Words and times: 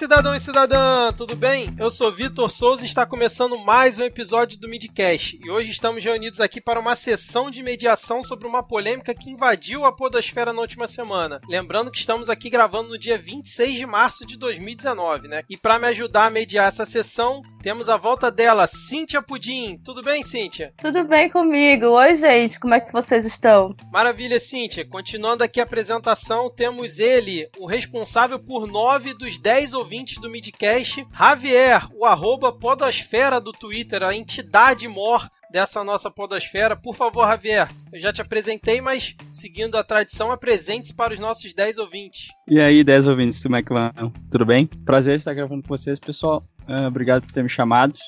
cidadão 0.00 0.34
e 0.34 0.40
cidadã, 0.40 1.12
tudo 1.12 1.36
bem? 1.36 1.76
Eu 1.78 1.90
sou 1.90 2.10
Vitor 2.10 2.50
Souza 2.50 2.84
e 2.84 2.86
está 2.86 3.04
começando 3.04 3.58
mais 3.58 3.98
um 3.98 4.02
episódio 4.02 4.58
do 4.58 4.66
Midcast. 4.66 5.38
E 5.44 5.50
hoje 5.50 5.70
estamos 5.70 6.02
reunidos 6.02 6.40
aqui 6.40 6.58
para 6.58 6.80
uma 6.80 6.96
sessão 6.96 7.50
de 7.50 7.62
mediação 7.62 8.22
sobre 8.22 8.48
uma 8.48 8.62
polêmica 8.62 9.14
que 9.14 9.28
invadiu 9.28 9.84
a 9.84 9.92
podosfera 9.92 10.54
na 10.54 10.62
última 10.62 10.86
semana. 10.86 11.38
Lembrando 11.46 11.90
que 11.90 11.98
estamos 11.98 12.30
aqui 12.30 12.48
gravando 12.48 12.88
no 12.88 12.98
dia 12.98 13.18
26 13.18 13.76
de 13.76 13.84
março 13.84 14.24
de 14.24 14.38
2019, 14.38 15.28
né? 15.28 15.42
E 15.50 15.56
para 15.58 15.78
me 15.78 15.88
ajudar 15.88 16.28
a 16.28 16.30
mediar 16.30 16.68
essa 16.68 16.86
sessão, 16.86 17.42
temos 17.62 17.88
a 17.88 17.96
volta 17.96 18.30
dela, 18.30 18.66
Cíntia 18.66 19.20
Pudim. 19.20 19.78
Tudo 19.84 20.02
bem, 20.02 20.22
Cíntia? 20.22 20.72
Tudo 20.78 21.04
bem 21.04 21.28
comigo. 21.28 21.86
Oi, 21.86 22.14
gente, 22.14 22.58
como 22.58 22.74
é 22.74 22.80
que 22.80 22.92
vocês 22.92 23.26
estão? 23.26 23.74
Maravilha, 23.92 24.40
Cíntia. 24.40 24.86
Continuando 24.86 25.44
aqui 25.44 25.60
a 25.60 25.64
apresentação, 25.64 26.50
temos 26.50 26.98
ele, 26.98 27.48
o 27.58 27.66
responsável 27.66 28.38
por 28.38 28.66
nove 28.66 29.12
dos 29.14 29.38
dez 29.38 29.74
ouvintes 29.74 30.20
do 30.20 30.30
Midcast, 30.30 31.06
Javier, 31.16 31.86
o 31.94 32.04
arroba 32.04 32.52
podosfera 32.52 33.40
do 33.40 33.52
Twitter, 33.52 34.02
a 34.02 34.14
entidade 34.14 34.88
mor 34.88 35.28
dessa 35.50 35.82
nossa 35.82 36.10
podosfera. 36.10 36.76
Por 36.76 36.94
favor, 36.94 37.26
Javier, 37.26 37.68
eu 37.92 37.98
já 37.98 38.12
te 38.12 38.22
apresentei, 38.22 38.80
mas 38.80 39.14
seguindo 39.32 39.76
a 39.76 39.84
tradição, 39.84 40.30
apresente-se 40.30 40.94
para 40.94 41.12
os 41.12 41.18
nossos 41.18 41.52
10 41.52 41.78
ouvintes. 41.78 42.28
E 42.48 42.60
aí, 42.60 42.84
10 42.84 43.08
ouvintes, 43.08 43.42
como 43.42 43.56
é 43.56 43.62
que 43.62 43.72
vão? 43.72 44.12
Tudo 44.30 44.46
bem? 44.46 44.66
Prazer 44.66 45.16
estar 45.16 45.34
gravando 45.34 45.62
com 45.62 45.68
vocês, 45.68 45.98
pessoal. 45.98 46.42
Uh, 46.70 46.86
obrigado 46.86 47.22
por 47.22 47.32
ter 47.32 47.42
me 47.42 47.48
chamado, 47.48 47.98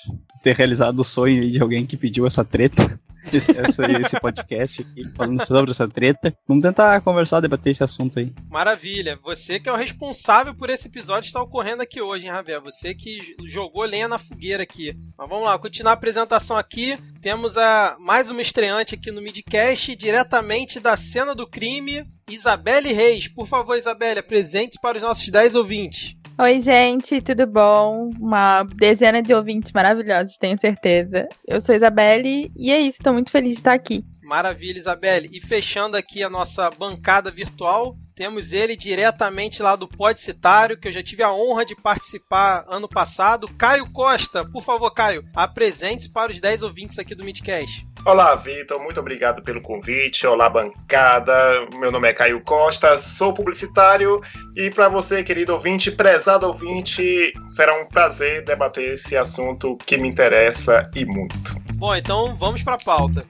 ter 0.41 0.55
realizado 0.55 1.01
o 1.01 1.05
sonho 1.05 1.51
de 1.51 1.61
alguém 1.61 1.85
que 1.85 1.97
pediu 1.97 2.25
essa 2.25 2.45
treta 2.45 3.01
esse, 3.33 3.53
esse 3.53 4.21
podcast 4.21 4.83
aqui, 4.83 5.09
falando 5.11 5.45
sobre 5.45 5.71
essa 5.71 5.89
treta. 5.89 6.35
Vamos 6.47 6.63
tentar 6.63 7.01
conversar, 7.01 7.41
debater 7.41 7.73
esse 7.73 7.85
assunto 7.85 8.19
aí. 8.19 8.33
Maravilha. 8.49 9.19
Você 9.23 9.61
que 9.61 9.69
é 9.69 9.73
o 9.73 9.77
responsável 9.77 10.55
por 10.55 10.71
esse 10.71 10.89
episódio 10.89 11.27
está 11.27 11.43
ocorrendo 11.43 11.83
aqui 11.83 12.01
hoje, 12.01 12.27
hein, 12.27 12.33
Javier? 12.33 12.61
Você 12.63 12.95
que 12.95 13.19
jogou 13.47 13.85
lenha 13.85 14.09
na 14.09 14.19
fogueira 14.19 14.63
aqui. 14.63 14.97
Mas 15.17 15.29
vamos 15.29 15.45
lá, 15.45 15.59
continuar 15.59 15.93
a 15.93 15.95
apresentação 15.95 16.57
aqui. 16.57 16.97
Temos 17.21 17.57
a 17.57 17.97
mais 17.99 18.31
uma 18.31 18.43
estreante 18.43 18.95
aqui 18.95 19.11
no 19.11 19.23
Midcast, 19.23 19.95
diretamente 19.97 20.81
da 20.81 20.97
cena 20.97 21.35
do 21.35 21.47
crime, 21.47 22.05
Isabelle 22.29 22.93
Reis. 22.93 23.29
Por 23.29 23.47
favor, 23.47 23.77
Isabelle, 23.77 24.21
apresente 24.21 24.79
para 24.81 24.99
os 24.99 25.03
nossos 25.03 25.29
10 25.29 25.55
ouvintes. 25.55 26.17
Oi, 26.39 26.61
gente, 26.61 27.21
tudo 27.21 27.47
bom? 27.47 28.11
Uma 28.19 28.65
dezena 28.65 29.23
de 29.23 29.35
ouvintes 29.35 29.71
maravilhosos, 29.71 30.39
tenho 30.39 30.59
certeza. 30.59 31.29
Eu 31.47 31.61
sou 31.61 31.75
Isabelle 31.75 32.51
e 32.57 32.71
é 32.71 32.81
isso, 32.81 32.99
estou 32.99 33.13
muito 33.13 33.31
feliz 33.31 33.53
de 33.53 33.59
estar 33.59 33.75
aqui. 33.75 34.05
Maravilha, 34.23 34.79
Isabelle. 34.79 35.29
E 35.31 35.41
fechando 35.41 35.95
aqui 35.95 36.23
a 36.23 36.31
nossa 36.31 36.71
bancada 36.71 37.31
virtual, 37.31 37.97
temos 38.15 38.53
ele 38.53 38.77
diretamente 38.77 39.63
lá 39.63 39.77
do 39.77 39.89
Podcitário, 39.89 40.79
que 40.79 40.89
eu 40.89 40.93
já 40.93 41.03
tive 41.03 41.23
a 41.23 41.33
honra 41.33 41.65
de 41.65 41.75
participar 41.75 42.65
ano 42.69 42.89
passado. 42.89 43.47
Caio 43.57 43.91
Costa, 43.91 44.45
por 44.45 44.63
favor, 44.63 44.91
Caio, 44.91 45.25
apresente-se 45.35 46.13
para 46.13 46.31
os 46.31 46.41
10 46.41 46.63
ouvintes 46.63 46.99
aqui 46.99 47.15
do 47.15 47.25
Midcast. 47.25 47.87
Olá, 48.05 48.35
Vitor, 48.35 48.83
muito 48.83 48.99
obrigado 48.99 49.43
pelo 49.43 49.61
convite. 49.61 50.27
Olá, 50.27 50.51
bancada. 50.51 51.33
Meu 51.75 51.93
nome 51.93 52.09
é 52.09 52.13
Caio 52.13 52.43
Costa, 52.43 52.99
sou 52.99 53.33
publicitário 53.33 54.21
e 54.57 54.71
para 54.71 54.89
você, 54.89 55.23
querido 55.23 55.55
ouvinte, 55.55 55.91
prezado 55.91 56.47
ouvinte, 56.47 57.33
será 57.51 57.81
um 57.81 57.87
prazer 57.87 58.45
debater 58.45 58.95
esse 58.95 59.17
assunto 59.17 59.77
que 59.87 59.97
me 59.97 60.09
interessa 60.09 60.91
e 60.95 61.05
muito. 61.05 61.55
Bom, 61.75 61.95
então 61.95 62.35
vamos 62.37 62.63
para 62.63 62.75
a 62.75 62.85
pauta. 62.85 63.25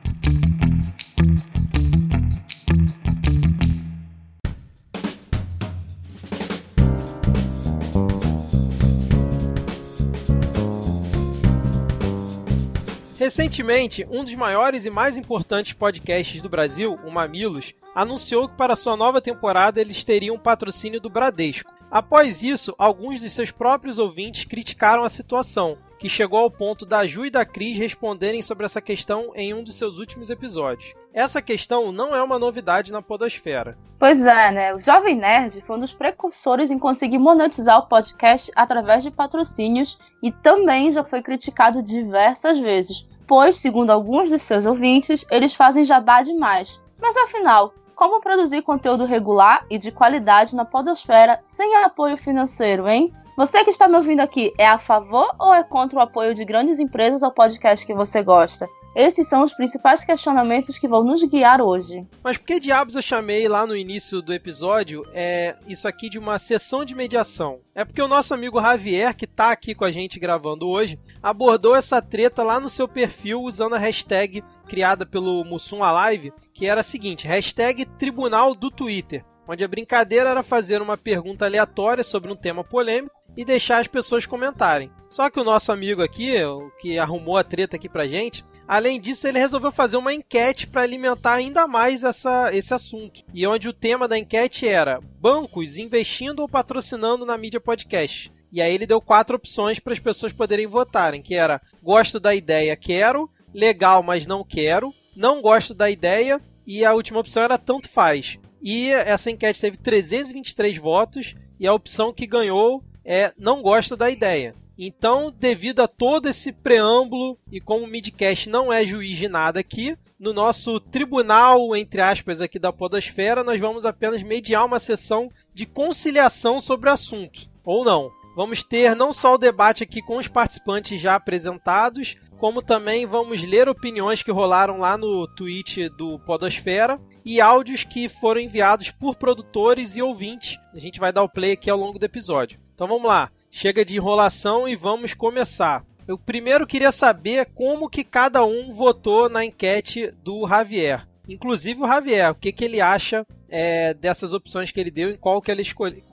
Recentemente, 13.22 14.04
um 14.10 14.24
dos 14.24 14.34
maiores 14.34 14.84
e 14.84 14.90
mais 14.90 15.16
importantes 15.16 15.74
podcasts 15.74 16.42
do 16.42 16.48
Brasil, 16.48 16.98
o 17.04 17.08
Mamilos, 17.08 17.72
anunciou 17.94 18.48
que 18.48 18.56
para 18.56 18.74
sua 18.74 18.96
nova 18.96 19.20
temporada 19.20 19.80
eles 19.80 20.02
teriam 20.02 20.36
patrocínio 20.36 21.00
do 21.00 21.08
Bradesco. 21.08 21.72
Após 21.88 22.42
isso, 22.42 22.74
alguns 22.76 23.20
dos 23.20 23.32
seus 23.32 23.52
próprios 23.52 23.96
ouvintes 23.96 24.44
criticaram 24.44 25.04
a 25.04 25.08
situação, 25.08 25.78
que 26.00 26.08
chegou 26.08 26.40
ao 26.40 26.50
ponto 26.50 26.84
da 26.84 27.06
Ju 27.06 27.24
e 27.24 27.30
da 27.30 27.44
Cris 27.44 27.78
responderem 27.78 28.42
sobre 28.42 28.66
essa 28.66 28.80
questão 28.80 29.30
em 29.36 29.54
um 29.54 29.62
dos 29.62 29.76
seus 29.76 30.00
últimos 30.00 30.28
episódios. 30.28 30.92
Essa 31.14 31.40
questão 31.40 31.92
não 31.92 32.12
é 32.12 32.20
uma 32.20 32.40
novidade 32.40 32.90
na 32.90 33.00
podosfera. 33.00 33.78
Pois 34.00 34.20
é, 34.26 34.50
né? 34.50 34.74
O 34.74 34.80
Jovem 34.80 35.14
Nerd 35.14 35.60
foi 35.60 35.76
um 35.76 35.78
dos 35.80 35.94
precursores 35.94 36.72
em 36.72 36.78
conseguir 36.78 37.18
monetizar 37.18 37.78
o 37.78 37.86
podcast 37.86 38.50
através 38.56 39.04
de 39.04 39.12
patrocínios 39.12 39.96
e 40.20 40.32
também 40.32 40.90
já 40.90 41.04
foi 41.04 41.22
criticado 41.22 41.80
diversas 41.80 42.58
vezes, 42.58 43.06
pois, 43.32 43.56
segundo 43.56 43.88
alguns 43.88 44.28
dos 44.28 44.42
seus 44.42 44.66
ouvintes, 44.66 45.24
eles 45.30 45.54
fazem 45.54 45.86
jabá 45.86 46.20
demais. 46.20 46.78
Mas 47.00 47.16
afinal, 47.16 47.72
como 47.94 48.20
produzir 48.20 48.60
conteúdo 48.60 49.06
regular 49.06 49.64
e 49.70 49.78
de 49.78 49.90
qualidade 49.90 50.54
na 50.54 50.66
podosfera 50.66 51.40
sem 51.42 51.74
apoio 51.76 52.18
financeiro, 52.18 52.86
hein? 52.86 53.10
Você 53.34 53.64
que 53.64 53.70
está 53.70 53.88
me 53.88 53.96
ouvindo 53.96 54.20
aqui, 54.20 54.52
é 54.58 54.66
a 54.66 54.78
favor 54.78 55.34
ou 55.38 55.54
é 55.54 55.62
contra 55.62 55.98
o 55.98 56.02
apoio 56.02 56.34
de 56.34 56.44
grandes 56.44 56.78
empresas 56.78 57.22
ao 57.22 57.32
podcast 57.32 57.86
que 57.86 57.94
você 57.94 58.22
gosta? 58.22 58.68
Esses 58.94 59.26
são 59.26 59.42
os 59.42 59.54
principais 59.54 60.04
questionamentos 60.04 60.78
que 60.78 60.86
vão 60.86 61.02
nos 61.02 61.22
guiar 61.24 61.62
hoje. 61.62 62.06
Mas 62.22 62.36
por 62.36 62.46
que 62.46 62.60
diabos 62.60 62.94
eu 62.94 63.02
chamei 63.02 63.48
lá 63.48 63.66
no 63.66 63.74
início 63.74 64.20
do 64.20 64.34
episódio 64.34 65.04
é 65.14 65.56
isso 65.66 65.88
aqui 65.88 66.10
de 66.10 66.18
uma 66.18 66.38
sessão 66.38 66.84
de 66.84 66.94
mediação? 66.94 67.60
É 67.74 67.84
porque 67.84 68.02
o 68.02 68.08
nosso 68.08 68.34
amigo 68.34 68.60
Javier, 68.60 69.16
que 69.16 69.24
está 69.24 69.50
aqui 69.50 69.74
com 69.74 69.84
a 69.84 69.90
gente 69.90 70.20
gravando 70.20 70.68
hoje, 70.68 70.98
abordou 71.22 71.74
essa 71.74 72.02
treta 72.02 72.42
lá 72.42 72.60
no 72.60 72.68
seu 72.68 72.86
perfil 72.86 73.40
usando 73.40 73.74
a 73.74 73.78
hashtag 73.78 74.44
criada 74.68 75.06
pelo 75.06 75.42
Mussum 75.44 75.82
Alive, 75.82 76.32
que 76.52 76.66
era 76.66 76.80
a 76.80 76.84
seguinte: 76.84 77.26
hashtag 77.26 77.86
Tribunal 77.86 78.54
do 78.54 78.70
Twitter, 78.70 79.24
onde 79.46 79.64
a 79.64 79.68
brincadeira 79.68 80.30
era 80.30 80.42
fazer 80.42 80.80
uma 80.80 80.96
pergunta 80.96 81.44
aleatória 81.44 82.04
sobre 82.04 82.30
um 82.32 82.36
tema 82.36 82.62
polêmico 82.62 83.14
e 83.36 83.44
deixar 83.44 83.78
as 83.78 83.86
pessoas 83.86 84.26
comentarem. 84.26 84.90
Só 85.10 85.28
que 85.30 85.40
o 85.40 85.44
nosso 85.44 85.72
amigo 85.72 86.02
aqui, 86.02 86.42
o 86.44 86.70
que 86.80 86.98
arrumou 86.98 87.36
a 87.36 87.44
treta 87.44 87.76
aqui 87.76 87.88
pra 87.88 88.06
gente, 88.06 88.44
além 88.66 89.00
disso, 89.00 89.26
ele 89.26 89.38
resolveu 89.38 89.70
fazer 89.70 89.96
uma 89.96 90.14
enquete 90.14 90.66
para 90.66 90.82
alimentar 90.82 91.34
ainda 91.34 91.66
mais 91.66 92.04
essa, 92.04 92.54
esse 92.54 92.72
assunto. 92.72 93.22
E 93.32 93.46
onde 93.46 93.68
o 93.68 93.72
tema 93.72 94.08
da 94.08 94.18
enquete 94.18 94.66
era 94.66 95.00
bancos 95.20 95.76
investindo 95.76 96.40
ou 96.40 96.48
patrocinando 96.48 97.26
na 97.26 97.36
mídia 97.36 97.60
podcast. 97.60 98.32
E 98.52 98.60
aí 98.60 98.74
ele 98.74 98.86
deu 98.86 99.00
quatro 99.00 99.36
opções 99.36 99.78
para 99.78 99.94
as 99.94 99.98
pessoas 99.98 100.32
poderem 100.32 100.66
votarem, 100.66 101.22
que 101.22 101.34
era 101.34 101.60
gosto 101.82 102.20
da 102.20 102.34
ideia, 102.34 102.76
quero, 102.76 103.30
legal, 103.52 104.02
mas 104.02 104.26
não 104.26 104.44
quero, 104.44 104.92
não 105.16 105.40
gosto 105.40 105.74
da 105.74 105.90
ideia 105.90 106.40
e 106.66 106.84
a 106.84 106.92
última 106.92 107.20
opção 107.20 107.42
era 107.42 107.56
tanto 107.56 107.88
faz. 107.88 108.38
E 108.62 108.90
essa 108.90 109.30
enquete 109.30 109.60
teve 109.60 109.76
323 109.76 110.78
votos 110.78 111.34
e 111.58 111.66
a 111.66 111.74
opção 111.74 112.12
que 112.12 112.26
ganhou 112.26 112.82
é 113.04 113.32
não 113.36 113.60
gosta 113.60 113.96
da 113.96 114.08
ideia. 114.08 114.54
Então, 114.78 115.32
devido 115.36 115.80
a 115.80 115.88
todo 115.88 116.28
esse 116.28 116.52
preâmbulo 116.52 117.38
e 117.50 117.60
como 117.60 117.84
o 117.84 117.88
Midcast 117.88 118.48
não 118.48 118.72
é 118.72 118.86
juiz 118.86 119.18
de 119.18 119.28
nada 119.28 119.60
aqui, 119.60 119.96
no 120.18 120.32
nosso 120.32 120.78
tribunal, 120.78 121.74
entre 121.76 122.00
aspas, 122.00 122.40
aqui 122.40 122.58
da 122.58 122.72
Podosfera, 122.72 123.42
nós 123.42 123.60
vamos 123.60 123.84
apenas 123.84 124.22
mediar 124.22 124.64
uma 124.64 124.78
sessão 124.78 125.28
de 125.52 125.66
conciliação 125.66 126.60
sobre 126.60 126.88
o 126.88 126.92
assunto. 126.92 127.50
Ou 127.64 127.84
não. 127.84 128.10
Vamos 128.34 128.62
ter 128.62 128.96
não 128.96 129.12
só 129.12 129.34
o 129.34 129.38
debate 129.38 129.82
aqui 129.82 130.00
com 130.00 130.16
os 130.16 130.26
participantes 130.26 130.98
já 131.00 131.16
apresentados, 131.16 132.16
como 132.42 132.60
também 132.60 133.06
vamos 133.06 133.40
ler 133.44 133.68
opiniões 133.68 134.20
que 134.20 134.32
rolaram 134.32 134.78
lá 134.78 134.98
no 134.98 135.28
tweet 135.28 135.88
do 135.90 136.18
Podosfera 136.18 137.00
e 137.24 137.40
áudios 137.40 137.84
que 137.84 138.08
foram 138.08 138.40
enviados 138.40 138.90
por 138.90 139.14
produtores 139.14 139.94
e 139.94 140.02
ouvintes. 140.02 140.58
A 140.74 140.78
gente 140.80 140.98
vai 140.98 141.12
dar 141.12 141.22
o 141.22 141.28
play 141.28 141.52
aqui 141.52 141.70
ao 141.70 141.78
longo 141.78 142.00
do 142.00 142.04
episódio. 142.04 142.58
Então 142.74 142.88
vamos 142.88 143.04
lá, 143.04 143.30
chega 143.48 143.84
de 143.84 143.96
enrolação 143.96 144.68
e 144.68 144.74
vamos 144.74 145.14
começar. 145.14 145.84
Eu 146.08 146.18
primeiro 146.18 146.66
queria 146.66 146.90
saber 146.90 147.46
como 147.54 147.88
que 147.88 148.02
cada 148.02 148.44
um 148.44 148.72
votou 148.72 149.28
na 149.28 149.44
enquete 149.44 150.10
do 150.24 150.44
Javier. 150.48 151.06
Inclusive 151.28 151.80
o 151.80 151.86
Javier, 151.86 152.32
o 152.32 152.34
que, 152.34 152.50
que 152.50 152.64
ele 152.64 152.80
acha 152.80 153.24
é, 153.48 153.94
dessas 153.94 154.32
opções 154.32 154.72
que 154.72 154.80
ele 154.80 154.90
deu, 154.90 155.10
em 155.10 155.16
qual 155.16 155.40
que 155.40 155.50
ele, 155.50 155.62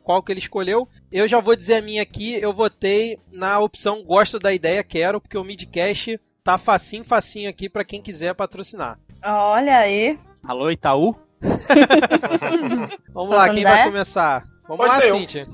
qual 0.04 0.22
que 0.22 0.32
ele 0.32 0.40
escolheu. 0.40 0.88
Eu 1.12 1.28
já 1.28 1.40
vou 1.40 1.56
dizer 1.56 1.76
a 1.76 1.82
minha 1.82 2.04
aqui, 2.04 2.34
eu 2.34 2.54
votei 2.54 3.18
na 3.32 3.60
opção 3.60 4.04
gosto 4.04 4.38
da 4.38 4.54
ideia, 4.54 4.84
quero, 4.84 5.22
porque 5.22 5.38
o 5.38 5.44
Midcast 5.44 6.20
tá 6.50 6.58
facinho, 6.58 7.04
facinho 7.04 7.48
aqui 7.50 7.70
para 7.70 7.84
quem 7.84 8.02
quiser 8.02 8.34
patrocinar. 8.34 8.98
Olha 9.24 9.78
aí. 9.78 10.18
Alô, 10.44 10.72
Itaú? 10.72 11.16
Vamos 13.14 13.36
lá, 13.36 13.50
quem 13.50 13.64
vai 13.64 13.84
começar? 13.84 14.46
Vamos 14.68 14.86
Pode 14.88 14.90
lá, 14.90 15.02
ser 15.02 15.10
eu. 15.10 15.16
Cíntia. 15.18 15.48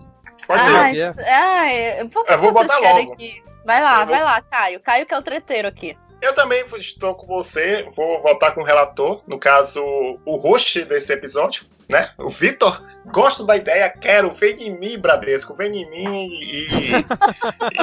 Pode 0.48 0.62
ah, 0.62 0.94
ser. 0.94 1.16
ah, 1.28 1.74
eu, 1.74 2.10
por 2.10 2.24
que 2.26 2.32
Eu 2.32 2.40
vou 2.40 2.54
vocês 2.54 2.68
botar 2.68 2.80
querem 2.80 3.06
logo. 3.06 3.18
que- 3.18 3.44
Vai 3.66 3.84
lá, 3.84 4.02
Eu 4.02 4.06
vou- 4.06 4.16
vai 4.16 4.24
lá, 4.24 4.42
Caio. 4.42 4.80
Caio 4.80 5.06
que 5.06 5.14
é 5.14 5.18
o 5.18 5.22
treteiro 5.22 5.68
aqui. 5.68 5.98
Eu 6.22 6.34
também 6.34 6.64
estou 6.78 7.14
com 7.16 7.28
você, 7.28 7.90
vou 7.96 8.22
votar 8.22 8.54
com 8.54 8.62
o 8.62 8.64
relator, 8.64 9.22
no 9.28 9.38
caso, 9.38 9.84
o 10.26 10.38
host 10.38 10.86
desse 10.86 11.12
episódio, 11.12 11.66
né? 11.90 12.12
O 12.18 12.30
Vitor, 12.30 12.82
gosto 13.08 13.46
da 13.46 13.58
ideia, 13.58 13.90
quero, 13.90 14.32
vem 14.32 14.68
em 14.68 14.80
mim, 14.80 14.98
Bradesco, 14.98 15.54
vem 15.56 15.82
em 15.82 15.90
mim 15.90 16.28
e, 16.30 16.68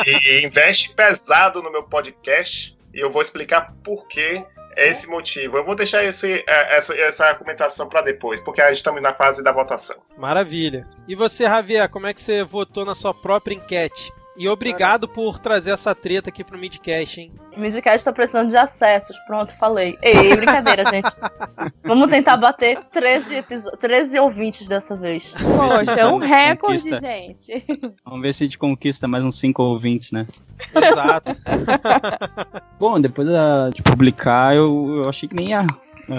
e 0.07 0.47
investe 0.47 0.95
pesado 0.95 1.63
no 1.63 1.71
meu 1.71 1.83
podcast. 1.83 2.77
E 2.95 3.01
eu 3.01 3.11
vou 3.11 3.23
explicar 3.23 3.75
por 3.83 4.07
que 4.07 4.45
é 4.77 4.89
esse 4.89 5.07
motivo. 5.07 5.57
Eu 5.57 5.65
vou 5.65 5.75
deixar 5.75 6.05
esse, 6.05 6.45
é, 6.47 6.77
essa, 6.77 6.95
essa 6.95 7.27
argumentação 7.27 7.89
para 7.89 8.03
depois, 8.03 8.41
porque 8.41 8.61
a 8.61 8.69
gente 8.69 8.79
estamos 8.79 9.03
na 9.03 9.13
fase 9.13 9.43
da 9.43 9.53
votação. 9.53 9.97
Maravilha. 10.17 10.85
E 11.07 11.15
você, 11.15 11.45
Javier, 11.45 11.89
como 11.89 12.07
é 12.07 12.15
que 12.15 12.21
você 12.21 12.43
votou 12.43 12.85
na 12.85 12.95
sua 12.95 13.13
própria 13.13 13.55
enquete? 13.55 14.13
E 14.37 14.49
obrigado 14.49 15.07
por 15.07 15.39
trazer 15.39 15.71
essa 15.73 15.95
treta 15.95 16.31
aqui 16.31 16.43
pro 16.43 16.59
Midcast, 16.59 17.21
hein? 17.21 17.33
O 17.55 17.61
Midcast 17.61 18.05
tá 18.05 18.13
precisando 18.13 18.49
de 18.49 18.57
acessos. 18.57 19.17
Pronto, 19.27 19.55
falei. 19.59 19.99
Ei, 20.01 20.35
brincadeira, 20.37 20.85
gente. 20.87 21.11
Vamos 21.85 22.09
tentar 22.09 22.39
bater 22.39 22.79
13, 22.93 23.45
13 23.79 24.19
ouvintes 24.19 24.67
dessa 24.67 24.97
vez. 24.97 25.33
Poxa, 25.33 26.01
é 26.01 26.07
um 26.07 26.17
recorde, 26.17 26.83
conquista. 26.83 27.01
gente. 27.01 27.65
Vamos 28.05 28.23
ver 28.23 28.33
se 28.33 28.45
a 28.45 28.47
gente 28.47 28.59
conquista 28.59 29.07
mais 29.07 29.23
uns 29.23 29.39
5 29.39 29.63
ouvintes, 29.63 30.13
né? 30.13 30.27
Exato. 30.75 31.37
Bom, 32.81 32.99
depois 32.99 33.29
de 33.75 33.83
publicar, 33.83 34.57
eu, 34.57 35.03
eu 35.03 35.09
achei 35.11 35.29
que 35.29 35.35
nem 35.35 35.51
ia 35.51 35.67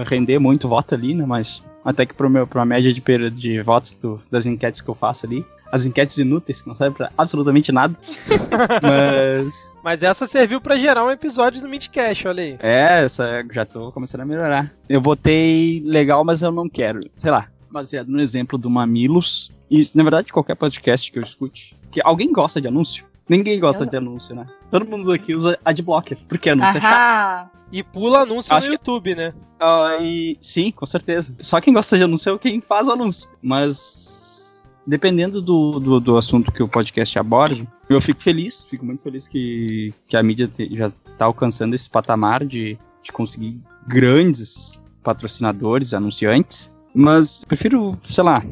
render 0.05 0.37
muito 0.37 0.67
voto 0.67 0.93
ali, 0.93 1.15
né? 1.15 1.25
Mas 1.25 1.63
até 1.83 2.05
que 2.05 2.13
pro 2.13 2.29
meu, 2.29 2.47
pra 2.47 2.65
média 2.65 2.93
de, 2.93 3.29
de 3.31 3.61
votos 3.61 3.93
do, 3.93 4.19
das 4.31 4.45
enquetes 4.45 4.81
que 4.81 4.89
eu 4.89 4.95
faço 4.95 5.25
ali. 5.25 5.45
As 5.71 5.85
enquetes 5.85 6.17
inúteis, 6.17 6.61
que 6.61 6.67
não 6.67 6.75
servem 6.75 6.95
pra 6.95 7.11
absolutamente 7.17 7.71
nada. 7.71 7.95
mas. 8.81 9.79
Mas 9.83 10.03
essa 10.03 10.27
serviu 10.27 10.61
para 10.61 10.77
gerar 10.77 11.03
um 11.03 11.09
episódio 11.09 11.61
do 11.61 11.67
Midcast, 11.67 12.27
olha 12.27 12.43
aí. 12.43 12.57
É, 12.59 13.03
essa 13.03 13.43
já 13.51 13.65
tô 13.65 13.91
começando 13.91 14.21
a 14.21 14.25
melhorar. 14.25 14.71
Eu 14.87 15.01
botei 15.01 15.81
legal, 15.85 16.23
mas 16.23 16.41
eu 16.41 16.51
não 16.51 16.69
quero. 16.69 17.01
Sei 17.17 17.31
lá, 17.31 17.47
baseado 17.71 18.07
no 18.07 18.21
exemplo 18.21 18.57
do 18.57 18.69
Mamilos. 18.69 19.51
E, 19.69 19.89
na 19.95 20.03
verdade, 20.03 20.31
qualquer 20.31 20.55
podcast 20.55 21.11
que 21.11 21.17
eu 21.17 21.23
escute. 21.23 21.75
Que 21.91 21.99
alguém 22.03 22.31
gosta 22.31 22.61
de 22.61 22.67
anúncio? 22.67 23.05
Ninguém 23.27 23.59
gosta 23.59 23.83
eu... 23.83 23.89
de 23.89 23.97
anúncio, 23.97 24.35
né? 24.35 24.45
Todo 24.69 24.85
mundo 24.85 25.11
aqui 25.11 25.33
usa 25.33 25.57
adblocker, 25.65 26.17
porque 26.27 26.51
anúncio 26.51 26.77
Ahá. 26.77 26.77
é 26.77 27.49
chato. 27.49 27.62
E 27.73 27.81
pula 27.81 28.19
anúncio 28.19 28.53
Acho 28.53 28.67
no 28.67 28.73
YouTube, 28.73 29.09
que... 29.09 29.15
né? 29.15 29.33
Uh, 29.59 30.03
e... 30.03 30.37
Sim, 30.39 30.71
com 30.71 30.85
certeza. 30.85 31.33
Só 31.41 31.59
quem 31.59 31.73
gosta 31.73 31.97
de 31.97 32.03
anúncio 32.03 32.35
é 32.35 32.37
quem 32.37 32.61
faz 32.61 32.87
o 32.87 32.91
anúncio. 32.91 33.27
Mas 33.41 34.63
dependendo 34.85 35.41
do, 35.41 35.79
do, 35.79 35.99
do, 35.99 36.17
assunto 36.17 36.51
que 36.51 36.61
o 36.61 36.67
podcast 36.67 37.17
aborda, 37.17 37.65
eu 37.89 37.99
fico 37.99 38.21
feliz, 38.21 38.61
fico 38.63 38.85
muito 38.85 39.01
feliz 39.01 39.27
que, 39.27 39.91
que 40.07 40.15
a 40.15 40.21
mídia 40.21 40.47
te, 40.47 40.69
já 40.75 40.91
está 41.11 41.25
alcançando 41.25 41.73
esse 41.73 41.89
patamar 41.89 42.45
de, 42.45 42.77
de 43.01 43.11
conseguir 43.11 43.59
grandes 43.87 44.83
patrocinadores, 45.01 45.95
anunciantes. 45.95 46.71
Mas 46.93 47.43
prefiro, 47.43 47.97
sei 48.03 48.23
lá, 48.23 48.43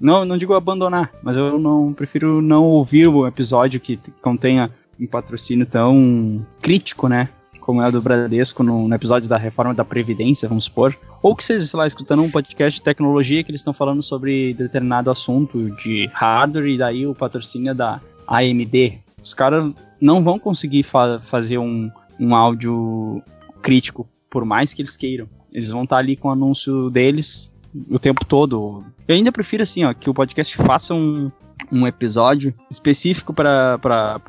não, 0.00 0.24
não 0.24 0.38
digo 0.38 0.54
abandonar, 0.54 1.12
mas 1.22 1.36
eu 1.36 1.58
não 1.58 1.92
prefiro 1.92 2.40
não 2.40 2.64
ouvir 2.64 3.08
um 3.08 3.26
episódio 3.26 3.78
que 3.78 4.00
contenha 4.22 4.70
um 4.98 5.06
patrocínio 5.06 5.66
tão 5.66 6.46
crítico, 6.62 7.08
né? 7.08 7.28
Como 7.68 7.82
é 7.82 7.84
a 7.84 7.90
do 7.90 8.00
Bradesco 8.00 8.62
no, 8.62 8.88
no, 8.88 8.94
episódio 8.94 9.28
da 9.28 9.36
reforma 9.36 9.74
da 9.74 9.84
Previdência, 9.84 10.48
vamos 10.48 10.64
supor. 10.64 10.96
Ou 11.20 11.36
que 11.36 11.44
seja, 11.44 11.66
sei 11.66 11.78
lá, 11.78 11.86
escutando 11.86 12.22
um 12.22 12.30
podcast 12.30 12.80
de 12.80 12.82
tecnologia 12.82 13.44
que 13.44 13.50
eles 13.50 13.60
estão 13.60 13.74
falando 13.74 14.00
sobre 14.00 14.54
determinado 14.54 15.10
assunto 15.10 15.70
de 15.76 16.08
hardware 16.14 16.66
e 16.66 16.78
daí 16.78 17.06
o 17.06 17.14
patrocínio 17.14 17.72
é 17.72 17.74
da 17.74 18.00
AMD. 18.26 19.00
Os 19.22 19.34
caras 19.34 19.70
não 20.00 20.24
vão 20.24 20.38
conseguir 20.38 20.82
fa 20.82 21.20
fazer 21.20 21.58
um, 21.58 21.90
um 22.18 22.34
áudio 22.34 23.22
crítico, 23.60 24.08
por 24.30 24.46
mais 24.46 24.72
que 24.72 24.80
eles 24.80 24.96
queiram. 24.96 25.28
Eles 25.52 25.68
vão 25.68 25.82
estar 25.82 25.96
tá 25.96 26.00
ali 26.00 26.16
com 26.16 26.28
o 26.28 26.30
anúncio 26.30 26.88
deles 26.88 27.52
o 27.90 27.98
tempo 27.98 28.24
todo. 28.24 28.82
Eu 29.06 29.14
ainda 29.14 29.30
prefiro 29.30 29.62
assim, 29.62 29.84
ó, 29.84 29.92
que 29.92 30.08
o 30.08 30.14
podcast 30.14 30.56
faça 30.56 30.94
um, 30.94 31.30
um 31.70 31.86
episódio 31.86 32.54
específico 32.70 33.34
para 33.34 33.78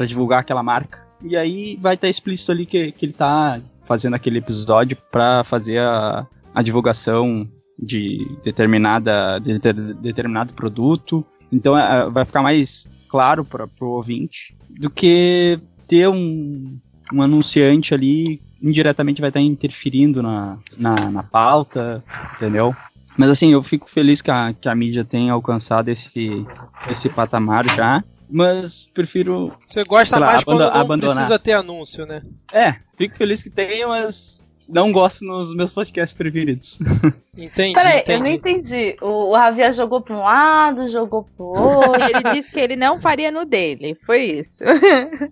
divulgar 0.06 0.42
aquela 0.42 0.62
marca 0.62 1.08
e 1.22 1.36
aí 1.36 1.78
vai 1.82 1.96
estar 1.96 2.08
tá 2.08 2.10
explícito 2.10 2.52
ali 2.52 2.66
que, 2.66 2.92
que 2.92 3.06
ele 3.06 3.14
tá 3.14 3.62
fazendo 3.84 4.16
aquele 4.16 4.38
episódio 4.38 4.98
para 5.12 5.44
fazer 5.44 5.80
a, 5.80 6.26
a 6.54 6.62
divulgação 6.62 7.48
de 7.82 8.38
determinada 8.44 9.40
de 9.40 9.58
ter, 9.60 9.74
determinado 9.74 10.54
produto. 10.54 11.26
Então 11.52 11.78
é, 11.78 12.10
vai 12.10 12.26
ficar 12.26 12.42
mais 12.42 12.88
claro 13.08 13.44
para 13.44 13.68
o 13.82 13.88
ouvinte 13.88 14.56
do 14.70 14.90
que 14.90 15.60
ter 15.88 16.08
um, 16.08 16.78
um 17.12 17.22
anunciante 17.22 17.94
ali 17.94 18.42
indiretamente 18.62 19.22
vai 19.22 19.30
estar 19.30 19.40
tá 19.40 19.46
interferindo 19.46 20.22
na, 20.22 20.58
na, 20.78 21.10
na 21.10 21.24
pauta, 21.24 22.04
entendeu? 22.36 22.76
Mas 23.18 23.30
assim, 23.30 23.52
eu 23.52 23.64
fico 23.64 23.90
feliz 23.90 24.22
que 24.22 24.32
a, 24.32 24.54
que 24.54 24.70
a 24.70 24.76
mídia 24.76 25.04
tenha 25.04 25.34
alcançado 25.34 25.90
esse, 25.90 26.46
esse 26.90 27.10
patamar 27.10 27.66
já 27.70 28.04
mas 28.30 28.88
prefiro. 28.94 29.54
Você 29.66 29.84
gosta 29.84 30.20
mais 30.20 30.44
quando 30.44 30.60
não 30.60 30.68
abandonar. 30.68 31.16
precisa 31.16 31.40
ter 31.40 31.54
anúncio, 31.54 32.06
né? 32.06 32.22
É, 32.54 32.76
fico 32.96 33.16
feliz 33.16 33.42
que 33.42 33.50
tenha, 33.50 33.88
mas 33.88 34.50
não 34.70 34.92
gosto 34.92 35.26
nos 35.26 35.54
meus 35.54 35.72
podcasts 35.72 36.16
preferidos. 36.16 36.80
Entendi. 37.36 37.74
Peraí, 37.74 38.00
entendi. 38.02 38.12
eu 38.12 38.20
não 38.20 38.28
entendi. 38.28 38.98
O, 39.02 39.32
o 39.32 39.34
Javier 39.34 39.72
jogou 39.74 40.02
pra 40.02 40.14
um 40.14 40.20
lado, 40.20 40.90
jogou 40.90 41.24
pro 41.24 41.46
outro. 41.46 42.04
ele 42.04 42.34
disse 42.34 42.52
que 42.52 42.60
ele 42.60 42.76
não 42.76 43.00
faria 43.00 43.32
no 43.32 43.46
dele. 43.46 43.98
Foi 44.06 44.24
isso. 44.24 44.62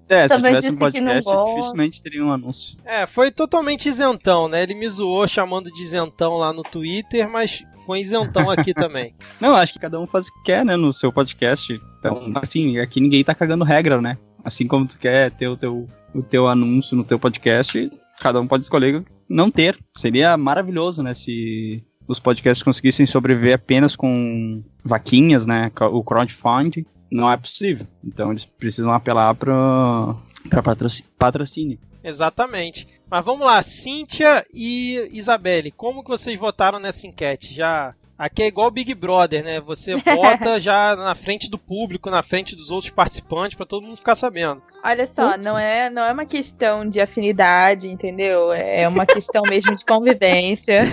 É, 0.08 0.26
se 0.28 0.36
Também 0.36 0.54
eu 0.54 0.62
tivesse 0.62 0.72
um 0.72 0.78
podcast, 0.78 1.32
dificilmente 1.48 2.02
teria 2.02 2.24
um 2.24 2.32
anúncio. 2.32 2.80
É, 2.86 3.06
foi 3.06 3.30
totalmente 3.30 3.90
isentão, 3.90 4.48
né? 4.48 4.64
Ele 4.64 4.74
me 4.74 4.88
zoou 4.88 5.28
chamando 5.28 5.70
de 5.70 5.84
isentão 5.84 6.38
lá 6.38 6.54
no 6.54 6.64
Twitter, 6.64 7.30
mas 7.30 7.66
foi 7.88 8.02
isentão 8.02 8.52
aqui 8.52 8.74
também. 8.74 9.16
Não, 9.40 9.56
acho 9.56 9.74
que 9.74 9.80
cada 9.80 10.00
um 10.00 10.06
faz 10.06 10.28
o 10.28 10.34
que 10.34 10.44
quer, 10.44 10.66
né, 10.66 10.76
no 10.76 10.92
seu 10.92 11.12
podcast. 11.12 11.82
Então, 12.00 12.34
assim, 12.36 12.78
aqui 12.78 13.00
ninguém 13.00 13.24
tá 13.24 13.34
cagando 13.34 13.64
regra, 13.64 14.02
né? 14.02 14.18
Assim 14.44 14.68
como 14.68 14.86
tu 14.86 15.00
quer 15.00 15.32
ter 15.32 15.48
o 15.48 15.56
teu, 15.56 15.88
o 16.14 16.22
teu 16.22 16.48
anúncio 16.48 16.98
no 16.98 17.04
teu 17.06 17.18
podcast, 17.18 17.90
cada 18.20 18.42
um 18.42 18.48
pode 18.48 18.66
escolher 18.66 19.06
não 19.30 19.50
ter. 19.50 19.80
Seria 19.96 20.38
maravilhoso, 20.38 21.02
né, 21.02 21.14
se 21.14 21.82
os 22.06 22.20
podcasts 22.20 22.64
conseguissem 22.64 23.06
sobreviver 23.06 23.56
apenas 23.56 23.96
com 23.96 24.62
vaquinhas, 24.84 25.46
né, 25.46 25.72
o 25.92 26.04
crowdfunding. 26.04 26.86
Não 27.10 27.32
é 27.32 27.38
possível. 27.38 27.88
Então 28.04 28.32
eles 28.32 28.46
precisam 28.46 28.92
apelar 28.92 29.34
para 29.34 30.16
patrocínio. 31.18 31.80
Exatamente. 32.08 32.88
Mas 33.10 33.26
vamos 33.26 33.46
lá, 33.46 33.62
Cíntia 33.62 34.46
e 34.54 35.10
Isabelle, 35.12 35.72
como 35.72 36.04
que 36.04 36.10
vocês 36.10 36.40
votaram 36.40 36.80
nessa 36.80 37.06
enquete? 37.06 37.54
Já 37.54 37.94
Aqui 38.18 38.42
é 38.42 38.48
igual 38.48 38.72
Big 38.72 38.96
Brother, 38.96 39.44
né? 39.44 39.62
Você 39.62 39.96
vota 40.02 40.60
já 40.60 40.96
na 40.96 41.14
frente 41.14 41.50
do 41.52 41.58
público, 41.58 42.10
na 42.10 42.24
frente 42.24 42.56
dos 42.56 42.72
outros 42.72 42.90
participantes, 42.90 43.56
para 43.56 43.66
todo 43.66 43.86
mundo 43.86 43.98
ficar 43.98 44.16
sabendo. 44.16 44.62
Olha 44.84 45.06
só, 45.06 45.38
não 45.38 45.58
é, 45.58 45.90
não 45.92 46.04
é 46.04 46.12
uma 46.12 46.26
questão 46.26 46.88
de 46.90 47.00
afinidade, 47.00 47.88
entendeu? 47.88 48.52
É 48.52 48.88
uma 48.88 49.06
questão 49.06 49.44
mesmo 49.44 49.76
de 49.76 49.86
convivência. 49.86 50.86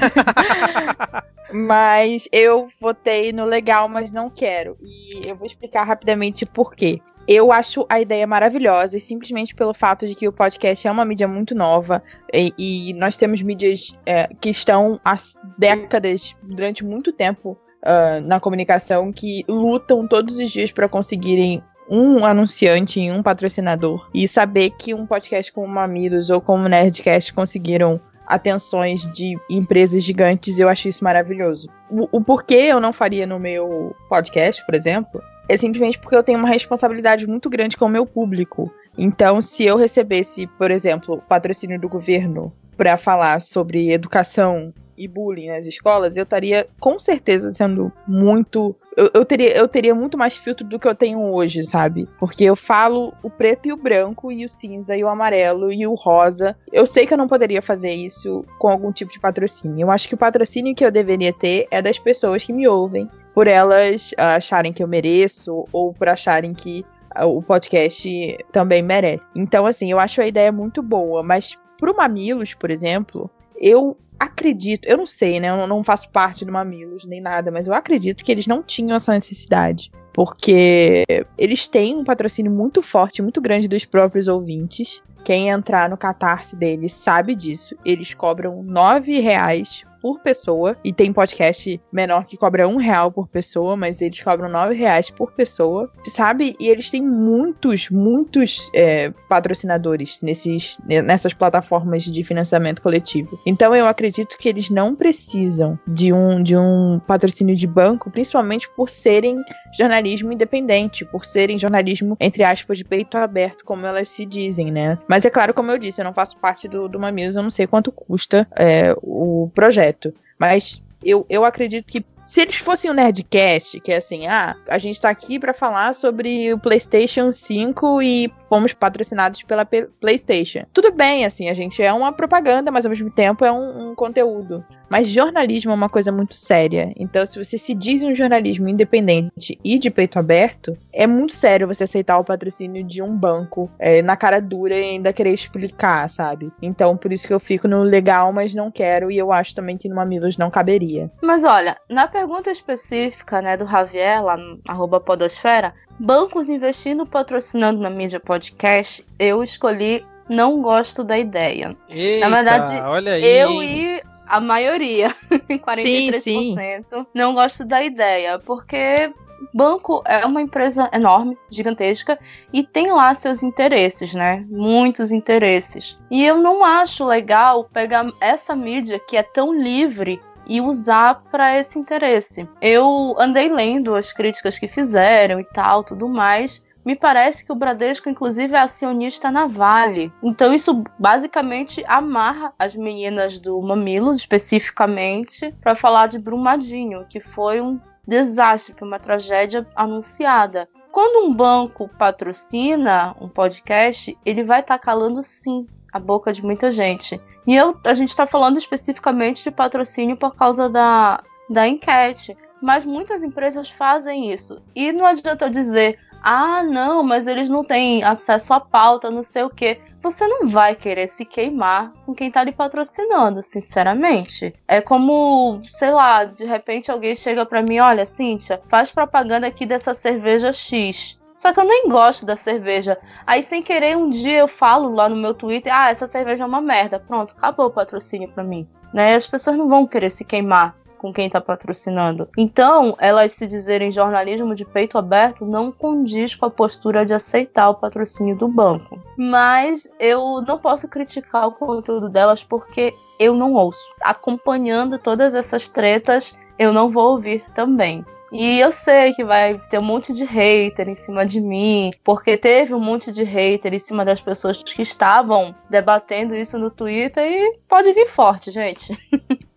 mas 1.50 2.28
eu 2.30 2.68
votei 2.78 3.32
no 3.32 3.46
legal, 3.46 3.88
mas 3.88 4.12
não 4.12 4.28
quero. 4.28 4.76
E 4.82 5.26
eu 5.26 5.34
vou 5.34 5.46
explicar 5.46 5.84
rapidamente 5.84 6.44
por 6.44 6.74
quê. 6.74 7.00
Eu 7.26 7.50
acho 7.50 7.86
a 7.88 8.00
ideia 8.00 8.26
maravilhosa, 8.26 8.98
e 8.98 9.00
simplesmente 9.00 9.54
pelo 9.54 9.72
fato 9.72 10.06
de 10.06 10.14
que 10.14 10.28
o 10.28 10.32
podcast 10.32 10.86
é 10.86 10.90
uma 10.90 11.04
mídia 11.04 11.26
muito 11.26 11.54
nova, 11.54 12.02
e, 12.32 12.52
e 12.58 12.92
nós 12.94 13.16
temos 13.16 13.40
mídias 13.40 13.96
é, 14.04 14.28
que 14.40 14.50
estão 14.50 15.00
há 15.04 15.16
décadas, 15.56 16.36
durante 16.42 16.84
muito 16.84 17.12
tempo, 17.12 17.58
uh, 17.82 18.20
na 18.22 18.38
comunicação, 18.38 19.10
que 19.10 19.44
lutam 19.48 20.06
todos 20.06 20.36
os 20.36 20.50
dias 20.50 20.70
para 20.70 20.88
conseguirem 20.88 21.62
um 21.88 22.24
anunciante 22.24 23.00
e 23.00 23.10
um 23.10 23.22
patrocinador. 23.22 24.08
E 24.12 24.26
saber 24.28 24.70
que 24.70 24.94
um 24.94 25.06
podcast 25.06 25.52
como 25.52 25.68
Mamilos 25.68 26.30
ou 26.30 26.40
como 26.40 26.68
Nerdcast 26.68 27.32
conseguiram 27.32 28.00
atenções 28.26 29.02
de 29.12 29.38
empresas 29.50 30.02
gigantes, 30.02 30.58
eu 30.58 30.68
acho 30.68 30.88
isso 30.88 31.04
maravilhoso. 31.04 31.68
O, 31.90 32.18
o 32.18 32.24
porquê 32.24 32.54
eu 32.54 32.80
não 32.80 32.92
faria 32.92 33.26
no 33.26 33.38
meu 33.38 33.94
podcast, 34.08 34.64
por 34.64 34.74
exemplo, 34.74 35.22
é 35.48 35.56
simplesmente 35.56 35.98
porque 35.98 36.16
eu 36.16 36.22
tenho 36.22 36.38
uma 36.38 36.48
responsabilidade 36.48 37.26
muito 37.26 37.50
grande 37.50 37.76
com 37.76 37.86
o 37.86 37.88
meu 37.90 38.06
público. 38.06 38.72
Então, 38.96 39.42
se 39.42 39.64
eu 39.64 39.76
recebesse, 39.76 40.46
por 40.46 40.70
exemplo, 40.70 41.22
patrocínio 41.28 41.80
do 41.80 41.88
governo 41.88 42.52
para 42.76 42.96
falar 42.96 43.42
sobre 43.42 43.92
educação 43.92 44.72
e 44.96 45.08
bullying 45.08 45.48
nas 45.48 45.66
escolas, 45.66 46.16
eu 46.16 46.22
estaria 46.22 46.66
com 46.78 46.98
certeza 46.98 47.52
sendo 47.52 47.92
muito. 48.06 48.76
Eu, 48.96 49.10
eu, 49.12 49.24
teria, 49.24 49.56
eu 49.56 49.66
teria 49.66 49.94
muito 49.94 50.16
mais 50.16 50.36
filtro 50.36 50.64
do 50.64 50.78
que 50.78 50.86
eu 50.86 50.94
tenho 50.94 51.20
hoje, 51.20 51.64
sabe? 51.64 52.08
Porque 52.18 52.44
eu 52.44 52.54
falo 52.54 53.12
o 53.22 53.28
preto 53.28 53.68
e 53.68 53.72
o 53.72 53.76
branco, 53.76 54.30
e 54.30 54.44
o 54.44 54.48
cinza, 54.48 54.96
e 54.96 55.02
o 55.02 55.08
amarelo, 55.08 55.72
e 55.72 55.84
o 55.84 55.94
rosa. 55.94 56.56
Eu 56.72 56.86
sei 56.86 57.06
que 57.06 57.12
eu 57.12 57.18
não 57.18 57.26
poderia 57.26 57.60
fazer 57.60 57.92
isso 57.92 58.44
com 58.58 58.68
algum 58.68 58.92
tipo 58.92 59.10
de 59.10 59.18
patrocínio. 59.18 59.84
Eu 59.84 59.90
acho 59.90 60.08
que 60.08 60.14
o 60.14 60.18
patrocínio 60.18 60.74
que 60.74 60.84
eu 60.84 60.92
deveria 60.92 61.32
ter 61.32 61.66
é 61.70 61.82
das 61.82 61.98
pessoas 61.98 62.44
que 62.44 62.52
me 62.52 62.68
ouvem, 62.68 63.10
por 63.34 63.46
elas 63.46 64.14
acharem 64.16 64.72
que 64.72 64.82
eu 64.82 64.88
mereço, 64.88 65.66
ou 65.72 65.92
por 65.92 66.08
acharem 66.08 66.54
que 66.54 66.84
o 67.22 67.42
podcast 67.42 68.38
também 68.52 68.82
merece. 68.82 69.24
Então, 69.34 69.66
assim, 69.66 69.90
eu 69.90 69.98
acho 69.98 70.20
a 70.20 70.26
ideia 70.26 70.50
muito 70.50 70.82
boa, 70.82 71.22
mas 71.22 71.58
pro 71.78 71.96
Mamilos, 71.96 72.54
por 72.54 72.70
exemplo, 72.70 73.30
eu 73.56 73.96
acredito, 74.18 74.86
eu 74.86 74.96
não 74.96 75.06
sei, 75.06 75.38
né? 75.38 75.50
Eu 75.50 75.66
não 75.66 75.84
faço 75.84 76.08
parte 76.10 76.44
do 76.44 76.52
Mamilos 76.52 77.04
nem 77.04 77.20
nada, 77.20 77.50
mas 77.50 77.66
eu 77.66 77.74
acredito 77.74 78.24
que 78.24 78.32
eles 78.32 78.46
não 78.46 78.62
tinham 78.62 78.96
essa 78.96 79.12
necessidade. 79.12 79.90
Porque 80.12 81.04
eles 81.36 81.66
têm 81.66 81.96
um 81.96 82.04
patrocínio 82.04 82.52
muito 82.52 82.80
forte, 82.82 83.20
muito 83.20 83.40
grande 83.40 83.66
dos 83.66 83.84
próprios 83.84 84.28
ouvintes. 84.28 85.02
Quem 85.24 85.48
entrar 85.48 85.90
no 85.90 85.96
catarse 85.96 86.54
deles 86.54 86.92
sabe 86.92 87.34
disso. 87.34 87.76
Eles 87.84 88.14
cobram 88.14 88.62
nove 88.62 89.18
reais 89.18 89.84
por 90.04 90.20
pessoa. 90.20 90.76
E 90.84 90.92
tem 90.92 91.14
podcast 91.14 91.80
menor 91.90 92.26
que 92.26 92.36
cobra 92.36 92.68
um 92.68 92.76
real 92.76 93.10
por 93.10 93.26
pessoa, 93.26 93.74
mas 93.74 94.02
eles 94.02 94.20
cobram 94.20 94.50
nove 94.50 94.74
reais 94.74 95.08
por 95.08 95.32
pessoa, 95.32 95.90
sabe? 96.04 96.54
E 96.60 96.68
eles 96.68 96.90
têm 96.90 97.00
muitos, 97.00 97.88
muitos 97.88 98.70
é, 98.74 99.10
patrocinadores 99.30 100.20
nesses, 100.20 100.76
nessas 100.84 101.32
plataformas 101.32 102.02
de 102.02 102.22
financiamento 102.22 102.82
coletivo. 102.82 103.40
Então 103.46 103.74
eu 103.74 103.86
acredito 103.86 104.36
que 104.36 104.46
eles 104.46 104.68
não 104.68 104.94
precisam 104.94 105.78
de 105.88 106.12
um, 106.12 106.42
de 106.42 106.54
um 106.54 107.00
patrocínio 107.06 107.56
de 107.56 107.66
banco, 107.66 108.10
principalmente 108.10 108.68
por 108.76 108.90
serem 108.90 109.42
jornalismo 109.74 110.34
independente, 110.34 111.06
por 111.06 111.24
serem 111.24 111.58
jornalismo, 111.58 112.14
entre 112.20 112.44
aspas, 112.44 112.76
de 112.76 112.84
peito 112.84 113.16
aberto, 113.16 113.64
como 113.64 113.86
elas 113.86 114.10
se 114.10 114.26
dizem, 114.26 114.70
né? 114.70 114.98
Mas 115.08 115.24
é 115.24 115.30
claro, 115.30 115.54
como 115.54 115.70
eu 115.70 115.78
disse, 115.78 116.02
eu 116.02 116.04
não 116.04 116.12
faço 116.12 116.36
parte 116.36 116.68
do, 116.68 116.90
do 116.90 117.00
Mamilos, 117.00 117.36
eu 117.36 117.42
não 117.42 117.50
sei 117.50 117.66
quanto 117.66 117.90
custa 117.90 118.46
é, 118.54 118.94
o 119.00 119.50
projeto 119.54 119.93
Mas 120.38 120.82
eu, 121.02 121.26
eu 121.28 121.44
acredito 121.44 121.86
que 121.86 122.04
se 122.24 122.40
eles 122.40 122.56
fossem 122.56 122.90
um 122.90 122.94
Nerdcast, 122.94 123.80
que 123.80 123.92
é 123.92 123.96
assim, 123.96 124.26
ah, 124.26 124.56
a 124.68 124.78
gente 124.78 125.00
tá 125.00 125.10
aqui 125.10 125.38
para 125.38 125.52
falar 125.52 125.94
sobre 125.94 126.52
o 126.52 126.58
PlayStation 126.58 127.30
5 127.30 128.02
e 128.02 128.32
fomos 128.48 128.72
patrocinados 128.72 129.42
pela 129.42 129.64
P 129.64 129.88
PlayStation. 130.00 130.64
Tudo 130.72 130.92
bem, 130.92 131.24
assim, 131.24 131.48
a 131.48 131.54
gente 131.54 131.82
é 131.82 131.92
uma 131.92 132.12
propaganda, 132.12 132.70
mas 132.70 132.86
ao 132.86 132.90
mesmo 132.90 133.10
tempo 133.10 133.44
é 133.44 133.52
um, 133.52 133.90
um, 133.90 133.94
conteúdo. 133.94 134.64
Mas 134.88 135.08
jornalismo 135.08 135.72
é 135.72 135.74
uma 135.74 135.88
coisa 135.88 136.12
muito 136.12 136.34
séria. 136.34 136.92
Então, 136.96 137.26
se 137.26 137.42
você 137.42 137.58
se 137.58 137.74
diz 137.74 138.02
um 138.02 138.14
jornalismo 138.14 138.68
independente 138.68 139.58
e 139.64 139.78
de 139.78 139.90
peito 139.90 140.18
aberto, 140.18 140.76
é 140.92 141.06
muito 141.06 141.34
sério 141.34 141.66
você 141.66 141.84
aceitar 141.84 142.18
o 142.18 142.24
patrocínio 142.24 142.84
de 142.84 143.02
um 143.02 143.16
banco 143.16 143.68
é, 143.78 144.02
na 144.02 144.16
cara 144.16 144.40
dura 144.40 144.76
e 144.76 144.82
ainda 144.82 145.12
querer 145.12 145.32
explicar, 145.32 146.08
sabe? 146.08 146.52
Então, 146.62 146.96
por 146.96 147.12
isso 147.12 147.26
que 147.26 147.34
eu 147.34 147.40
fico 147.40 147.66
no 147.66 147.82
legal, 147.82 148.32
mas 148.32 148.54
não 148.54 148.70
quero, 148.70 149.10
e 149.10 149.18
eu 149.18 149.32
acho 149.32 149.54
também 149.54 149.76
que 149.76 149.88
no 149.88 149.96
Mamilos 149.96 150.38
não 150.38 150.50
caberia. 150.50 151.10
Mas 151.20 151.42
olha, 151.44 151.76
na 151.90 152.06
pergunta 152.14 152.48
específica, 152.48 153.42
né, 153.42 153.56
do 153.56 153.66
Javier, 153.66 154.22
lá 154.22 154.36
no 154.36 154.60
arroba 154.68 155.00
podosfera, 155.00 155.74
bancos 155.98 156.48
investindo 156.48 157.04
patrocinando 157.04 157.80
na 157.80 157.90
mídia 157.90 158.20
podcast, 158.20 159.04
eu 159.18 159.42
escolhi 159.42 160.06
não 160.28 160.62
gosto 160.62 161.02
da 161.02 161.18
ideia. 161.18 161.76
Eita, 161.88 162.28
na 162.28 162.36
verdade, 162.36 162.80
olha 162.82 163.14
aí. 163.14 163.24
eu 163.24 163.60
e 163.60 164.00
a 164.28 164.40
maioria, 164.40 165.08
43%, 165.28 166.20
sim, 166.20 166.54
sim. 166.54 167.06
não 167.12 167.34
gosto 167.34 167.64
da 167.64 167.82
ideia, 167.82 168.38
porque 168.38 169.12
banco 169.52 170.00
é 170.06 170.24
uma 170.24 170.40
empresa 170.40 170.88
enorme, 170.92 171.36
gigantesca, 171.50 172.16
e 172.52 172.62
tem 172.62 172.92
lá 172.92 173.12
seus 173.12 173.42
interesses, 173.42 174.14
né? 174.14 174.46
Muitos 174.48 175.10
interesses. 175.10 175.98
E 176.08 176.24
eu 176.24 176.38
não 176.38 176.64
acho 176.64 177.04
legal 177.04 177.64
pegar 177.64 178.06
essa 178.20 178.54
mídia 178.54 179.00
que 179.00 179.16
é 179.16 179.22
tão 179.24 179.52
livre 179.52 180.20
e 180.46 180.60
usar 180.60 181.22
para 181.30 181.58
esse 181.58 181.78
interesse. 181.78 182.48
Eu 182.60 183.14
andei 183.18 183.48
lendo 183.48 183.94
as 183.94 184.12
críticas 184.12 184.58
que 184.58 184.68
fizeram 184.68 185.40
e 185.40 185.44
tal, 185.44 185.84
tudo 185.84 186.08
mais. 186.08 186.64
Me 186.84 186.94
parece 186.94 187.44
que 187.44 187.50
o 187.50 187.54
Bradesco, 187.54 188.10
inclusive, 188.10 188.54
é 188.54 188.58
acionista 188.58 189.30
na 189.30 189.46
Vale. 189.46 190.12
Então, 190.22 190.52
isso 190.52 190.84
basicamente 190.98 191.82
amarra 191.86 192.52
as 192.58 192.76
meninas 192.76 193.40
do 193.40 193.60
Mamilos, 193.62 194.18
especificamente, 194.18 195.50
para 195.62 195.74
falar 195.74 196.08
de 196.08 196.18
Brumadinho, 196.18 197.06
que 197.08 197.20
foi 197.20 197.60
um 197.60 197.80
desastre, 198.06 198.74
foi 198.78 198.86
uma 198.86 198.98
tragédia 198.98 199.66
anunciada. 199.74 200.68
Quando 200.92 201.26
um 201.26 201.34
banco 201.34 201.88
patrocina 201.98 203.16
um 203.18 203.28
podcast, 203.28 204.16
ele 204.24 204.44
vai 204.44 204.60
estar 204.60 204.78
tá 204.78 204.84
calando 204.84 205.22
sim 205.22 205.66
a 205.94 205.98
boca 206.00 206.32
de 206.32 206.44
muita 206.44 206.72
gente. 206.72 207.20
E 207.46 207.54
eu, 207.54 207.76
a 207.84 207.94
gente 207.94 208.08
está 208.08 208.26
falando 208.26 208.58
especificamente 208.58 209.44
de 209.44 209.50
patrocínio 209.52 210.16
por 210.16 210.34
causa 210.34 210.68
da, 210.68 211.22
da 211.48 211.68
enquete. 211.68 212.36
Mas 212.60 212.84
muitas 212.84 213.22
empresas 213.22 213.70
fazem 213.70 214.32
isso. 214.32 214.60
E 214.74 214.90
não 214.90 215.06
adianta 215.06 215.48
dizer, 215.48 215.98
ah, 216.20 216.64
não, 216.64 217.04
mas 217.04 217.28
eles 217.28 217.48
não 217.48 217.62
têm 217.62 218.02
acesso 218.02 218.54
à 218.54 218.58
pauta, 218.58 219.08
não 219.08 219.22
sei 219.22 219.44
o 219.44 219.50
quê. 219.50 219.78
Você 220.02 220.26
não 220.26 220.48
vai 220.48 220.74
querer 220.74 221.06
se 221.06 221.24
queimar 221.24 221.92
com 222.04 222.14
quem 222.14 222.30
tá 222.30 222.42
lhe 222.42 222.52
patrocinando, 222.52 223.42
sinceramente. 223.42 224.52
É 224.66 224.80
como, 224.80 225.62
sei 225.70 225.90
lá, 225.90 226.24
de 226.24 226.44
repente 226.44 226.90
alguém 226.90 227.14
chega 227.14 227.46
para 227.46 227.62
mim, 227.62 227.78
olha, 227.78 228.04
Cíntia, 228.04 228.60
faz 228.68 228.90
propaganda 228.90 229.46
aqui 229.46 229.64
dessa 229.64 229.94
cerveja 229.94 230.52
X. 230.52 231.20
Só 231.44 231.52
que 231.52 231.60
eu 231.60 231.64
nem 231.66 231.90
gosto 231.90 232.24
da 232.24 232.36
cerveja. 232.36 232.96
Aí, 233.26 233.42
sem 233.42 233.62
querer, 233.62 233.98
um 233.98 234.08
dia 234.08 234.38
eu 234.38 234.48
falo 234.48 234.94
lá 234.94 235.10
no 235.10 235.16
meu 235.16 235.34
Twitter: 235.34 235.70
ah, 235.70 235.90
essa 235.90 236.06
cerveja 236.06 236.42
é 236.42 236.46
uma 236.46 236.62
merda. 236.62 236.98
Pronto, 236.98 237.34
acabou 237.36 237.66
o 237.66 237.70
patrocínio 237.70 238.30
pra 238.30 238.42
mim. 238.42 238.66
Né? 238.94 239.14
As 239.14 239.26
pessoas 239.26 239.58
não 239.58 239.68
vão 239.68 239.86
querer 239.86 240.08
se 240.08 240.24
queimar 240.24 240.74
com 240.96 241.12
quem 241.12 241.26
está 241.26 241.42
patrocinando. 241.42 242.30
Então, 242.38 242.96
elas 242.98 243.32
se 243.32 243.46
dizerem 243.46 243.90
jornalismo 243.90 244.54
de 244.54 244.64
peito 244.64 244.96
aberto 244.96 245.44
não 245.44 245.70
condiz 245.70 246.34
com 246.34 246.46
a 246.46 246.50
postura 246.50 247.04
de 247.04 247.12
aceitar 247.12 247.68
o 247.68 247.74
patrocínio 247.74 248.34
do 248.34 248.48
banco. 248.48 248.98
Mas 249.14 249.86
eu 250.00 250.42
não 250.48 250.56
posso 250.56 250.88
criticar 250.88 251.46
o 251.46 251.52
conteúdo 251.52 252.08
delas 252.08 252.42
porque 252.42 252.94
eu 253.20 253.34
não 253.34 253.52
ouço. 253.52 253.84
Acompanhando 254.00 254.98
todas 254.98 255.34
essas 255.34 255.68
tretas, 255.68 256.34
eu 256.58 256.72
não 256.72 256.88
vou 256.88 257.10
ouvir 257.10 257.44
também. 257.52 258.02
E 258.34 258.58
eu 258.58 258.72
sei 258.72 259.14
que 259.14 259.24
vai 259.24 259.60
ter 259.70 259.78
um 259.78 259.82
monte 259.82 260.12
de 260.12 260.24
hater 260.24 260.88
em 260.88 260.96
cima 260.96 261.24
de 261.24 261.40
mim, 261.40 261.92
porque 262.02 262.36
teve 262.36 262.74
um 262.74 262.80
monte 262.80 263.12
de 263.12 263.22
hater 263.22 263.72
em 263.72 263.78
cima 263.78 264.04
das 264.04 264.20
pessoas 264.20 264.60
que 264.60 264.82
estavam 264.82 265.54
debatendo 265.70 266.34
isso 266.34 266.58
no 266.58 266.68
Twitter 266.68 267.24
e 267.24 267.58
pode 267.68 267.92
vir 267.92 268.08
forte, 268.08 268.50
gente. 268.50 268.92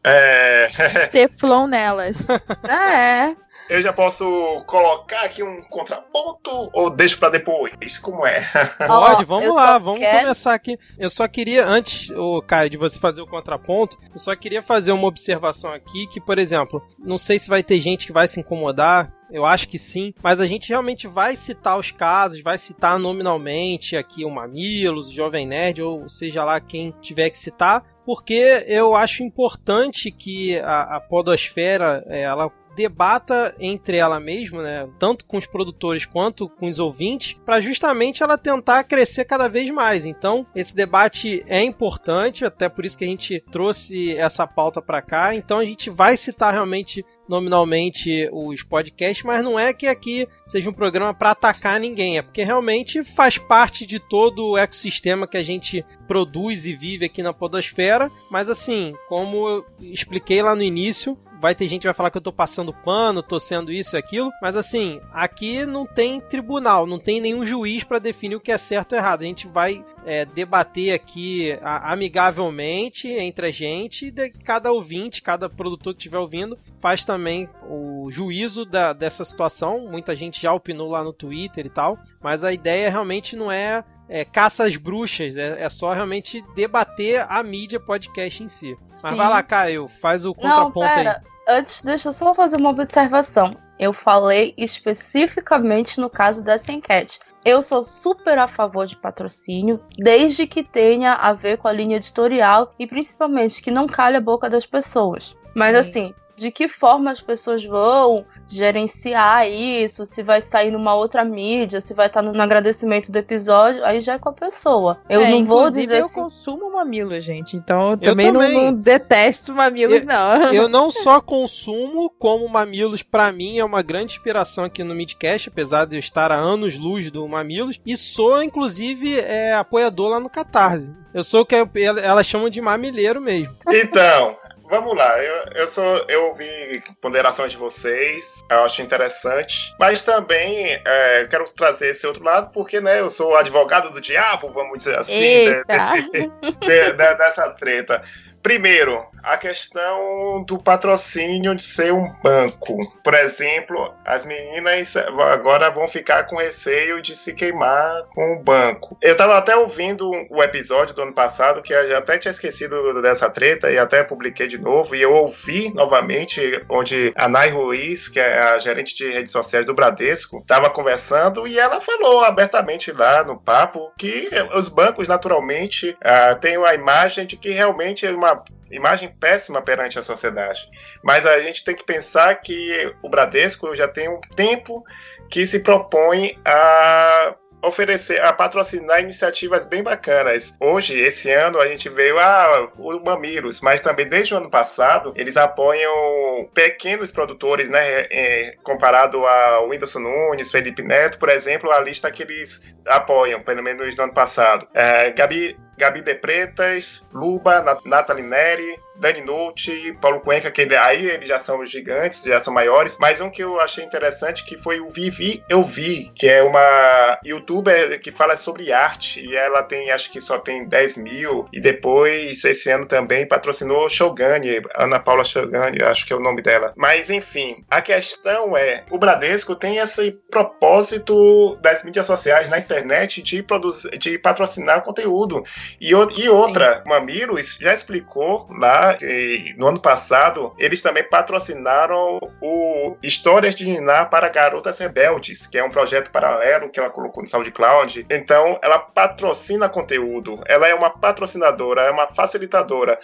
É. 0.04 1.08
Teflon 1.12 1.68
nelas. 1.68 2.28
É. 2.70 3.36
Eu 3.70 3.82
já 3.82 3.92
posso 3.92 4.26
colocar 4.66 5.24
aqui 5.24 5.44
um 5.44 5.62
contraponto 5.64 6.70
ou 6.72 6.90
deixo 6.90 7.20
para 7.20 7.30
depois? 7.30 7.98
Como 8.00 8.26
é? 8.26 8.48
Pode, 8.88 9.26
vamos 9.26 9.54
lá, 9.54 9.78
vamos 9.78 10.00
quero... 10.00 10.22
começar 10.22 10.54
aqui. 10.54 10.80
Eu 10.98 11.10
só 11.10 11.28
queria, 11.28 11.66
antes, 11.66 12.10
o 12.12 12.42
Caio, 12.42 12.70
de 12.70 12.78
você 12.78 12.98
fazer 12.98 13.22
o 13.22 13.28
contraponto, 13.28 13.98
eu 14.12 14.20
só 14.20 14.36
queria 14.36 14.64
fazer 14.64 14.94
uma 14.94 15.08
observação 15.08 15.74
aqui 15.74 16.08
que, 16.08 16.22
por 16.22 16.40
exemplo, 16.40 16.82
não 16.98 17.18
sei 17.18 17.40
se 17.40 17.50
vai 17.50 17.62
ter 17.62 17.80
gente 17.80 18.06
que 18.06 18.14
vai 18.14 18.28
se 18.28 18.40
incomodar, 18.40 19.12
eu 19.30 19.46
acho 19.46 19.68
que 19.68 19.78
sim, 19.78 20.14
mas 20.24 20.40
a 20.40 20.48
gente 20.48 20.70
realmente 20.70 21.06
vai 21.06 21.36
citar 21.36 21.78
os 21.78 21.92
casos, 21.92 22.42
vai 22.42 22.58
citar 22.58 22.98
nominalmente 22.98 23.98
aqui 23.98 24.24
o 24.24 24.30
Mamilos, 24.30 25.10
o 25.10 25.14
Jovem 25.14 25.46
Nerd, 25.46 25.82
ou 25.82 26.08
seja 26.08 26.46
lá 26.46 26.62
quem 26.62 26.94
tiver 27.02 27.30
que 27.30 27.38
citar, 27.38 27.84
porque 28.06 28.64
eu 28.68 28.96
acho 28.96 29.24
importante 29.24 30.10
que 30.10 30.58
a, 30.60 30.96
a 30.96 31.02
podosfera 31.02 32.06
ela 32.08 32.50
debata 32.78 33.56
entre 33.60 33.98
ela 33.98 34.20
mesma, 34.20 34.62
né, 34.62 34.88
tanto 35.00 35.26
com 35.26 35.36
os 35.36 35.48
produtores 35.48 36.06
quanto 36.06 36.48
com 36.48 36.68
os 36.68 36.78
ouvintes, 36.78 37.36
para 37.44 37.60
justamente 37.60 38.22
ela 38.22 38.38
tentar 38.38 38.84
crescer 38.84 39.26
cada 39.26 39.48
vez 39.48 39.72
mais. 39.72 40.06
Então, 40.06 40.46
esse 40.56 40.76
debate 40.76 41.44
é 41.48 41.64
importante, 41.64 42.46
até 42.46 42.70
por 42.70 42.86
isso 42.86 42.96
que 42.96 43.04
a 43.04 43.08
gente 43.08 43.44
trouxe 43.52 44.16
essa 44.16 44.46
pauta 44.46 44.80
para 44.80 45.02
cá. 45.02 45.34
Então, 45.34 45.58
a 45.58 45.66
gente 45.66 45.90
vai 45.90 46.16
citar 46.16 46.54
realmente 46.54 47.04
nominalmente 47.28 48.30
os 48.32 48.64
podcasts, 48.64 49.26
mas 49.26 49.44
não 49.44 49.60
é 49.60 49.74
que 49.74 49.88
aqui 49.88 50.28
seja 50.46 50.70
um 50.70 50.74
programa 50.74 51.14
para 51.14 51.32
atacar 51.32 51.78
ninguém, 51.80 52.18
é 52.18 52.22
porque 52.22 52.44
realmente 52.44 53.04
faz 53.04 53.38
parte 53.38 53.86
de 53.86 54.00
todo 54.00 54.52
o 54.52 54.58
ecossistema 54.58 55.28
que 55.28 55.36
a 55.36 55.44
gente 55.44 55.86
produz 56.08 56.66
e 56.66 56.74
vive 56.74 57.06
aqui 57.06 57.22
na 57.22 57.34
Podosfera. 57.34 58.10
Mas 58.32 58.50
assim, 58.50 58.94
como 59.10 59.48
eu 59.50 59.66
expliquei 59.82 60.42
lá 60.42 60.56
no 60.56 60.64
início, 60.64 61.18
vai 61.40 61.56
ter 61.56 61.68
gente 61.68 61.82
que 61.82 61.88
vai 61.88 61.94
falar 61.94 62.10
que 62.10 62.18
eu 62.18 62.22
tô 62.22 62.32
passando 62.32 62.74
pano, 62.74 63.24
tô 63.24 63.40
sendo 63.40 63.72
isso 63.72 63.96
e 63.96 63.98
aquilo, 63.98 64.32
mas 64.42 64.56
assim, 64.56 65.00
aqui 65.12 65.66
não 65.66 65.86
tem 65.86 66.20
tribunal, 66.20 66.86
não 66.86 67.00
tem 67.00 67.22
nenhum 67.22 67.46
juiz 67.46 67.84
para 67.84 68.00
definir 68.00 68.36
o 68.36 68.40
que 68.40 68.52
é 68.52 68.58
certo 68.58 68.94
ou 68.94 68.98
errado. 68.98 69.22
A 69.22 69.26
gente 69.26 69.48
vai 69.48 69.84
é, 70.08 70.24
debater 70.24 70.94
aqui 70.94 71.52
a, 71.62 71.92
amigavelmente 71.92 73.10
entre 73.10 73.48
a 73.48 73.52
gente 73.52 74.08
e 74.08 74.30
cada 74.30 74.72
ouvinte, 74.72 75.22
cada 75.22 75.50
produtor 75.50 75.94
que 75.94 76.00
estiver 76.00 76.18
ouvindo, 76.18 76.58
faz 76.80 77.04
também 77.04 77.50
o 77.70 78.10
juízo 78.10 78.64
da, 78.64 78.94
dessa 78.94 79.26
situação. 79.26 79.90
Muita 79.92 80.16
gente 80.16 80.42
já 80.42 80.54
opinou 80.54 80.90
lá 80.90 81.04
no 81.04 81.12
Twitter 81.12 81.66
e 81.66 81.70
tal, 81.70 82.00
mas 82.24 82.42
a 82.46 82.54
ideia 82.54 82.90
realmente 82.90 83.36
não 83.36 83.52
é 83.52 83.84
é, 84.10 84.24
caça 84.24 84.64
às 84.64 84.78
bruxas, 84.78 85.36
é, 85.36 85.62
é, 85.62 85.68
só 85.68 85.92
realmente 85.92 86.42
debater 86.56 87.26
a 87.28 87.44
mídia 87.44 87.78
podcast 87.78 88.42
em 88.42 88.48
si. 88.48 88.78
Mas 88.92 89.02
Sim. 89.02 89.16
vai 89.16 89.30
lá, 89.30 89.44
Caio, 89.44 89.90
faz 89.90 90.24
o 90.24 90.34
contraponto 90.34 90.80
Não, 90.80 90.96
pera. 90.96 91.22
aí. 91.48 91.58
Antes, 91.60 91.82
deixa 91.82 92.08
eu 92.08 92.14
só 92.14 92.34
fazer 92.34 92.56
uma 92.56 92.70
observação. 92.70 93.52
Eu 93.78 93.92
falei 93.92 94.54
especificamente 94.58 96.00
no 96.00 96.10
caso 96.10 96.42
dessa 96.42 96.72
enquete. 96.72 97.20
Eu 97.48 97.64
sou 97.64 97.82
super 97.82 98.38
a 98.38 98.46
favor 98.46 98.86
de 98.86 98.98
patrocínio, 98.98 99.80
desde 99.98 100.46
que 100.46 100.62
tenha 100.62 101.14
a 101.14 101.32
ver 101.32 101.58
com 101.58 101.70
a 101.70 101.72
linha 101.72 101.96
editorial 101.96 102.74
e 102.78 102.86
principalmente 102.86 103.62
que 103.62 103.72
não 103.72 103.88
calhe 103.88 104.18
a 104.18 104.22
boca 104.22 104.50
das 104.50 104.66
pessoas. 104.66 105.34
Mas 105.56 105.72
Sim. 105.72 105.80
assim, 105.80 106.16
de 106.38 106.52
que 106.52 106.70
forma 106.70 107.10
as 107.12 107.20
pessoas 107.20 107.66
vão 107.66 108.24
gerenciar 108.48 109.50
isso, 109.50 110.06
se 110.06 110.22
vai 110.22 110.40
sair 110.40 110.72
numa 110.72 110.94
outra 110.94 111.26
mídia, 111.26 111.82
se 111.82 111.94
vai 111.94 112.08
estar 112.08 112.22
no, 112.22 112.40
agradecimento 112.42 113.12
do 113.12 113.18
episódio, 113.18 113.84
aí 113.84 114.00
já 114.00 114.14
é 114.14 114.20
com 114.20 114.30
a 114.30 114.34
pessoa. 114.34 115.02
Eu 115.10 115.22
é, 115.22 115.32
não 115.32 115.46
vou 115.46 115.70
dizer. 115.70 116.00
Eu 116.00 116.06
assim... 116.06 116.22
consumo 116.22 116.72
mamilos, 116.72 117.26
gente. 117.26 117.58
Então 117.58 117.92
eu 117.92 117.98
também, 117.98 118.28
eu 118.28 118.34
também. 118.34 118.54
Não, 118.54 118.64
não, 118.66 118.74
detesto 118.74 119.54
mamilos, 119.54 120.02
eu, 120.02 120.06
não. 120.06 120.54
Eu 120.54 120.70
não 120.70 120.92
só 120.92 121.20
consumo, 121.20 122.10
como 122.20 122.48
mamilos, 122.48 123.02
para 123.02 123.32
mim, 123.32 123.58
é 123.58 123.66
uma 123.66 123.82
grande 123.82 124.14
inspiração 124.14 124.66
aqui 124.66 124.84
no 124.84 124.94
Midcast, 124.94 125.50
apesar 125.50 125.86
de 125.86 125.96
eu 125.96 126.00
estar 126.00 126.32
há 126.32 126.38
anos 126.38 126.78
luz 126.78 127.10
do 127.10 127.28
Mamilos, 127.28 127.82
e 127.86 127.98
sou, 127.98 128.44
inclusive, 128.44 129.20
é, 129.20 129.56
apoiador 129.56 130.12
lá 130.12 130.20
no 130.20 130.30
Catarse. 130.30 130.96
Eu 131.14 131.24
sou 131.24 131.42
o 131.42 131.46
que 131.46 131.56
elas 131.76 132.28
chamam 132.28 132.48
de 132.48 132.62
mamileiro 132.62 133.20
mesmo. 133.20 133.56
Então, 133.68 134.36
vamos 134.70 134.96
lá. 134.96 135.22
Eu, 135.24 135.46
eu 135.56 135.68
sou, 135.68 136.06
eu 136.08 136.28
ouvi 136.28 136.84
ponderações 137.02 137.52
de 137.52 137.58
vocês, 137.58 138.44
eu 138.50 138.64
acho 138.64 138.82
interessante, 138.82 139.74
mas 139.80 140.02
também 140.02 140.82
é, 140.86 141.28
quero 141.30 141.46
trazer 141.54 141.90
esse 141.90 142.06
outro 142.06 142.24
lado 142.24 142.52
porque, 142.54 142.80
né, 142.80 143.00
eu 143.00 143.10
sou 143.10 143.36
advogado 143.36 143.92
do 143.92 144.02
diabo, 144.02 144.52
vamos 144.52 144.80
dizer 144.80 144.98
assim, 144.98 145.14
de, 145.14 145.64
desse, 145.64 146.02
de, 146.12 146.92
de, 146.92 146.94
dessa 146.94 147.50
treta. 147.52 148.04
Primeiro, 148.42 149.04
a 149.28 149.38
questão 149.38 150.44
do 150.44 150.58
patrocínio 150.58 151.54
de 151.54 151.64
ser 151.64 151.92
um 151.92 152.10
banco. 152.24 152.78
Por 153.04 153.14
exemplo, 153.14 153.94
as 154.06 154.26
meninas 154.26 154.96
agora 154.96 155.70
vão 155.70 155.88
ficar 155.88 156.24
com 156.24 156.38
receio 156.38 157.02
de 157.02 157.14
se 157.14 157.34
queimar 157.34 158.04
com 158.14 158.34
o 158.34 158.40
banco. 158.40 158.98
Eu 159.02 159.12
estava 159.12 159.38
até 159.38 159.56
ouvindo 159.56 160.10
o 160.30 160.42
episódio 160.42 160.96
do 160.96 161.02
ano 161.02 161.14
passado, 161.14 161.62
que 161.62 161.74
eu 161.74 161.98
até 161.98 162.18
tinha 162.18 162.32
esquecido 162.32 163.02
dessa 163.02 163.30
treta 163.30 163.70
e 163.70 163.78
até 163.78 164.04
publiquei 164.04 164.48
de 164.48 164.58
novo, 164.58 164.96
e 164.96 165.02
eu 165.02 165.14
ouvi 165.14 165.74
novamente, 165.74 166.64
onde 166.70 167.12
a 167.16 167.28
Nai 167.28 167.50
Ruiz, 167.50 168.08
que 168.08 168.20
é 168.20 168.40
a 168.40 168.60
gerente 168.60 168.96
de 168.96 169.12
redes 169.12 169.34
sociais 169.34 169.66
do 169.66 169.74
Bradesco, 169.74 170.38
estava 170.38 170.70
conversando 170.70 171.46
e 171.46 171.60
ela 171.60 171.82
falou 171.82 172.24
abertamente 172.24 172.92
lá 172.92 173.24
no 173.24 173.38
papo 173.38 173.92
que 173.98 174.30
os 174.56 174.70
bancos, 174.70 175.08
naturalmente, 175.08 175.90
uh, 175.90 176.40
têm 176.40 176.56
a 176.58 176.74
imagem 176.74 177.26
de 177.26 177.36
que 177.36 177.52
realmente 177.52 178.06
é 178.06 178.12
uma 178.12 178.27
imagem 178.72 179.10
péssima 179.20 179.62
perante 179.62 179.98
a 180.00 180.04
sociedade. 180.04 180.68
Mas 181.04 181.26
a 181.26 181.40
gente 181.40 181.64
tem 181.64 181.76
que 181.76 181.86
pensar 181.86 182.36
que 182.36 182.94
o 183.02 183.10
Bradesco 183.10 183.76
já 183.76 183.88
tem 183.88 184.10
um 184.10 184.20
tempo 184.36 184.84
que 185.30 185.46
se 185.46 185.60
propõe 185.60 186.38
a 186.46 187.36
oferecer, 187.62 188.22
a 188.22 188.32
patrocinar 188.32 189.02
iniciativas 189.02 189.66
bem 189.66 189.84
bacanas. 189.84 190.56
Hoje, 190.60 191.00
esse 191.00 191.32
ano, 191.32 191.60
a 191.60 191.68
gente 191.68 191.90
veio 191.90 192.18
ah, 192.20 192.70
o 192.78 193.00
Mamilos, 193.04 193.62
mas 193.62 193.82
também 193.82 194.08
desde 194.08 194.34
o 194.34 194.38
ano 194.38 194.50
passado, 194.50 195.14
eles 195.16 195.36
apoiam 195.38 196.48
pequenos 196.54 197.12
produtores, 197.12 197.70
né? 197.70 198.08
É, 198.12 198.56
comparado 198.64 199.26
ao 199.26 199.70
Whindersson 199.70 200.00
Nunes, 200.00 200.52
Felipe 200.52 200.82
Neto, 200.82 201.18
por 201.18 201.30
exemplo, 201.30 201.72
a 201.72 201.80
lista 201.80 202.12
que 202.12 202.24
eles 202.24 202.64
apoiam, 202.86 203.42
pelo 203.42 203.64
menos 203.64 203.96
no 203.96 204.04
ano 204.04 204.14
passado. 204.14 204.68
É, 204.74 205.12
Gabi 205.12 205.58
Gabi 205.78 206.02
De 206.02 206.16
Pretas, 206.16 207.08
Luba, 207.14 207.64
Nathalie 207.86 208.24
Neri, 208.24 208.80
Dani 209.00 209.22
Note, 209.22 209.96
Paulo 210.02 210.20
Cuenca, 210.22 210.52
que 210.52 210.62
aí 210.76 211.06
eles 211.06 211.28
já 211.28 211.40
são 211.40 211.66
gigantes, 211.66 212.24
já 212.24 212.42
são 212.42 212.54
maiores. 212.54 212.98
Mas 213.00 213.22
um 213.22 213.30
que 213.30 213.44
eu 213.44 213.60
achei 213.60 213.84
interessante 213.84 214.44
que 214.44 214.58
foi 214.58 214.80
o 214.80 214.90
Vivi 214.90 215.44
Eu 215.48 215.64
Vi, 215.64 216.12
que 216.16 216.28
é 216.28 216.42
uma 216.42 217.20
youtuber 217.24 218.02
que 218.02 218.12
fala 218.12 218.36
sobre 218.36 218.74
arte. 218.74 219.24
E 219.24 219.36
ela 219.36 219.64
tem, 219.64 219.92
acho 219.92 220.12
que 220.12 220.20
só 220.20 220.40
tem 220.40 220.68
10 220.68 220.98
mil. 220.98 221.48
E 221.54 221.62
depois, 221.62 222.44
esse 222.44 222.70
ano 222.70 222.86
também, 222.86 223.28
patrocinou 223.28 223.90
Shogani, 223.90 224.62
Ana 224.76 225.00
Paula 225.00 225.24
Shogani, 225.24 225.82
acho 225.84 226.06
que 226.06 226.14
é 226.14 226.16
o 226.16 226.22
nome 226.22 226.42
dela. 226.42 226.74
Mas 226.76 227.10
enfim, 227.10 227.64
a 227.70 227.82
questão 227.82 228.58
é: 228.58 228.84
o 228.90 228.98
Bradesco 228.98 229.56
tem 229.56 229.78
esse 229.78 230.12
propósito 230.30 231.56
das 231.62 231.84
mídias 231.84 232.06
sociais 232.06 232.50
na 232.50 232.58
internet 232.58 233.22
de, 233.22 233.44
produzir, 233.44 233.98
de 233.98 234.18
patrocinar 234.18 234.84
conteúdo. 234.84 235.44
E, 235.80 235.92
e 235.92 236.30
outra, 236.30 236.82
Sim. 236.84 236.90
Mamilos 236.90 237.58
já 237.60 237.74
explicou 237.74 238.48
lá 238.50 238.96
que 238.96 239.54
no 239.58 239.68
ano 239.68 239.80
passado 239.80 240.54
eles 240.58 240.82
também 240.82 241.04
patrocinaram 241.04 242.20
o 242.42 242.96
Histórias 243.02 243.56
de 243.56 243.66
Niná 243.66 244.06
para 244.06 244.30
Garotas 244.30 244.80
Rebeldes, 244.80 245.48
que 245.48 245.58
é 245.58 245.64
um 245.64 245.70
projeto 245.70 246.12
paralelo 246.12 246.70
que 246.70 246.80
ela 246.80 246.90
colocou 246.90 247.24
no 247.24 247.30
SoundCloud. 247.30 248.06
Então, 248.10 248.60
ela 248.62 248.80
patrocina 248.80 249.70
conteúdo, 249.70 250.42
ela 250.46 250.68
é 250.68 250.74
uma 250.74 250.90
patrocinadora, 250.90 251.82
é 251.82 251.92
uma 251.92 252.08
facilitadora. 252.08 253.00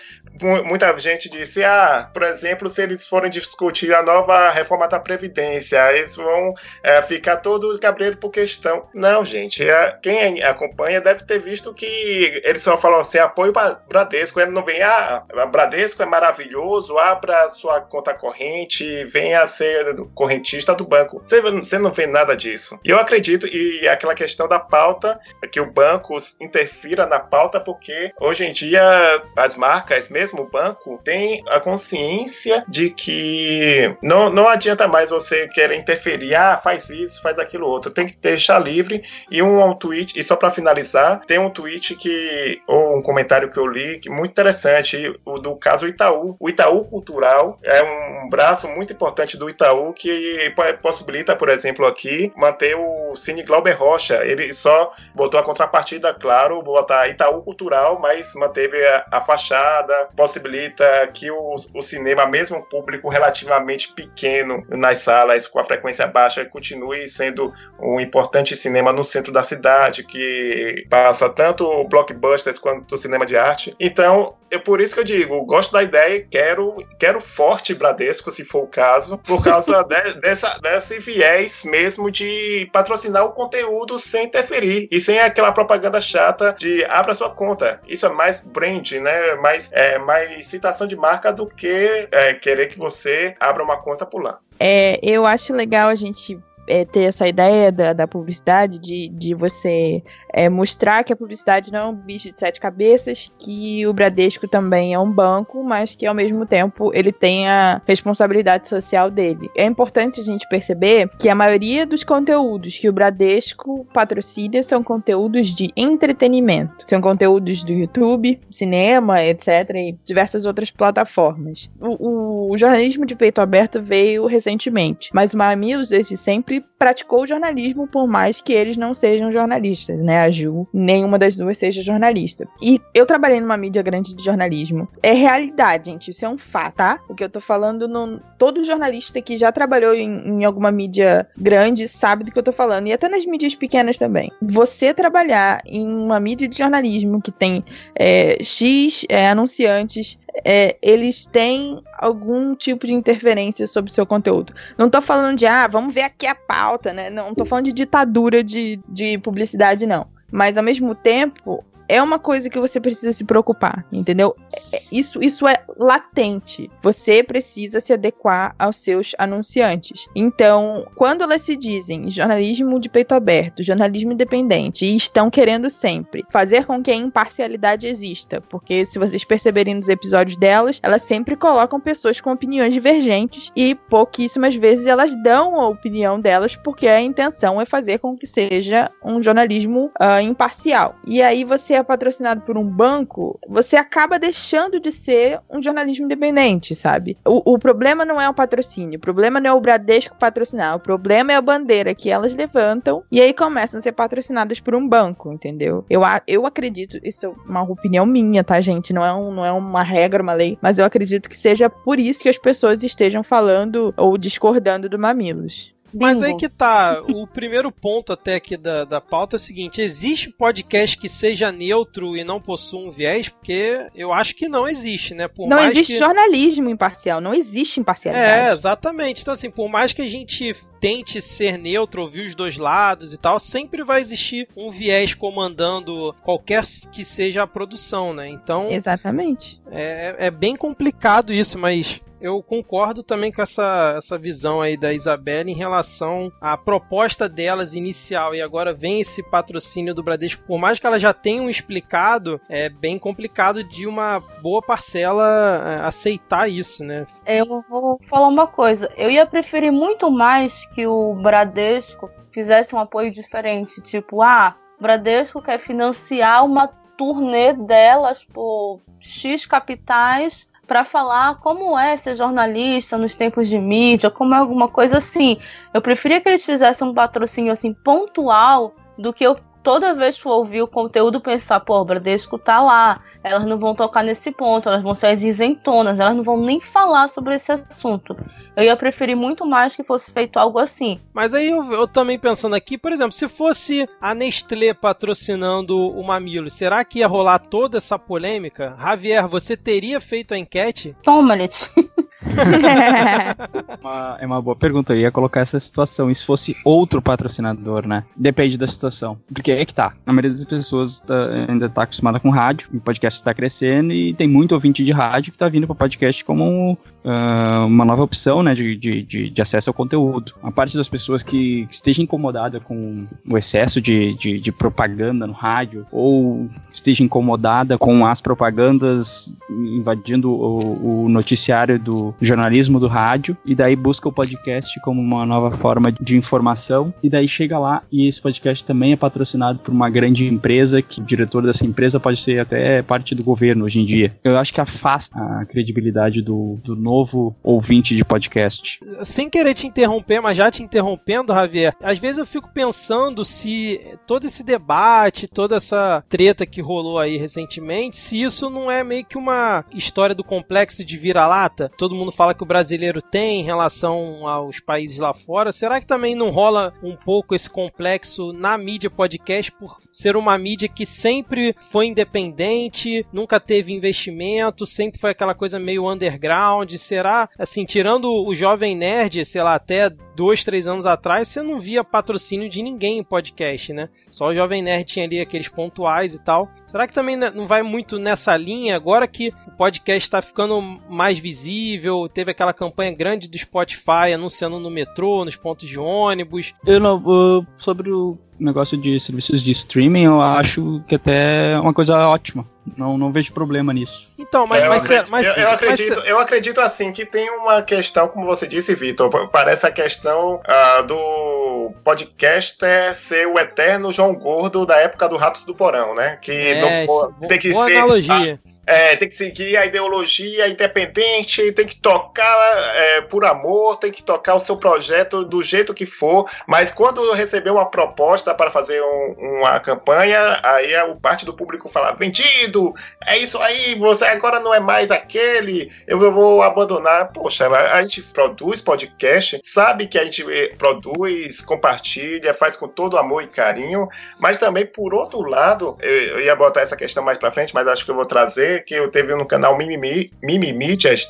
Muita 0.66 0.98
gente 1.00 1.30
disse, 1.30 1.64
ah, 1.64 2.10
por 2.14 2.24
exemplo, 2.24 2.70
se 2.70 2.82
eles 2.82 3.08
forem 3.08 3.30
discutir 3.30 3.94
a 3.94 4.04
nova 4.04 4.50
reforma 4.50 4.88
da 4.88 5.00
Previdência, 5.00 5.94
eles 5.94 6.16
vão 6.16 6.54
é, 6.82 7.02
ficar 7.02 7.38
todos 7.38 7.80
cabreiros 7.80 8.20
por 8.20 8.32
questão. 8.32 8.88
Não, 8.94 9.26
gente, 9.26 9.68
é, 9.68 9.98
quem 10.02 10.44
acompanha 10.44 11.02
deve 11.02 11.26
ter 11.26 11.40
visto 11.40 11.74
que 11.74 12.42
eles 12.54 12.62
só 12.62 12.78
falam 12.78 13.00
assim, 13.00 13.18
apoio 13.18 13.52
Bradesco, 13.88 14.40
ele 14.40 14.52
não 14.52 14.64
vem, 14.64 14.82
ah, 14.82 15.24
Bradesco 15.52 16.04
é 16.04 16.06
maravilhoso, 16.06 16.98
abra 17.00 17.50
sua 17.50 17.82
conta 17.82 18.14
corrente, 18.14 19.06
venha 19.06 19.46
ser 19.48 19.96
correntista 20.14 20.76
do 20.76 20.86
banco. 20.86 21.22
Você, 21.26 21.42
você 21.42 21.80
não 21.80 21.92
vê 21.92 22.06
nada 22.06 22.36
disso. 22.36 22.80
E 22.84 22.92
eu 22.92 23.00
acredito, 23.00 23.48
e 23.48 23.88
aquela 23.88 24.14
questão 24.14 24.48
da 24.48 24.60
pauta, 24.60 25.20
que 25.52 25.60
o 25.60 25.72
banco 25.72 26.18
interfira 26.40 27.08
na 27.08 27.20
pauta, 27.20 27.60
porque 27.60 28.12
hoje 28.20 28.46
em 28.46 28.54
dia 28.54 29.24
as 29.36 29.56
marcas, 29.56 30.10
mesmo 30.10 30.44
o 30.44 30.50
banco, 30.50 31.02
tem 31.04 31.44
a 31.50 31.60
consciência 31.60 32.64
de 32.68 32.92
que 32.92 33.96
não, 34.02 34.30
não 34.30 34.48
adianta 34.48 34.88
mais 34.88 35.10
você 35.10 35.48
querer 35.48 35.76
interferir, 35.76 36.36
ah, 36.36 36.60
faz 36.64 36.90
isso, 36.90 37.22
faz 37.22 37.40
aquilo 37.40 37.68
outro. 37.68 37.92
Tem 37.92 38.06
que 38.06 38.16
deixar 38.18 38.60
livre. 38.60 39.04
E 39.32 39.42
um, 39.42 39.64
um 39.64 39.74
tweet, 39.76 40.20
e 40.20 40.24
só 40.24 40.36
para 40.36 40.52
finalizar, 40.52 41.22
tem 41.26 41.40
um 41.40 41.50
tweet 41.50 41.96
que 41.96 42.43
ou 42.68 42.98
um 42.98 43.02
comentário 43.02 43.50
que 43.50 43.58
eu 43.58 43.68
li, 43.68 44.00
que 44.00 44.10
muito 44.10 44.32
interessante, 44.32 45.20
o 45.26 45.40
do 45.40 45.56
caso 45.56 45.88
Itaú. 45.88 46.36
O 46.40 46.50
Itaú 46.50 46.86
Cultural 46.86 47.60
é 47.64 47.82
um 47.84 48.30
braço 48.30 48.68
muito 48.68 48.94
importante 48.94 49.38
do 49.38 49.50
Itaú 49.50 49.94
que 49.94 50.54
possibilita, 50.82 51.36
por 51.36 51.50
exemplo, 51.50 51.86
aqui, 51.86 52.32
manter 52.36 52.76
o 52.76 53.16
Cine 53.16 53.44
Glauber 53.44 53.74
Rocha. 53.74 54.26
Ele 54.26 54.54
só 54.54 54.92
botou 55.14 55.40
a 55.40 55.44
contrapartida, 55.44 56.14
claro, 56.14 56.62
botar 56.62 57.08
Itaú 57.08 57.42
Cultural, 57.42 58.00
mas 58.00 58.34
manteve 58.36 58.84
a, 58.86 59.06
a 59.12 59.22
fachada, 59.22 60.10
possibilita 60.16 60.86
que 61.14 61.32
o, 61.32 61.56
o 61.74 61.82
cinema, 61.82 62.26
mesmo 62.26 62.58
um 62.58 62.62
público 62.62 63.10
relativamente 63.10 63.94
pequeno 63.94 64.64
nas 64.70 65.00
salas, 65.00 65.48
com 65.48 65.60
a 65.60 65.66
frequência 65.66 66.08
baixa, 66.08 66.46
continue 66.46 67.08
sendo 67.08 67.54
um 67.80 68.00
importante 68.00 68.56
cinema 68.56 68.92
no 68.92 69.04
centro 69.04 69.32
da 69.32 69.44
cidade, 69.44 70.04
que 70.04 70.86
passa 70.90 71.30
tanto 71.30 71.66
o 71.66 71.88
blockbuster 71.88 72.33
blockbusters 72.34 72.60
quanto 72.60 72.88
do 72.88 72.98
cinema 72.98 73.26
de 73.26 73.38
arte. 73.38 73.76
Então, 73.80 74.36
é 74.50 74.58
por 74.58 74.82
isso 74.82 74.94
que 74.94 75.00
eu 75.00 75.06
digo, 75.06 75.46
gosto 75.46 75.72
da 75.72 75.84
ideia, 75.84 76.26
quero, 76.30 76.78
quero 77.00 77.22
forte 77.22 77.74
Bradesco, 77.74 78.32
se 78.32 78.44
for 78.44 78.64
o 78.64 78.68
caso, 78.68 79.18
por 79.18 79.44
causa 79.44 79.84
de, 79.86 80.20
dessa, 80.20 80.58
desse 80.60 81.00
viés 81.00 81.64
mesmo 81.66 82.12
de 82.12 82.70
patrocinar 82.72 83.26
o 83.26 83.32
conteúdo 83.32 84.00
sem 84.00 84.26
interferir 84.26 84.88
e 84.92 85.00
sem 85.00 85.20
aquela 85.20 85.52
propaganda 85.52 86.02
chata 86.02 86.56
de 86.58 86.84
abra 86.86 87.14
sua 87.14 87.30
conta. 87.30 87.80
Isso 87.88 88.06
é 88.06 88.10
mais 88.10 88.44
brand, 88.44 88.92
né? 88.94 89.36
Mais, 89.36 89.70
é, 89.72 89.98
mais 89.98 90.48
citação 90.48 90.88
de 90.88 90.96
marca 90.96 91.32
do 91.32 91.48
que 91.48 92.08
é, 92.12 92.34
querer 92.34 92.68
que 92.68 92.78
você 92.78 93.36
abra 93.40 93.64
uma 93.64 93.78
conta 93.78 94.06
por 94.06 94.22
lá. 94.22 94.40
É, 94.60 95.00
eu 95.02 95.26
acho 95.26 95.54
legal 95.54 95.90
a 95.90 95.96
gente 95.96 96.40
é, 96.68 96.86
ter 96.86 97.04
essa 97.04 97.28
ideia 97.28 97.72
da, 97.72 97.94
da 97.94 98.08
publicidade, 98.08 98.80
de, 98.80 99.10
de 99.10 99.34
você 99.34 100.04
é, 100.34 100.50
mostrar 100.50 101.04
que 101.04 101.14
a 101.14 101.16
publicidade 101.16 101.72
não 101.72 101.80
é 101.80 101.86
um 101.86 101.96
bicho 101.96 102.32
de 102.32 102.40
sete 102.40 102.60
cabeças, 102.60 103.32
que 103.38 103.86
o 103.86 103.94
Bradesco 103.94 104.48
também 104.48 104.94
é 104.94 105.00
um 105.00 105.10
banco, 105.10 105.64
mas 105.64 105.94
que 105.94 106.06
ao 106.06 106.16
mesmo 106.16 106.46
tempo 106.46 106.92
ele 106.94 107.12
tem 107.12 107.48
a 107.48 107.82
responsabilidade 107.88 108.68
social 108.68 109.12
dele. 109.12 109.50
É 109.56 109.66
importante 109.66 110.20
a 110.20 110.24
gente 110.24 110.48
perceber 110.50 111.10
que 111.20 111.30
a 111.30 111.36
maioria 111.36 111.86
dos 111.86 112.04
conteúdos 112.04 112.78
que 112.78 112.90
o 112.90 112.94
Bradesco 112.94 113.86
patrocina 113.94 114.64
são 114.64 114.84
conteúdos 114.84 115.50
de 115.50 115.72
entretenimento, 115.78 116.88
são 116.88 117.00
conteúdos 117.00 117.64
do 117.64 117.72
YouTube, 117.72 118.40
cinema, 118.50 119.24
etc., 119.24 119.70
e 119.76 119.98
diversas 120.04 120.46
outras 120.46 120.72
plataformas. 120.72 121.70
O, 121.80 122.52
o 122.52 122.58
jornalismo 122.58 123.06
de 123.06 123.16
peito 123.16 123.40
aberto 123.40 123.82
veio 123.82 124.26
recentemente, 124.26 125.10
mas 125.14 125.34
o 125.34 125.38
Mamilos 125.38 125.90
desde 125.90 126.18
sempre 126.18 126.64
praticou 126.80 127.24
o 127.24 127.28
jornalismo, 127.28 127.88
por 127.88 128.08
mais 128.08 128.42
que 128.42 128.54
eles 128.54 128.78
não 128.78 128.94
sejam 128.94 129.32
jornalistas, 129.32 130.00
né? 130.00 130.23
A 130.24 130.32
Ju, 130.32 130.68
nenhuma 130.74 131.18
das 131.20 131.36
duas 131.36 131.58
seja 131.58 131.82
jornalista. 131.82 132.48
E 132.62 132.82
eu 132.94 133.06
trabalhei 133.06 133.40
numa 133.40 133.58
mídia 133.58 133.82
grande 133.82 134.14
de 134.14 134.24
jornalismo. 134.24 134.88
É 135.02 135.14
realidade, 135.14 135.90
gente. 135.90 136.12
Isso 136.12 136.26
é 136.26 136.30
um 136.30 136.38
fato, 136.38 136.76
tá? 136.76 137.00
O 137.08 137.16
que 137.16 137.24
eu 137.24 137.30
tô 137.30 137.40
falando, 137.40 137.88
no... 137.88 138.20
todo 138.38 138.64
jornalista 138.64 139.22
que 139.22 139.38
já 139.38 139.52
trabalhou 139.52 139.94
em, 139.94 140.10
em 140.28 140.46
alguma 140.46 140.72
mídia 140.72 141.28
grande 141.38 141.88
sabe 141.88 142.24
do 142.24 142.32
que 142.32 142.40
eu 142.40 142.44
tô 142.44 142.52
falando. 142.52 142.88
E 142.88 142.94
até 142.94 143.08
nas 143.08 143.26
mídias 143.26 143.56
pequenas 143.56 143.98
também. 143.98 144.32
Você 144.42 144.94
trabalhar 144.94 145.62
em 145.66 145.88
uma 145.88 146.20
mídia 146.20 146.48
de 146.48 146.58
jornalismo 146.58 147.22
que 147.22 147.32
tem 147.32 147.64
é, 147.96 148.42
X 148.44 149.06
é, 149.10 149.30
anunciantes, 149.30 150.18
é, 150.44 150.78
eles 150.82 151.26
têm 151.26 151.82
algum 151.98 152.56
tipo 152.56 152.88
de 152.88 152.94
interferência 152.94 153.68
sobre 153.68 153.92
o 153.92 153.94
seu 153.94 154.06
conteúdo. 154.06 154.54
Não 154.78 154.90
tô 154.90 155.02
falando 155.02 155.38
de, 155.38 155.46
ah, 155.46 155.68
vamos 155.68 155.94
ver 155.94 156.02
aqui 156.02 156.26
a 156.26 156.36
pauta, 156.36 156.92
né? 156.92 157.10
Não 157.10 157.34
tô 157.36 157.46
falando 157.46 157.66
de 157.66 157.74
ditadura 157.74 158.44
de, 158.44 158.80
de 158.88 159.18
publicidade, 159.20 159.86
não. 159.86 160.08
Mas 160.34 160.58
ao 160.58 160.64
mesmo 160.64 160.96
tempo, 160.96 161.64
é 161.88 162.02
uma 162.02 162.20
coisa 162.20 162.50
que 162.50 162.60
você 162.60 162.80
precisa 162.80 163.14
se 163.14 163.24
preocupar, 163.24 163.86
entendeu? 163.92 164.36
É, 164.72 164.82
isso, 164.92 165.24
isso 165.24 165.48
é 165.48 165.64
latente. 165.78 166.70
Você 166.82 167.24
precisa 167.24 167.80
se 167.80 167.94
adequar 167.94 168.56
aos 168.58 168.78
seus 168.78 169.14
anunciantes. 169.18 170.08
Então, 170.16 170.88
quando 170.96 171.24
elas 171.24 171.42
se 171.42 171.56
dizem 171.56 172.10
jornalismo 172.10 172.80
de 172.80 172.90
peito 172.90 173.14
aberto, 173.14 173.64
jornalismo 173.64 174.14
independente, 174.14 174.86
e 174.86 174.96
estão 174.96 175.30
querendo 175.30 175.70
sempre 175.70 176.26
fazer 176.30 176.66
com 176.66 176.82
que 176.82 176.92
a 176.92 176.96
imparcialidade 176.96 177.88
exista, 177.88 178.42
porque 178.50 178.86
se 178.86 179.00
vocês 179.00 179.24
perceberem 179.24 179.76
nos 179.76 179.90
episódios 179.90 180.38
delas, 180.38 180.80
elas 180.82 181.02
sempre 181.02 181.36
colocam 181.36 181.80
pessoas 181.80 182.20
com 182.22 182.32
opiniões 182.32 182.74
divergentes 182.74 183.52
e 183.56 183.76
pouquíssimas 183.76 184.56
vezes 184.56 184.86
elas 184.86 185.16
dão 185.24 185.60
a 185.60 185.68
opinião 185.68 186.20
delas 186.20 186.56
porque 186.56 186.88
a 186.88 187.02
intenção 187.02 187.60
é 187.60 187.66
fazer 187.66 188.00
com 188.00 188.16
que 188.16 188.28
seja 188.28 188.92
um 189.04 189.22
jornalismo 189.22 189.92
uh, 190.00 190.22
imparcial. 190.22 190.96
E 191.06 191.22
aí 191.22 191.44
você 191.44 191.73
é 191.74 191.84
patrocinado 191.84 192.42
por 192.42 192.58
um 192.58 192.66
banco, 192.66 193.40
você 193.48 193.76
acaba 193.76 194.20
deixando 194.20 194.80
de 194.80 194.92
ser 194.92 195.40
um 195.50 195.62
jornalismo 195.62 196.06
independente, 196.06 196.76
sabe? 196.76 197.18
O, 197.26 197.54
o 197.54 197.60
problema 197.60 198.06
não 198.06 198.20
é 198.20 198.30
o 198.30 198.34
patrocínio, 198.34 198.98
o 198.98 199.02
problema 199.02 199.40
não 199.40 199.50
é 199.50 199.54
o 199.54 199.62
Bradesco 199.62 200.16
patrocinar, 200.18 200.76
o 200.76 200.80
problema 200.80 201.32
é 201.32 201.36
a 201.36 201.42
bandeira 201.42 201.94
que 201.94 202.10
elas 202.10 202.36
levantam 202.36 203.04
e 203.12 203.22
aí 203.22 203.34
começam 203.34 203.78
a 203.78 203.82
ser 203.82 203.92
patrocinadas 203.92 204.60
por 204.60 204.76
um 204.76 204.88
banco, 204.88 205.32
entendeu? 205.32 205.86
Eu, 205.90 206.02
eu 206.28 206.46
acredito, 206.46 207.00
isso 207.04 207.26
é 207.26 207.30
uma 207.50 207.64
opinião 207.64 208.06
minha, 208.06 208.44
tá, 208.44 208.60
gente? 208.60 208.94
Não 208.94 209.06
é, 209.06 209.14
um, 209.14 209.34
não 209.34 209.46
é 209.46 209.52
uma 209.52 209.84
regra, 209.84 210.24
uma 210.24 210.34
lei, 210.34 210.58
mas 210.62 210.78
eu 210.78 210.86
acredito 210.86 211.30
que 211.30 211.38
seja 211.38 211.70
por 211.70 212.00
isso 212.00 212.22
que 212.22 212.30
as 212.30 212.38
pessoas 212.38 212.84
estejam 212.84 213.24
falando 213.24 213.94
ou 213.98 214.18
discordando 214.18 214.90
do 214.90 215.00
Mamilos. 215.00 215.74
Mas 215.94 216.22
aí 216.22 216.36
que 216.36 216.50
tá. 216.50 217.02
O 217.08 217.28
primeiro 217.28 217.72
ponto 217.72 218.14
até 218.14 218.36
aqui 218.36 218.58
da, 218.58 218.84
da 218.84 219.02
pauta 219.02 219.36
é 219.36 219.38
o 219.38 219.40
seguinte: 219.40 219.82
existe 219.82 220.30
podcast 220.30 220.98
que 220.98 221.10
seja 221.10 221.52
neutro 221.52 222.18
e 222.18 222.24
não 222.24 222.42
possua 222.42 222.88
um 222.88 222.92
viés? 222.92 223.30
Porque 223.30 223.88
eu 223.96 224.12
acho 224.12 224.36
que 224.36 224.48
não 224.48 224.68
existe, 224.68 225.14
né? 225.14 225.28
Por 225.28 225.48
não 225.48 225.60
existe 225.60 225.94
que... 225.94 226.00
jornalismo 226.00 226.70
imparcial, 226.70 227.22
não 227.22 227.34
existe 227.34 227.80
imparcialidade. 227.80 228.50
É, 228.50 228.52
exatamente. 228.52 229.22
Então, 229.22 229.34
assim, 229.34 229.50
por 229.50 229.70
mais 229.70 229.94
que 229.94 230.02
a 230.02 230.08
gente 230.08 230.56
tente 230.80 231.22
ser 231.22 231.58
neutro, 231.58 232.02
ouvir 232.02 232.28
os 232.28 232.36
dois 232.36 232.58
lados 232.58 233.14
e 233.14 233.18
tal, 233.18 233.40
sempre 233.40 233.84
vai 233.84 234.02
existir 234.02 234.50
um 234.56 234.70
viés 234.70 235.14
comandando 235.14 236.14
qualquer 236.22 236.64
que 236.92 237.06
seja 237.06 237.44
a 237.44 237.48
produção, 237.48 238.14
né? 238.14 238.28
Então. 238.28 238.70
Exatamente. 238.70 239.62
É, 239.72 240.16
é 240.18 240.32
bem 240.32 240.56
complicado 240.56 241.32
isso, 241.32 241.58
mas 241.58 242.02
eu 242.24 242.42
concordo 242.42 243.04
também 243.04 243.34
com 243.34 243.42
essa, 243.42 243.96
essa 243.98 244.18
visão 244.18 244.62
aí 244.62 244.78
da 244.78 244.94
Isabela 244.94 245.50
em 245.50 245.54
relação 245.54 246.32
à 246.40 246.56
proposta 246.56 247.28
delas 247.28 247.74
inicial 247.74 248.34
e 248.34 248.42
agora 248.42 248.74
vem 248.74 249.02
esse 249.02 249.22
patrocínio 249.22 249.94
do 249.94 250.02
Bradesco. 250.02 250.42
Por 250.48 250.58
mais 250.58 250.80
que 250.80 250.88
elas 250.88 251.02
já 251.02 251.14
tenham 251.14 251.50
explicado, 251.50 252.40
é 252.48 252.70
bem 252.70 252.98
complicado 252.98 253.62
de 253.62 253.86
uma 253.86 254.22
boa 254.42 254.62
parcela 254.62 255.82
é, 255.82 255.86
aceitar 255.86 256.50
isso, 256.50 256.82
né? 256.82 257.06
Eu 257.26 257.62
vou 257.70 258.00
falar 258.08 258.30
uma 258.30 258.48
coisa. 258.48 258.90
Eu 258.96 259.12
ia 259.12 259.26
preferir 259.26 259.74
muito 259.74 260.10
mais 260.10 260.66
que 260.68 260.88
o 260.88 261.16
Bradesco 261.16 262.10
fizesse 262.32 262.74
um 262.74 262.80
apoio 262.80 263.12
diferente. 263.12 263.82
Tipo, 263.82 264.22
ah, 264.22 264.56
Bradesco 264.80 265.42
quer 265.42 265.60
financiar 265.60 266.46
uma 266.46 266.70
turnê 266.98 267.52
delas 267.52 268.24
por 268.24 268.80
X 268.98 269.46
capitais 269.46 270.48
para 270.66 270.86
falar 270.86 271.40
como 271.40 271.78
é 271.78 271.98
ser 271.98 272.16
jornalista 272.16 272.98
nos 272.98 273.16
tempos 273.16 273.48
de 273.48 273.60
mídia, 273.60 274.10
como 274.10 274.34
é 274.34 274.38
alguma 274.38 274.68
coisa 274.68 274.98
assim. 274.98 275.38
Eu 275.74 275.82
preferia 275.82 276.22
que 276.22 276.30
eles 276.30 276.46
fizessem 276.46 276.88
um 276.88 276.94
patrocínio 276.94 277.52
assim 277.52 277.74
pontual 277.74 278.74
do 278.98 279.12
que 279.12 279.26
eu 279.26 279.38
toda 279.64 279.94
vez 279.94 280.16
que 280.16 280.22
for 280.22 280.34
ouvir 280.34 280.62
o 280.62 280.68
conteúdo 280.68 281.22
pensar, 281.22 281.62
pô, 281.62 281.80
o 281.80 281.86
Bradesco 281.86 282.38
tá 282.38 282.62
lá, 282.62 283.00
elas 283.24 283.46
não 283.46 283.58
vão 283.58 283.74
tocar 283.74 284.04
nesse 284.04 284.32
ponto, 284.32 284.68
elas 284.68 284.84
vão 284.84 284.94
ser 284.94 285.08
as 285.08 285.24
isentonas, 285.24 286.00
elas 286.00 286.16
não 286.16 286.24
vão 286.24 286.40
nem 286.40 286.60
falar 286.60 287.08
sobre 287.10 287.36
esse 287.36 287.52
assunto. 287.52 288.16
Eu 288.56 288.66
ia 288.66 288.76
preferir 288.76 289.16
muito 289.16 289.46
mais 289.46 289.76
que 289.76 289.84
fosse 289.84 290.12
feito 290.12 290.38
algo 290.38 290.60
assim. 290.60 291.00
Mas 291.14 291.34
aí 291.34 291.50
eu, 291.50 291.72
eu 291.72 291.88
também 291.88 292.20
pensando 292.20 292.56
aqui, 292.56 292.78
por 292.78 292.92
exemplo, 292.92 293.14
se 293.14 293.28
fosse 293.28 293.90
a 294.00 294.14
Nestlé 294.14 294.74
patrocinando 294.74 295.78
o 295.78 296.04
Mamilo, 296.04 296.50
será 296.50 296.84
que 296.84 297.00
ia 297.00 297.08
rolar 297.08 297.40
toda 297.40 297.78
essa 297.78 297.98
polêmica? 297.98 298.76
Javier, 298.80 299.28
você 299.28 299.56
teria 299.56 300.00
feito 300.02 300.34
a 300.34 300.38
enquete? 300.38 300.96
Toma. 301.02 301.34
uma, 303.82 304.18
é 304.20 304.26
uma 304.26 304.42
boa 304.42 304.56
pergunta. 304.56 304.94
Eu 304.94 305.00
ia 305.00 305.12
colocar 305.12 305.42
essa 305.42 305.60
situação. 305.60 306.10
E 306.10 306.16
se 306.16 306.26
fosse 306.26 306.56
outro 306.64 307.02
patrocinador, 307.02 307.88
né? 307.88 308.04
Depende 308.16 308.58
da 308.58 308.68
situação. 308.68 309.18
Porque 309.34 309.52
é 309.52 309.66
que 309.66 309.74
tá. 309.74 309.94
A 310.06 310.14
maioria 310.14 310.32
das 310.32 310.46
pessoas 310.46 311.00
tá, 311.00 311.28
ainda 311.48 311.70
tá 311.70 311.84
acostumada 311.84 312.20
com 312.20 312.30
rádio. 312.30 312.70
O 312.74 312.80
podcast 312.80 313.24
tá 313.24 313.34
crescendo 313.34 313.92
e 313.92 314.14
tem 314.14 314.28
muito 314.28 314.54
ouvinte 314.54 314.84
de 314.84 314.92
rádio 314.92 315.32
que 315.32 315.38
tá 315.38 315.50
vindo 315.50 315.68
pro 315.68 315.76
podcast 315.76 316.24
como 316.24 316.74
uh, 316.74 317.66
uma 317.66 317.86
nova 317.86 318.04
opção, 318.04 318.42
né? 318.42 318.54
De, 318.54 318.76
de, 318.76 319.30
de, 319.30 319.42
acesso 319.42 319.70
ao 319.70 319.74
conteúdo. 319.74 320.34
A 320.42 320.52
parte 320.52 320.78
das 320.78 320.88
pessoas 320.88 321.22
que, 321.24 321.66
que 321.68 321.74
esteja 321.74 322.02
incomodada 322.02 322.60
com 322.60 323.06
o 323.30 323.38
excesso 323.38 323.82
de, 323.82 324.14
de, 324.16 324.40
de 324.40 324.52
propaganda 324.52 325.28
no 325.28 325.34
rádio 325.34 325.86
ou 325.92 326.48
esteja 326.72 327.04
incomodada 327.04 327.78
com 327.78 328.06
as 328.06 328.22
propagandas 328.22 329.36
invadindo 329.50 330.32
o, 330.32 331.06
o 331.06 331.10
noticiário 331.10 331.80
do, 331.80 332.13
jornalismo 332.22 332.80
do 332.80 332.88
rádio 332.88 333.36
e 333.46 333.56
daí 333.56 333.76
busca 333.76 334.08
o 334.08 334.12
podcast 334.12 334.80
como 334.82 335.02
uma 335.02 335.26
nova 335.26 335.56
forma 335.56 335.92
de 335.92 336.18
informação 336.18 336.94
e 337.02 337.10
daí 337.10 337.28
chega 337.28 337.60
lá 337.60 337.84
e 337.92 338.08
esse 338.08 338.22
podcast 338.22 338.64
também 338.64 338.94
é 338.94 338.96
patrocinado 338.96 339.60
por 339.60 339.72
uma 339.72 339.90
grande 339.90 340.26
empresa 340.26 340.82
que 340.82 341.00
o 341.00 341.04
diretor 341.04 341.44
dessa 341.44 341.66
empresa 341.66 342.00
pode 342.00 342.20
ser 342.20 342.40
até 342.40 342.82
parte 342.82 343.16
do 343.16 343.24
governo 343.24 343.66
hoje 343.66 343.80
em 343.80 343.86
dia. 343.86 344.16
Eu 344.24 344.38
acho 344.38 344.54
que 344.54 344.62
afasta 344.62 345.18
a 345.18 345.46
credibilidade 345.46 346.22
do, 346.22 346.60
do 346.64 346.76
novo 346.76 347.36
ouvinte 347.44 347.96
de 347.96 348.04
podcast. 348.04 348.80
Sem 349.04 349.30
querer 349.30 349.54
te 349.54 349.68
interromper, 349.68 350.22
mas 350.22 350.38
já 350.38 350.50
te 350.52 350.64
interrompendo, 350.64 351.34
Javier, 351.34 351.76
às 351.82 351.98
vezes 352.00 352.18
eu 352.18 352.26
fico 352.26 352.50
pensando 352.54 353.26
se 353.26 353.80
todo 354.08 354.26
esse 354.26 354.44
debate, 354.44 355.28
toda 355.28 355.56
essa 355.56 356.04
treta 356.10 356.46
que 356.46 356.62
rolou 356.62 357.00
aí 357.00 357.18
recentemente, 357.18 357.98
se 357.98 358.22
isso 358.22 358.50
não 358.50 358.70
é 358.70 358.84
meio 358.84 359.06
que 359.06 359.18
uma 359.18 359.66
história 359.74 360.16
do 360.16 360.24
complexo 360.24 360.84
de 360.84 360.98
vira-lata. 360.98 361.72
Todo 361.78 361.96
mundo 361.96 362.03
mundo 362.04 362.12
fala 362.12 362.34
que 362.34 362.44
o 362.44 362.46
brasileiro 362.46 363.02
tem 363.02 363.42
em 363.42 363.44
relação 363.44 364.28
aos 364.28 364.60
países 364.60 364.98
lá 364.98 365.14
fora, 365.14 365.52
será 365.52 365.80
que 365.80 365.88
também 365.88 366.16
não 366.16 366.30
rola 366.30 366.74
um 366.84 366.96
pouco 366.96 367.36
esse 367.36 367.50
complexo 367.50 368.32
na 368.34 368.58
mídia 368.58 368.90
podcast 368.90 369.52
por 369.52 369.80
ser 369.92 370.16
uma 370.16 370.38
mídia 370.38 370.68
que 370.68 370.86
sempre 370.86 371.56
foi 371.72 371.88
independente, 371.88 373.06
nunca 373.12 373.40
teve 373.40 373.74
investimento, 373.74 374.66
sempre 374.66 375.00
foi 375.00 375.12
aquela 375.12 375.34
coisa 375.34 375.60
meio 375.60 375.90
underground? 375.90 376.72
Será, 376.76 377.30
assim, 377.38 377.66
tirando 377.66 378.12
o 378.12 378.34
jovem 378.34 378.76
nerd, 378.76 379.24
sei 379.26 379.44
lá, 379.44 379.56
até 379.56 379.90
dois, 380.16 380.44
três 380.44 380.68
anos 380.68 380.86
atrás, 380.86 381.28
você 381.28 381.42
não 381.42 381.60
via 381.60 381.84
patrocínio 381.84 382.50
de 382.50 382.62
ninguém 382.62 383.00
em 383.00 383.04
podcast, 383.04 383.74
né? 383.74 383.90
Só 384.12 384.28
o 384.28 384.36
Jovem 384.36 384.62
Nerd 384.62 384.86
tinha 384.86 385.06
ali 385.06 385.20
aqueles 385.20 385.50
pontuais 385.50 386.14
e 386.14 386.24
tal. 386.24 386.50
Será 386.74 386.88
que 386.88 386.94
também 386.96 387.16
não 387.16 387.46
vai 387.46 387.62
muito 387.62 388.00
nessa 388.00 388.36
linha 388.36 388.76
agora 388.76 389.08
que 389.08 389.32
o 389.48 389.52
podcast 389.52 390.08
está 390.08 390.24
ficando 390.24 390.60
mais 390.90 391.20
visível? 391.20 392.10
Teve 392.10 392.32
aquela 392.32 392.52
campanha 392.52 392.92
grande 392.92 393.30
do 393.30 393.38
Spotify 393.38 394.12
anunciando 394.12 394.60
no 394.60 394.72
metrô, 394.72 395.24
nos 395.24 395.36
pontos 395.36 395.70
de 395.70 395.78
ônibus. 395.78 396.52
Eu 396.66 396.80
não, 396.80 397.46
sobre 397.58 397.92
o 397.92 398.18
negócio 398.46 398.78
de 398.78 399.00
serviços 399.00 399.44
de 399.44 399.52
streaming, 399.52 400.06
eu 400.06 400.22
acho 400.22 400.82
que 400.88 400.96
até 400.96 401.54
é 401.54 401.60
uma 401.60 401.74
coisa 401.74 402.08
ótima. 402.08 402.46
Não, 402.78 402.98
não 402.98 403.12
vejo 403.12 403.34
problema 403.34 403.74
nisso. 403.74 404.12
Então, 404.18 404.48
mas, 404.48 404.64
eu, 404.64 404.70
mas, 404.70 404.84
acredito, 404.86 405.12
mas, 405.12 405.26
eu, 405.26 405.34
eu 405.34 405.50
acredito, 405.50 406.00
eu 406.06 406.20
acredito 406.20 406.62
assim 406.62 406.92
que 406.94 407.06
tem 407.06 407.30
uma 407.30 407.62
questão, 407.62 408.08
como 408.08 408.26
você 408.26 408.48
disse, 408.48 408.74
Vitor, 408.74 409.28
parece 409.28 409.68
a 409.68 409.72
questão 409.72 410.36
uh, 410.36 410.84
do 410.88 411.74
podcaster 411.84 412.96
ser 412.96 413.28
o 413.28 413.38
eterno 413.38 413.92
João 413.92 414.16
Gordo 414.16 414.66
da 414.66 414.78
época 414.78 415.10
do 415.10 415.18
Ratos 415.18 415.44
do 415.44 415.54
Porão, 415.54 415.94
né? 415.94 416.18
Que 416.22 416.32
é, 416.32 416.88
não, 416.88 417.28
tem 417.28 417.38
que 417.38 417.52
boa 417.52 417.66
ser. 417.66 417.78
Analogia. 417.78 418.40
É, 418.66 418.96
tem 418.96 419.10
que 419.10 419.16
seguir 419.16 419.58
a 419.58 419.66
ideologia 419.66 420.48
independente, 420.48 421.52
tem 421.52 421.68
que 421.68 421.76
tocar 421.76 422.38
é, 422.76 423.02
por 423.02 423.26
amor, 423.26 423.78
tem 423.78 423.92
que 423.92 424.02
tocar 424.02 424.36
o 424.36 424.40
seu 424.40 424.58
projeto 424.58 425.24
do 425.26 425.44
jeito 425.44 425.74
que 425.74 425.86
for, 425.86 426.30
mas 426.48 426.72
quando 426.72 427.12
receber 427.12 427.52
uma 427.52 427.70
proposta 427.70 428.34
para 428.34 428.52
fazer 428.52 428.82
um, 428.82 429.38
uma 429.40 429.60
campanha, 429.60 430.40
aí 430.44 430.76
o 430.84 430.96
parte 430.96 431.26
do 431.26 431.34
público 431.34 431.70
fala, 431.70 431.92
vendido, 431.92 432.74
é 433.06 433.18
isso 433.18 433.40
aí, 433.40 433.76
você 433.76 434.06
agora 434.06 434.40
não 434.40 434.54
é 434.54 434.60
mais 434.60 434.92
aquele, 434.92 435.72
eu 435.88 436.12
vou 436.12 436.42
abandonar. 436.42 437.12
Poxa, 437.12 437.48
a 437.48 437.82
gente 437.82 438.02
produz 438.02 438.62
podcast, 438.62 439.40
sabe 439.44 439.88
que 439.88 439.98
a 439.98 440.04
gente 440.04 440.26
eh, 440.32 440.54
produz, 440.58 441.42
compartilha, 441.42 442.34
faz 442.34 442.56
com 442.56 442.68
todo 442.68 442.98
amor 442.98 443.24
e 443.24 443.28
carinho, 443.28 443.88
mas 444.20 444.38
também, 444.38 444.66
por 444.66 444.94
outro 444.94 445.22
lado, 445.22 445.78
eu 445.82 446.20
ia 446.20 446.36
botar 446.36 446.62
essa 446.62 446.76
questão 446.76 447.04
mais 447.04 447.18
pra 447.18 447.32
frente, 447.32 447.54
mas 447.54 447.68
acho 447.68 447.86
que 447.86 447.92
eu 447.92 447.96
vou 447.96 448.06
trazer, 448.06 448.66
que 448.66 448.74
eu 448.74 448.90
teve 448.90 449.14
no 449.16 449.26
canal 449.26 449.58
Mimimi, 449.58 450.12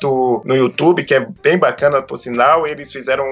do, 0.00 0.42
no 0.44 0.56
YouTube, 0.56 1.04
que 1.04 1.14
é 1.14 1.26
bem 1.42 1.58
bacana, 1.58 2.02
por 2.02 2.16
sinal, 2.16 2.66
eles 2.66 2.92
fizeram 2.92 3.24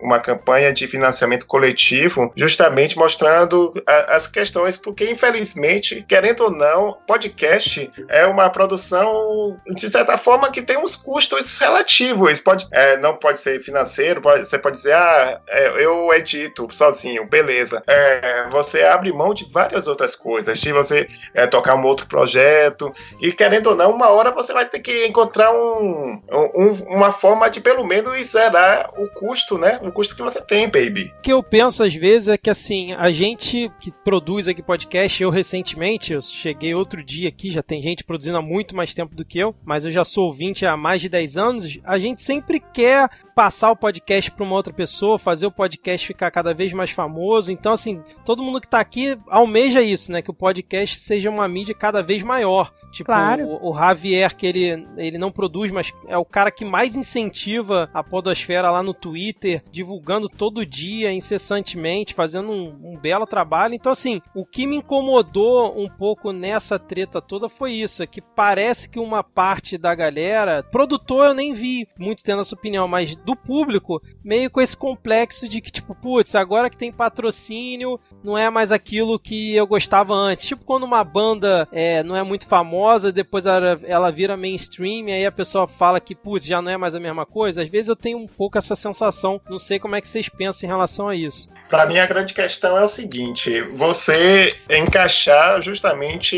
uma 0.00 0.18
campanha 0.18 0.72
de 0.72 0.86
financiamento 0.86 1.46
coletivo, 1.46 2.32
justamente 2.36 2.98
mostrando 2.98 3.72
a, 3.86 4.16
as 4.16 4.26
questões, 4.26 4.76
porque 4.76 5.10
infelizmente, 5.10 6.04
querendo 6.06 6.44
ou 6.44 6.50
não, 6.50 6.96
podcast 7.06 7.90
é 8.08 8.26
uma 8.26 8.48
produção, 8.50 9.58
de 9.74 9.88
certa 9.88 10.18
forma, 10.18 10.50
que 10.50 10.62
tem 10.62 10.76
uns 10.78 10.96
custos 10.96 11.58
relativos. 11.58 12.40
Pode, 12.40 12.66
é, 12.72 12.96
não 12.96 13.16
pode 13.16 13.38
ser 13.38 13.62
financeiro, 13.62 14.20
pode, 14.20 14.46
você 14.46 14.58
pode 14.58 14.76
dizer, 14.76 14.92
ah, 14.92 15.40
é, 15.48 15.84
eu 15.84 16.12
edito 16.12 16.68
sozinho, 16.70 17.26
beleza. 17.26 17.82
É, 17.86 18.48
você 18.50 18.82
abre 18.82 19.12
mão 19.12 19.34
de 19.34 19.44
várias 19.50 19.86
outras 19.86 20.14
coisas, 20.14 20.58
de 20.58 20.72
você 20.72 21.08
é, 21.34 21.46
tocar 21.46 21.74
um 21.74 21.84
outro 21.84 22.06
projeto, 22.06 22.92
e 23.20 23.32
querendo 23.32 23.68
ou 23.68 23.76
não, 23.76 23.90
uma 23.92 24.08
hora 24.08 24.30
você 24.30 24.52
vai 24.52 24.66
ter 24.66 24.80
que 24.80 25.06
encontrar 25.06 25.52
um, 25.52 26.20
um, 26.30 26.72
uma 26.88 27.10
forma 27.10 27.48
de 27.48 27.60
pelo 27.60 27.84
menos 27.84 28.14
zerar 28.26 28.90
o 28.96 29.08
custo, 29.08 29.58
né? 29.58 29.80
O 29.82 29.90
custo 29.92 30.16
que 30.16 30.22
você 30.22 30.40
tem, 30.40 30.66
baby. 30.66 31.12
O 31.18 31.20
que 31.22 31.32
eu 31.32 31.42
penso 31.42 31.82
às 31.82 31.94
vezes 31.94 32.28
é 32.28 32.36
que 32.36 32.50
assim, 32.50 32.92
a 32.94 33.10
gente 33.10 33.70
que 33.80 33.92
produz 34.04 34.48
aqui 34.48 34.62
podcast, 34.62 35.22
eu 35.22 35.30
recentemente, 35.30 36.12
eu 36.12 36.22
cheguei 36.22 36.74
outro 36.74 37.02
dia 37.02 37.28
aqui, 37.28 37.50
já 37.50 37.62
tem 37.62 37.80
gente 37.90 38.04
produzindo 38.04 38.36
há 38.36 38.42
muito 38.42 38.74
mais 38.74 38.94
tempo 38.94 39.14
do 39.14 39.24
que 39.24 39.38
eu, 39.38 39.54
mas 39.64 39.84
eu 39.84 39.90
já 39.90 40.04
sou 40.04 40.26
ouvinte 40.26 40.66
há 40.66 40.76
mais 40.76 41.00
de 41.00 41.08
10 41.08 41.36
anos, 41.36 41.78
a 41.84 41.98
gente 41.98 42.22
sempre 42.22 42.60
quer 42.60 43.10
passar 43.36 43.70
o 43.70 43.76
podcast 43.76 44.30
para 44.30 44.44
uma 44.44 44.54
outra 44.54 44.72
pessoa, 44.72 45.18
fazer 45.18 45.46
o 45.46 45.52
podcast 45.52 46.06
ficar 46.06 46.30
cada 46.30 46.54
vez 46.54 46.72
mais 46.72 46.90
famoso. 46.90 47.52
Então, 47.52 47.72
assim, 47.72 48.02
todo 48.24 48.42
mundo 48.42 48.62
que 48.62 48.66
está 48.66 48.80
aqui 48.80 49.14
almeja 49.28 49.82
isso, 49.82 50.10
né? 50.10 50.22
Que 50.22 50.30
o 50.30 50.34
podcast 50.34 50.98
seja 51.00 51.28
uma 51.28 51.46
mídia 51.46 51.74
cada 51.74 52.02
vez 52.02 52.22
maior. 52.22 52.72
Tipo, 52.90 53.12
claro. 53.12 53.44
o, 53.44 53.72
o, 53.72 53.78
Javier, 53.78 54.34
que 54.34 54.46
ele, 54.46 54.88
ele 54.96 55.18
não 55.18 55.30
produz, 55.30 55.70
mas 55.70 55.92
é 56.08 56.16
o 56.16 56.24
cara 56.24 56.50
que 56.50 56.64
mais 56.64 56.96
incentiva 56.96 57.90
a 57.92 58.02
podosfera 58.02 58.70
lá 58.70 58.82
no 58.82 58.94
Twitter, 58.94 59.62
divulgando 59.70 60.30
todo 60.30 60.64
dia, 60.64 61.12
incessantemente, 61.12 62.14
fazendo 62.14 62.50
um, 62.50 62.92
um 62.92 62.96
belo 62.96 63.26
trabalho. 63.26 63.74
Então, 63.74 63.92
assim, 63.92 64.22
o 64.34 64.46
que 64.46 64.66
me 64.66 64.76
incomodou 64.76 65.78
um 65.78 65.90
pouco 65.90 66.32
nessa 66.32 66.78
treta 66.78 67.20
toda 67.20 67.50
foi 67.50 67.74
isso, 67.82 68.02
é 68.02 68.06
que 68.06 68.20
parece 68.20 68.88
que 68.88 68.98
uma 68.98 69.22
parte 69.22 69.78
da 69.78 69.94
galera, 69.94 70.62
produtor 70.62 71.26
eu 71.26 71.34
nem 71.34 71.52
vi 71.52 71.88
muito 71.98 72.22
tendo 72.22 72.42
essa 72.42 72.54
opinião, 72.54 72.86
mas 72.88 73.14
do 73.16 73.34
público, 73.34 74.02
meio 74.24 74.50
com 74.50 74.60
esse 74.60 74.76
complexo 74.76 75.48
de 75.48 75.60
que, 75.60 75.70
tipo, 75.70 75.94
putz, 75.94 76.34
agora 76.34 76.70
que 76.70 76.76
tem 76.76 76.92
patrocínio, 76.92 78.00
não 78.22 78.36
é 78.36 78.50
mais 78.50 78.72
aquilo 78.72 79.18
que 79.18 79.54
eu 79.54 79.66
gostava 79.66 80.14
antes. 80.14 80.46
Tipo, 80.46 80.64
quando 80.64 80.84
uma 80.84 81.04
banda 81.04 81.68
é, 81.72 82.02
não 82.02 82.16
é 82.16 82.22
muito 82.22 82.46
famosa, 82.46 83.12
depois 83.12 83.46
ela, 83.46 83.80
ela 83.84 84.10
vira 84.10 84.36
mainstream, 84.36 85.06
aí 85.06 85.24
a 85.24 85.32
pessoa 85.32 85.66
fala 85.66 86.00
que, 86.00 86.14
putz, 86.14 86.44
já 86.44 86.60
não 86.60 86.70
é 86.70 86.76
mais 86.76 86.94
a 86.94 87.00
mesma 87.00 87.26
coisa. 87.26 87.62
Às 87.62 87.68
vezes 87.68 87.88
eu 87.88 87.96
tenho 87.96 88.18
um 88.18 88.26
pouco 88.26 88.58
essa 88.58 88.76
sensação, 88.76 89.40
não 89.48 89.58
sei 89.58 89.78
como 89.78 89.94
é 89.96 90.00
que 90.00 90.08
vocês 90.08 90.28
pensam 90.28 90.66
em 90.66 90.70
relação 90.70 91.08
a 91.08 91.14
isso. 91.14 91.48
Para 91.68 91.86
mim, 91.86 91.98
a 91.98 92.06
grande 92.06 92.32
questão 92.32 92.78
é 92.78 92.84
o 92.84 92.88
seguinte: 92.88 93.60
você 93.74 94.56
encaixar 94.70 95.60
justamente 95.62 96.36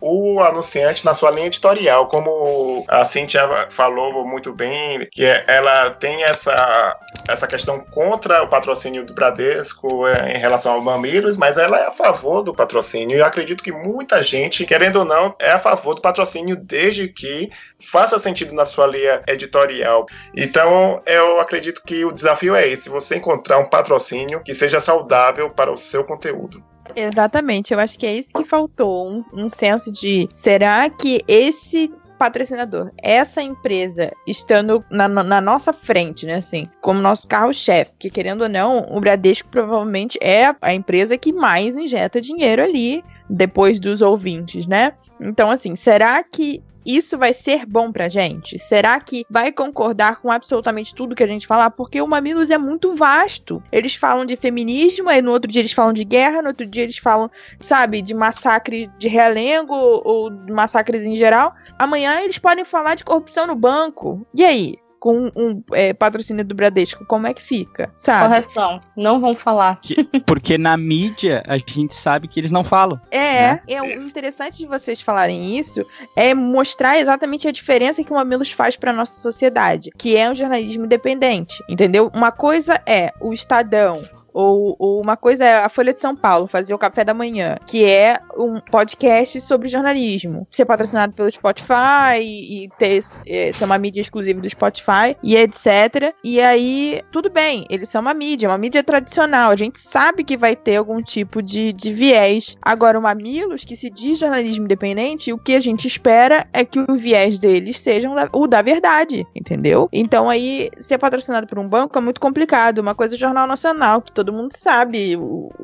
o 0.00 0.40
anunciante 0.40 1.04
na 1.04 1.14
sua 1.14 1.30
linha 1.30 1.46
editorial, 1.46 2.08
como 2.08 2.84
a 2.88 3.04
Cintia 3.06 3.68
falou 3.70 4.26
muito 4.26 4.52
bem, 4.52 5.08
que 5.10 5.24
ela 5.24 5.90
tem 5.90 6.22
essa, 6.22 6.96
essa 7.26 7.46
questão 7.46 7.80
contra 7.80 8.42
o 8.42 8.48
patrocínio 8.48 9.06
do 9.06 9.14
Bradesco 9.14 10.06
é, 10.06 10.36
em 10.36 10.38
relação 10.38 10.74
ao 10.74 10.80
Mamilos, 10.82 11.38
mas 11.38 11.56
ela 11.56 11.78
é 11.78 11.86
a 11.86 11.92
favor 11.92 12.42
do 12.42 12.54
patrocínio. 12.54 13.16
E 13.16 13.20
eu 13.20 13.24
acredito 13.24 13.64
que 13.64 13.72
muita 13.72 14.22
gente, 14.22 14.66
querendo 14.66 14.96
ou 14.96 15.04
não, 15.06 15.34
é 15.38 15.52
a 15.52 15.58
favor 15.58 15.94
do 15.94 16.02
patrocínio 16.02 16.54
desde 16.54 17.08
que 17.08 17.50
faça 17.80 18.18
sentido 18.18 18.54
na 18.54 18.64
sua 18.64 18.86
linha 18.86 19.22
editorial. 19.26 20.06
Então, 20.36 21.02
eu 21.06 21.40
acredito 21.40 21.82
que 21.84 22.04
o 22.04 22.12
desafio 22.12 22.54
é 22.54 22.66
esse: 22.68 22.88
você 22.88 23.16
encontrar 23.16 23.58
um 23.58 23.68
patrocínio 23.68 24.42
que 24.42 24.54
seja 24.54 24.80
saudável 24.80 25.50
para 25.50 25.72
o 25.72 25.78
seu 25.78 26.04
conteúdo. 26.04 26.62
Exatamente, 26.94 27.72
eu 27.72 27.80
acho 27.80 27.98
que 27.98 28.06
é 28.06 28.14
isso 28.14 28.30
que 28.34 28.44
faltou, 28.44 29.08
um, 29.08 29.22
um 29.32 29.48
senso 29.48 29.90
de 29.90 30.28
será 30.30 30.88
que 30.90 31.20
esse 31.26 31.90
patrocinador, 32.18 32.90
essa 33.02 33.42
empresa 33.42 34.12
estando 34.26 34.84
na, 34.90 35.08
na, 35.08 35.40
nossa 35.40 35.72
frente, 35.72 36.24
né, 36.24 36.36
assim, 36.36 36.64
como 36.80 37.00
nosso 37.00 37.26
carro-chefe, 37.26 37.92
que 37.98 38.10
querendo 38.10 38.42
ou 38.42 38.48
não, 38.48 38.78
o 38.90 39.00
Bradesco 39.00 39.48
provavelmente 39.48 40.18
é 40.22 40.54
a 40.60 40.72
empresa 40.72 41.18
que 41.18 41.32
mais 41.32 41.74
injeta 41.74 42.20
dinheiro 42.20 42.62
ali 42.62 43.02
depois 43.28 43.80
dos 43.80 44.00
ouvintes, 44.00 44.66
né? 44.66 44.92
Então, 45.20 45.50
assim, 45.50 45.74
será 45.74 46.22
que 46.22 46.62
isso 46.84 47.16
vai 47.18 47.32
ser 47.32 47.66
bom 47.66 47.90
pra 47.90 48.08
gente? 48.08 48.58
Será 48.58 48.98
que 49.00 49.24
vai 49.30 49.52
concordar 49.52 50.20
com 50.20 50.30
absolutamente 50.30 50.94
tudo 50.94 51.14
que 51.14 51.22
a 51.22 51.26
gente 51.26 51.46
falar? 51.46 51.70
Porque 51.70 52.00
o 52.00 52.06
Mamilos 52.06 52.50
é 52.50 52.58
muito 52.58 52.94
vasto. 52.94 53.62
Eles 53.72 53.94
falam 53.94 54.24
de 54.24 54.36
feminismo, 54.36 55.08
aí 55.08 55.22
no 55.22 55.32
outro 55.32 55.50
dia 55.50 55.60
eles 55.60 55.72
falam 55.72 55.92
de 55.92 56.04
guerra, 56.04 56.42
no 56.42 56.48
outro 56.48 56.66
dia 56.66 56.82
eles 56.82 56.98
falam, 56.98 57.30
sabe, 57.60 58.02
de 58.02 58.14
massacre 58.14 58.90
de 58.98 59.08
realengo 59.08 59.74
ou 59.74 60.30
massacres 60.50 61.02
em 61.02 61.16
geral. 61.16 61.54
Amanhã 61.78 62.20
eles 62.20 62.38
podem 62.38 62.64
falar 62.64 62.94
de 62.94 63.04
corrupção 63.04 63.46
no 63.46 63.54
banco. 63.54 64.26
E 64.34 64.44
aí? 64.44 64.83
Com 65.04 65.30
um 65.36 65.62
é, 65.74 65.92
patrocínio 65.92 66.42
do 66.42 66.54
Bradesco, 66.54 67.04
como 67.04 67.26
é 67.26 67.34
que 67.34 67.42
fica? 67.42 67.92
Sabe? 67.94 68.26
Correção, 68.26 68.80
não 68.96 69.20
vão 69.20 69.36
falar. 69.36 69.78
Que, 69.82 70.02
porque 70.26 70.56
na 70.56 70.78
mídia 70.78 71.44
a 71.46 71.58
gente 71.58 71.94
sabe 71.94 72.26
que 72.26 72.40
eles 72.40 72.50
não 72.50 72.64
falam. 72.64 72.98
É, 73.10 73.52
né? 73.52 73.60
é 73.68 73.82
o 73.82 74.00
interessante 74.00 74.56
de 74.56 74.66
vocês 74.66 75.02
falarem 75.02 75.58
isso 75.58 75.84
é 76.16 76.32
mostrar 76.32 76.98
exatamente 76.98 77.46
a 77.46 77.52
diferença 77.52 78.02
que 78.02 78.10
o 78.10 78.14
Mamilos 78.14 78.50
faz 78.50 78.76
para 78.76 78.94
nossa 78.94 79.20
sociedade, 79.20 79.90
que 79.98 80.16
é 80.16 80.30
um 80.30 80.34
jornalismo 80.34 80.86
independente, 80.86 81.62
entendeu? 81.68 82.10
Uma 82.14 82.32
coisa 82.32 82.80
é 82.86 83.12
o 83.20 83.34
Estadão, 83.34 84.02
ou, 84.34 84.74
ou, 84.78 85.00
uma 85.00 85.16
coisa 85.16 85.44
é 85.44 85.54
a 85.64 85.68
Folha 85.68 85.94
de 85.94 86.00
São 86.00 86.16
Paulo 86.16 86.48
fazer 86.48 86.74
o 86.74 86.78
café 86.78 87.04
da 87.04 87.14
manhã, 87.14 87.56
que 87.66 87.84
é 87.84 88.18
um 88.36 88.58
podcast 88.58 89.40
sobre 89.40 89.68
jornalismo. 89.68 90.46
Ser 90.50 90.64
patrocinado 90.64 91.12
pelo 91.12 91.30
Spotify 91.30 92.20
e, 92.20 92.68
ter 92.76 92.98
é, 93.26 93.52
ser 93.52 93.64
uma 93.64 93.78
mídia 93.78 94.00
exclusiva 94.00 94.40
do 94.40 94.48
Spotify 94.48 95.16
e 95.22 95.36
etc. 95.36 96.12
E 96.24 96.40
aí, 96.40 97.02
tudo 97.12 97.30
bem, 97.30 97.64
eles 97.70 97.88
são 97.88 98.00
uma 98.00 98.12
mídia, 98.12 98.48
uma 98.48 98.58
mídia 98.58 98.82
tradicional. 98.82 99.50
A 99.50 99.56
gente 99.56 99.80
sabe 99.80 100.24
que 100.24 100.36
vai 100.36 100.56
ter 100.56 100.76
algum 100.76 101.00
tipo 101.00 101.40
de, 101.40 101.72
de 101.72 101.92
viés. 101.92 102.56
Agora, 102.60 102.98
o 102.98 103.02
Mamilos, 103.02 103.64
que 103.64 103.76
se 103.76 103.88
diz 103.88 104.18
jornalismo 104.18 104.64
independente, 104.64 105.32
o 105.32 105.38
que 105.38 105.54
a 105.54 105.60
gente 105.60 105.86
espera 105.86 106.46
é 106.52 106.64
que 106.64 106.80
o 106.80 106.96
viés 106.96 107.38
deles 107.38 107.78
seja 107.78 108.10
o 108.32 108.46
da 108.48 108.62
verdade, 108.62 109.26
entendeu? 109.34 109.88
Então 109.92 110.28
aí, 110.28 110.70
ser 110.80 110.98
patrocinado 110.98 111.46
por 111.46 111.58
um 111.58 111.68
banco 111.68 111.96
é 111.96 112.00
muito 112.00 112.20
complicado. 112.20 112.78
Uma 112.78 112.94
coisa 112.94 113.14
é 113.14 113.18
Jornal 113.18 113.46
Nacional, 113.46 114.02
que 114.02 114.10
todo 114.10 114.23
todo 114.24 114.32
mundo 114.32 114.52
sabe 114.56 115.16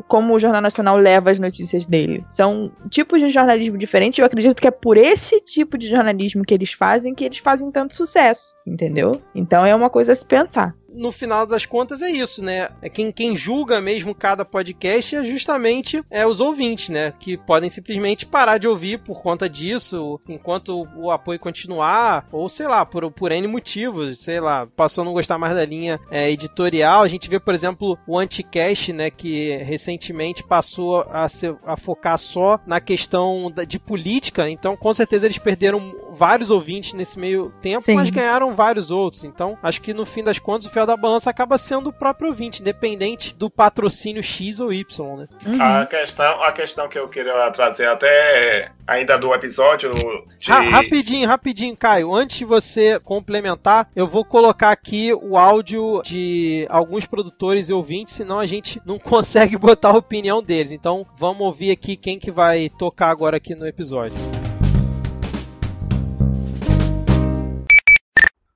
como 0.07 0.35
o 0.35 0.38
Jornal 0.38 0.61
Nacional 0.61 0.96
leva 0.96 1.31
as 1.31 1.38
notícias 1.38 1.87
dele. 1.87 2.25
São 2.29 2.70
tipos 2.90 3.20
de 3.20 3.31
jornalismo 3.31 3.79
diferentes. 3.79 4.18
Eu 4.18 4.27
acredito 4.27 4.61
que 4.61 4.68
é 4.68 4.70
por 4.70 4.96
esse 4.96 5.40
tipo 5.40 5.79
de 5.79 5.88
jornalismo 5.88 6.44
que 6.44 6.53
eles 6.53 6.73
fazem 6.73 7.14
que 7.14 7.25
eles 7.25 7.38
fazem 7.38 7.70
tanto 7.70 7.94
sucesso, 7.94 8.55
entendeu? 8.66 9.20
Então 9.35 9.64
é 9.64 9.75
uma 9.75 9.88
coisa 9.88 10.12
a 10.12 10.16
se 10.16 10.27
pensar 10.27 10.75
no 10.94 11.12
final 11.12 11.46
das 11.46 11.66
contas 11.66 12.03
é 12.03 12.11
isso, 12.11 12.42
né? 12.42 12.68
É 12.83 12.88
quem, 12.88 13.12
quem 13.12 13.37
julga 13.37 13.81
mesmo 13.81 14.14
cada 14.14 14.44
podcast 14.44 15.16
é 15.16 15.24
justamente 15.24 16.03
é, 16.11 16.26
os 16.26 16.40
ouvintes, 16.40 16.88
né? 16.88 17.12
Que 17.18 17.37
podem 17.37 17.70
simplesmente 17.70 18.26
parar 18.26 18.59
de 18.59 18.68
ouvir 18.68 18.98
por 19.00 19.22
conta 19.22 19.48
disso, 19.48 20.20
enquanto 20.29 20.87
o 20.96 21.11
apoio 21.11 21.38
continuar, 21.38 22.26
ou 22.33 22.48
sei 22.48 22.66
lá, 22.66 22.85
por, 22.85 23.11
por 23.12 23.33
N 23.33 23.46
motivos, 23.46 24.18
sei 24.20 24.40
lá, 24.40 24.66
passou 24.66 25.03
a 25.03 25.05
não 25.05 25.12
gostar 25.12 25.38
mais 25.38 25.55
da 25.55 25.64
linha 25.64 26.00
é, 26.11 26.31
editorial. 26.31 27.03
A 27.03 27.09
gente 27.09 27.29
vê, 27.29 27.38
por 27.38 27.55
exemplo, 27.55 27.98
o 28.07 28.18
Anticast, 28.18 28.92
né? 28.92 29.11
Que 29.11 29.57
recentemente 29.59 30.42
passou 30.42 31.07
a, 31.11 31.29
ser, 31.29 31.57
a 31.64 31.76
focar 31.76 32.18
só 32.18 32.59
na 32.66 32.81
questão 32.81 33.50
da, 33.50 33.64
de 33.64 33.79
política, 33.79 34.48
então 34.48 34.76
com 34.76 34.92
certeza 34.92 35.26
eles 35.26 35.38
perderam 35.38 35.94
vários 36.21 36.51
ouvintes 36.51 36.93
nesse 36.93 37.19
meio 37.19 37.51
tempo, 37.63 37.81
Sim. 37.81 37.95
mas 37.95 38.11
ganharam 38.11 38.55
vários 38.55 38.91
outros. 38.91 39.25
Então, 39.25 39.57
acho 39.63 39.81
que 39.81 39.95
no 39.95 40.05
fim 40.05 40.23
das 40.23 40.39
contas, 40.39 40.67
o 40.67 40.71
fiel 40.71 40.85
da 40.85 40.95
balança 40.95 41.31
acaba 41.31 41.57
sendo 41.57 41.89
o 41.89 41.93
próprio 41.95 42.29
ouvinte, 42.29 42.61
independente 42.61 43.35
do 43.35 43.49
patrocínio 43.49 44.23
X 44.23 44.61
ou 44.61 44.71
Y, 44.71 45.17
né? 45.17 45.27
Uhum. 45.47 45.63
A 45.63 45.87
questão, 45.87 46.43
a 46.43 46.53
questão 46.53 46.89
que 46.91 46.99
eu 46.99 47.09
queria 47.09 47.51
trazer 47.53 47.89
até 47.89 48.71
ainda 48.87 49.17
do 49.19 49.33
episódio 49.33 49.91
de... 50.39 50.51
Ra- 50.51 50.61
rapidinho, 50.61 51.27
rapidinho, 51.27 51.75
Caio. 51.75 52.15
Antes 52.15 52.37
de 52.37 52.45
você 52.45 53.01
complementar, 53.01 53.89
eu 53.97 54.07
vou 54.07 54.23
colocar 54.23 54.73
aqui 54.73 55.15
o 55.15 55.39
áudio 55.39 56.03
de 56.05 56.67
alguns 56.69 57.07
produtores 57.07 57.71
e 57.71 57.73
ouvintes, 57.73 58.13
senão 58.13 58.39
a 58.39 58.45
gente 58.45 58.79
não 58.85 58.99
consegue 59.01 59.57
botar 59.57 59.89
a 59.93 59.97
opinião 59.97 60.43
deles. 60.43 60.71
Então, 60.71 61.07
vamos 61.17 61.41
ouvir 61.47 61.71
aqui 61.71 61.97
quem 61.97 62.19
que 62.19 62.31
vai 62.31 62.69
tocar 62.69 63.09
agora 63.09 63.39
aqui 63.39 63.55
no 63.55 63.67
episódio. 63.67 64.39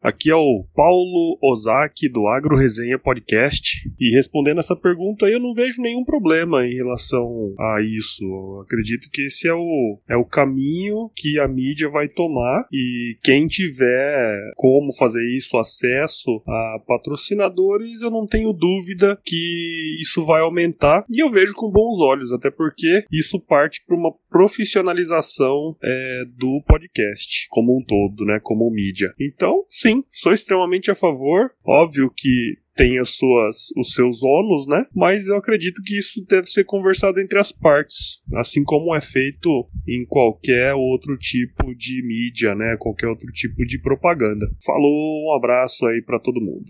Aqui 0.05 0.31
é 0.31 0.37
o 0.37 0.67
Paulo 0.77 1.39
Ozaki 1.43 2.11
do 2.11 2.29
Agro 2.29 2.59
Resenha 2.59 2.99
Podcast. 2.99 3.91
E 3.99 4.15
respondendo 4.15 4.59
essa 4.59 4.77
pergunta 4.77 5.25
eu 5.25 5.41
não 5.41 5.55
vejo 5.55 5.81
nenhum 5.81 6.05
problema 6.05 6.67
em 6.67 6.75
relação 6.75 7.55
a 7.59 7.81
isso. 7.81 8.23
Eu 8.23 8.61
acredito 8.61 9.09
que 9.11 9.23
esse 9.23 9.49
é 9.49 9.55
o, 9.55 9.99
é 10.07 10.15
o 10.15 10.27
caminho 10.27 11.11
que 11.17 11.41
a 11.41 11.49
mídia 11.49 11.89
vai 11.89 12.07
tomar. 12.07 12.69
E 12.71 13.17
quem 13.23 13.47
tiver 13.47 14.53
como 14.57 14.93
fazer 14.93 15.25
isso, 15.35 15.57
acesso 15.57 16.43
a 16.47 16.83
patrocinadores, 16.87 18.03
eu 18.03 18.11
não 18.11 18.27
tenho 18.27 18.53
dúvida 18.53 19.19
que 19.25 19.97
isso 19.99 20.23
vai 20.23 20.43
aumentar. 20.43 21.07
E 21.09 21.25
eu 21.25 21.31
vejo 21.31 21.55
com 21.55 21.71
bons 21.71 21.99
olhos, 22.03 22.31
até 22.31 22.51
porque 22.51 23.07
isso 23.11 23.41
parte 23.41 23.83
para 23.87 23.97
uma 23.97 24.13
profissionalização 24.29 25.75
é, 25.83 26.25
do 26.37 26.63
podcast 26.67 27.47
como 27.49 27.79
um 27.79 27.83
todo, 27.83 28.27
né? 28.27 28.39
Como 28.43 28.71
mídia. 28.71 29.15
Então, 29.19 29.65
sim, 29.71 29.94
sou 30.13 30.33
extremamente 30.33 30.91
a 30.91 30.95
favor. 30.95 31.51
Óbvio 31.65 32.11
que 32.15 32.59
tem 32.77 32.99
as 32.99 33.11
suas, 33.11 33.69
os 33.77 33.93
seus 33.95 34.23
ônus, 34.23 34.67
né? 34.67 34.85
Mas 34.95 35.29
eu 35.29 35.37
acredito 35.37 35.83
que 35.83 35.97
isso 35.97 36.25
deve 36.29 36.47
ser 36.47 36.65
conversado 36.65 37.21
entre 37.21 37.39
as 37.39 37.53
partes, 37.53 38.21
assim 38.35 38.65
como 38.65 38.95
é 38.95 39.01
feito 39.01 39.69
em 39.89 40.05
qualquer 40.05 40.75
outro 40.75 41.17
tipo 41.17 41.75
de 41.75 42.03
mídia, 42.05 42.55
né? 42.55 42.77
Qualquer 42.79 43.09
outro 43.09 43.27
tipo 43.33 43.65
de 43.65 43.79
propaganda. 43.79 44.47
Falou, 44.65 45.29
um 45.29 45.37
abraço 45.37 45.87
aí 45.87 46.03
pra 46.03 46.19
todo 46.19 46.41
mundo. 46.41 46.65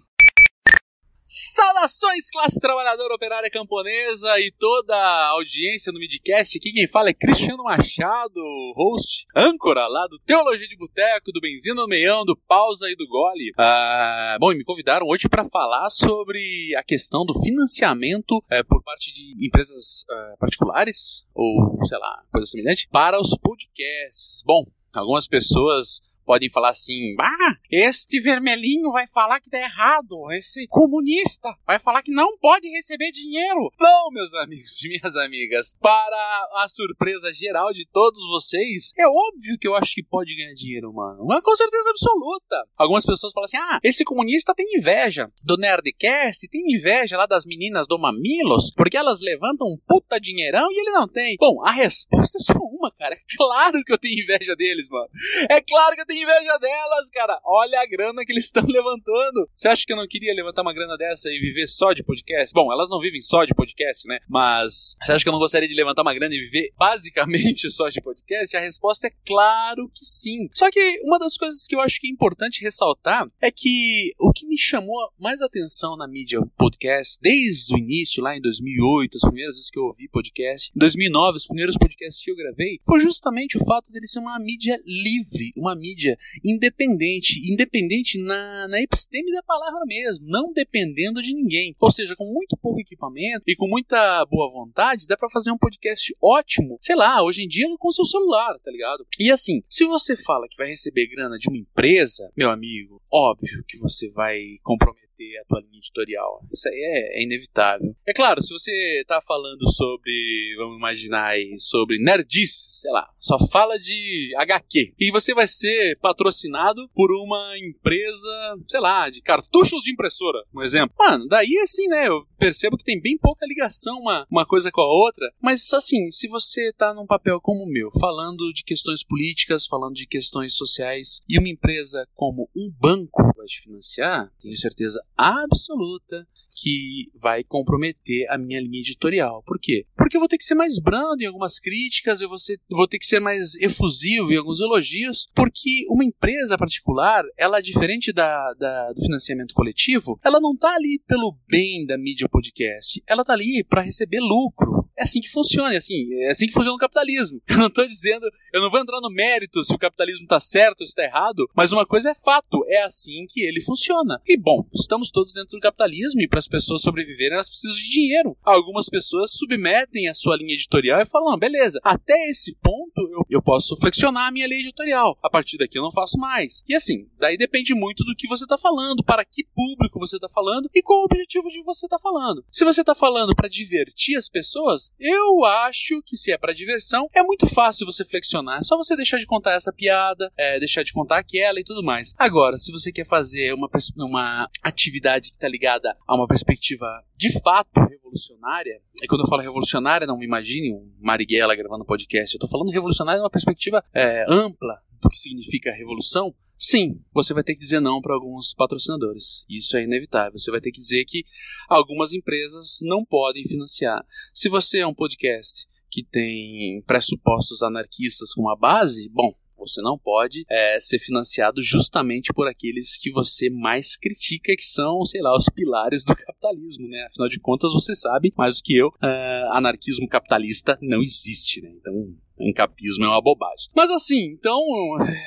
Saudações, 1.26 2.30
classe 2.30 2.60
trabalhadora, 2.60 3.14
operária 3.14 3.50
camponesa 3.50 4.38
e 4.40 4.52
toda 4.52 4.94
a 4.94 5.28
audiência 5.30 5.90
no 5.90 5.98
Midcast. 5.98 6.58
Aqui 6.58 6.70
quem 6.70 6.86
fala 6.86 7.08
é 7.08 7.14
Cristiano 7.14 7.64
Machado, 7.64 8.40
host, 8.76 9.26
âncora 9.34 9.86
lá 9.88 10.06
do 10.06 10.18
Teologia 10.18 10.68
de 10.68 10.76
Boteco, 10.76 11.32
do 11.32 11.40
Benzina 11.40 11.76
no 11.76 11.88
Meião, 11.88 12.24
do 12.26 12.36
Pausa 12.46 12.90
e 12.90 12.96
do 12.96 13.08
Gole. 13.08 13.52
Ah, 13.58 14.36
bom, 14.38 14.52
e 14.52 14.56
me 14.56 14.64
convidaram 14.64 15.06
hoje 15.06 15.28
para 15.28 15.48
falar 15.48 15.88
sobre 15.88 16.74
a 16.76 16.84
questão 16.84 17.24
do 17.24 17.34
financiamento 17.42 18.44
eh, 18.50 18.62
por 18.62 18.82
parte 18.82 19.12
de 19.12 19.46
empresas 19.46 20.04
eh, 20.10 20.34
particulares, 20.38 21.24
ou 21.34 21.78
sei 21.86 21.98
lá, 21.98 22.22
coisa 22.30 22.46
semelhante, 22.46 22.86
para 22.92 23.18
os 23.18 23.36
podcasts. 23.38 24.42
Bom, 24.44 24.66
algumas 24.92 25.26
pessoas 25.26 26.00
podem 26.24 26.50
falar 26.50 26.70
assim: 26.70 27.14
Ah, 27.20 27.56
este 27.70 28.20
vermelhinho 28.20 28.90
vai 28.90 29.06
falar 29.06 29.40
que 29.40 29.50
tá 29.50 29.58
errado, 29.58 30.30
esse 30.32 30.66
comunista 30.68 31.54
vai 31.66 31.78
falar 31.78 32.02
que 32.02 32.10
não 32.10 32.36
pode 32.38 32.68
receber 32.68 33.10
dinheiro. 33.10 33.70
Bom, 33.78 34.10
meus 34.12 34.34
amigos 34.34 34.82
e 34.82 34.88
minhas 34.88 35.16
amigas, 35.16 35.74
para 35.80 36.48
a 36.62 36.66
surpresa 36.68 37.32
geral 37.32 37.72
de 37.72 37.86
todos 37.92 38.20
vocês, 38.28 38.92
é 38.96 39.06
óbvio 39.06 39.58
que 39.58 39.68
eu 39.68 39.74
acho 39.74 39.94
que 39.94 40.02
pode 40.02 40.34
ganhar 40.34 40.54
dinheiro, 40.54 40.92
mano. 40.92 41.24
Mas 41.26 41.42
com 41.42 41.56
certeza 41.56 41.90
absoluta. 41.90 42.66
Algumas 42.76 43.04
pessoas 43.04 43.32
falam 43.32 43.44
assim: 43.44 43.56
Ah, 43.56 43.78
esse 43.82 44.04
comunista 44.04 44.54
tem 44.54 44.66
inveja 44.76 45.30
do 45.42 45.56
Nerdcast, 45.56 46.48
tem 46.48 46.62
inveja 46.68 47.16
lá 47.16 47.26
das 47.26 47.44
meninas 47.44 47.86
do 47.86 47.98
Mamilos, 47.98 48.72
porque 48.74 48.96
elas 48.96 49.20
levantam 49.20 49.66
um 49.66 49.78
puta 49.86 50.20
dinheirão 50.20 50.70
e 50.70 50.80
ele 50.80 50.90
não 50.90 51.08
tem. 51.08 51.36
Bom, 51.38 51.62
a 51.64 51.72
resposta 51.72 52.38
é 52.38 52.40
só 52.40 52.54
uma, 52.54 52.90
cara. 52.92 53.14
É 53.14 53.36
claro 53.36 53.82
que 53.84 53.92
eu 53.92 53.98
tenho 53.98 54.22
inveja 54.22 54.54
deles, 54.56 54.88
mano. 54.88 55.08
É 55.50 55.60
claro 55.60 55.94
que 55.94 56.02
eu 56.02 56.06
tenho 56.06 56.13
inveja 56.22 56.58
delas, 56.58 57.10
cara. 57.10 57.40
Olha 57.44 57.80
a 57.80 57.86
grana 57.86 58.24
que 58.24 58.32
eles 58.32 58.46
estão 58.46 58.64
levantando. 58.66 59.48
Você 59.54 59.68
acha 59.68 59.84
que 59.86 59.92
eu 59.92 59.96
não 59.96 60.06
queria 60.08 60.34
levantar 60.34 60.62
uma 60.62 60.72
grana 60.72 60.96
dessa 60.96 61.28
e 61.28 61.38
viver 61.38 61.66
só 61.66 61.92
de 61.92 62.02
podcast? 62.02 62.52
Bom, 62.52 62.72
elas 62.72 62.88
não 62.88 63.00
vivem 63.00 63.20
só 63.20 63.44
de 63.44 63.54
podcast, 63.54 64.06
né? 64.06 64.18
Mas 64.28 64.96
você 65.02 65.12
acha 65.12 65.24
que 65.24 65.28
eu 65.28 65.32
não 65.32 65.38
gostaria 65.38 65.68
de 65.68 65.74
levantar 65.74 66.02
uma 66.02 66.14
grana 66.14 66.34
e 66.34 66.40
viver 66.40 66.70
basicamente 66.78 67.70
só 67.70 67.88
de 67.88 68.00
podcast? 68.00 68.56
A 68.56 68.60
resposta 68.60 69.06
é 69.06 69.12
claro 69.26 69.90
que 69.94 70.04
sim. 70.04 70.48
Só 70.52 70.70
que 70.70 70.80
uma 71.04 71.18
das 71.18 71.36
coisas 71.36 71.66
que 71.66 71.74
eu 71.74 71.80
acho 71.80 72.00
que 72.00 72.06
é 72.06 72.10
importante 72.10 72.62
ressaltar 72.62 73.26
é 73.40 73.50
que 73.50 74.12
o 74.18 74.32
que 74.32 74.46
me 74.46 74.58
chamou 74.58 74.96
mais 75.18 75.40
atenção 75.40 75.96
na 75.96 76.06
mídia 76.06 76.40
podcast, 76.56 77.18
desde 77.20 77.74
o 77.74 77.78
início, 77.78 78.22
lá 78.22 78.36
em 78.36 78.40
2008, 78.40 79.16
as 79.16 79.22
primeiras 79.22 79.56
vezes 79.56 79.70
que 79.70 79.78
eu 79.78 79.84
ouvi 79.84 80.08
podcast, 80.08 80.70
em 80.74 80.78
2009, 80.78 81.36
os 81.36 81.46
primeiros 81.46 81.76
podcasts 81.76 82.22
que 82.22 82.30
eu 82.30 82.36
gravei, 82.36 82.80
foi 82.86 83.00
justamente 83.00 83.56
o 83.56 83.64
fato 83.64 83.92
dele 83.92 84.06
ser 84.06 84.20
uma 84.20 84.38
mídia 84.38 84.80
livre, 84.84 85.52
uma 85.56 85.74
mídia 85.74 86.03
independente, 86.44 87.40
independente 87.52 88.18
na, 88.22 88.68
na 88.68 88.80
episteme 88.80 89.32
da 89.32 89.42
palavra 89.42 89.84
mesmo, 89.86 90.26
não 90.28 90.52
dependendo 90.52 91.22
de 91.22 91.34
ninguém. 91.34 91.74
Ou 91.78 91.90
seja, 91.90 92.14
com 92.16 92.24
muito 92.32 92.56
pouco 92.56 92.80
equipamento 92.80 93.44
e 93.46 93.56
com 93.56 93.68
muita 93.68 94.24
boa 94.26 94.50
vontade, 94.50 95.06
dá 95.06 95.16
pra 95.16 95.30
fazer 95.30 95.50
um 95.50 95.58
podcast 95.58 96.14
ótimo, 96.22 96.78
sei 96.80 96.96
lá, 96.96 97.22
hoje 97.22 97.44
em 97.44 97.48
dia 97.48 97.64
com 97.78 97.90
seu 97.90 98.04
celular, 98.04 98.58
tá 98.60 98.70
ligado? 98.70 99.06
E 99.18 99.30
assim, 99.30 99.62
se 99.68 99.84
você 99.84 100.16
fala 100.16 100.46
que 100.48 100.56
vai 100.56 100.68
receber 100.68 101.06
grana 101.06 101.36
de 101.36 101.48
uma 101.48 101.58
empresa, 101.58 102.30
meu 102.36 102.50
amigo, 102.50 103.00
óbvio 103.12 103.64
que 103.66 103.78
você 103.78 104.08
vai 104.10 104.40
comprometer 104.62 105.03
a 105.40 105.44
tua 105.44 105.60
linha 105.60 105.78
editorial. 105.78 106.40
Isso 106.52 106.68
aí 106.68 106.74
é, 106.74 107.20
é 107.20 107.22
inevitável. 107.22 107.94
É 108.06 108.12
claro, 108.12 108.42
se 108.42 108.52
você 108.52 109.04
tá 109.06 109.20
falando 109.20 109.68
sobre, 109.72 110.54
vamos 110.56 110.76
imaginar 110.76 111.28
aí, 111.28 111.58
sobre 111.58 111.98
nerdice, 111.98 112.80
sei 112.80 112.90
lá, 112.90 113.08
só 113.18 113.36
fala 113.48 113.78
de 113.78 114.32
HQ, 114.36 114.94
e 114.98 115.10
você 115.10 115.34
vai 115.34 115.46
ser 115.46 115.98
patrocinado 116.00 116.88
por 116.94 117.10
uma 117.12 117.54
empresa, 117.58 118.56
sei 118.66 118.80
lá, 118.80 119.08
de 119.10 119.20
cartuchos 119.20 119.82
de 119.82 119.92
impressora, 119.92 120.42
um 120.54 120.62
exemplo. 120.62 120.94
Mano, 120.98 121.26
daí 121.28 121.56
assim, 121.62 121.86
né, 121.88 122.08
eu 122.08 122.26
percebo 122.38 122.76
que 122.76 122.84
tem 122.84 123.00
bem 123.00 123.16
pouca 123.18 123.46
ligação 123.46 123.98
uma, 123.98 124.26
uma 124.30 124.46
coisa 124.46 124.70
com 124.70 124.80
a 124.80 124.86
outra, 124.86 125.30
mas 125.40 125.72
assim, 125.72 126.10
se 126.10 126.28
você 126.28 126.72
tá 126.72 126.92
num 126.92 127.06
papel 127.06 127.40
como 127.40 127.64
o 127.64 127.70
meu, 127.70 127.88
falando 127.98 128.52
de 128.52 128.62
questões 128.62 129.02
políticas, 129.02 129.66
falando 129.66 129.94
de 129.94 130.06
questões 130.06 130.54
sociais, 130.54 131.20
e 131.28 131.38
uma 131.38 131.48
empresa 131.48 132.06
como 132.14 132.48
um 132.56 132.70
banco 132.78 133.22
vai 133.36 133.46
te 133.46 133.60
financiar, 133.62 134.30
tenho 134.40 134.56
certeza 134.56 135.02
absoluta 135.16 136.26
que 136.54 137.10
vai 137.20 137.42
comprometer 137.42 138.26
a 138.30 138.38
minha 138.38 138.60
linha 138.60 138.80
editorial. 138.80 139.42
Por 139.44 139.58
quê? 139.60 139.86
Porque 139.96 140.16
eu 140.16 140.20
vou 140.20 140.28
ter 140.28 140.38
que 140.38 140.44
ser 140.44 140.54
mais 140.54 140.78
brando 140.78 141.22
em 141.22 141.26
algumas 141.26 141.58
críticas, 141.58 142.20
eu 142.20 142.28
vou, 142.28 142.38
ser, 142.38 142.60
vou 142.70 142.86
ter 142.86 142.98
que 142.98 143.06
ser 143.06 143.20
mais 143.20 143.54
efusivo 143.56 144.32
em 144.32 144.36
alguns 144.36 144.60
elogios, 144.60 145.28
porque 145.34 145.84
uma 145.88 146.04
empresa 146.04 146.56
particular, 146.56 147.24
ela, 147.36 147.60
diferente 147.60 148.12
da, 148.12 148.52
da 148.54 148.92
do 148.92 149.02
financiamento 149.02 149.54
coletivo, 149.54 150.18
ela 150.24 150.40
não 150.40 150.56
tá 150.56 150.74
ali 150.74 151.00
pelo 151.06 151.36
bem 151.48 151.84
da 151.86 151.98
mídia 151.98 152.28
podcast, 152.28 153.02
ela 153.06 153.24
tá 153.24 153.32
ali 153.32 153.64
para 153.64 153.82
receber 153.82 154.20
lucro. 154.20 154.84
É 154.96 155.02
assim 155.02 155.20
que 155.20 155.28
funciona, 155.28 155.74
é 155.74 155.76
assim, 155.76 156.06
é 156.22 156.30
assim 156.30 156.46
que 156.46 156.52
funciona 156.52 156.76
o 156.76 156.78
capitalismo. 156.78 157.42
Eu 157.48 157.58
não 157.58 157.70
tô 157.70 157.84
dizendo, 157.84 158.24
eu 158.52 158.60
não 158.60 158.70
vou 158.70 158.80
entrar 158.80 159.00
no 159.00 159.10
mérito 159.10 159.62
se 159.64 159.74
o 159.74 159.78
capitalismo 159.78 160.26
tá 160.26 160.38
certo 160.38 160.82
ou 160.82 160.86
se 160.86 160.94
tá 160.94 161.02
errado, 161.02 161.48
mas 161.54 161.72
uma 161.72 161.86
coisa 161.86 162.10
é 162.10 162.14
fato, 162.14 162.64
é 162.68 162.82
assim 162.82 163.26
que 163.28 163.40
ele 163.40 163.60
funciona. 163.60 164.20
E 164.26 164.36
bom, 164.36 164.66
estamos 164.72 165.10
todos 165.10 165.32
dentro 165.32 165.56
do 165.56 165.60
capitalismo 165.60 166.20
e 166.20 166.28
para 166.28 166.40
as 166.44 166.48
pessoas 166.48 166.82
sobreviverem 166.82 167.34
elas 167.34 167.48
precisam 167.48 167.76
de 167.76 167.90
dinheiro. 167.90 168.36
Algumas 168.42 168.88
pessoas 168.88 169.32
submetem 169.32 170.08
a 170.08 170.14
sua 170.14 170.36
linha 170.36 170.54
editorial 170.54 171.00
e 171.00 171.06
falam, 171.06 171.32
ah, 171.32 171.38
beleza, 171.38 171.80
até 171.82 172.30
esse 172.30 172.54
ponto 172.62 173.00
eu, 173.10 173.22
eu 173.30 173.42
posso 173.42 173.76
flexionar 173.76 174.28
a 174.28 174.30
minha 174.30 174.46
linha 174.46 174.60
editorial. 174.60 175.18
A 175.22 175.30
partir 175.30 175.56
daqui 175.56 175.78
eu 175.78 175.82
não 175.82 175.90
faço 175.90 176.18
mais. 176.18 176.62
E 176.68 176.74
assim, 176.74 177.08
daí 177.18 177.36
depende 177.36 177.74
muito 177.74 178.04
do 178.04 178.14
que 178.14 178.28
você 178.28 178.46
tá 178.46 178.58
falando, 178.58 179.02
para 179.02 179.24
que 179.24 179.44
público 179.54 179.98
você 179.98 180.18
tá 180.18 180.28
falando 180.28 180.68
e 180.74 180.82
qual 180.82 181.00
o 181.00 181.04
objetivo 181.04 181.48
de 181.48 181.62
você 181.62 181.88
tá 181.88 181.98
falando. 181.98 182.44
Se 182.50 182.64
você 182.64 182.84
tá 182.84 182.94
falando 182.94 183.34
para 183.34 183.48
divertir 183.48 184.16
as 184.16 184.28
pessoas, 184.28 184.90
eu 184.98 185.44
acho 185.44 186.02
que 186.02 186.16
se 186.16 186.30
é 186.30 186.38
para 186.38 186.52
diversão, 186.52 187.08
é 187.14 187.22
muito 187.22 187.46
fácil 187.46 187.86
você 187.86 188.04
flexionar. 188.04 188.58
É 188.58 188.62
só 188.62 188.76
você 188.76 188.96
deixar 188.96 189.18
de 189.18 189.26
contar 189.26 189.54
essa 189.54 189.72
piada, 189.72 190.30
é, 190.36 190.58
deixar 190.58 190.82
de 190.82 190.92
contar 190.92 191.18
aquela 191.18 191.58
e 191.58 191.64
tudo 191.64 191.82
mais. 191.82 192.14
Agora, 192.18 192.58
se 192.58 192.70
você 192.70 192.92
quer 192.92 193.06
fazer 193.06 193.54
uma, 193.54 193.68
uma 193.96 194.48
atividade 194.62 195.32
que 195.32 195.38
tá 195.38 195.48
ligada 195.48 195.96
a 196.06 196.14
uma 196.14 196.26
perspectiva 196.34 196.86
de 197.16 197.32
fato 197.40 197.80
revolucionária, 197.88 198.80
e 199.00 199.06
quando 199.06 199.20
eu 199.22 199.28
falo 199.28 199.42
revolucionária, 199.42 200.06
não 200.06 200.18
me 200.18 200.26
imagine 200.26 200.72
um 200.72 200.92
Marighella 201.00 201.54
gravando 201.54 201.84
podcast. 201.84 202.34
Eu 202.34 202.40
tô 202.40 202.48
falando 202.48 202.70
revolucionária 202.70 203.20
numa 203.20 203.30
perspectiva 203.30 203.84
é, 203.94 204.24
ampla 204.28 204.80
do 205.00 205.08
que 205.08 205.16
significa 205.16 205.72
revolução. 205.72 206.34
Sim, 206.58 207.00
você 207.12 207.32
vai 207.32 207.44
ter 207.44 207.54
que 207.54 207.60
dizer 207.60 207.80
não 207.80 208.00
para 208.00 208.14
alguns 208.14 208.52
patrocinadores. 208.54 209.44
Isso 209.48 209.76
é 209.76 209.84
inevitável. 209.84 210.38
Você 210.38 210.50
vai 210.50 210.60
ter 210.60 210.72
que 210.72 210.80
dizer 210.80 211.04
que 211.04 211.24
algumas 211.68 212.12
empresas 212.12 212.78
não 212.82 213.04
podem 213.04 213.44
financiar. 213.44 214.04
Se 214.32 214.48
você 214.48 214.78
é 214.78 214.86
um 214.86 214.94
podcast 214.94 215.66
que 215.90 216.02
tem 216.02 216.82
pressupostos 216.86 217.62
anarquistas 217.62 218.32
como 218.32 218.50
a 218.50 218.56
base, 218.56 219.08
bom, 219.10 219.32
Você 219.66 219.80
não 219.82 219.98
pode 219.98 220.44
é, 220.50 220.78
ser 220.80 220.98
financiado 220.98 221.62
justamente 221.62 222.32
por 222.32 222.48
aqueles 222.48 222.96
que 222.96 223.10
você 223.10 223.50
mais 223.50 223.96
critica, 223.96 224.54
que 224.56 224.64
são, 224.64 225.04
sei 225.04 225.20
lá, 225.20 225.36
os 225.36 225.48
pilares 225.48 226.04
do 226.04 226.14
capitalismo, 226.14 226.88
né? 226.88 227.06
Afinal 227.10 227.28
de 227.28 227.40
contas, 227.40 227.72
você 227.72 227.94
sabe 227.94 228.32
mais 228.36 228.58
do 228.58 228.62
que 228.62 228.76
eu, 228.76 228.88
uh, 228.88 229.52
anarquismo 229.52 230.08
capitalista 230.08 230.78
não 230.80 231.02
existe, 231.02 231.60
né? 231.60 231.70
Então, 231.76 231.94
Encapismo 232.38 233.04
é 233.04 233.08
uma 233.08 233.22
bobagem. 233.22 233.68
Mas 233.74 233.90
assim, 233.90 234.32
então, 234.32 234.60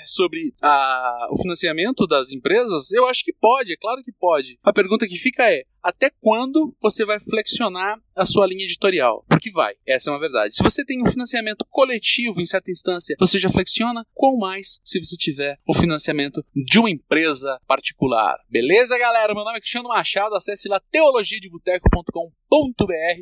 sobre 0.05 0.53
a, 0.62 1.28
o 1.32 1.38
financiamento 1.41 2.05
das 2.05 2.32
empresas, 2.32 2.91
eu 2.91 3.08
acho 3.08 3.24
que 3.24 3.34
pode, 3.34 3.74
é 3.74 3.78
claro 3.78 4.03
que 4.03 4.12
pode. 4.12 4.58
A 4.64 4.74
pergunta 4.74 5.08
que 5.08 5.18
fica 5.18 5.51
é: 5.51 5.64
até 5.82 6.10
quando 6.20 6.76
você 6.82 7.05
vai 7.05 7.20
flexionar 7.20 7.99
a 8.16 8.26
sua 8.26 8.47
linha 8.47 8.66
editorial? 8.66 9.24
Porque 9.30 9.51
vai, 9.51 9.74
essa 9.86 10.10
é 10.10 10.14
uma 10.14 10.20
verdade. 10.20 10.55
Se 10.55 10.64
você 10.64 10.84
tem 10.84 11.01
um 11.01 11.10
financiamento 11.10 11.66
coletivo 11.70 12.41
em 12.41 12.45
certa 12.45 12.72
instância, 12.72 13.16
você 13.20 13.39
já 13.39 13.49
flexiona, 13.49 14.05
qual 14.14 14.38
mais 14.38 14.80
se 14.84 14.99
você 14.99 15.16
tiver 15.16 15.58
o 15.68 15.74
financiamento 15.74 16.43
de 16.55 16.80
uma 16.80 16.89
empresa 16.89 17.60
particular. 17.68 18.38
Beleza, 18.49 18.97
galera? 18.97 19.34
Meu 19.34 19.43
nome 19.43 19.58
é 19.58 19.62
Cristiano 19.62 19.89
Machado, 19.89 20.36
acesse 20.36 20.68
lá 20.68 20.80
teologiadeboteco.com.br 20.91 22.46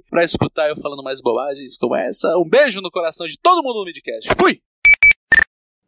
para 0.09 0.23
escutar 0.23 0.69
eu 0.69 0.75
falando 0.77 1.03
mais 1.03 1.21
bobagens 1.21 1.77
como 1.77 1.95
essa. 1.95 2.37
Um 2.37 2.47
beijo 2.47 2.81
no 2.81 2.91
coração 2.91 3.27
de 3.27 3.37
todo 3.39 3.63
mundo 3.63 3.79
no 3.79 3.85
Midcast. 3.85 4.29
Fui! 4.37 4.61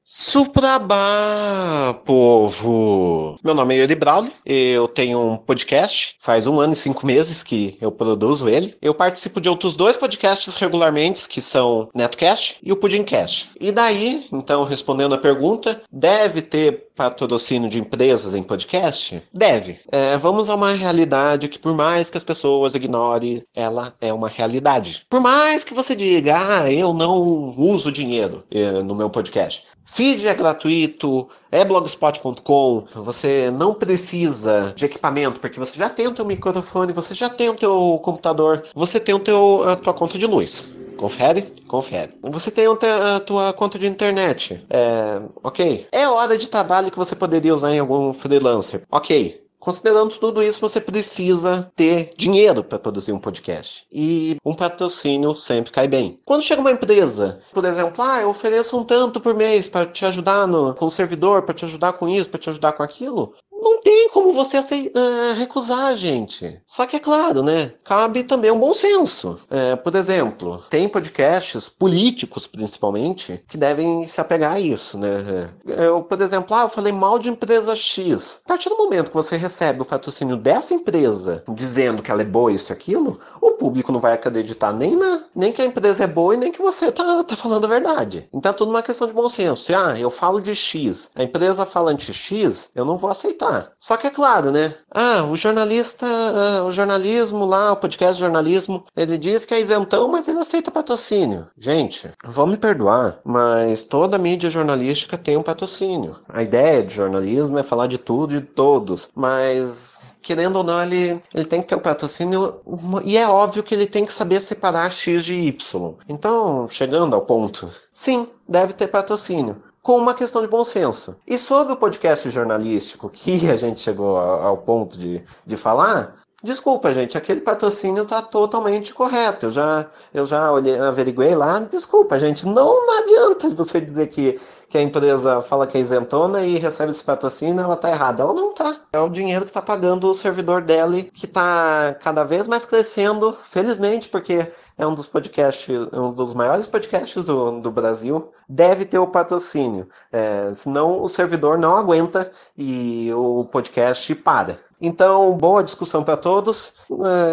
Suprabá, 0.09 1.93
povo! 2.05 3.37
Meu 3.43 3.53
nome 3.53 3.75
é 3.75 3.81
Yuri 3.81 3.93
Brauli, 3.93 4.31
eu 4.45 4.87
tenho 4.87 5.19
um 5.19 5.35
podcast, 5.35 6.15
faz 6.17 6.47
um 6.47 6.61
ano 6.61 6.71
e 6.71 6.77
cinco 6.77 7.05
meses 7.05 7.43
que 7.43 7.77
eu 7.81 7.91
produzo 7.91 8.47
ele. 8.47 8.73
Eu 8.81 8.93
participo 8.93 9.41
de 9.41 9.49
outros 9.49 9.75
dois 9.75 9.97
podcasts 9.97 10.55
regularmente, 10.55 11.27
que 11.27 11.41
são 11.41 11.89
Netcast 11.93 12.57
e 12.63 12.71
o 12.71 12.77
Pudimcast. 12.77 13.49
E 13.59 13.69
daí, 13.69 14.25
então, 14.31 14.63
respondendo 14.63 15.13
a 15.13 15.17
pergunta, 15.17 15.81
deve 15.91 16.41
ter 16.41 16.87
patrocínio 16.95 17.69
de 17.69 17.79
empresas 17.79 18.33
em 18.33 18.41
podcast? 18.41 19.21
Deve. 19.31 19.79
É, 19.91 20.17
vamos 20.17 20.49
a 20.49 20.55
uma 20.55 20.71
realidade 20.71 21.47
que, 21.47 21.59
por 21.59 21.75
mais 21.75 22.09
que 22.09 22.17
as 22.17 22.23
pessoas 22.23 22.73
ignorem, 22.73 23.43
ela 23.55 23.93
é 24.01 24.11
uma 24.11 24.27
realidade. 24.27 25.05
Por 25.09 25.19
mais 25.19 25.63
que 25.63 25.75
você 25.75 25.95
diga, 25.95 26.35
ah, 26.37 26.71
eu 26.71 26.93
não 26.93 27.53
uso 27.57 27.91
dinheiro 27.91 28.43
é, 28.49 28.81
no 28.81 28.95
meu 28.95 29.09
podcast. 29.09 29.67
Feed 29.97 30.27
é 30.27 30.33
gratuito, 30.35 31.27
é 31.51 31.65
blogspot.com, 31.65 32.85
você 32.93 33.49
não 33.49 33.73
precisa 33.73 34.71
de 34.75 34.85
equipamento, 34.85 35.39
porque 35.39 35.59
você 35.59 35.73
já 35.75 35.89
tem 35.89 36.05
o 36.05 36.13
teu 36.13 36.23
microfone, 36.23 36.93
você 36.93 37.15
já 37.15 37.27
tem 37.27 37.49
o 37.49 37.55
teu 37.55 37.99
computador, 38.03 38.63
você 38.75 38.99
tem 38.99 39.15
o 39.15 39.19
teu, 39.19 39.67
a 39.67 39.75
tua 39.75 39.95
conta 39.95 40.15
de 40.19 40.27
luz. 40.27 40.69
Confere? 40.97 41.41
Confere. 41.67 42.13
Você 42.21 42.51
tem 42.51 42.67
a 42.67 43.19
tua 43.21 43.53
conta 43.53 43.79
de 43.79 43.87
internet. 43.87 44.63
É, 44.69 45.19
ok. 45.43 45.87
É 45.91 46.07
hora 46.07 46.37
de 46.37 46.47
trabalho 46.47 46.91
que 46.91 46.97
você 46.97 47.15
poderia 47.15 47.53
usar 47.53 47.73
em 47.73 47.79
algum 47.79 48.13
freelancer. 48.13 48.83
Ok. 48.91 49.46
Considerando 49.59 50.17
tudo 50.17 50.41
isso, 50.41 50.61
você 50.61 50.79
precisa 50.79 51.71
ter 51.75 52.13
dinheiro 52.15 52.63
para 52.63 52.79
produzir 52.79 53.11
um 53.11 53.19
podcast. 53.19 53.85
E 53.91 54.37
um 54.45 54.53
patrocínio 54.53 55.35
sempre 55.35 55.71
cai 55.71 55.87
bem. 55.87 56.19
Quando 56.23 56.43
chega 56.43 56.61
uma 56.61 56.71
empresa, 56.71 57.39
por 57.53 57.65
exemplo, 57.65 58.03
ah, 58.03 58.21
eu 58.21 58.29
ofereço 58.29 58.77
um 58.77 58.83
tanto 58.83 59.19
por 59.19 59.33
mês 59.33 59.67
para 59.67 59.85
te 59.85 60.05
ajudar 60.05 60.47
no, 60.47 60.73
com 60.73 60.85
o 60.85 60.91
servidor, 60.91 61.41
para 61.41 61.55
te 61.55 61.65
ajudar 61.65 61.93
com 61.93 62.07
isso, 62.07 62.29
para 62.29 62.39
te 62.39 62.49
ajudar 62.49 62.73
com 62.73 62.83
aquilo, 62.83 63.33
não 63.59 63.79
tem 63.79 64.09
como 64.09 64.33
você 64.33 64.57
aceitar, 64.57 64.99
uh, 64.99 65.33
recusar, 65.35 65.95
gente. 65.95 66.61
Só 66.65 66.85
que 66.85 66.95
é 66.95 66.99
claro, 66.99 67.41
né? 67.41 67.71
Cabe 67.83 68.23
também 68.23 68.51
um 68.51 68.59
bom 68.59 68.73
senso. 68.73 69.39
É, 69.49 69.75
por 69.75 69.95
exemplo, 69.95 70.63
tem 70.69 70.87
podcasts 70.87 71.67
políticos, 71.67 72.45
principalmente, 72.47 73.43
que 73.47 73.57
devem 73.57 74.05
se 74.05 74.21
apegar 74.21 74.53
a 74.53 74.59
isso, 74.59 74.97
né? 74.97 75.49
Eu, 75.65 76.03
por 76.03 76.21
exemplo, 76.21 76.55
ah, 76.55 76.63
eu 76.63 76.69
falei 76.69 76.93
mal 76.93 77.17
de 77.19 77.29
empresa 77.29 77.75
X. 77.75 78.41
A 78.45 78.49
partir 78.49 78.69
do 78.69 78.77
momento 78.77 79.09
que 79.09 79.15
você 79.15 79.37
recebe 79.37 79.81
o 79.81 79.85
patrocínio 79.85 80.37
dessa 80.37 80.73
empresa 80.73 81.43
dizendo 81.49 82.01
que 82.01 82.11
ela 82.11 82.21
é 82.21 82.25
boa, 82.25 82.51
isso 82.51 82.71
e 82.71 82.73
aquilo, 82.73 83.19
o 83.41 83.51
público 83.51 83.91
não 83.91 83.99
vai 83.99 84.13
acreditar 84.13 84.73
nem, 84.73 84.95
na, 84.95 85.23
nem 85.35 85.51
que 85.51 85.61
a 85.61 85.65
empresa 85.65 86.03
é 86.03 86.07
boa 86.07 86.33
e 86.35 86.37
nem 86.37 86.51
que 86.51 86.61
você 86.61 86.91
tá, 86.91 87.23
tá 87.23 87.35
falando 87.35 87.65
a 87.65 87.69
verdade. 87.69 88.27
Então 88.33 88.51
é 88.51 88.53
tudo 88.53 88.69
uma 88.69 88.83
questão 88.83 89.07
de 89.07 89.13
bom 89.13 89.29
senso. 89.29 89.73
Ah, 89.75 89.97
eu 89.99 90.09
falo 90.09 90.39
de 90.39 90.55
X, 90.55 91.09
a 91.15 91.23
empresa 91.23 91.65
falante 91.65 92.13
X, 92.13 92.69
eu 92.75 92.85
não 92.85 92.97
vou 92.97 93.09
aceitar 93.09 93.46
acreditar. 93.47 93.71
Só 93.77 93.97
que 93.97 94.07
é 94.07 94.09
claro, 94.09 94.51
né? 94.51 94.73
Ah, 94.91 95.23
o 95.23 95.35
jornalista, 95.35 96.05
ah, 96.05 96.65
o 96.65 96.71
jornalismo 96.71 97.45
lá, 97.45 97.71
o 97.71 97.77
podcast 97.77 98.19
jornalismo, 98.19 98.83
ele 98.95 99.17
diz 99.17 99.45
que 99.45 99.53
é 99.53 99.59
isentão, 99.59 100.07
mas 100.07 100.27
ele 100.27 100.39
aceita 100.39 100.71
patrocínio. 100.71 101.47
Gente, 101.57 102.09
vão 102.25 102.47
me 102.47 102.57
perdoar, 102.57 103.19
mas 103.23 103.83
toda 103.83 104.17
mídia 104.17 104.49
jornalística 104.49 105.17
tem 105.17 105.37
um 105.37 105.43
patrocínio. 105.43 106.15
A 106.29 106.43
ideia 106.43 106.83
de 106.83 106.93
jornalismo 106.93 107.57
é 107.57 107.63
falar 107.63 107.87
de 107.87 107.97
tudo 107.97 108.35
e 108.35 108.41
de 108.41 108.47
todos, 108.47 109.09
mas 109.15 110.15
querendo 110.21 110.57
ou 110.57 110.63
não, 110.63 110.81
ele, 110.83 111.21
ele 111.33 111.45
tem 111.45 111.61
que 111.61 111.67
ter 111.67 111.75
o 111.75 111.77
um 111.77 111.81
patrocínio 111.81 112.61
e 113.05 113.17
é 113.17 113.27
óbvio 113.27 113.63
que 113.63 113.73
ele 113.73 113.85
tem 113.85 114.05
que 114.05 114.11
saber 114.11 114.41
separar 114.41 114.91
X 114.91 115.23
de 115.23 115.35
Y. 115.35 115.93
Então, 116.09 116.67
chegando 116.69 117.15
ao 117.15 117.21
ponto, 117.21 117.69
sim, 117.93 118.27
deve 118.47 118.73
ter 118.73 118.87
patrocínio 118.87 119.61
com 119.87 119.97
uma 119.97 120.13
questão 120.13 120.41
de 120.41 120.49
bom 120.49 120.65
senso. 120.65 121.15
E 121.25 121.39
sobre 121.39 121.71
o 121.71 121.77
podcast 121.77 122.29
jornalístico 122.29 123.07
que 123.09 123.49
a 123.49 123.55
gente 123.55 123.79
chegou 123.79 124.17
ao 124.17 124.57
ponto 124.57 124.99
de, 124.99 125.23
de 125.45 125.55
falar, 125.55 126.13
Desculpa, 126.43 126.93
gente, 126.93 127.17
aquele 127.17 127.41
patrocínio 127.41 128.03
está 128.03 128.21
totalmente 128.21 128.93
correto. 128.93 129.47
Eu 129.47 129.51
já, 129.51 129.87
eu 130.13 130.23
já 130.23 130.51
olhei, 130.51 130.77
averiguei 130.77 131.33
lá. 131.33 131.57
Desculpa, 131.59 132.19
gente, 132.19 132.45
não 132.45 132.77
adianta 132.99 133.49
você 133.55 133.81
dizer 133.81 134.05
que, 134.07 134.39
que 134.69 134.77
a 134.77 134.81
empresa 134.81 135.41
fala 135.41 135.65
que 135.65 135.77
é 135.77 135.81
isentona 135.81 136.41
e 136.41 136.57
recebe 136.57 136.91
esse 136.91 137.03
patrocínio, 137.03 137.61
ela 137.61 137.75
está 137.75 137.89
errada. 137.89 138.23
Ela 138.23 138.33
não 138.33 138.51
está. 138.51 138.75
É 138.91 138.99
o 138.99 139.09
dinheiro 139.09 139.45
que 139.45 139.49
está 139.49 139.61
pagando 139.61 140.09
o 140.09 140.13
servidor 140.13 140.61
dela, 140.61 141.01
que 141.01 141.25
está 141.25 141.95
cada 142.01 142.23
vez 142.23 142.47
mais 142.47 142.65
crescendo, 142.65 143.33
felizmente, 143.33 144.09
porque 144.09 144.51
é 144.77 144.85
um 144.85 144.93
dos 144.93 145.07
podcasts, 145.07 145.87
um 145.93 146.13
dos 146.13 146.33
maiores 146.33 146.67
podcasts 146.67 147.23
do, 147.23 147.61
do 147.61 147.71
Brasil. 147.71 148.31
Deve 148.47 148.85
ter 148.85 148.99
o 148.99 149.07
patrocínio. 149.07 149.87
É, 150.11 150.53
senão 150.53 151.01
o 151.01 151.07
servidor 151.07 151.57
não 151.57 151.75
aguenta 151.75 152.29
e 152.57 153.11
o 153.13 153.45
podcast 153.45 154.13
para. 154.15 154.59
Então, 154.79 155.35
boa 155.35 155.63
discussão 155.63 156.03
para 156.03 156.17
todos. 156.17 156.73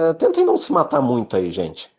É, 0.08 0.14
tentem 0.14 0.44
não 0.44 0.56
se 0.56 0.72
matar 0.72 1.02
muito 1.02 1.36
aí, 1.36 1.50
gente. 1.50 1.93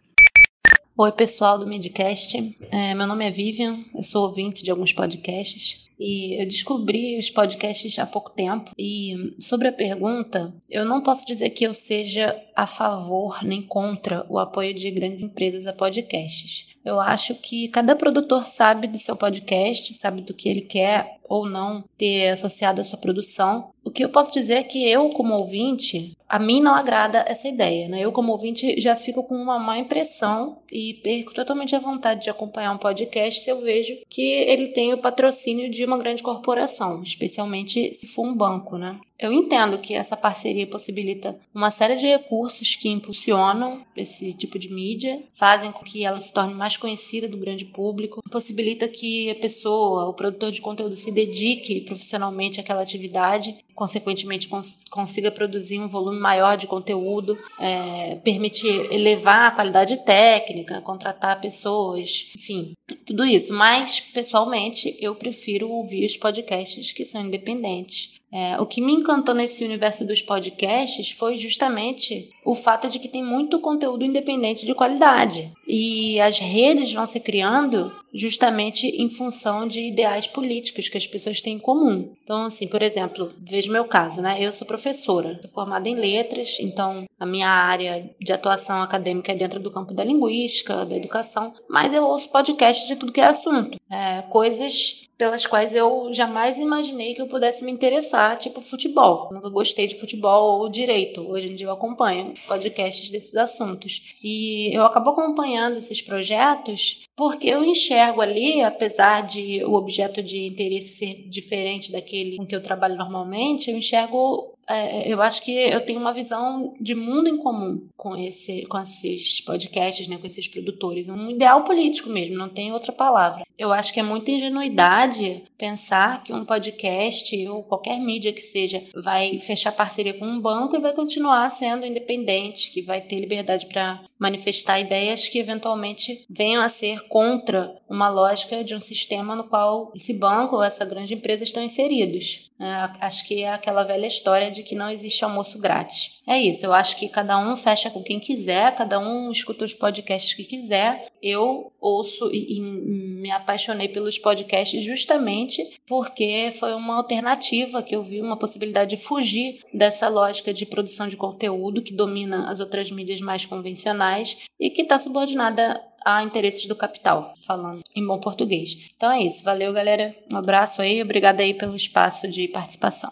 Oi, 0.97 1.11
pessoal 1.11 1.59
do 1.59 1.67
Midcast. 1.67 2.57
É, 2.71 2.95
meu 2.95 3.05
nome 3.05 3.27
é 3.27 3.29
Vivian, 3.29 3.83
eu 3.93 4.01
sou 4.01 4.27
ouvinte 4.27 4.63
de 4.63 4.71
alguns 4.71 4.93
podcasts 4.93 5.89
e 5.99 6.41
eu 6.41 6.47
descobri 6.47 7.17
os 7.17 7.29
podcasts 7.29 7.99
há 7.99 8.05
pouco 8.05 8.29
tempo. 8.29 8.71
E 8.77 9.35
sobre 9.37 9.67
a 9.67 9.73
pergunta, 9.73 10.55
eu 10.69 10.85
não 10.85 11.03
posso 11.03 11.25
dizer 11.25 11.49
que 11.49 11.65
eu 11.65 11.73
seja 11.73 12.41
a 12.55 12.65
favor 12.65 13.43
nem 13.43 13.61
contra 13.61 14.25
o 14.29 14.39
apoio 14.39 14.73
de 14.73 14.89
grandes 14.89 15.21
empresas 15.21 15.67
a 15.67 15.73
podcasts. 15.73 16.74
Eu 16.85 16.99
acho 16.99 17.33
que 17.33 17.67
cada 17.69 17.95
produtor 17.95 18.45
sabe 18.45 18.87
do 18.87 18.99
seu 18.99 19.15
podcast, 19.15 19.91
sabe 19.95 20.21
do 20.21 20.35
que 20.35 20.47
ele 20.47 20.61
quer 20.61 21.17
ou 21.27 21.49
não 21.49 21.83
ter 21.97 22.29
associado 22.29 22.79
à 22.79 22.83
sua 22.83 22.99
produção. 22.99 23.71
O 23.83 23.89
que 23.89 24.03
eu 24.03 24.09
posso 24.09 24.31
dizer 24.31 24.55
é 24.55 24.63
que 24.63 24.87
eu, 24.87 25.09
como 25.09 25.33
ouvinte, 25.33 26.15
a 26.29 26.37
mim 26.37 26.61
não 26.61 26.75
agrada 26.75 27.25
essa 27.27 27.47
ideia, 27.47 27.87
né? 27.87 28.01
Eu, 28.01 28.11
como 28.11 28.31
ouvinte, 28.31 28.79
já 28.79 28.95
fico 28.95 29.23
com 29.23 29.35
uma 29.35 29.57
má 29.57 29.79
impressão 29.79 30.59
e 30.71 30.93
perco 30.95 31.33
totalmente 31.33 31.75
a 31.75 31.79
vontade 31.79 32.23
de 32.23 32.29
acompanhar 32.29 32.73
um 32.73 32.77
podcast 32.77 33.41
se 33.41 33.49
eu 33.49 33.61
vejo 33.61 33.97
que 34.07 34.21
ele 34.21 34.67
tem 34.67 34.93
o 34.93 34.99
patrocínio 34.99 35.69
de 35.69 35.83
uma 35.85 35.97
grande 35.97 36.21
corporação, 36.21 37.01
especialmente 37.01 37.93
se 37.93 38.07
for 38.07 38.25
um 38.25 38.35
banco, 38.35 38.77
né? 38.77 38.99
Eu 39.17 39.31
entendo 39.31 39.79
que 39.79 39.93
essa 39.93 40.17
parceria 40.17 40.67
possibilita 40.67 41.37
uma 41.53 41.71
série 41.71 41.95
de 41.95 42.05
recursos 42.05 42.75
que 42.75 42.89
impulsionam 42.89 43.85
esse 43.95 44.33
tipo 44.33 44.59
de 44.59 44.69
mídia, 44.71 45.23
fazem 45.33 45.71
com 45.71 45.85
que 45.85 46.05
ela 46.05 46.19
se 46.19 46.33
torne 46.33 46.53
mais 46.53 46.75
conhecida 46.75 47.27
do 47.27 47.37
grande 47.37 47.63
público, 47.63 48.21
possibilita 48.29 48.89
que 48.89 49.29
a 49.29 49.35
pessoa, 49.35 50.09
o 50.09 50.13
produtor 50.13 50.51
de 50.51 50.59
conteúdo, 50.59 50.97
se 50.97 51.11
dedique 51.11 51.81
profissionalmente 51.81 52.59
àquela 52.59 52.81
atividade, 52.81 53.55
consequentemente 53.75 54.47
cons 54.47 54.83
consiga 54.89 55.29
produzir 55.29 55.79
um 55.79 55.87
volume 55.87 56.19
maior 56.19 56.55
de 56.57 56.65
conteúdo, 56.65 57.37
é, 57.59 58.15
permite 58.23 58.65
elevar 58.67 59.47
a 59.47 59.51
qualidade 59.51 59.97
técnica, 60.05 60.81
contratar 60.81 61.41
pessoas, 61.41 62.31
enfim, 62.35 62.73
tudo 63.05 63.25
isso. 63.25 63.53
Mas, 63.53 63.99
pessoalmente, 63.99 64.97
eu 64.99 65.13
prefiro 65.15 65.69
ouvir 65.69 66.05
os 66.05 66.15
podcasts 66.17 66.91
que 66.91 67.03
são 67.03 67.25
independentes 67.25 68.15
é, 68.35 68.59
o 68.59 68.65
que 68.65 68.81
me 68.81 68.91
encantou 68.91 69.33
nesse 69.33 69.63
universo 69.63 70.05
dos 70.05 70.21
podcasts 70.21 71.11
foi 71.11 71.37
justamente 71.37 72.29
o 72.45 72.53
fato 72.53 72.87
de 72.87 72.99
que 72.99 73.09
tem 73.09 73.23
muito 73.23 73.59
conteúdo 73.59 74.05
independente 74.05 74.65
de 74.65 74.75
qualidade. 74.75 75.51
E 75.67 76.21
as 76.21 76.37
redes 76.37 76.93
vão 76.93 77.07
se 77.07 77.19
criando 77.19 77.91
justamente 78.13 78.87
em 78.87 79.09
função 79.09 79.67
de 79.67 79.81
ideais 79.81 80.27
políticos 80.27 80.87
que 80.87 80.97
as 80.97 81.07
pessoas 81.07 81.41
têm 81.41 81.55
em 81.55 81.59
comum. 81.59 82.13
Então, 82.23 82.45
assim, 82.45 82.67
por 82.67 82.81
exemplo, 82.81 83.33
vejo 83.39 83.71
meu 83.71 83.85
caso, 83.85 84.21
né? 84.21 84.37
Eu 84.39 84.53
sou 84.53 84.65
professora, 84.65 85.39
sou 85.41 85.51
formada 85.51 85.89
em 85.89 85.95
letras, 85.95 86.57
então 86.59 87.05
a 87.19 87.25
minha 87.25 87.49
área 87.49 88.09
de 88.21 88.31
atuação 88.31 88.81
acadêmica 88.81 89.31
é 89.31 89.35
dentro 89.35 89.59
do 89.59 89.71
campo 89.71 89.93
da 89.93 90.03
linguística, 90.03 90.85
da 90.85 90.95
educação, 90.95 91.53
mas 91.67 91.93
eu 91.93 92.03
ouço 92.03 92.29
podcasts 92.29 92.87
de 92.87 92.95
tudo 92.95 93.11
que 93.11 93.21
é 93.21 93.25
assunto. 93.25 93.77
É, 93.89 94.21
coisas 94.23 95.04
pelas 95.17 95.45
quais 95.45 95.73
eu 95.75 96.13
jamais 96.13 96.57
imaginei 96.57 97.13
que 97.13 97.21
eu 97.21 97.27
pudesse 97.27 97.63
me 97.63 97.71
interessar, 97.71 98.37
tipo 98.37 98.61
futebol. 98.61 99.29
nunca 99.31 99.49
gostei 99.49 99.87
de 99.87 99.99
futebol 99.99 100.59
ou 100.59 100.69
direito. 100.69 101.21
Hoje 101.21 101.49
em 101.49 101.55
dia 101.55 101.67
eu 101.67 101.73
acompanho 101.73 102.33
podcasts 102.47 103.09
desses 103.09 103.35
assuntos. 103.35 104.15
E 104.23 104.75
eu 104.75 104.83
acabo 104.83 105.11
acompanhando 105.11 105.77
esses 105.77 106.01
projetos 106.01 107.05
porque 107.15 107.47
eu 107.47 107.63
enxergo 107.63 108.21
ali, 108.21 108.61
apesar 108.61 109.21
de 109.21 109.63
o 109.63 109.73
objeto 109.73 110.21
de 110.21 110.47
interesse 110.47 110.97
ser 110.97 111.29
diferente 111.29 111.91
daquele 111.91 112.37
com 112.37 112.45
que 112.45 112.55
eu 112.55 112.61
trabalho 112.61 112.97
normalmente, 112.97 113.71
eu 113.71 113.77
enxergo 113.77 114.54
é, 114.67 115.11
eu 115.11 115.21
acho 115.21 115.43
que 115.43 115.51
eu 115.51 115.85
tenho 115.85 115.99
uma 115.99 116.13
visão 116.13 116.73
de 116.79 116.95
mundo 116.95 117.29
em 117.29 117.37
comum 117.37 117.87
com, 117.95 118.15
esse, 118.15 118.65
com 118.65 118.79
esses 118.79 119.41
podcasts, 119.41 120.07
né, 120.07 120.17
com 120.17 120.25
esses 120.25 120.47
produtores. 120.47 121.09
Um 121.09 121.29
ideal 121.29 121.63
político 121.63 122.09
mesmo, 122.09 122.35
não 122.35 122.49
tem 122.49 122.71
outra 122.71 122.91
palavra. 122.91 123.45
Eu 123.57 123.71
acho 123.71 123.93
que 123.93 123.99
é 123.99 124.03
muita 124.03 124.31
ingenuidade 124.31 125.43
pensar 125.57 126.23
que 126.23 126.33
um 126.33 126.43
podcast 126.43 127.47
ou 127.47 127.63
qualquer 127.63 127.99
mídia 127.99 128.33
que 128.33 128.41
seja 128.41 128.83
vai 128.95 129.39
fechar 129.39 129.71
parceria 129.71 130.13
com 130.13 130.25
um 130.25 130.41
banco 130.41 130.75
e 130.75 130.81
vai 130.81 130.93
continuar 130.93 131.49
sendo 131.49 131.85
independente, 131.85 132.71
que 132.71 132.81
vai 132.81 133.01
ter 133.01 133.19
liberdade 133.19 133.67
para 133.67 134.03
manifestar 134.19 134.79
ideias 134.79 135.27
que 135.27 135.39
eventualmente 135.39 136.25
venham 136.29 136.61
a 136.61 136.69
ser 136.69 137.07
contra 137.07 137.75
uma 137.89 138.09
lógica 138.09 138.63
de 138.63 138.75
um 138.75 138.79
sistema 138.79 139.35
no 139.35 139.45
qual 139.45 139.91
esse 139.95 140.13
banco 140.13 140.55
ou 140.55 140.63
essa 140.63 140.83
grande 140.83 141.13
empresa 141.13 141.43
estão 141.43 141.63
inseridos. 141.63 142.51
É, 142.59 142.65
acho 143.01 143.27
que 143.27 143.43
é 143.43 143.51
aquela 143.51 143.83
velha 143.83 144.07
história 144.07 144.49
de 144.49 144.63
que 144.63 144.75
não 144.75 144.89
existe 144.89 145.25
almoço 145.25 145.59
grátis. 145.59 146.21
É 146.25 146.39
isso, 146.39 146.65
eu 146.65 146.73
acho 146.73 146.97
que 146.97 147.09
cada 147.09 147.37
um 147.37 147.55
fecha 147.55 147.89
com 147.89 148.01
quem 148.01 148.19
quiser, 148.19 148.73
cada 148.75 148.97
um 148.97 149.29
escuta 149.29 149.65
os 149.65 149.73
podcasts 149.73 150.33
que 150.33 150.43
quiser. 150.43 151.07
Eu 151.21 151.73
ouço 151.81 152.29
e, 152.31 152.57
e 152.57 152.61
me 152.61 153.29
apaixonei 153.29 153.89
pelos 153.89 154.17
podcasts 154.17 154.81
justamente 154.81 155.79
porque 155.85 156.53
foi 156.57 156.73
uma 156.73 156.95
alternativa 156.95 157.83
que 157.83 157.95
eu 157.95 158.03
vi, 158.03 158.21
uma 158.21 158.37
possibilidade 158.37 158.95
de 158.95 159.01
fugir 159.01 159.59
dessa 159.73 160.07
lógica 160.07 160.53
de 160.53 160.65
produção 160.65 161.07
de 161.07 161.17
conteúdo 161.17 161.81
que 161.81 161.93
domina 161.93 162.49
as 162.49 162.59
outras 162.59 162.89
mídias 162.89 163.19
mais 163.19 163.45
convencionais 163.45 164.37
e 164.59 164.69
que 164.69 164.83
está 164.83 164.97
subordinada 164.97 165.81
a 166.05 166.23
interesses 166.23 166.67
do 166.67 166.75
capital, 166.75 167.33
falando 167.47 167.81
em 167.95 168.05
bom 168.05 168.19
português. 168.19 168.89
Então 168.95 169.11
é 169.11 169.23
isso, 169.23 169.43
valeu 169.43 169.73
galera, 169.73 170.15
um 170.31 170.37
abraço 170.37 170.81
aí, 170.81 171.01
obrigada 171.01 171.41
aí 171.41 171.55
pelo 171.55 171.75
espaço 171.75 172.27
de 172.27 172.47
participação. 172.47 173.11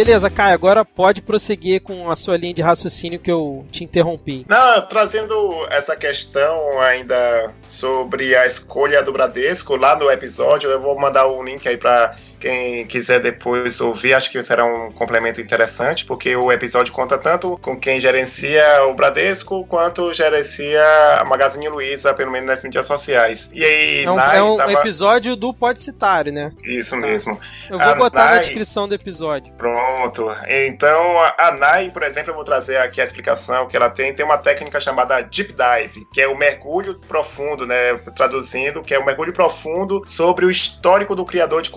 Beleza, 0.00 0.30
Caio, 0.30 0.54
agora 0.54 0.82
pode 0.82 1.20
prosseguir 1.20 1.82
com 1.82 2.10
a 2.10 2.16
sua 2.16 2.34
linha 2.34 2.54
de 2.54 2.62
raciocínio 2.62 3.18
que 3.20 3.30
eu 3.30 3.66
te 3.70 3.84
interrompi. 3.84 4.46
Não, 4.48 4.80
trazendo 4.88 5.66
essa 5.68 5.94
questão 5.94 6.80
ainda 6.80 7.52
sobre 7.60 8.34
a 8.34 8.46
escolha 8.46 9.02
do 9.02 9.12
Bradesco, 9.12 9.76
lá 9.76 9.94
no 9.94 10.10
episódio, 10.10 10.70
eu 10.70 10.80
vou 10.80 10.98
mandar 10.98 11.26
o 11.26 11.42
link 11.42 11.68
aí 11.68 11.76
para 11.76 12.16
quem 12.40 12.86
quiser 12.86 13.20
depois 13.20 13.80
ouvir, 13.80 14.14
acho 14.14 14.30
que 14.30 14.40
será 14.42 14.64
um 14.64 14.90
complemento 14.90 15.40
interessante, 15.40 16.04
porque 16.04 16.34
o 16.34 16.50
episódio 16.50 16.92
conta 16.92 17.18
tanto 17.18 17.58
com 17.62 17.78
quem 17.78 18.00
gerencia 18.00 18.84
o 18.86 18.94
Bradesco 18.94 19.64
quanto 19.66 20.12
gerencia 20.14 20.82
a 21.20 21.24
Magazine 21.24 21.68
Luiza, 21.68 22.14
pelo 22.14 22.30
menos 22.30 22.48
nas 22.48 22.64
mídias 22.64 22.86
sociais. 22.86 23.50
E 23.52 23.64
aí, 23.64 24.04
é 24.04 24.10
um, 24.10 24.16
Nai 24.16 24.38
é 24.38 24.42
um 24.42 24.56
tava... 24.56 24.72
episódio 24.72 25.36
do 25.36 25.52
Pode 25.52 25.80
Citar, 25.80 26.26
né? 26.26 26.52
Isso 26.64 26.96
mesmo. 26.96 27.38
Eu 27.68 27.78
vou 27.78 27.88
A 27.88 27.94
botar 27.94 28.24
na 28.24 28.30
Nai- 28.32 28.40
descrição 28.40 28.88
do 28.88 28.94
episódio. 28.94 29.52
Pronto. 29.54 30.26
Então, 30.48 31.18
a- 31.20 31.52
NAI, 31.52 31.90
por 31.90 32.02
exemplo, 32.02 32.30
eu 32.30 32.34
vou 32.34 32.44
trazer 32.44 32.78
aqui 32.78 33.00
a 33.00 33.04
explicação 33.04 33.66
que 33.68 33.76
ela 33.76 33.90
tem. 33.90 34.14
Tem 34.14 34.24
uma 34.24 34.38
técnica 34.38 34.80
chamada 34.80 35.20
Deep 35.20 35.52
Dive, 35.52 36.06
que 36.12 36.20
é 36.20 36.26
o 36.26 36.36
mergulho 36.36 36.98
profundo, 37.06 37.66
né? 37.66 37.94
Traduzindo, 38.16 38.82
que 38.82 38.94
é 38.94 38.98
o 38.98 39.04
mergulho 39.04 39.32
profundo 39.32 40.02
sobre 40.06 40.44
o 40.46 40.50
histórico 40.50 41.14
do 41.14 41.24
criador 41.24 41.62
de 41.62 41.70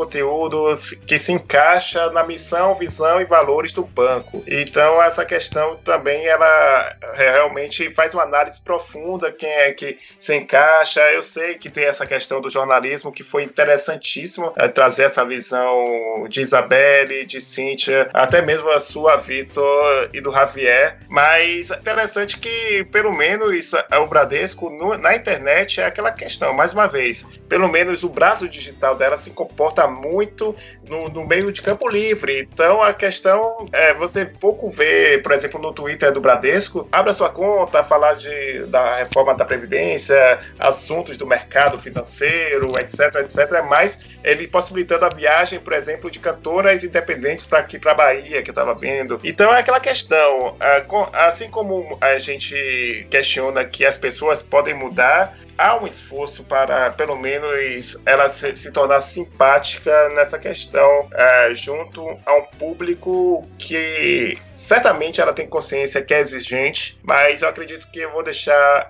que 1.08 1.18
se 1.18 1.32
encaixa 1.32 2.10
na 2.12 2.24
missão, 2.24 2.76
visão 2.76 3.20
e 3.22 3.26
valores 3.26 3.74
do 3.74 3.84
banco. 3.84 4.43
Então, 4.47 5.01
essa 5.01 5.26
questão 5.26 5.76
também, 5.78 6.26
ela 6.28 6.95
realmente 7.14 7.93
faz 7.93 8.14
uma 8.14 8.24
análise 8.24 8.62
profunda, 8.62 9.32
quem 9.32 9.49
é 9.49 9.72
que 9.72 9.97
se 10.20 10.36
encaixa. 10.36 11.01
Eu 11.12 11.24
sei 11.24 11.56
que 11.56 11.70
tem 11.70 11.86
essa 11.86 12.06
questão 12.06 12.41
do 12.41 12.49
jornalismo 12.49 13.12
que 13.12 13.24
foi 13.24 13.43
interessantíssimo 13.43 14.54
eh, 14.56 14.68
trazer 14.68 15.04
essa 15.04 15.26
visão 15.26 16.28
de 16.30 16.41
Isabelle, 16.41 17.26
de 17.26 17.41
Cíntia, 17.41 18.10
até 18.14 18.41
mesmo 18.41 18.70
a 18.70 18.80
sua, 18.80 19.16
Vitor, 19.18 20.10
e 20.14 20.22
do 20.22 20.32
Javier. 20.32 20.97
Mas 21.10 21.72
é 21.72 21.76
interessante 21.78 22.38
que, 22.38 22.84
pelo 22.91 23.14
menos, 23.16 23.74
eh, 23.74 23.97
o 23.99 24.06
Bradesco 24.06 24.70
no- 24.70 24.97
na 24.97 25.16
internet 25.16 25.82
é 25.82 25.86
aquela 25.86 26.12
questão, 26.12 26.54
mais 26.54 26.74
uma 26.74 26.88
vez, 26.88 27.26
pelo 27.49 27.68
menos 27.68 28.04
o 28.04 28.10
braço 28.10 28.47
digital 28.47 28.95
dela 28.95 29.18
se 29.18 29.32
comporta 29.32 29.88
muito 29.88 30.43
Hamilton 30.44 30.56
no, 30.88 31.10
no 31.10 31.26
meio 31.26 31.52
de 31.52 31.62
campo 31.62 31.90
livre. 31.90 32.48
Então 32.52 32.82
a 32.82 32.94
questão 32.94 33.68
é 33.72 33.94
você 33.94 34.26
pouco 34.26 34.70
vê, 34.70 35.18
por 35.18 35.32
exemplo, 35.32 35.62
no 35.62 35.74
Twitter 35.74 36.12
do 36.12 36.22
Bradesco, 36.22 36.88
abra 36.92 37.14
sua 37.14 37.30
conta, 37.30 37.84
falar 37.84 38.16
de, 38.16 38.64
da 38.68 38.98
reforma 38.98 39.34
da 39.34 39.46
Previdência, 39.46 40.40
assuntos 40.60 41.18
do 41.18 41.26
mercado 41.26 41.78
financeiro, 41.80 42.74
etc, 42.80 43.16
etc, 43.22 43.64
mas 43.68 44.00
ele 44.24 44.48
possibilitando 44.48 45.06
a 45.06 45.10
viagem, 45.10 45.60
por 45.60 45.74
exemplo, 45.74 46.10
de 46.10 46.20
cantoras 46.20 46.84
independentes 46.84 47.46
para 47.46 47.60
aqui 47.60 47.78
para 47.78 47.94
Bahia, 47.94 48.42
que 48.42 48.50
eu 48.50 48.54
estava 48.54 48.74
vendo. 48.74 49.20
Então 49.24 49.54
é 49.54 49.60
aquela 49.60 49.80
questão, 49.80 50.56
com- 50.88 51.08
assim 51.14 51.50
como 51.50 51.98
a 52.00 52.18
gente 52.18 53.08
questiona 53.10 53.66
que 53.66 53.86
as 53.86 53.98
pessoas 53.98 54.42
podem 54.42 54.74
mudar, 54.74 55.38
há 55.58 55.78
um 55.78 55.86
esforço 55.86 56.44
para, 56.44 56.92
pelo 56.92 57.16
menos, 57.16 57.98
ela 58.06 58.28
se, 58.30 58.56
se 58.56 58.72
tornar 58.72 59.02
simpática 59.02 60.10
nessa 60.10 60.38
questão, 60.38 60.72
eh, 60.80 61.53
junto 61.53 62.17
a 62.26 62.36
um 62.36 62.45
público 62.57 63.47
que 63.57 64.38
certamente 64.68 65.20
ela 65.22 65.34
tem 65.34 65.47
consciência 65.47 66.01
que 66.01 66.14
é 66.14 66.20
exigente, 66.20 66.97
mas 67.03 67.41
eu 67.41 67.49
acredito 67.49 67.86
que 67.91 67.99
eu 67.99 68.11
vou 68.11 68.24
deixar 68.24 68.89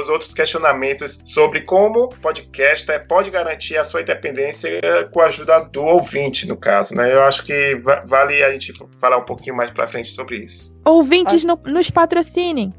os 0.00 0.08
outros 0.08 0.32
questionamentos 0.32 1.20
sobre 1.24 1.60
como 1.62 2.04
o 2.04 2.08
podcaster 2.08 3.06
pode 3.06 3.30
garantir 3.30 3.76
a 3.76 3.84
sua 3.84 4.00
independência 4.02 4.70
com 5.12 5.20
a 5.20 5.26
ajuda 5.26 5.60
do 5.60 5.82
ouvinte, 5.82 6.46
no 6.48 6.56
caso, 6.56 6.94
né? 6.94 7.12
Eu 7.12 7.22
acho 7.22 7.44
que 7.44 7.76
va- 7.76 8.02
vale 8.06 8.42
a 8.42 8.50
gente 8.52 8.72
falar 9.00 9.18
um 9.18 9.24
pouquinho 9.24 9.54
mais 9.56 9.70
pra 9.70 9.86
frente 9.86 10.08
sobre 10.10 10.38
isso. 10.38 10.76
Ouvintes 10.84 11.44
no- 11.44 11.60
nos 11.66 11.90
patrocinem. 11.90 12.72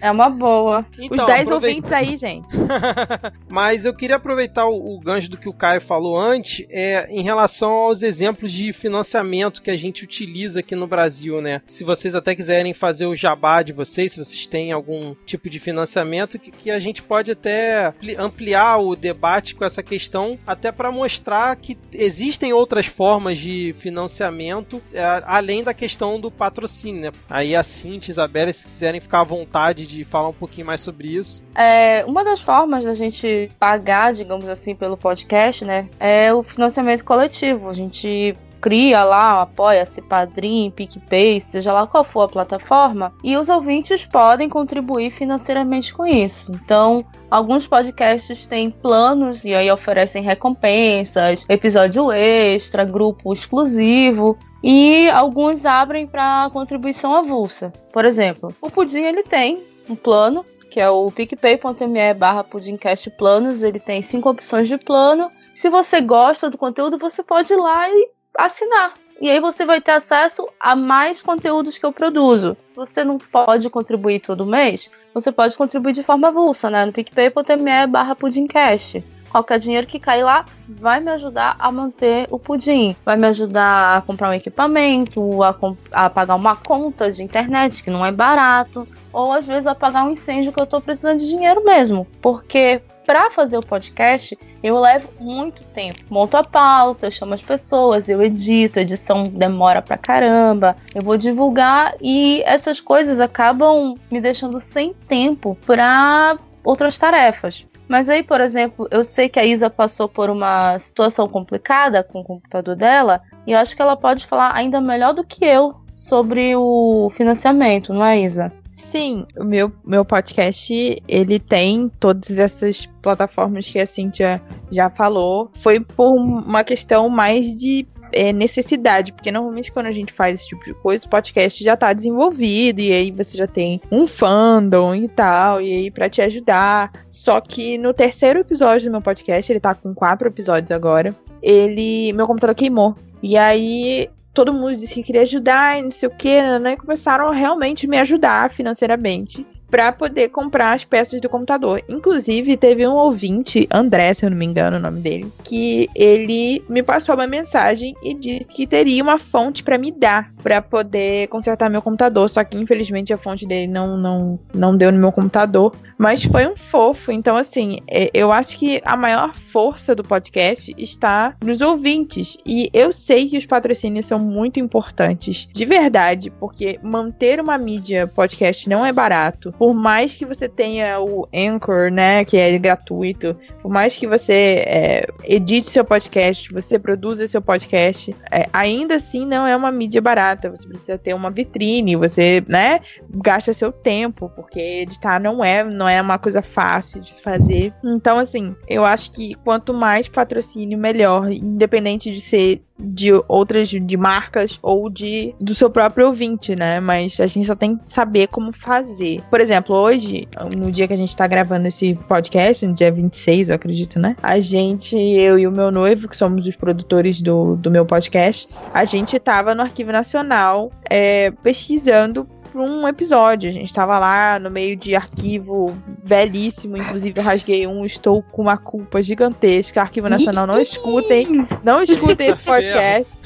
É, 0.00 0.08
é 0.08 0.10
uma 0.10 0.28
boa. 0.30 0.84
Então, 0.98 1.18
Os 1.18 1.26
10 1.26 1.42
aprovei- 1.42 1.70
ouvintes 1.70 1.92
aí, 1.92 2.16
gente. 2.16 2.46
Mas 3.48 3.84
eu 3.84 3.94
queria 3.94 4.16
aproveitar 4.16 4.66
o, 4.66 4.96
o 4.96 5.00
gancho 5.00 5.30
do 5.30 5.36
que 5.36 5.48
o 5.48 5.52
Caio 5.52 5.80
falou 5.80 6.18
antes, 6.18 6.66
é, 6.70 7.06
em 7.10 7.22
relação 7.22 7.70
aos 7.70 8.02
exemplos 8.02 8.50
de 8.50 8.72
financiamento 8.72 9.62
que 9.62 9.70
a 9.70 9.76
gente 9.76 10.02
utiliza 10.04 10.60
aqui 10.60 10.74
no 10.74 10.86
Brasil, 10.86 11.25
né? 11.40 11.62
Se 11.66 11.84
vocês 11.84 12.14
até 12.14 12.34
quiserem 12.34 12.72
fazer 12.72 13.06
o 13.06 13.14
jabá 13.16 13.62
de 13.62 13.72
vocês, 13.72 14.12
se 14.12 14.18
vocês 14.24 14.46
têm 14.46 14.72
algum 14.72 15.14
tipo 15.24 15.50
de 15.50 15.58
financiamento, 15.58 16.38
que, 16.38 16.50
que 16.50 16.70
a 16.70 16.78
gente 16.78 17.02
pode 17.02 17.30
até 17.30 17.88
ampli- 17.88 18.16
ampliar 18.16 18.78
o 18.78 18.94
debate 18.94 19.54
com 19.54 19.64
essa 19.64 19.82
questão, 19.82 20.38
até 20.46 20.70
para 20.70 20.90
mostrar 20.90 21.54
que 21.56 21.76
existem 21.92 22.52
outras 22.52 22.86
formas 22.86 23.38
de 23.38 23.74
financiamento, 23.78 24.82
é, 24.92 25.02
além 25.26 25.62
da 25.62 25.74
questão 25.74 26.20
do 26.20 26.30
patrocínio, 26.30 27.02
né? 27.02 27.12
Aí 27.28 27.56
a 27.56 27.62
Cintia 27.62 28.12
Isabela, 28.12 28.52
se 28.52 28.64
quiserem 28.64 29.00
ficar 29.00 29.20
à 29.20 29.24
vontade 29.24 29.86
de 29.86 30.04
falar 30.04 30.28
um 30.28 30.32
pouquinho 30.34 30.66
mais 30.66 30.80
sobre 30.80 31.08
isso. 31.08 31.42
É, 31.54 32.04
uma 32.06 32.24
das 32.24 32.40
formas 32.40 32.84
da 32.84 32.94
gente 32.94 33.50
pagar, 33.58 34.14
digamos 34.14 34.46
assim, 34.48 34.74
pelo 34.74 34.96
podcast, 34.96 35.64
né, 35.64 35.88
é 35.98 36.32
o 36.32 36.42
financiamento 36.42 37.04
coletivo. 37.04 37.68
A 37.68 37.74
gente 37.74 38.36
cria 38.60 39.04
lá, 39.04 39.42
apoia-se 39.42 40.02
Padrim, 40.02 40.70
PicPay, 40.70 41.40
seja 41.40 41.72
lá 41.72 41.86
qual 41.86 42.04
for 42.04 42.22
a 42.22 42.28
plataforma, 42.28 43.12
e 43.22 43.36
os 43.36 43.48
ouvintes 43.48 44.06
podem 44.06 44.48
contribuir 44.48 45.10
financeiramente 45.10 45.92
com 45.92 46.06
isso. 46.06 46.50
Então, 46.52 47.04
alguns 47.30 47.66
podcasts 47.66 48.46
têm 48.46 48.70
planos 48.70 49.44
e 49.44 49.54
aí 49.54 49.70
oferecem 49.70 50.22
recompensas, 50.22 51.44
episódio 51.48 52.10
extra, 52.12 52.84
grupo 52.84 53.32
exclusivo. 53.32 54.38
E 54.62 55.08
alguns 55.10 55.64
abrem 55.64 56.06
para 56.06 56.50
contribuição 56.52 57.14
avulsa. 57.14 57.72
Por 57.92 58.04
exemplo, 58.04 58.52
o 58.60 58.68
Pudim 58.68 59.02
ele 59.02 59.22
tem 59.22 59.62
um 59.88 59.94
plano 59.94 60.44
que 60.76 60.80
é 60.80 60.90
o 60.90 61.10
picpay.me 61.10 62.14
barra 62.14 62.44
pudimcast 62.44 63.10
planos. 63.10 63.62
Ele 63.62 63.80
tem 63.80 64.02
cinco 64.02 64.28
opções 64.28 64.68
de 64.68 64.76
plano. 64.76 65.30
Se 65.54 65.70
você 65.70 66.02
gosta 66.02 66.50
do 66.50 66.58
conteúdo, 66.58 66.98
você 66.98 67.22
pode 67.22 67.52
ir 67.52 67.56
lá 67.56 67.88
e 67.88 68.10
assinar. 68.38 68.94
E 69.20 69.30
aí 69.30 69.40
você 69.40 69.64
vai 69.64 69.80
ter 69.80 69.92
acesso 69.92 70.46
a 70.60 70.76
mais 70.76 71.22
conteúdos 71.22 71.78
que 71.78 71.86
eu 71.86 71.92
produzo. 71.92 72.56
Se 72.68 72.76
você 72.76 73.02
não 73.02 73.16
pode 73.16 73.68
contribuir 73.70 74.20
todo 74.20 74.44
mês, 74.44 74.90
você 75.14 75.32
pode 75.32 75.56
contribuir 75.56 75.92
de 75.92 76.02
forma 76.02 76.28
avulsa, 76.28 76.68
né? 76.68 76.84
No 76.84 76.92
picpay.me 76.92 77.86
barra 77.88 78.14
pudimcast. 78.14 79.02
Qualquer 79.30 79.58
dinheiro 79.58 79.86
que 79.86 79.98
cair 79.98 80.22
lá 80.22 80.44
vai 80.68 81.00
me 81.00 81.10
ajudar 81.10 81.56
a 81.58 81.72
manter 81.72 82.26
o 82.30 82.38
pudim. 82.38 82.94
Vai 83.04 83.16
me 83.16 83.26
ajudar 83.26 83.96
a 83.96 84.00
comprar 84.00 84.30
um 84.30 84.34
equipamento, 84.34 85.42
a, 85.42 85.54
a 85.92 86.10
pagar 86.10 86.34
uma 86.34 86.56
conta 86.56 87.10
de 87.10 87.22
internet, 87.22 87.82
que 87.82 87.90
não 87.90 88.04
é 88.04 88.12
barato. 88.12 88.86
Ou 89.12 89.32
às 89.32 89.44
vezes 89.44 89.66
a 89.66 89.74
pagar 89.74 90.04
um 90.04 90.10
incêndio 90.10 90.52
que 90.52 90.60
eu 90.60 90.66
tô 90.66 90.80
precisando 90.80 91.18
de 91.18 91.28
dinheiro 91.28 91.64
mesmo. 91.64 92.06
Porque 92.20 92.80
para 93.06 93.30
fazer 93.30 93.56
o 93.56 93.64
podcast, 93.64 94.36
eu 94.62 94.78
levo 94.80 95.08
muito 95.20 95.62
tempo. 95.66 96.02
Monto 96.10 96.36
a 96.36 96.42
pauta, 96.42 97.06
eu 97.06 97.12
chamo 97.12 97.32
as 97.32 97.40
pessoas, 97.40 98.08
eu 98.08 98.20
edito, 98.20 98.80
a 98.80 98.82
edição 98.82 99.28
demora 99.28 99.80
pra 99.80 99.96
caramba, 99.96 100.76
eu 100.92 101.02
vou 101.02 101.16
divulgar 101.16 101.94
e 102.02 102.42
essas 102.44 102.80
coisas 102.80 103.20
acabam 103.20 103.94
me 104.10 104.20
deixando 104.20 104.60
sem 104.60 104.92
tempo 104.92 105.56
para 105.64 106.36
outras 106.64 106.98
tarefas. 106.98 107.64
Mas 107.88 108.08
aí, 108.08 108.24
por 108.24 108.40
exemplo, 108.40 108.88
eu 108.90 109.04
sei 109.04 109.28
que 109.28 109.38
a 109.38 109.44
Isa 109.44 109.70
passou 109.70 110.08
por 110.08 110.28
uma 110.28 110.76
situação 110.80 111.28
complicada 111.28 112.02
com 112.02 112.20
o 112.20 112.24
computador 112.24 112.74
dela, 112.74 113.22
e 113.46 113.52
eu 113.52 113.58
acho 113.58 113.76
que 113.76 113.82
ela 113.82 113.96
pode 113.96 114.26
falar 114.26 114.52
ainda 114.52 114.80
melhor 114.80 115.14
do 115.14 115.22
que 115.22 115.44
eu 115.44 115.76
sobre 115.94 116.56
o 116.56 117.12
financiamento, 117.16 117.94
não 117.94 118.04
é, 118.04 118.18
Isa? 118.18 118.52
Sim, 118.76 119.26
o 119.38 119.42
meu, 119.42 119.72
meu 119.86 120.04
podcast, 120.04 121.02
ele 121.08 121.38
tem 121.38 121.90
todas 121.98 122.38
essas 122.38 122.84
plataformas 123.00 123.66
que 123.66 123.78
a 123.78 123.86
Cintia 123.86 124.40
já 124.70 124.90
falou. 124.90 125.50
Foi 125.54 125.80
por 125.80 126.14
uma 126.14 126.62
questão 126.62 127.08
mais 127.08 127.58
de 127.58 127.86
é, 128.12 128.34
necessidade, 128.34 129.12
porque 129.14 129.32
normalmente 129.32 129.72
quando 129.72 129.86
a 129.86 129.92
gente 129.92 130.12
faz 130.12 130.40
esse 130.40 130.48
tipo 130.50 130.62
de 130.62 130.74
coisa, 130.74 131.06
o 131.06 131.08
podcast 131.08 131.64
já 131.64 131.74
tá 131.74 131.90
desenvolvido, 131.94 132.80
e 132.80 132.92
aí 132.92 133.10
você 133.10 133.38
já 133.38 133.46
tem 133.46 133.80
um 133.90 134.06
fandom 134.06 134.94
e 134.94 135.08
tal, 135.08 135.62
e 135.62 135.72
aí 135.72 135.90
pra 135.90 136.10
te 136.10 136.20
ajudar. 136.20 136.92
Só 137.10 137.40
que 137.40 137.78
no 137.78 137.94
terceiro 137.94 138.40
episódio 138.40 138.90
do 138.90 138.92
meu 138.92 139.00
podcast, 139.00 139.50
ele 139.50 139.58
tá 139.58 139.74
com 139.74 139.94
quatro 139.94 140.28
episódios 140.28 140.70
agora, 140.70 141.16
ele. 141.42 142.12
Meu 142.12 142.26
computador 142.26 142.54
queimou. 142.54 142.94
E 143.22 143.38
aí 143.38 144.10
todo 144.36 144.52
mundo 144.52 144.76
disse 144.76 144.92
que 144.92 145.02
queria 145.02 145.22
ajudar 145.22 145.78
e 145.78 145.82
não 145.82 145.90
sei 145.90 146.06
o 146.10 146.12
que, 146.12 146.42
né? 146.58 146.72
E 146.72 146.76
começaram 146.76 147.28
a 147.28 147.34
realmente 147.34 147.86
me 147.86 147.98
ajudar 147.98 148.50
financeiramente 148.50 149.46
para 149.70 149.90
poder 149.90 150.28
comprar 150.28 150.74
as 150.74 150.84
peças 150.84 151.20
do 151.20 151.28
computador. 151.28 151.82
Inclusive, 151.88 152.56
teve 152.56 152.86
um 152.86 152.92
ouvinte, 152.92 153.66
André, 153.72 154.12
se 154.12 154.24
eu 154.24 154.30
não 154.30 154.36
me 154.36 154.44
engano 154.44 154.76
o 154.76 154.80
nome 154.80 155.00
dele, 155.00 155.32
que 155.42 155.88
ele 155.94 156.62
me 156.68 156.82
passou 156.82 157.14
uma 157.14 157.26
mensagem 157.26 157.94
e 158.02 158.14
disse 158.14 158.54
que 158.54 158.66
teria 158.66 159.02
uma 159.02 159.18
fonte 159.18 159.64
para 159.64 159.78
me 159.78 159.90
dar 159.90 160.30
para 160.46 160.62
poder 160.62 161.26
consertar 161.26 161.68
meu 161.68 161.82
computador. 161.82 162.30
Só 162.30 162.44
que 162.44 162.56
infelizmente 162.56 163.12
a 163.12 163.18
fonte 163.18 163.44
dele 163.44 163.66
não, 163.66 163.96
não, 163.96 164.38
não 164.54 164.76
deu 164.76 164.92
no 164.92 164.98
meu 164.98 165.10
computador. 165.10 165.74
Mas 165.98 166.22
foi 166.22 166.46
um 166.46 166.56
fofo. 166.56 167.10
Então, 167.10 167.36
assim, 167.36 167.80
é, 167.88 168.08
eu 168.14 168.30
acho 168.30 168.56
que 168.56 168.80
a 168.84 168.96
maior 168.96 169.34
força 169.50 169.92
do 169.92 170.04
podcast 170.04 170.72
está 170.78 171.34
nos 171.44 171.60
ouvintes. 171.60 172.38
E 172.46 172.70
eu 172.72 172.92
sei 172.92 173.28
que 173.28 173.36
os 173.36 173.44
patrocínios 173.44 174.06
são 174.06 174.20
muito 174.20 174.60
importantes. 174.60 175.48
De 175.52 175.64
verdade, 175.64 176.30
porque 176.30 176.78
manter 176.80 177.40
uma 177.40 177.58
mídia 177.58 178.06
podcast 178.06 178.68
não 178.68 178.86
é 178.86 178.92
barato 178.92 179.52
por 179.58 179.74
mais 179.74 180.14
que 180.14 180.24
você 180.24 180.48
tenha 180.48 181.00
o 181.00 181.26
Anchor, 181.34 181.90
né, 181.90 182.24
que 182.24 182.36
é 182.36 182.56
gratuito, 182.58 183.36
por 183.62 183.70
mais 183.70 183.96
que 183.96 184.06
você 184.06 184.64
é, 184.66 185.06
edite 185.24 185.70
seu 185.70 185.84
podcast, 185.84 186.52
você 186.52 186.78
produza 186.78 187.26
seu 187.26 187.42
podcast, 187.42 188.14
é, 188.30 188.46
ainda 188.52 188.96
assim 188.96 189.26
não 189.26 189.46
é 189.46 189.56
uma 189.56 189.72
mídia 189.72 190.00
barata. 190.00 190.35
Você 190.50 190.68
precisa 190.68 190.98
ter 190.98 191.14
uma 191.14 191.30
vitrine, 191.30 191.96
você, 191.96 192.44
né, 192.48 192.80
gasta 193.10 193.52
seu 193.52 193.72
tempo, 193.72 194.30
porque 194.30 194.60
editar 194.60 195.20
não 195.20 195.44
é, 195.44 195.64
não 195.64 195.88
é 195.88 196.00
uma 196.00 196.18
coisa 196.18 196.42
fácil 196.42 197.00
de 197.00 197.20
fazer. 197.22 197.72
Então, 197.84 198.18
assim, 198.18 198.54
eu 198.68 198.84
acho 198.84 199.12
que 199.12 199.34
quanto 199.36 199.72
mais 199.72 200.08
patrocínio, 200.08 200.78
melhor, 200.78 201.30
independente 201.30 202.12
de 202.12 202.20
ser 202.20 202.62
de 202.78 203.10
outras 203.28 203.68
de 203.68 203.96
marcas 203.96 204.58
ou 204.62 204.90
de 204.90 205.34
do 205.40 205.54
seu 205.54 205.70
próprio 205.70 206.08
ouvinte, 206.08 206.54
né? 206.54 206.80
Mas 206.80 207.18
a 207.20 207.26
gente 207.26 207.46
só 207.46 207.54
tem 207.54 207.76
que 207.76 207.90
saber 207.90 208.28
como 208.28 208.52
fazer. 208.52 209.22
Por 209.30 209.40
exemplo, 209.40 209.74
hoje, 209.74 210.28
no 210.56 210.70
dia 210.70 210.86
que 210.86 210.94
a 210.94 210.96
gente 210.96 211.16
tá 211.16 211.26
gravando 211.26 211.68
esse 211.68 211.94
podcast, 212.08 212.66
no 212.66 212.74
dia 212.74 212.92
26, 212.92 213.48
eu 213.48 213.54
acredito, 213.54 213.98
né? 213.98 214.16
A 214.22 214.38
gente, 214.40 214.96
eu 214.96 215.38
e 215.38 215.46
o 215.46 215.52
meu 215.52 215.70
noivo, 215.70 216.08
que 216.08 216.16
somos 216.16 216.46
os 216.46 216.56
produtores 216.56 217.20
do, 217.20 217.56
do 217.56 217.70
meu 217.70 217.86
podcast, 217.86 218.48
a 218.72 218.84
gente 218.84 219.18
tava 219.18 219.54
no 219.54 219.62
Arquivo 219.62 219.92
Nacional 219.92 220.70
é, 220.88 221.30
pesquisando 221.42 222.28
para 222.56 222.72
um 222.72 222.88
episódio. 222.88 223.50
A 223.50 223.52
gente 223.52 223.66
estava 223.66 223.98
lá 223.98 224.38
no 224.38 224.50
meio 224.50 224.74
de 224.76 224.96
arquivo 224.96 225.76
belíssimo, 226.02 226.76
inclusive 226.78 227.20
eu 227.20 227.24
rasguei 227.24 227.66
um, 227.66 227.84
estou 227.84 228.22
com 228.22 228.42
uma 228.42 228.56
culpa 228.56 229.02
gigantesca. 229.02 229.82
Arquivo 229.82 230.08
Nacional, 230.08 230.46
não 230.46 230.58
escutem, 230.58 231.46
não 231.62 231.82
escutem 231.82 232.28
esse 232.28 232.42
podcast. 232.42 233.18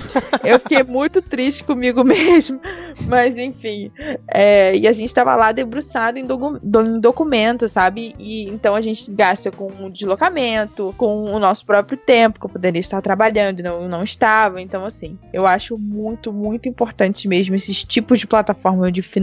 Eu 0.42 0.58
fiquei 0.58 0.82
muito 0.82 1.22
triste 1.22 1.62
comigo 1.62 2.02
mesmo, 2.04 2.60
mas 3.06 3.38
enfim. 3.38 3.92
É, 4.26 4.76
e 4.76 4.88
a 4.88 4.92
gente 4.92 5.08
estava 5.08 5.36
lá 5.36 5.52
debruçado 5.52 6.18
em, 6.18 6.26
docu 6.26 6.58
em 6.82 6.98
documentos, 6.98 7.72
sabe? 7.72 8.14
E 8.18 8.44
então 8.48 8.74
a 8.74 8.80
gente 8.80 9.10
gasta 9.12 9.52
com 9.52 9.66
o 9.66 9.90
deslocamento, 9.90 10.92
com 10.96 11.24
o 11.24 11.38
nosso 11.38 11.64
próprio 11.64 11.96
tempo, 11.96 12.40
que 12.40 12.46
eu 12.46 12.50
poderia 12.50 12.80
estar 12.80 13.00
trabalhando, 13.00 13.62
não, 13.62 13.88
não 13.88 14.02
estava. 14.02 14.60
Então, 14.60 14.84
assim, 14.84 15.18
eu 15.32 15.46
acho 15.46 15.78
muito, 15.78 16.32
muito 16.32 16.68
importante 16.68 17.28
mesmo 17.28 17.54
esses 17.54 17.84
tipos 17.84 18.18
de 18.18 18.26
plataforma 18.26 18.90
de 18.90 19.02
financiamento 19.02 19.19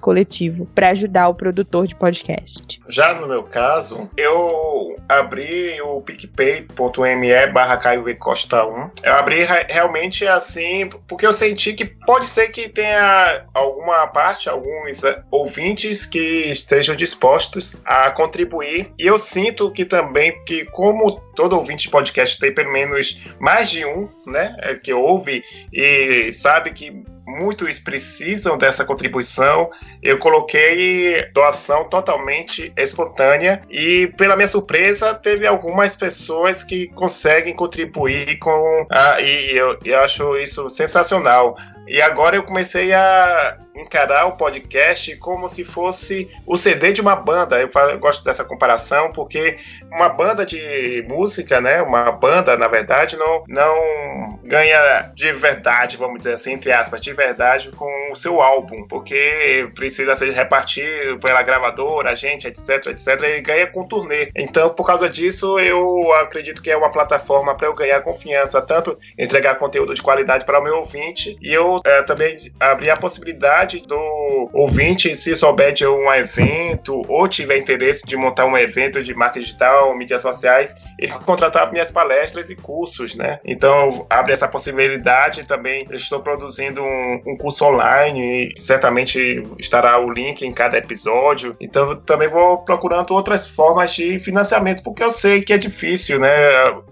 coletivo 0.00 0.66
para 0.74 0.90
ajudar 0.90 1.28
o 1.28 1.34
produtor 1.34 1.86
de 1.86 1.94
podcast. 1.94 2.80
Já 2.88 3.14
no 3.14 3.26
meu 3.26 3.42
caso, 3.44 4.08
eu 4.16 4.96
abri 5.08 5.80
o 5.82 6.00
picpay.me 6.00 7.46
barra 7.52 7.76
Caio 7.76 8.16
Costa 8.18 8.64
1. 8.66 8.90
Eu 9.04 9.14
abri 9.14 9.44
realmente 9.44 10.26
assim, 10.26 10.88
porque 11.08 11.26
eu 11.26 11.32
senti 11.32 11.74
que 11.74 11.84
pode 11.84 12.26
ser 12.26 12.48
que 12.48 12.68
tenha 12.68 13.44
alguma 13.54 14.06
parte, 14.08 14.48
alguns 14.48 15.02
eh, 15.02 15.22
ouvintes 15.30 16.06
que 16.06 16.50
estejam 16.50 16.94
dispostos 16.94 17.76
a 17.84 18.10
contribuir. 18.10 18.92
E 18.98 19.06
eu 19.06 19.18
sinto 19.18 19.70
que 19.70 19.84
também, 19.84 20.42
que 20.44 20.64
como 20.66 21.20
todo 21.34 21.56
ouvinte 21.56 21.84
de 21.84 21.90
podcast 21.90 22.38
tem 22.38 22.54
pelo 22.54 22.72
menos 22.72 23.22
mais 23.38 23.70
de 23.70 23.84
um, 23.84 24.08
né, 24.26 24.56
eh, 24.60 24.74
que 24.74 24.92
ouve 24.92 25.42
e 25.72 26.32
sabe 26.32 26.72
que 26.72 27.04
muitos 27.26 27.80
precisam 27.80 28.56
dessa 28.56 28.84
contribuição. 28.84 29.70
Eu 30.02 30.18
coloquei 30.18 31.26
doação 31.32 31.88
totalmente 31.88 32.72
espontânea 32.76 33.62
e, 33.68 34.06
pela 34.16 34.36
minha 34.36 34.48
surpresa, 34.48 35.14
teve 35.14 35.46
algumas 35.46 35.96
pessoas 35.96 36.62
que 36.62 36.88
conseguem 36.88 37.54
contribuir 37.54 38.38
com. 38.38 38.86
Ah, 38.90 39.20
e 39.20 39.56
eu, 39.56 39.78
eu 39.84 40.00
acho 40.00 40.36
isso 40.36 40.68
sensacional. 40.70 41.56
E 41.86 42.02
agora 42.02 42.36
eu 42.36 42.42
comecei 42.42 42.92
a 42.92 43.58
encarar 43.76 44.26
o 44.26 44.36
podcast 44.36 45.14
como 45.16 45.48
se 45.48 45.64
fosse 45.64 46.30
o 46.46 46.56
CD 46.56 46.92
de 46.92 47.00
uma 47.00 47.14
banda. 47.14 47.60
Eu, 47.60 47.68
falo, 47.68 47.90
eu, 47.92 47.98
gosto 47.98 48.24
dessa 48.24 48.44
comparação 48.44 49.12
porque 49.12 49.58
uma 49.90 50.08
banda 50.08 50.44
de 50.44 51.04
música, 51.08 51.60
né, 51.60 51.82
uma 51.82 52.10
banda, 52.10 52.56
na 52.56 52.68
verdade, 52.68 53.16
não, 53.16 53.44
não 53.48 54.38
ganha 54.44 55.10
de 55.14 55.32
verdade, 55.32 55.96
vamos 55.96 56.18
dizer 56.18 56.34
assim, 56.34 56.52
entre 56.52 56.72
aspas, 56.72 57.00
de 57.00 57.12
verdade 57.12 57.70
com 57.70 58.12
o 58.12 58.16
seu 58.16 58.40
álbum, 58.40 58.86
porque 58.86 59.68
precisa 59.74 60.14
ser 60.14 60.32
repartido 60.32 61.18
pela 61.18 61.42
gravadora, 61.42 62.10
agente, 62.10 62.46
etc, 62.46 62.86
etc, 62.86 63.22
e 63.36 63.40
ganha 63.40 63.66
com 63.66 63.86
turnê. 63.86 64.30
Então, 64.34 64.70
por 64.70 64.86
causa 64.86 65.08
disso, 65.08 65.58
eu 65.58 66.12
acredito 66.14 66.62
que 66.62 66.70
é 66.70 66.76
uma 66.76 66.90
plataforma 66.90 67.54
para 67.54 67.66
eu 67.66 67.74
ganhar 67.74 68.00
confiança, 68.00 68.62
tanto 68.62 68.98
entregar 69.18 69.56
conteúdo 69.56 69.94
de 69.94 70.02
qualidade 70.02 70.44
para 70.44 70.60
o 70.60 70.62
meu 70.62 70.76
ouvinte, 70.76 71.36
e 71.40 71.52
eu 71.52 71.80
é, 71.84 72.02
também 72.02 72.36
abrir 72.60 72.90
a 72.90 72.96
possibilidade 72.96 73.65
do 73.66 74.50
ouvinte, 74.52 75.14
se 75.16 75.34
souber 75.34 75.72
de 75.72 75.86
um 75.86 76.12
evento 76.12 77.02
ou 77.08 77.28
tiver 77.28 77.58
interesse 77.58 78.06
de 78.06 78.16
montar 78.16 78.46
um 78.46 78.56
evento 78.56 79.02
de 79.02 79.14
marca 79.14 79.40
digital, 79.40 79.96
mídias 79.96 80.22
sociais, 80.22 80.74
ele 80.98 81.12
contratar 81.12 81.70
minhas 81.70 81.90
palestras 81.90 82.48
e 82.50 82.56
cursos, 82.56 83.14
né? 83.14 83.38
Então, 83.44 84.06
abre 84.08 84.32
essa 84.32 84.48
possibilidade 84.48 85.46
também. 85.46 85.86
Eu 85.88 85.96
estou 85.96 86.20
produzindo 86.20 86.82
um, 86.82 87.22
um 87.26 87.36
curso 87.36 87.64
online 87.64 88.52
e 88.56 88.60
certamente 88.60 89.42
estará 89.58 89.98
o 89.98 90.10
link 90.10 90.42
em 90.42 90.52
cada 90.52 90.78
episódio. 90.78 91.56
Então, 91.60 91.96
também 91.96 92.28
vou 92.28 92.58
procurando 92.64 93.12
outras 93.12 93.46
formas 93.48 93.94
de 93.94 94.18
financiamento, 94.20 94.82
porque 94.82 95.02
eu 95.02 95.10
sei 95.10 95.42
que 95.42 95.52
é 95.52 95.58
difícil, 95.58 96.18
né? 96.18 96.30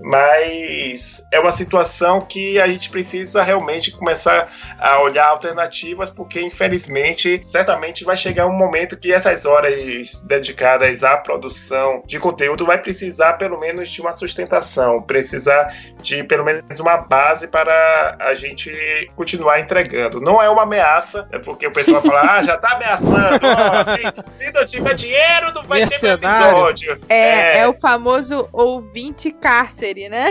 Mas 0.00 1.24
é 1.32 1.40
uma 1.40 1.52
situação 1.52 2.20
que 2.20 2.60
a 2.60 2.66
gente 2.66 2.90
precisa 2.90 3.42
realmente 3.42 3.90
começar 3.90 4.52
a 4.78 5.00
olhar 5.00 5.28
alternativas, 5.28 6.10
porque 6.10 6.40
infelizmente 6.40 6.63
infelizmente, 6.64 7.40
certamente 7.44 8.04
vai 8.04 8.16
chegar 8.16 8.46
um 8.46 8.52
momento 8.52 8.96
que 8.96 9.12
essas 9.12 9.44
horas 9.44 10.22
dedicadas 10.22 11.04
à 11.04 11.16
produção 11.16 12.02
de 12.06 12.18
conteúdo 12.18 12.64
vai 12.66 12.78
precisar 12.78 13.34
pelo 13.34 13.58
menos 13.58 13.90
de 13.90 14.00
uma 14.00 14.12
sustentação, 14.12 15.02
precisar 15.02 15.74
de 16.00 16.22
pelo 16.24 16.44
menos 16.44 16.80
uma 16.80 16.96
base 16.96 17.48
para 17.48 18.16
a 18.20 18.34
gente 18.34 18.70
continuar 19.16 19.60
entregando. 19.60 20.20
Não 20.20 20.40
é 20.40 20.48
uma 20.48 20.62
ameaça, 20.62 21.28
é 21.32 21.38
porque 21.38 21.66
o 21.66 21.72
pessoal 21.72 22.02
fala, 22.02 22.38
ah, 22.38 22.42
já 22.42 22.56
tá 22.56 22.74
ameaçando, 22.74 23.40
oh, 23.42 24.36
se, 24.38 24.44
se, 24.44 24.52
não 24.52 24.64
tiver 24.64 24.94
dinheiro, 24.94 25.52
não 25.54 25.62
vai 25.64 25.86
ter 25.86 26.04
episódio. 26.04 26.98
É, 27.08 27.16
é, 27.16 27.58
é 27.58 27.68
o 27.68 27.74
famoso 27.74 28.48
ouvinte 28.52 29.30
cárcere, 29.30 30.08
né? 30.08 30.30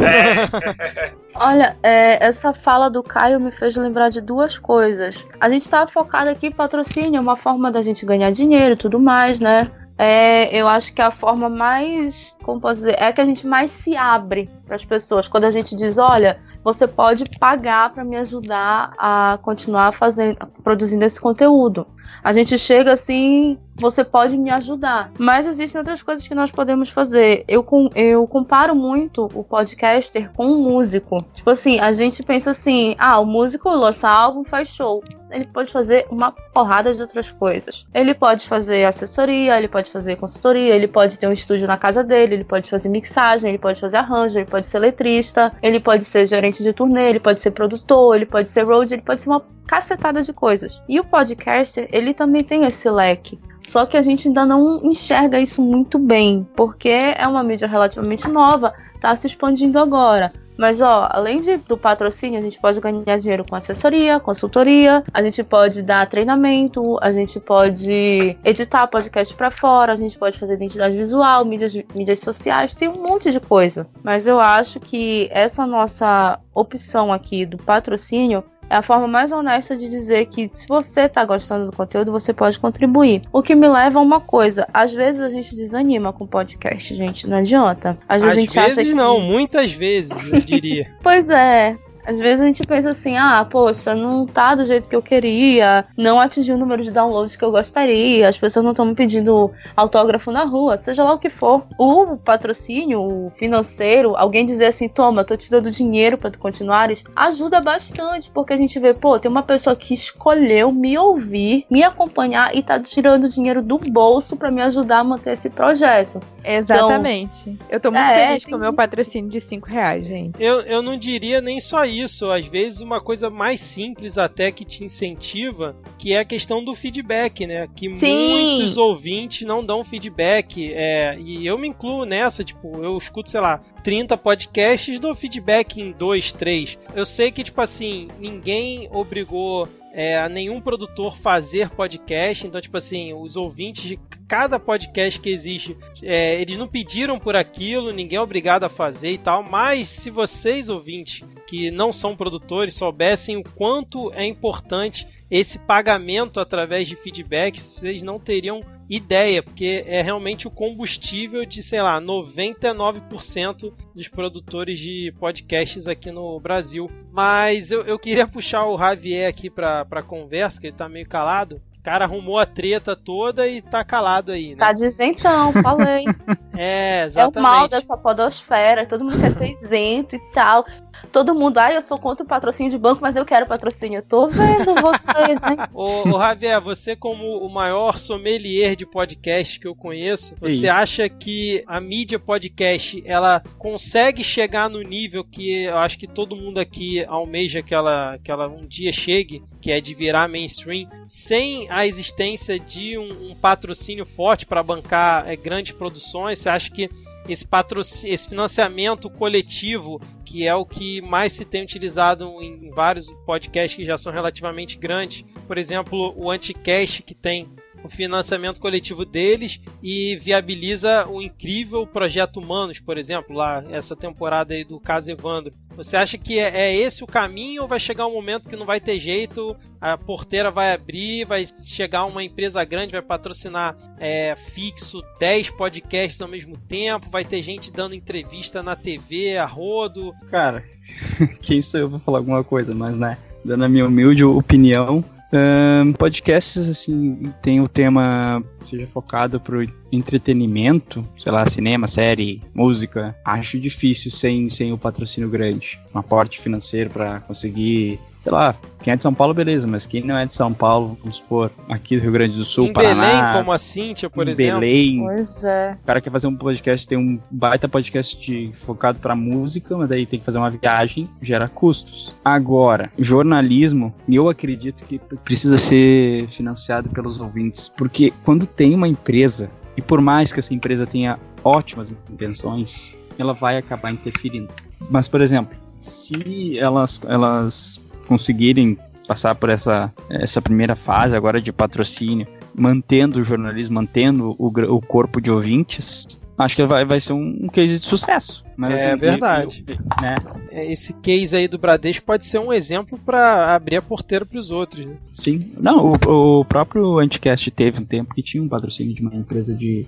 É. 0.00 1.12
Olha, 1.34 1.76
é, 1.82 2.24
essa 2.24 2.52
fala 2.52 2.90
do 2.90 3.02
Caio 3.02 3.40
me 3.40 3.50
fez 3.50 3.76
lembrar 3.76 4.10
de 4.10 4.20
duas 4.20 4.58
coisas. 4.58 5.24
A 5.40 5.48
gente 5.48 5.69
estava 5.70 5.90
focado 5.90 6.28
aqui 6.30 6.48
em 6.48 6.52
patrocínio, 6.52 7.18
é 7.18 7.20
uma 7.20 7.36
forma 7.36 7.70
da 7.70 7.80
gente 7.80 8.04
ganhar 8.04 8.30
dinheiro 8.32 8.74
e 8.74 8.76
tudo 8.76 8.98
mais, 8.98 9.38
né? 9.38 9.70
É, 9.96 10.54
eu 10.56 10.66
acho 10.66 10.92
que 10.92 11.00
a 11.00 11.10
forma 11.10 11.48
mais, 11.48 12.34
como 12.42 12.60
posso 12.60 12.76
dizer, 12.76 12.96
é 12.98 13.12
que 13.12 13.20
a 13.20 13.24
gente 13.24 13.46
mais 13.46 13.70
se 13.70 13.96
abre 13.96 14.50
para 14.66 14.76
as 14.76 14.84
pessoas. 14.84 15.28
Quando 15.28 15.44
a 15.44 15.50
gente 15.50 15.76
diz, 15.76 15.98
olha, 15.98 16.40
você 16.64 16.88
pode 16.88 17.24
pagar 17.38 17.90
para 17.90 18.02
me 18.02 18.16
ajudar 18.16 18.92
a 18.98 19.38
continuar 19.42 19.92
fazendo, 19.92 20.38
produzindo 20.64 21.04
esse 21.04 21.20
conteúdo. 21.20 21.86
A 22.22 22.32
gente 22.32 22.58
chega 22.58 22.92
assim, 22.92 23.58
você 23.80 24.04
pode 24.04 24.36
me 24.36 24.50
ajudar. 24.50 25.10
Mas 25.18 25.46
existem 25.46 25.78
outras 25.78 26.02
coisas 26.02 26.26
que 26.26 26.34
nós 26.34 26.50
podemos 26.50 26.90
fazer. 26.90 27.44
Eu, 27.48 27.66
eu 27.94 28.26
comparo 28.26 28.74
muito 28.74 29.28
o 29.34 29.42
podcaster 29.42 30.30
com 30.32 30.52
o 30.52 30.58
músico. 30.58 31.18
Tipo 31.34 31.50
assim, 31.50 31.80
a 31.80 31.90
gente 31.92 32.22
pensa 32.22 32.50
assim: 32.50 32.94
ah, 32.98 33.18
o 33.18 33.26
músico 33.26 33.70
lança 33.70 34.08
álbum, 34.08 34.44
faz 34.44 34.68
show. 34.68 35.02
Ele 35.30 35.46
pode 35.46 35.72
fazer 35.72 36.06
uma 36.10 36.32
porrada 36.32 36.92
de 36.92 37.00
outras 37.00 37.30
coisas. 37.30 37.86
Ele 37.94 38.12
pode 38.12 38.48
fazer 38.48 38.84
assessoria, 38.84 39.56
ele 39.56 39.68
pode 39.68 39.90
fazer 39.90 40.16
consultoria, 40.16 40.74
ele 40.74 40.88
pode 40.88 41.18
ter 41.18 41.28
um 41.28 41.32
estúdio 41.32 41.68
na 41.68 41.76
casa 41.76 42.02
dele, 42.02 42.34
ele 42.34 42.44
pode 42.44 42.68
fazer 42.68 42.88
mixagem, 42.88 43.50
ele 43.50 43.58
pode 43.58 43.80
fazer 43.80 43.98
arranjo, 43.98 44.38
ele 44.38 44.50
pode 44.50 44.66
ser 44.66 44.80
letrista, 44.80 45.52
ele 45.62 45.78
pode 45.78 46.04
ser 46.04 46.26
gerente 46.26 46.64
de 46.64 46.72
turnê, 46.72 47.10
ele 47.10 47.20
pode 47.20 47.40
ser 47.40 47.52
produtor, 47.52 48.16
ele 48.16 48.26
pode 48.26 48.48
ser 48.48 48.64
road, 48.64 48.92
ele 48.92 49.02
pode 49.02 49.20
ser 49.20 49.30
uma 49.30 49.40
cacetada 49.70 50.20
de 50.24 50.32
coisas. 50.32 50.82
E 50.88 50.98
o 50.98 51.04
podcaster, 51.04 51.88
ele 51.92 52.12
também 52.12 52.42
tem 52.42 52.64
esse 52.64 52.90
leque. 52.90 53.38
Só 53.68 53.86
que 53.86 53.96
a 53.96 54.02
gente 54.02 54.26
ainda 54.26 54.44
não 54.44 54.80
enxerga 54.82 55.38
isso 55.38 55.62
muito 55.62 55.96
bem, 55.96 56.44
porque 56.56 56.88
é 56.88 57.24
uma 57.28 57.44
mídia 57.44 57.68
relativamente 57.68 58.26
nova, 58.26 58.74
está 58.96 59.14
se 59.14 59.28
expandindo 59.28 59.78
agora. 59.78 60.32
Mas, 60.58 60.80
ó, 60.80 61.08
além 61.10 61.40
de, 61.40 61.56
do 61.56 61.78
patrocínio, 61.78 62.38
a 62.38 62.42
gente 62.42 62.58
pode 62.58 62.80
ganhar 62.80 63.16
dinheiro 63.18 63.46
com 63.48 63.54
assessoria, 63.54 64.18
consultoria, 64.18 65.04
a 65.14 65.22
gente 65.22 65.44
pode 65.44 65.82
dar 65.82 66.06
treinamento, 66.08 66.98
a 67.00 67.12
gente 67.12 67.38
pode 67.38 68.36
editar 68.44 68.88
podcast 68.88 69.32
para 69.36 69.52
fora, 69.52 69.92
a 69.92 69.96
gente 69.96 70.18
pode 70.18 70.36
fazer 70.36 70.54
identidade 70.54 70.96
visual, 70.96 71.44
mídias, 71.44 71.72
mídias 71.94 72.18
sociais, 72.18 72.74
tem 72.74 72.88
um 72.88 73.00
monte 73.00 73.30
de 73.30 73.38
coisa. 73.38 73.86
Mas 74.02 74.26
eu 74.26 74.40
acho 74.40 74.80
que 74.80 75.28
essa 75.30 75.64
nossa 75.64 76.40
opção 76.52 77.12
aqui 77.12 77.46
do 77.46 77.56
patrocínio 77.56 78.44
é 78.70 78.76
a 78.76 78.82
forma 78.82 79.08
mais 79.08 79.32
honesta 79.32 79.76
de 79.76 79.88
dizer 79.88 80.26
que 80.26 80.48
se 80.52 80.68
você 80.68 81.08
tá 81.08 81.24
gostando 81.24 81.66
do 81.66 81.76
conteúdo, 81.76 82.12
você 82.12 82.32
pode 82.32 82.58
contribuir. 82.58 83.22
O 83.32 83.42
que 83.42 83.54
me 83.56 83.68
leva 83.68 83.98
a 83.98 84.02
uma 84.02 84.20
coisa, 84.20 84.66
às 84.72 84.92
vezes 84.92 85.20
a 85.20 85.28
gente 85.28 85.56
desanima 85.56 86.12
com 86.12 86.24
podcast, 86.24 86.94
gente, 86.94 87.28
não 87.28 87.38
adianta. 87.38 87.98
Às 88.08 88.22
vezes 88.22 88.30
às 88.30 88.38
a 88.38 88.40
gente 88.40 88.54
vezes 88.54 88.78
acha 88.78 88.88
que 88.88 88.94
não, 88.94 89.20
muitas 89.20 89.72
vezes, 89.72 90.10
eu 90.32 90.40
diria. 90.40 90.88
pois 91.02 91.28
é. 91.28 91.76
Às 92.10 92.18
vezes 92.18 92.40
a 92.40 92.44
gente 92.44 92.64
pensa 92.64 92.90
assim, 92.90 93.16
ah, 93.16 93.46
poxa, 93.48 93.94
não 93.94 94.26
tá 94.26 94.56
do 94.56 94.64
jeito 94.64 94.88
que 94.88 94.96
eu 94.96 95.00
queria, 95.00 95.84
não 95.96 96.18
atingiu 96.18 96.56
o 96.56 96.58
número 96.58 96.82
de 96.82 96.90
downloads 96.90 97.36
que 97.36 97.44
eu 97.44 97.52
gostaria, 97.52 98.28
as 98.28 98.36
pessoas 98.36 98.64
não 98.64 98.72
estão 98.72 98.84
me 98.84 98.96
pedindo 98.96 99.52
autógrafo 99.76 100.32
na 100.32 100.42
rua, 100.42 100.76
seja 100.82 101.04
lá 101.04 101.12
o 101.12 101.20
que 101.20 101.30
for. 101.30 101.64
O 101.78 102.16
patrocínio 102.16 103.00
o 103.00 103.32
financeiro, 103.36 104.16
alguém 104.16 104.44
dizer 104.44 104.66
assim, 104.66 104.88
toma, 104.88 105.22
tô 105.22 105.36
te 105.36 105.48
dando 105.48 105.70
dinheiro 105.70 106.18
para 106.18 106.32
tu 106.32 106.40
continuares, 106.40 107.04
ajuda 107.14 107.60
bastante, 107.60 108.28
porque 108.28 108.54
a 108.54 108.56
gente 108.56 108.76
vê, 108.80 108.92
pô, 108.92 109.16
tem 109.16 109.30
uma 109.30 109.44
pessoa 109.44 109.76
que 109.76 109.94
escolheu 109.94 110.72
me 110.72 110.98
ouvir, 110.98 111.64
me 111.70 111.84
acompanhar 111.84 112.56
e 112.56 112.60
tá 112.60 112.80
tirando 112.80 113.28
dinheiro 113.28 113.62
do 113.62 113.78
bolso 113.78 114.36
para 114.36 114.50
me 114.50 114.60
ajudar 114.62 114.98
a 114.98 115.04
manter 115.04 115.34
esse 115.34 115.48
projeto. 115.48 116.18
Exatamente. 116.44 117.50
Então, 117.50 117.66
eu 117.70 117.80
tô 117.80 117.90
muito 117.90 118.02
é, 118.02 118.28
feliz 118.28 118.44
com 118.44 118.56
o 118.56 118.58
meu 118.58 118.72
patrocínio 118.72 119.30
de 119.30 119.40
5 119.40 119.68
reais, 119.68 120.06
gente. 120.06 120.42
Eu, 120.42 120.60
eu 120.62 120.82
não 120.82 120.96
diria 120.96 121.40
nem 121.40 121.60
só 121.60 121.84
isso. 121.84 122.30
Às 122.30 122.46
vezes, 122.46 122.80
uma 122.80 123.00
coisa 123.00 123.30
mais 123.30 123.60
simples 123.60 124.18
até 124.18 124.50
que 124.50 124.64
te 124.64 124.84
incentiva, 124.84 125.76
que 125.98 126.12
é 126.12 126.20
a 126.20 126.24
questão 126.24 126.64
do 126.64 126.74
feedback, 126.74 127.46
né? 127.46 127.68
Que 127.74 127.94
Sim. 127.96 128.28
muitos 128.28 128.76
ouvintes 128.76 129.46
não 129.46 129.64
dão 129.64 129.84
feedback. 129.84 130.72
É, 130.72 131.16
e 131.18 131.46
eu 131.46 131.58
me 131.58 131.68
incluo 131.68 132.04
nessa, 132.04 132.44
tipo, 132.44 132.82
eu 132.82 132.96
escuto, 132.96 133.30
sei 133.30 133.40
lá, 133.40 133.60
30 133.82 134.16
podcasts, 134.16 134.98
dou 134.98 135.14
feedback 135.14 135.80
em 135.80 135.92
2, 135.92 136.32
3. 136.32 136.78
Eu 136.94 137.06
sei 137.06 137.30
que, 137.30 137.42
tipo 137.42 137.60
assim, 137.60 138.08
ninguém 138.18 138.88
obrigou 138.92 139.68
é, 139.92 140.18
a 140.18 140.28
nenhum 140.28 140.60
produtor 140.60 141.16
fazer 141.16 141.70
podcast. 141.70 142.46
Então, 142.46 142.60
tipo 142.60 142.76
assim, 142.76 143.12
os 143.12 143.36
ouvintes 143.36 143.84
de 143.84 143.98
cada 144.28 144.58
podcast 144.58 145.18
que 145.20 145.30
existe, 145.30 145.76
é, 146.02 146.40
eles 146.40 146.56
não 146.56 146.68
pediram 146.68 147.18
por 147.18 147.34
aquilo, 147.34 147.92
ninguém 147.92 148.16
é 148.16 148.20
obrigado 148.20 148.64
a 148.64 148.68
fazer 148.68 149.10
e 149.12 149.18
tal. 149.18 149.42
Mas 149.42 149.88
se 149.88 150.10
vocês, 150.10 150.68
ouvintes, 150.68 151.24
que 151.46 151.70
não 151.70 151.92
são 151.92 152.16
produtores, 152.16 152.74
soubessem 152.74 153.36
o 153.36 153.42
quanto 153.42 154.12
é 154.12 154.24
importante 154.24 155.06
esse 155.30 155.58
pagamento 155.58 156.40
através 156.40 156.88
de 156.88 156.96
feedbacks, 156.96 157.62
vocês 157.62 158.02
não 158.02 158.18
teriam 158.18 158.62
ideia, 158.90 159.40
porque 159.40 159.84
é 159.86 160.02
realmente 160.02 160.48
o 160.48 160.50
combustível 160.50 161.46
de, 161.46 161.62
sei 161.62 161.80
lá, 161.80 162.00
99% 162.00 163.72
dos 163.94 164.08
produtores 164.08 164.80
de 164.80 165.14
podcasts 165.18 165.86
aqui 165.86 166.10
no 166.10 166.40
Brasil. 166.40 166.90
Mas 167.12 167.70
eu, 167.70 167.82
eu 167.84 167.98
queria 168.00 168.26
puxar 168.26 168.66
o 168.66 168.76
Javier 168.76 169.28
aqui 169.28 169.48
para 169.48 169.86
a 169.88 170.02
conversa, 170.02 170.60
que 170.60 170.66
ele 170.66 170.76
tá 170.76 170.88
meio 170.88 171.08
calado. 171.08 171.62
O 171.78 171.82
cara 171.82 172.04
arrumou 172.04 172.38
a 172.38 172.44
treta 172.44 172.94
toda 172.94 173.48
e 173.48 173.62
tá 173.62 173.82
calado 173.82 174.32
aí, 174.32 174.50
né? 174.50 174.56
Tá 174.56 174.72
então, 175.00 175.52
falei. 175.62 176.04
é, 176.54 177.04
exatamente. 177.04 177.36
É 177.36 177.40
o 177.40 177.42
mal 177.42 177.68
dessa 177.68 177.96
podosfera, 177.96 178.84
todo 178.84 179.04
mundo 179.04 179.18
quer 179.18 179.34
ser 179.34 179.48
isento 179.48 180.16
e 180.16 180.20
tal. 180.32 180.66
Todo 181.12 181.34
mundo, 181.34 181.58
ah, 181.58 181.72
eu 181.72 181.82
sou 181.82 181.98
contra 181.98 182.24
o 182.24 182.28
patrocínio 182.28 182.70
de 182.70 182.78
banco, 182.78 183.00
mas 183.00 183.16
eu 183.16 183.24
quero 183.24 183.46
patrocínio. 183.46 183.98
Eu 183.98 184.02
tô 184.02 184.28
vendo 184.28 184.74
vocês, 184.74 185.40
né? 185.40 185.68
ô, 185.74 186.08
ô, 186.08 186.18
Javier, 186.18 186.60
você 186.60 186.94
como 186.94 187.38
o 187.38 187.48
maior 187.48 187.98
sommelier 187.98 188.76
de 188.76 188.86
podcast 188.86 189.58
que 189.58 189.66
eu 189.66 189.74
conheço, 189.74 190.36
você 190.40 190.66
Isso. 190.66 190.70
acha 190.70 191.08
que 191.08 191.64
a 191.66 191.80
mídia 191.80 192.18
podcast, 192.18 193.02
ela 193.04 193.42
consegue 193.58 194.22
chegar 194.22 194.68
no 194.68 194.82
nível 194.82 195.24
que 195.24 195.62
eu 195.64 195.78
acho 195.78 195.98
que 195.98 196.06
todo 196.06 196.36
mundo 196.36 196.58
aqui 196.58 197.04
almeja 197.04 197.62
que 197.62 197.74
ela, 197.74 198.18
que 198.22 198.30
ela 198.30 198.48
um 198.48 198.66
dia 198.66 198.92
chegue, 198.92 199.42
que 199.60 199.70
é 199.70 199.80
de 199.80 199.94
virar 199.94 200.28
mainstream, 200.28 200.88
sem 201.08 201.66
a 201.70 201.86
existência 201.86 202.58
de 202.58 202.98
um, 202.98 203.30
um 203.30 203.34
patrocínio 203.34 204.06
forte 204.06 204.46
para 204.46 204.62
bancar 204.62 205.28
é, 205.28 205.36
grandes 205.36 205.72
produções? 205.72 206.38
Você 206.38 206.48
acha 206.48 206.70
que 206.70 206.90
esse, 207.28 207.46
patrocínio, 207.46 208.14
esse 208.14 208.28
financiamento 208.28 209.08
coletivo, 209.08 210.00
que 210.24 210.46
é 210.46 210.54
o 210.54 210.64
que 210.64 211.00
mais 211.00 211.32
se 211.32 211.44
tem 211.44 211.62
utilizado 211.62 212.26
em 212.42 212.70
vários 212.70 213.08
podcasts 213.26 213.76
que 213.76 213.84
já 213.84 213.96
são 213.96 214.12
relativamente 214.12 214.76
grandes. 214.76 215.24
Por 215.46 215.58
exemplo, 215.58 216.14
o 216.16 216.30
Anticast, 216.30 217.02
que 217.02 217.14
tem 217.14 217.48
o 217.82 217.88
financiamento 217.88 218.60
coletivo 218.60 219.04
deles 219.04 219.60
e 219.82 220.16
viabiliza 220.16 221.06
o 221.08 221.20
incrível 221.20 221.86
Projeto 221.86 222.38
Humanos, 222.38 222.78
por 222.78 222.98
exemplo, 222.98 223.34
lá, 223.34 223.64
essa 223.70 223.96
temporada 223.96 224.54
aí 224.54 224.64
do 224.64 224.78
caso 224.78 225.10
Evandro. 225.10 225.52
Você 225.76 225.96
acha 225.96 226.18
que 226.18 226.38
é, 226.38 226.48
é, 226.48 226.76
esse 226.76 227.02
o 227.02 227.06
caminho 227.06 227.62
ou 227.62 227.68
vai 227.68 227.80
chegar 227.80 228.06
um 228.06 228.12
momento 228.12 228.48
que 228.48 228.56
não 228.56 228.66
vai 228.66 228.80
ter 228.80 228.98
jeito, 228.98 229.56
a 229.80 229.96
porteira 229.96 230.50
vai 230.50 230.72
abrir, 230.72 231.24
vai 231.24 231.46
chegar 231.46 232.04
uma 232.04 232.22
empresa 232.22 232.62
grande, 232.64 232.92
vai 232.92 233.02
patrocinar 233.02 233.76
é, 233.98 234.34
fixo 234.36 235.00
10 235.18 235.50
podcasts 235.50 236.20
ao 236.20 236.28
mesmo 236.28 236.56
tempo, 236.56 237.08
vai 237.08 237.24
ter 237.24 237.40
gente 237.40 237.72
dando 237.72 237.94
entrevista 237.94 238.62
na 238.62 238.76
TV, 238.76 239.38
a 239.38 239.46
rodo? 239.46 240.12
Cara, 240.28 240.64
quem 241.40 241.62
sou 241.62 241.80
eu 241.80 241.90
pra 241.90 241.98
falar 242.00 242.18
alguma 242.18 242.44
coisa, 242.44 242.74
mas 242.74 242.98
né, 242.98 243.16
dando 243.44 243.64
a 243.64 243.68
minha 243.68 243.86
humilde 243.86 244.24
opinião, 244.24 245.04
um, 245.32 245.92
podcasts, 245.92 246.68
assim, 246.68 247.32
tem 247.40 247.60
o 247.60 247.68
tema 247.68 248.42
seja 248.60 248.86
focado 248.86 249.40
pro 249.40 249.64
entretenimento, 249.92 251.06
sei 251.16 251.30
lá, 251.30 251.46
cinema, 251.46 251.86
série, 251.86 252.42
música. 252.54 253.16
Acho 253.24 253.58
difícil 253.58 254.10
sem, 254.10 254.48
sem 254.48 254.72
o 254.72 254.78
patrocínio 254.78 255.30
grande, 255.30 255.78
um 255.94 255.98
aporte 255.98 256.40
financeiro 256.40 256.90
para 256.90 257.20
conseguir 257.20 257.98
sei 258.20 258.30
lá, 258.30 258.54
quem 258.82 258.92
é 258.92 258.96
de 258.96 259.02
São 259.02 259.12
Paulo, 259.12 259.34
beleza, 259.34 259.66
mas 259.66 259.84
quem 259.86 260.02
não 260.04 260.16
é 260.16 260.24
de 260.26 260.34
São 260.34 260.52
Paulo, 260.52 260.96
vamos 261.00 261.16
supor, 261.16 261.50
aqui 261.68 261.96
do 261.96 262.02
Rio 262.02 262.12
Grande 262.12 262.36
do 262.36 262.44
Sul, 262.44 262.66
em 262.66 262.72
Paraná. 262.72 263.02
Belém, 263.02 263.38
como 263.38 263.52
a 263.52 263.58
Cíntia, 263.58 264.08
por 264.08 264.28
em 264.28 264.30
exemplo. 264.30 264.60
Belém. 264.60 265.00
Pois 265.00 265.42
é. 265.44 265.76
O 265.82 265.86
cara 265.86 266.00
quer 266.00 266.10
fazer 266.10 266.26
um 266.28 266.36
podcast, 266.36 266.86
tem 266.86 266.96
um 266.98 267.18
baita 267.30 267.68
podcast 267.68 268.18
de- 268.20 268.50
focado 268.54 268.98
pra 268.98 269.16
música, 269.16 269.76
mas 269.76 269.88
daí 269.88 270.06
tem 270.06 270.18
que 270.18 270.24
fazer 270.24 270.38
uma 270.38 270.50
viagem, 270.50 271.08
gera 271.20 271.48
custos. 271.48 272.16
Agora, 272.24 272.90
jornalismo, 272.98 273.94
eu 274.08 274.28
acredito 274.28 274.84
que 274.84 274.98
precisa 275.24 275.58
ser 275.58 276.28
financiado 276.28 276.88
pelos 276.90 277.20
ouvintes, 277.20 277.68
porque 277.68 278.12
quando 278.24 278.46
tem 278.46 278.74
uma 278.74 278.86
empresa, 278.88 279.50
e 279.76 279.82
por 279.82 280.00
mais 280.00 280.32
que 280.32 280.40
essa 280.40 280.52
empresa 280.52 280.86
tenha 280.86 281.18
ótimas 281.42 281.94
intenções, 282.10 282.98
ela 283.18 283.32
vai 283.32 283.56
acabar 283.56 283.90
interferindo. 283.92 284.48
Mas, 284.90 285.06
por 285.08 285.20
exemplo, 285.20 285.56
se 285.78 286.58
elas, 286.58 287.00
elas 287.06 287.80
conseguirem 288.10 288.76
passar 289.06 289.34
por 289.36 289.48
essa, 289.48 289.92
essa 290.10 290.42
primeira 290.42 290.74
fase 290.76 291.16
agora 291.16 291.40
de 291.40 291.52
patrocínio, 291.52 292.26
mantendo 292.54 293.20
o 293.20 293.24
jornalismo, 293.24 293.76
mantendo 293.76 294.34
o, 294.38 294.46
o 294.48 294.80
corpo 294.80 295.20
de 295.20 295.30
ouvintes, 295.30 296.20
acho 296.36 296.56
que 296.56 296.64
vai, 296.64 296.84
vai 296.84 296.98
ser 297.00 297.12
um, 297.12 297.38
um 297.42 297.46
case 297.48 297.74
de 297.78 297.84
sucesso. 297.86 298.44
Mas, 298.56 298.80
É 298.82 298.90
assim, 298.90 299.00
verdade. 299.00 299.64
eu- 299.66 299.74
eu- 299.74 299.80
né? 300.02 300.14
É, 300.50 300.72
Esse 300.72 300.92
case 300.94 301.34
aí 301.36 301.46
do 301.48 301.58
Bradesco 301.58 302.04
pode 302.04 302.26
ser 302.26 302.38
um 302.40 302.52
exemplo 302.52 302.98
pra 303.04 303.54
abrir 303.54 303.76
a 303.76 303.82
porteira 303.82 304.26
pros 304.26 304.50
outros. 304.50 304.84
Né? 304.86 304.94
Sim. 305.12 305.52
Não, 305.58 305.92
o, 306.06 306.38
o 306.40 306.44
próprio 306.44 306.98
Anticast 306.98 307.50
teve 307.52 307.80
um 307.82 307.86
tempo 307.86 308.14
que 308.14 308.22
tinha 308.22 308.42
um 308.42 308.48
patrocínio 308.48 308.94
de 308.94 309.02
uma 309.02 309.14
empresa 309.14 309.54
de, 309.54 309.86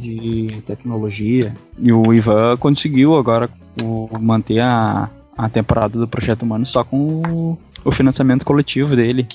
de 0.00 0.62
tecnologia. 0.66 1.54
E 1.78 1.92
o 1.92 2.12
Ivan 2.12 2.56
conseguiu 2.56 3.16
agora 3.16 3.48
o- 3.82 4.08
manter 4.20 4.60
a, 4.60 5.08
a 5.38 5.48
temporada 5.48 5.96
do 5.96 6.08
Projeto 6.08 6.42
Humano 6.42 6.66
só 6.66 6.82
com 6.82 7.56
o, 7.84 7.92
financiamento 7.92 8.44
coletivo 8.44 8.96
dele. 8.96 9.28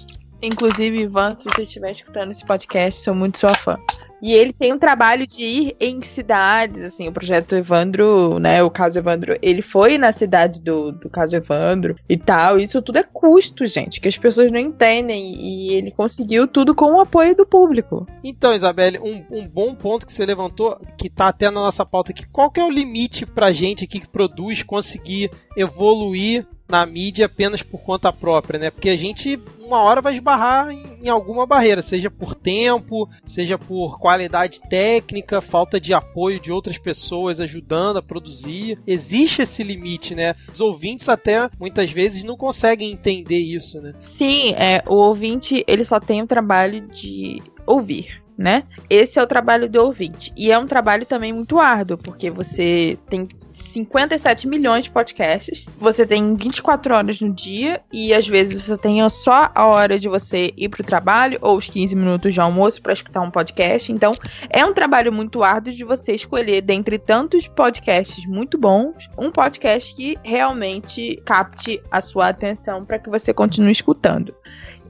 Inclusive, 0.44 1.00
Ivan, 1.00 1.38
se 1.40 1.46
você 1.46 1.64
estiver 1.64 1.92
escutando 1.92 2.32
esse 2.32 2.46
podcast, 2.46 3.02
sou 3.02 3.16
muito 3.16 3.40
sua 3.40 3.56
fã. 3.56 3.80
E 4.22 4.34
ele 4.34 4.54
tem 4.54 4.72
um 4.72 4.80
trabalho 4.80 5.28
de 5.28 5.44
ir 5.44 5.76
em 5.82 6.02
cidades, 6.02 6.82
assim, 6.82 7.10
o 7.10 7.12
projeto 7.12 7.56
Evandro, 7.56 8.40
né, 8.40 8.64
o 8.64 8.70
caso 8.70 8.98
Evandro, 8.98 9.38
ele 9.42 9.62
foi 9.62 9.98
na 9.98 10.14
cidade 10.14 10.62
do, 10.62 10.94
do 10.94 11.10
caso 11.10 11.36
Evandro 11.36 11.98
e 12.08 12.16
tal, 12.16 12.58
isso 12.58 12.82
tudo 12.82 13.00
é 13.00 13.04
custo, 13.04 13.68
gente, 13.68 14.00
que 14.00 14.08
as 14.08 14.18
pessoas 14.18 14.50
não 14.50 14.60
entendem, 14.60 15.36
e 15.36 15.74
ele 15.74 15.92
conseguiu 15.92 16.48
tudo 16.48 16.74
com 16.74 16.94
o 16.94 17.02
apoio 17.02 17.36
do 17.36 17.46
público. 17.46 18.08
Então, 18.24 18.54
Isabelle, 18.54 18.98
um, 19.00 19.26
um 19.30 19.46
bom 19.46 19.76
ponto 19.76 20.06
que 20.06 20.14
você 20.14 20.26
levantou, 20.26 20.80
que 20.98 21.10
tá 21.10 21.28
até 21.28 21.48
na 21.48 21.60
nossa 21.60 21.86
pauta 21.86 22.14
aqui, 22.14 22.26
qual 22.32 22.50
que 22.50 22.62
é 22.62 22.66
o 22.66 22.72
limite 22.72 23.26
pra 23.26 23.52
gente 23.52 23.84
aqui 23.84 24.00
que 24.00 24.08
produz 24.08 24.64
conseguir 24.64 25.32
evoluir 25.58 26.48
na 26.70 26.86
mídia 26.86 27.28
apenas 27.28 27.62
por 27.62 27.82
conta 27.82 28.12
própria, 28.12 28.60
né? 28.60 28.72
Porque 28.72 28.90
a 28.90 28.96
gente, 28.96 29.40
uma 29.74 29.82
hora, 29.82 30.02
vai 30.02 30.14
esbarrar 30.14 30.72
em, 30.72 31.00
em 31.04 31.10
alguma 31.10 31.46
barreira, 31.46 31.82
seja 31.82 32.10
por 32.10 32.36
tempo, 32.36 33.10
seja 33.28 33.58
por 33.58 34.00
qualidade 34.00 34.62
técnica, 34.70 35.42
falta 35.42 35.80
de 35.80 35.94
apoio 35.94 36.40
de 36.40 36.52
outras 36.52 36.78
pessoas 36.78 37.40
ajudando 37.40 37.98
a 37.98 38.02
produzir. 38.02 38.80
Existe 38.86 39.42
esse 39.42 39.64
limite, 39.64 40.14
né? 40.14 40.36
Os 40.52 40.62
ouvintes 40.62 41.10
até, 41.10 41.50
muitas 41.60 41.92
vezes, 41.92 42.24
não 42.24 42.38
conseguem 42.38 42.92
entender 42.92 43.40
isso, 43.40 43.82
né? 43.82 43.94
Sim, 44.00 44.54
é, 44.54 44.84
o 44.88 44.96
ouvinte, 44.96 45.64
ele 45.68 45.84
só 45.84 46.00
tem 46.00 46.22
o 46.22 46.28
trabalho 46.28 46.88
de 46.88 47.42
ouvir, 47.66 48.22
né? 48.38 48.64
Esse 48.90 49.18
é 49.18 49.24
o 49.24 49.28
trabalho 49.28 49.70
do 49.70 49.82
ouvinte. 49.82 50.32
E 50.38 50.52
é 50.52 50.58
um 50.58 50.68
trabalho 50.68 51.06
também 51.06 51.34
muito 51.34 51.60
árduo, 51.60 51.98
porque 51.98 52.30
você 52.30 52.98
tem 53.10 53.28
57 53.64 54.48
milhões 54.48 54.86
de 54.86 54.92
podcasts, 54.92 55.66
você 55.78 56.06
tem 56.06 56.36
24 56.36 56.94
horas 56.94 57.22
no 57.22 57.34
dia, 57.34 57.82
e 57.92 58.14
às 58.14 58.28
vezes 58.28 58.64
você 58.64 58.78
tem 58.78 59.08
só 59.10 59.52
a 59.54 59.68
hora 59.68 60.00
de 60.00 60.08
você 60.08 60.54
ir 60.56 60.70
pro 60.70 60.84
trabalho, 60.84 61.38
ou 61.42 61.58
os 61.58 61.70
15 61.70 61.96
minutos 61.96 62.34
de 62.34 62.40
almoço 62.40 62.82
para 62.82 62.94
escutar 62.94 63.22
um 63.22 63.32
podcast. 63.32 63.92
Então, 63.92 64.12
é 64.50 64.66
um 64.66 64.74
trabalho 64.74 65.12
muito 65.12 65.44
árduo 65.44 65.74
de 65.74 65.84
você 65.84 66.14
escolher, 66.14 66.62
dentre 66.62 66.98
tantos 66.98 67.48
podcasts 67.48 68.26
muito 68.26 68.58
bons, 68.58 69.10
um 69.18 69.32
podcast 69.32 69.96
que 69.96 70.18
realmente 70.24 71.22
capte 71.26 71.82
a 71.92 72.02
sua 72.02 72.30
atenção 72.30 72.86
para 72.86 73.00
que 73.00 73.10
você 73.10 73.34
continue 73.34 73.72
escutando. 73.72 74.34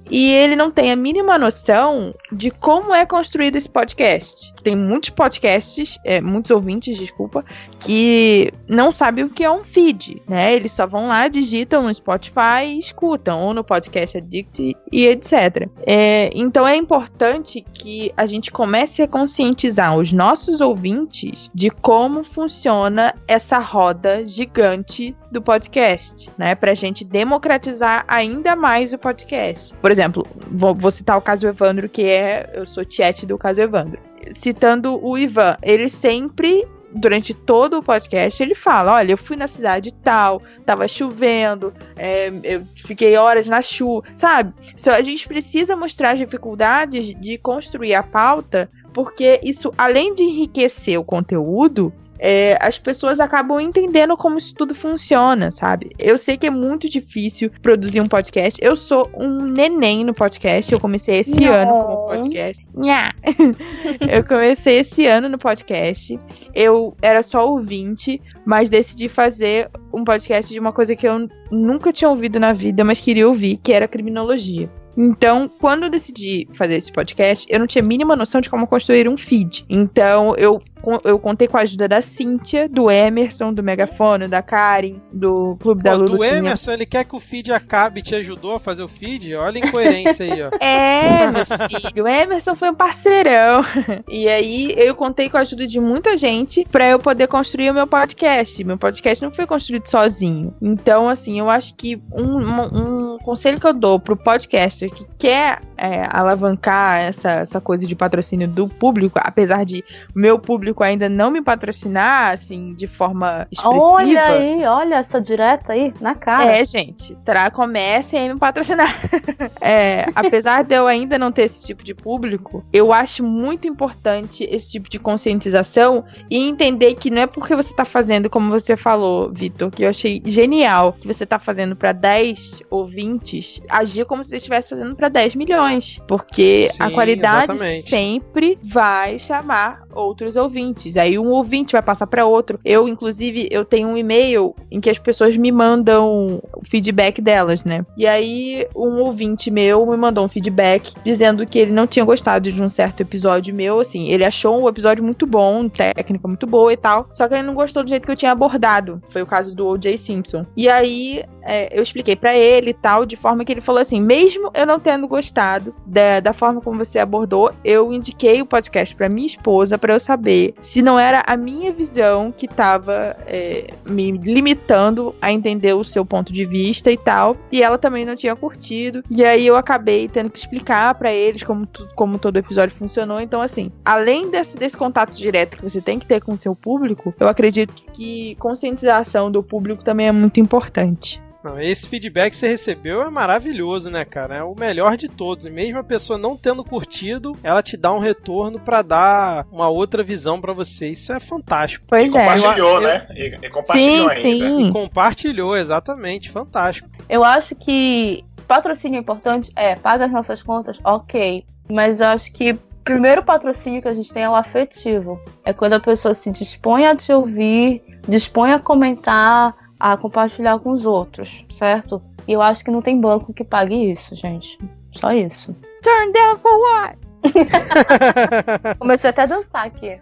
E 0.10 0.32
ele 0.32 0.56
não 0.56 0.70
tem 0.70 0.91
a 0.91 0.95
mínima 0.95 1.38
noção 1.38 2.14
de 2.32 2.51
como 2.51 2.93
é 2.93 3.06
construído 3.06 3.56
esse 3.56 3.70
podcast. 3.70 4.54
Tem 4.64 4.76
muitos 4.76 5.10
podcasts, 5.10 5.97
é, 6.04 6.22
muitos 6.22 6.51
ouvintes, 6.51 6.97
desculpa, 6.97 7.43
que 7.80 8.51
não 8.68 8.91
sabem 8.91 9.24
o 9.26 9.30
que 9.30 9.43
é 9.43 9.51
um 9.51 9.64
feed, 9.64 10.22
né? 10.28 10.54
Eles 10.54 10.72
só 10.72 10.86
vão 10.86 11.08
lá, 11.08 11.28
digitam 11.28 11.84
no 11.84 11.93
Spotify 11.93 12.66
e 12.66 12.80
escutam, 12.80 13.41
ou 13.41 13.54
no 13.54 13.64
Podcast 13.64 14.18
Addict 14.18 14.76
e 14.91 15.06
etc. 15.06 15.68
É, 15.86 16.30
então 16.34 16.68
é 16.68 16.76
importante 16.76 17.66
que 17.74 18.12
a 18.16 18.26
gente 18.26 18.51
comece 18.51 19.01
a 19.01 19.08
conscientizar 19.08 19.97
os 19.97 20.14
nossos 20.14 20.62
ouvintes 20.62 21.49
de 21.54 21.70
como 21.70 22.24
funciona 22.24 23.14
essa 23.28 23.60
roda 23.60 24.26
gigante 24.26 25.16
do 25.34 25.41
podcast, 25.41 26.29
né? 26.38 26.55
Pra 26.55 26.73
gente 26.73 27.03
democratizar 27.03 28.05
ainda 28.07 28.55
mais 28.55 28.93
o 28.93 28.97
podcast. 28.97 29.73
Por 29.81 29.91
exemplo, 29.91 30.25
vou, 30.49 30.73
vou 30.73 30.91
citar 30.91 31.17
o 31.17 31.21
caso 31.21 31.47
Evandro, 31.47 31.89
que 31.89 32.03
é. 32.03 32.49
Eu 32.53 32.65
sou 32.65 32.86
tiete 32.86 33.25
do 33.25 33.38
caso 33.38 33.59
Evandro. 33.59 33.99
Citando 34.31 35.03
o 35.05 35.17
Ivan, 35.17 35.57
ele 35.61 35.89
sempre 35.89 36.65
durante 36.95 37.34
todo 37.34 37.79
o 37.79 37.84
podcast, 37.84 38.41
ele 38.41 38.55
fala: 38.55 38.93
Olha, 38.93 39.13
eu 39.13 39.17
fui 39.17 39.36
na 39.36 39.47
cidade 39.47 39.91
tal, 39.91 40.41
tava 40.65 40.88
chovendo, 40.88 41.73
é, 41.95 42.31
eu 42.43 42.65
fiquei 42.75 43.17
horas 43.17 43.47
na 43.47 43.61
chuva, 43.61 44.07
sabe? 44.15 44.53
Então, 44.79 44.93
a 44.93 45.01
gente 45.01 45.27
precisa 45.27 45.75
mostrar 45.75 46.11
as 46.11 46.19
dificuldades 46.19 47.15
de 47.19 47.38
construir 47.38 47.95
a 47.95 48.03
pauta, 48.03 48.69
porque 48.93 49.39
isso, 49.43 49.73
além 49.77 50.13
de 50.13 50.23
enriquecer 50.23 50.99
o 50.99 51.03
conteúdo, 51.03 51.91
é, 52.26 52.57
as 52.61 52.80
pessoas 52.80 53.19
acabam 53.19 53.59
entendendo 53.59 54.15
como 54.15 54.38
isso 54.38 54.55
tudo 54.55 54.74
funciona, 54.74 55.51
sabe? 55.51 55.91
Eu 55.99 56.17
sei 56.17 56.38
que 56.38 56.47
é 56.47 56.49
muito 56.49 56.88
difícil 56.88 57.51
produzir 57.61 57.99
um 57.99 58.07
podcast. 58.07 58.57
Eu 58.63 58.78
sou 58.78 59.11
um 59.13 59.41
neném 59.41 60.05
no 60.05 60.13
podcast. 60.13 60.71
Eu 60.71 60.80
comecei 60.80 61.17
esse 61.19 61.36
Não. 61.43 61.51
ano 61.51 61.71
como 61.84 62.07
podcast. 62.07 62.63
Nha. 62.74 63.11
eu 64.09 64.24
comecei 64.24 64.80
esse 64.80 65.05
ano 65.05 65.28
no 65.28 65.38
podcast. 65.38 66.17
Eu 66.55 66.95
era 67.01 67.21
só 67.21 67.45
ouvinte, 67.45 68.21
mas 68.45 68.69
decidi 68.69 69.09
fazer 69.09 69.69
um 69.93 70.05
podcast 70.05 70.53
de 70.53 70.59
uma 70.61 70.71
coisa 70.71 70.95
que 70.95 71.05
eu 71.05 71.28
nunca 71.51 71.91
tinha 71.91 72.09
ouvido 72.09 72.39
na 72.39 72.53
vida, 72.53 72.86
mas 72.86 73.01
queria 73.01 73.28
ouvir, 73.28 73.57
que 73.61 73.74
era 73.74 73.86
criminologia. 73.86 74.71
Então, 74.95 75.49
quando 75.59 75.84
eu 75.84 75.89
decidi 75.89 76.47
fazer 76.53 76.76
esse 76.76 76.91
podcast, 76.91 77.47
eu 77.51 77.59
não 77.59 77.67
tinha 77.67 77.84
a 77.84 77.88
mínima 77.88 78.15
noção 78.15 78.39
de 78.39 78.49
como 78.49 78.67
construir 78.67 79.09
um 79.09 79.17
feed. 79.17 79.65
Então, 79.67 80.36
eu, 80.38 80.61
eu 81.03 81.17
contei 81.19 81.47
com 81.47 81.57
a 81.57 81.61
ajuda 81.61 81.88
da 81.88 82.01
Cíntia, 82.01 82.67
do 82.69 82.89
Emerson, 82.89 83.53
do 83.53 83.63
Megafone, 83.63 84.27
da 84.27 84.41
Karen, 84.41 84.95
do 85.11 85.55
Clube 85.59 85.84
da 85.84 85.91
Pô, 85.91 85.97
Lulu. 85.97 86.17
do 86.17 86.23
Cinema. 86.23 86.38
Emerson, 86.38 86.71
ele 86.71 86.86
quer 86.86 87.03
que 87.05 87.15
o 87.15 87.19
feed 87.19 87.51
acabe, 87.51 88.01
te 88.01 88.15
ajudou 88.15 88.55
a 88.55 88.59
fazer 88.59 88.84
o 88.84 88.88
feed? 88.88 89.34
Olha 89.36 89.61
a 89.63 89.67
incoerência 89.67 90.25
aí, 90.25 90.41
ó. 90.43 90.49
É, 90.59 91.27
meu 91.31 91.45
filho, 91.45 92.03
o 92.03 92.07
Emerson 92.07 92.55
foi 92.55 92.69
um 92.69 92.75
parceirão. 92.75 93.61
E 94.09 94.27
aí 94.27 94.73
eu 94.77 94.95
contei 94.95 95.29
com 95.29 95.38
a 95.38 95.41
ajuda 95.41 95.65
de 95.67 95.79
muita 95.79 96.17
gente 96.17 96.65
pra 96.71 96.88
eu 96.89 96.99
poder 96.99 97.27
construir 97.27 97.69
o 97.71 97.73
meu 97.73 97.88
podcast. 97.88 98.63
Meu 98.63 98.77
podcast 98.77 99.23
não 99.23 99.31
foi 99.31 99.45
construído 99.45 99.88
sozinho. 99.88 100.53
Então, 100.61 101.07
assim, 101.09 101.39
eu 101.39 101.49
acho 101.49 101.75
que 101.75 102.01
um, 102.11 102.39
um- 102.39 103.13
um 103.13 103.17
conselho 103.19 103.59
que 103.59 103.67
eu 103.67 103.73
dou 103.73 103.99
pro 103.99 104.17
podcaster 104.17 104.89
que 104.89 105.05
quer 105.17 105.61
é, 105.84 106.07
alavancar 106.09 107.01
essa, 107.01 107.29
essa 107.31 107.59
coisa 107.59 107.86
de 107.86 107.93
patrocínio 107.93 108.47
do 108.47 108.69
público, 108.69 109.19
apesar 109.21 109.65
de 109.65 109.84
meu 110.15 110.39
público 110.39 110.81
ainda 110.81 111.09
não 111.09 111.29
me 111.29 111.41
patrocinar, 111.41 112.31
assim, 112.31 112.73
de 112.73 112.88
forma 112.88 113.45
expressiva. 113.51 113.84
Olha 113.84 114.23
aí, 114.23 114.63
olha 114.63 114.95
essa 114.95 115.19
direta 115.19 115.73
aí, 115.73 115.93
na 115.99 116.15
cara. 116.15 116.57
É, 116.57 116.63
gente, 116.63 117.13
tra 117.25 117.51
comecem 117.51 118.29
a 118.29 118.34
me 118.34 118.39
patrocinar. 118.39 118.88
É, 119.65 120.07
apesar 120.13 120.63
de 120.63 120.75
eu 120.75 120.88
ainda 120.88 121.17
não 121.17 121.31
ter 121.31 121.43
esse 121.43 121.65
tipo 121.65 121.84
de 121.84 121.93
público, 121.93 122.65
eu 122.73 122.91
acho 122.91 123.23
muito 123.23 123.65
importante 123.65 124.43
esse 124.43 124.71
tipo 124.71 124.89
de 124.89 124.99
conscientização 124.99 126.03
e 126.29 126.38
entender 126.38 126.95
que 126.95 127.09
não 127.09 127.21
é 127.21 127.27
porque 127.27 127.55
você 127.55 127.73
tá 127.73 127.86
fazendo, 127.86 128.29
como 128.29 128.49
você 128.49 128.75
falou, 128.75 129.31
Vitor, 129.31 129.71
que 129.71 129.84
eu 129.84 129.89
achei 129.89 130.21
genial, 130.25 130.93
que 130.93 131.07
você 131.07 131.25
tá 131.25 131.39
fazendo 131.39 131.77
pra 131.77 131.93
10 131.93 132.63
ouvintes, 132.69 133.61
agir 133.69 134.05
como 134.05 134.23
se 134.23 134.31
você 134.31 134.38
estivesse 134.38 134.69
fazendo 134.69 134.95
pra 134.95 135.07
10 135.07 135.36
milhões. 135.36 135.72
Porque 136.07 136.67
a 136.80 136.88
Sim, 136.88 136.93
qualidade 136.93 137.53
exatamente. 137.53 137.89
sempre 137.89 138.57
vai 138.63 139.19
chamar 139.19 139.84
outros 139.93 140.36
ouvintes. 140.36 140.97
Aí 140.97 141.17
um 141.17 141.30
ouvinte 141.30 141.74
vai 141.74 141.82
passar 141.82 142.07
para 142.07 142.26
outro. 142.26 142.59
Eu, 142.63 142.88
inclusive, 142.88 143.47
eu 143.51 143.63
tenho 143.63 143.88
um 143.88 143.97
e-mail 143.97 144.55
em 144.71 144.80
que 144.80 144.89
as 144.89 144.97
pessoas 144.97 145.38
me 145.38 145.51
mandam 145.51 146.41
o 146.53 146.65
feedback 146.65 147.21
delas, 147.21 147.63
né? 147.63 147.86
E 147.97 148.05
aí 148.07 148.67
um 148.76 149.01
ouvinte 149.01 149.51
meu 149.51 149.86
me 149.86 149.97
mandou 149.97 150.26
um 150.26 150.30
feedback 150.30 150.93
dizendo 151.03 151.45
que 151.45 151.59
ele 151.59 151.71
não 151.71 151.88
tinha 151.88 152.05
gostado 152.05 152.51
de 152.51 152.61
um 152.61 152.69
certo 152.69 153.01
episódio 153.01 153.53
meu, 153.53 153.80
assim, 153.80 154.09
ele 154.09 154.26
achou 154.26 154.61
um 154.61 154.69
episódio 154.69 155.03
muito 155.03 155.26
bom, 155.26 155.67
técnica 155.69 156.28
muito 156.28 156.47
boa 156.47 156.74
e 156.74 156.78
tal, 156.78 157.07
só 157.13 157.28
que 157.28 157.36
ele 157.36 157.43
não 157.43 157.53
gostou 157.53 157.84
do 157.84 157.89
jeito 157.89 158.05
que 158.05 158.11
eu 158.11 158.15
tinha 158.15 158.32
abordado. 158.32 159.01
Foi 159.09 159.21
o 159.21 159.26
caso 159.26 159.53
do 159.53 159.67
O.J. 159.67 159.97
Simpson. 159.97 160.45
E 160.55 160.69
aí 160.69 161.24
é, 161.45 161.69
eu 161.77 161.83
expliquei 161.83 162.15
para 162.15 162.35
ele 162.35 162.71
e 162.71 162.73
tal, 162.73 163.05
de 163.05 163.15
forma 163.15 163.43
que 163.43 163.51
ele 163.51 163.61
falou 163.61 163.81
assim: 163.81 164.01
mesmo 164.01 164.51
eu 164.53 164.65
não 164.65 164.79
tendo 164.79 165.07
gostado 165.07 165.73
da, 165.85 166.19
da 166.19 166.33
forma 166.33 166.61
como 166.61 166.83
você 166.83 166.99
abordou, 166.99 167.51
eu 167.63 167.93
indiquei 167.93 168.41
o 168.41 168.45
podcast 168.45 168.95
para 168.95 169.09
minha 169.09 169.27
esposa 169.27 169.77
para 169.77 169.93
eu 169.93 169.99
saber 169.99 170.53
se 170.61 170.81
não 170.81 170.99
era 170.99 171.23
a 171.25 171.35
minha 171.35 171.71
visão 171.71 172.31
que 172.31 172.47
tava 172.47 173.15
é, 173.25 173.67
me 173.85 174.11
limitando 174.11 175.13
a 175.21 175.31
entender 175.31 175.73
o 175.73 175.83
seu 175.83 176.05
ponto 176.05 176.31
de 176.31 176.45
vista 176.45 176.91
e 176.91 176.97
tal. 176.97 177.35
E 177.51 177.61
ela 177.61 177.77
também 177.77 178.05
não 178.05 178.15
tinha 178.15 178.35
curtido. 178.35 179.03
E 179.09 179.23
aí 179.23 179.45
eu 179.45 179.55
acabei 179.55 180.07
tendo 180.07 180.29
que 180.29 180.39
explicar 180.39 180.95
para 180.95 181.11
eles 181.11 181.43
como, 181.43 181.67
como 181.95 182.17
todo 182.17 182.37
episódio 182.37 182.75
funcionou. 182.75 183.19
Então, 183.19 183.41
assim, 183.41 183.71
além 183.83 184.29
desse, 184.29 184.57
desse 184.57 184.77
contato 184.77 185.13
direto 185.13 185.57
que 185.57 185.63
você 185.63 185.81
tem 185.81 185.99
que 185.99 186.05
ter 186.05 186.21
com 186.21 186.33
o 186.33 186.37
seu 186.37 186.55
público, 186.55 187.13
eu 187.19 187.27
acredito 187.27 187.73
que 187.93 188.35
conscientização 188.35 189.31
do 189.31 189.43
público 189.43 189.83
também 189.83 190.07
é 190.07 190.11
muito 190.11 190.39
importante. 190.39 191.21
Não, 191.43 191.59
esse 191.59 191.89
feedback 191.89 192.31
que 192.31 192.37
você 192.37 192.47
recebeu 192.47 193.01
é 193.01 193.09
maravilhoso, 193.09 193.89
né, 193.89 194.05
cara? 194.05 194.37
É 194.37 194.43
o 194.43 194.55
melhor 194.57 194.95
de 194.95 195.09
todos. 195.09 195.45
E 195.45 195.49
mesmo 195.49 195.77
a 195.79 195.83
pessoa 195.83 196.17
não 196.17 196.37
tendo 196.37 196.63
curtido, 196.63 197.37
ela 197.43 197.61
te 197.61 197.75
dá 197.75 197.91
um 197.91 197.99
retorno 197.99 198.59
para 198.59 198.81
dar 198.81 199.45
uma 199.51 199.67
outra 199.67 200.03
visão 200.03 200.39
para 200.39 200.53
você. 200.53 200.89
Isso 200.89 201.11
é 201.11 201.19
fantástico. 201.19 201.85
Pois 201.89 202.05
e 202.05 202.07
é. 202.07 202.11
compartilhou, 202.11 202.75
Eu- 202.75 202.81
né? 202.81 203.07
E, 203.11 203.37
e 203.45 203.49
compartilhou 203.49 204.09
Sim, 204.09 204.15
ainda. 204.15 204.47
sim. 204.47 204.69
E 204.69 204.71
compartilhou, 204.71 205.57
exatamente. 205.57 206.29
Fantástico. 206.31 206.89
Eu 207.09 207.23
acho 207.23 207.55
que 207.55 208.23
patrocínio 208.47 208.97
é 208.97 209.01
importante, 209.01 209.51
é, 209.55 209.75
paga 209.75 210.05
as 210.05 210.11
nossas 210.11 210.41
contas, 210.41 210.79
ok. 210.83 211.43
Mas 211.69 211.99
eu 211.99 212.07
acho 212.07 212.31
que 212.31 212.51
o 212.53 212.59
primeiro 212.83 213.21
patrocínio 213.23 213.81
que 213.81 213.87
a 213.87 213.93
gente 213.93 214.13
tem 214.13 214.23
é 214.23 214.29
o 214.29 214.35
afetivo. 214.35 215.19
É 215.43 215.51
quando 215.51 215.73
a 215.73 215.79
pessoa 215.79 216.13
se 216.13 216.29
dispõe 216.31 216.85
a 216.85 216.95
te 216.95 217.11
ouvir, 217.11 217.81
dispõe 218.07 218.51
a 218.53 218.59
comentar, 218.59 219.55
a 219.84 219.97
compartilhar 219.97 220.59
com 220.59 220.71
os 220.71 220.86
outros, 220.86 221.43
certo? 221.51 222.01
E 222.25 222.31
eu 222.31 222.41
acho 222.41 222.63
que 222.63 222.71
não 222.71 222.81
tem 222.81 223.01
banco 223.01 223.34
que 223.34 223.43
pague 223.43 223.91
isso, 223.91 224.15
gente. 224.15 224.57
Só 224.93 225.11
isso. 225.11 225.53
Turn 225.81 226.13
down 226.13 226.38
for 226.38 226.57
what? 226.57 226.97
Comecei 228.79 229.09
até 229.09 229.23
a 229.23 229.25
dançar 229.25 229.65
aqui. 229.65 229.99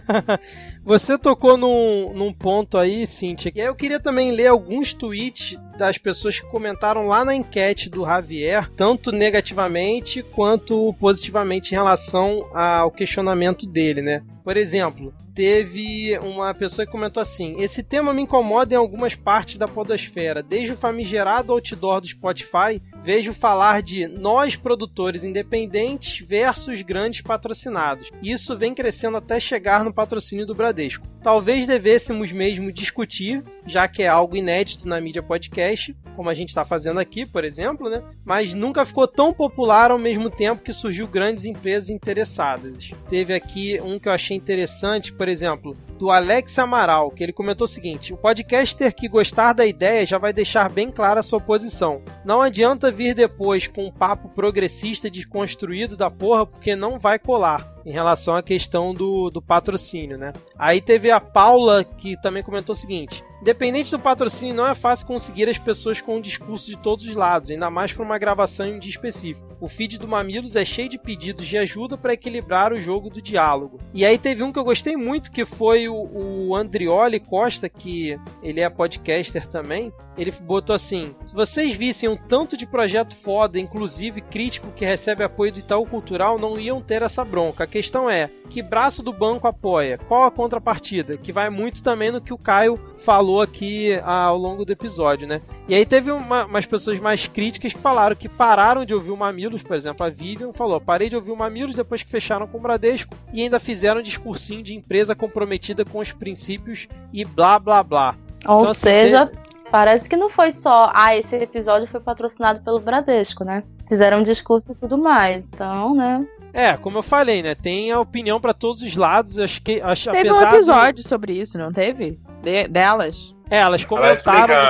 Você 0.82 1.18
tocou 1.18 1.58
num, 1.58 2.14
num 2.14 2.32
ponto 2.32 2.78
aí, 2.78 3.06
Cintia. 3.06 3.52
E 3.54 3.60
aí 3.60 3.66
eu 3.66 3.74
queria 3.74 4.00
também 4.00 4.30
ler 4.30 4.46
alguns 4.46 4.94
tweets 4.94 5.58
das 5.76 5.98
pessoas 5.98 6.40
que 6.40 6.46
comentaram 6.46 7.06
lá 7.06 7.26
na 7.26 7.34
enquete 7.34 7.90
do 7.90 8.06
Javier, 8.06 8.70
tanto 8.70 9.12
negativamente 9.12 10.22
quanto 10.22 10.94
positivamente 10.94 11.72
em 11.72 11.76
relação 11.76 12.48
ao 12.54 12.90
questionamento 12.90 13.66
dele, 13.66 14.00
né? 14.00 14.22
Por 14.44 14.58
exemplo, 14.58 15.14
teve 15.34 16.18
uma 16.18 16.52
pessoa 16.52 16.84
que 16.84 16.92
comentou 16.92 17.20
assim: 17.22 17.56
Esse 17.58 17.82
tema 17.82 18.12
me 18.12 18.20
incomoda 18.20 18.74
em 18.74 18.76
algumas 18.76 19.14
partes 19.14 19.56
da 19.56 19.66
podosfera. 19.66 20.42
Desde 20.42 20.72
o 20.72 20.76
famigerado 20.76 21.54
outdoor 21.54 22.02
do 22.02 22.06
Spotify, 22.06 22.80
vejo 23.04 23.34
falar 23.34 23.82
de 23.82 24.08
nós 24.08 24.56
produtores 24.56 25.24
independentes 25.24 26.26
versus 26.26 26.80
grandes 26.80 27.20
patrocinados. 27.20 28.10
Isso 28.22 28.56
vem 28.56 28.74
crescendo 28.74 29.18
até 29.18 29.38
chegar 29.38 29.84
no 29.84 29.92
patrocínio 29.92 30.46
do 30.46 30.54
Bradesco. 30.54 31.06
Talvez 31.22 31.66
devêssemos 31.66 32.32
mesmo 32.32 32.72
discutir, 32.72 33.42
já 33.66 33.86
que 33.86 34.02
é 34.02 34.08
algo 34.08 34.36
inédito 34.36 34.88
na 34.88 35.00
mídia 35.00 35.22
podcast, 35.22 35.94
como 36.14 36.28
a 36.28 36.34
gente 36.34 36.50
está 36.50 36.64
fazendo 36.64 37.00
aqui, 37.00 37.26
por 37.26 37.44
exemplo, 37.44 37.88
né? 37.88 38.02
Mas 38.24 38.54
nunca 38.54 38.84
ficou 38.84 39.06
tão 39.08 39.32
popular 39.32 39.90
ao 39.90 39.98
mesmo 39.98 40.30
tempo 40.30 40.62
que 40.62 40.72
surgiu 40.72 41.06
grandes 41.06 41.44
empresas 41.44 41.90
interessadas. 41.90 42.90
Teve 43.08 43.34
aqui 43.34 43.80
um 43.82 43.98
que 43.98 44.08
eu 44.08 44.12
achei 44.12 44.36
interessante, 44.36 45.12
por 45.12 45.28
exemplo, 45.28 45.76
do 45.98 46.10
Alex 46.10 46.58
Amaral, 46.58 47.10
que 47.10 47.22
ele 47.22 47.32
comentou 47.32 47.64
o 47.64 47.68
seguinte: 47.68 48.12
o 48.12 48.16
podcaster 48.16 48.94
que 48.94 49.08
gostar 49.08 49.52
da 49.52 49.66
ideia 49.66 50.06
já 50.06 50.18
vai 50.18 50.32
deixar 50.32 50.68
bem 50.68 50.90
clara 50.90 51.20
a 51.20 51.22
sua 51.22 51.40
posição. 51.40 52.02
Não 52.24 52.40
adianta 52.40 52.92
vir 52.94 53.14
depois 53.14 53.66
com 53.66 53.86
um 53.86 53.92
papo 53.92 54.28
progressista 54.30 55.10
desconstruído 55.10 55.96
da 55.96 56.10
porra, 56.10 56.46
porque 56.46 56.74
não 56.74 56.98
vai 56.98 57.18
colar 57.18 57.73
em 57.84 57.92
relação 57.92 58.36
à 58.36 58.42
questão 58.42 58.94
do, 58.94 59.30
do 59.30 59.42
patrocínio, 59.42 60.16
né? 60.16 60.32
Aí 60.58 60.80
teve 60.80 61.10
a 61.10 61.20
Paula 61.20 61.84
que 61.84 62.20
também 62.20 62.42
comentou 62.42 62.72
o 62.72 62.76
seguinte: 62.76 63.24
Independente 63.44 63.90
do 63.90 63.98
patrocínio, 63.98 64.54
não 64.54 64.66
é 64.66 64.74
fácil 64.74 65.06
conseguir 65.06 65.50
as 65.50 65.58
pessoas 65.58 66.00
com 66.00 66.16
um 66.16 66.20
discurso 66.20 66.66
de 66.66 66.78
todos 66.78 67.06
os 67.06 67.14
lados, 67.14 67.50
ainda 67.50 67.68
mais 67.68 67.92
para 67.92 68.02
uma 68.02 68.16
gravação 68.16 68.66
em 68.66 68.78
dia 68.78 68.90
específico. 68.90 69.54
O 69.60 69.68
feed 69.68 69.98
do 69.98 70.08
Mamilos 70.08 70.56
é 70.56 70.64
cheio 70.64 70.88
de 70.88 70.98
pedidos 70.98 71.46
de 71.46 71.58
ajuda 71.58 71.96
para 71.96 72.14
equilibrar 72.14 72.72
o 72.72 72.80
jogo 72.80 73.10
do 73.10 73.20
diálogo. 73.20 73.78
E 73.92 74.04
aí 74.04 74.16
teve 74.16 74.42
um 74.42 74.50
que 74.50 74.58
eu 74.58 74.64
gostei 74.64 74.96
muito, 74.96 75.30
que 75.30 75.44
foi 75.44 75.88
o, 75.88 75.94
o 75.94 76.56
Andrioli 76.56 77.20
Costa, 77.20 77.68
que 77.68 78.18
ele 78.42 78.60
é 78.60 78.70
podcaster 78.70 79.46
também. 79.46 79.92
Ele 80.16 80.30
botou 80.30 80.74
assim: 80.74 81.14
se 81.26 81.34
vocês 81.34 81.76
vissem 81.76 82.08
um 82.08 82.16
tanto 82.16 82.56
de 82.56 82.66
projeto 82.66 83.14
foda, 83.14 83.58
inclusive 83.58 84.22
crítico, 84.22 84.72
que 84.72 84.86
recebe 84.86 85.22
apoio 85.22 85.52
do 85.52 85.58
Itaú 85.58 85.84
Cultural, 85.86 86.38
não 86.38 86.58
iam 86.58 86.80
ter 86.80 87.02
essa 87.02 87.24
bronca. 87.24 87.64
A 87.74 87.82
questão 87.82 88.08
é: 88.08 88.30
que 88.48 88.62
braço 88.62 89.02
do 89.02 89.12
banco 89.12 89.48
apoia? 89.48 89.98
Qual 90.06 90.22
a 90.22 90.30
contrapartida? 90.30 91.16
Que 91.16 91.32
vai 91.32 91.50
muito 91.50 91.82
também 91.82 92.12
no 92.12 92.20
que 92.20 92.32
o 92.32 92.38
Caio 92.38 92.78
falou 92.98 93.42
aqui 93.42 93.98
ah, 94.04 94.26
ao 94.26 94.38
longo 94.38 94.64
do 94.64 94.72
episódio, 94.72 95.26
né? 95.26 95.42
E 95.66 95.74
aí 95.74 95.84
teve 95.84 96.12
uma, 96.12 96.44
umas 96.44 96.64
pessoas 96.64 97.00
mais 97.00 97.26
críticas 97.26 97.72
que 97.72 97.80
falaram 97.80 98.14
que 98.14 98.28
pararam 98.28 98.84
de 98.84 98.94
ouvir 98.94 99.10
o 99.10 99.16
Mamilos, 99.16 99.60
por 99.60 99.74
exemplo, 99.74 100.06
a 100.06 100.08
Vivian 100.08 100.52
falou: 100.52 100.80
parei 100.80 101.08
de 101.08 101.16
ouvir 101.16 101.32
o 101.32 101.36
Mamilos 101.36 101.74
depois 101.74 102.00
que 102.00 102.08
fecharam 102.08 102.46
com 102.46 102.58
o 102.58 102.60
Bradesco 102.60 103.16
e 103.32 103.42
ainda 103.42 103.58
fizeram 103.58 103.98
um 103.98 104.04
discursinho 104.04 104.62
de 104.62 104.76
empresa 104.76 105.16
comprometida 105.16 105.84
com 105.84 105.98
os 105.98 106.12
princípios 106.12 106.86
e 107.12 107.24
blá 107.24 107.58
blá 107.58 107.82
blá. 107.82 108.14
Ou 108.46 108.60
Então, 108.60 108.70
assim, 108.70 108.82
seja, 108.82 109.32
parece 109.72 110.08
que 110.08 110.16
não 110.16 110.30
foi 110.30 110.52
só, 110.52 110.92
ah, 110.94 111.16
esse 111.16 111.34
episódio 111.34 111.88
foi 111.88 111.98
patrocinado 111.98 112.62
pelo 112.62 112.78
Bradesco, 112.78 113.42
né? 113.42 113.64
Fizeram 113.88 114.20
um 114.20 114.22
discurso 114.22 114.70
e 114.70 114.74
tudo 114.76 114.96
mais. 114.96 115.44
Então, 115.44 115.92
né? 115.96 116.24
É, 116.54 116.76
como 116.76 116.98
eu 116.98 117.02
falei, 117.02 117.42
né? 117.42 117.54
Tem 117.56 117.90
a 117.90 117.98
opinião 117.98 118.40
pra 118.40 118.54
todos 118.54 118.80
os 118.80 118.96
lados. 118.96 119.38
Acho 119.40 119.60
que 119.60 119.80
acho, 119.82 120.10
Teve 120.12 120.30
um 120.30 120.34
apesar 120.34 120.50
de- 120.50 120.56
episódio 120.56 121.02
sobre 121.02 121.32
isso, 121.32 121.58
não 121.58 121.72
teve? 121.72 122.18
De- 122.42 122.68
delas? 122.68 123.34
É, 123.50 123.58
elas 123.58 123.84
comentaram 123.84 124.14
no 124.14 124.14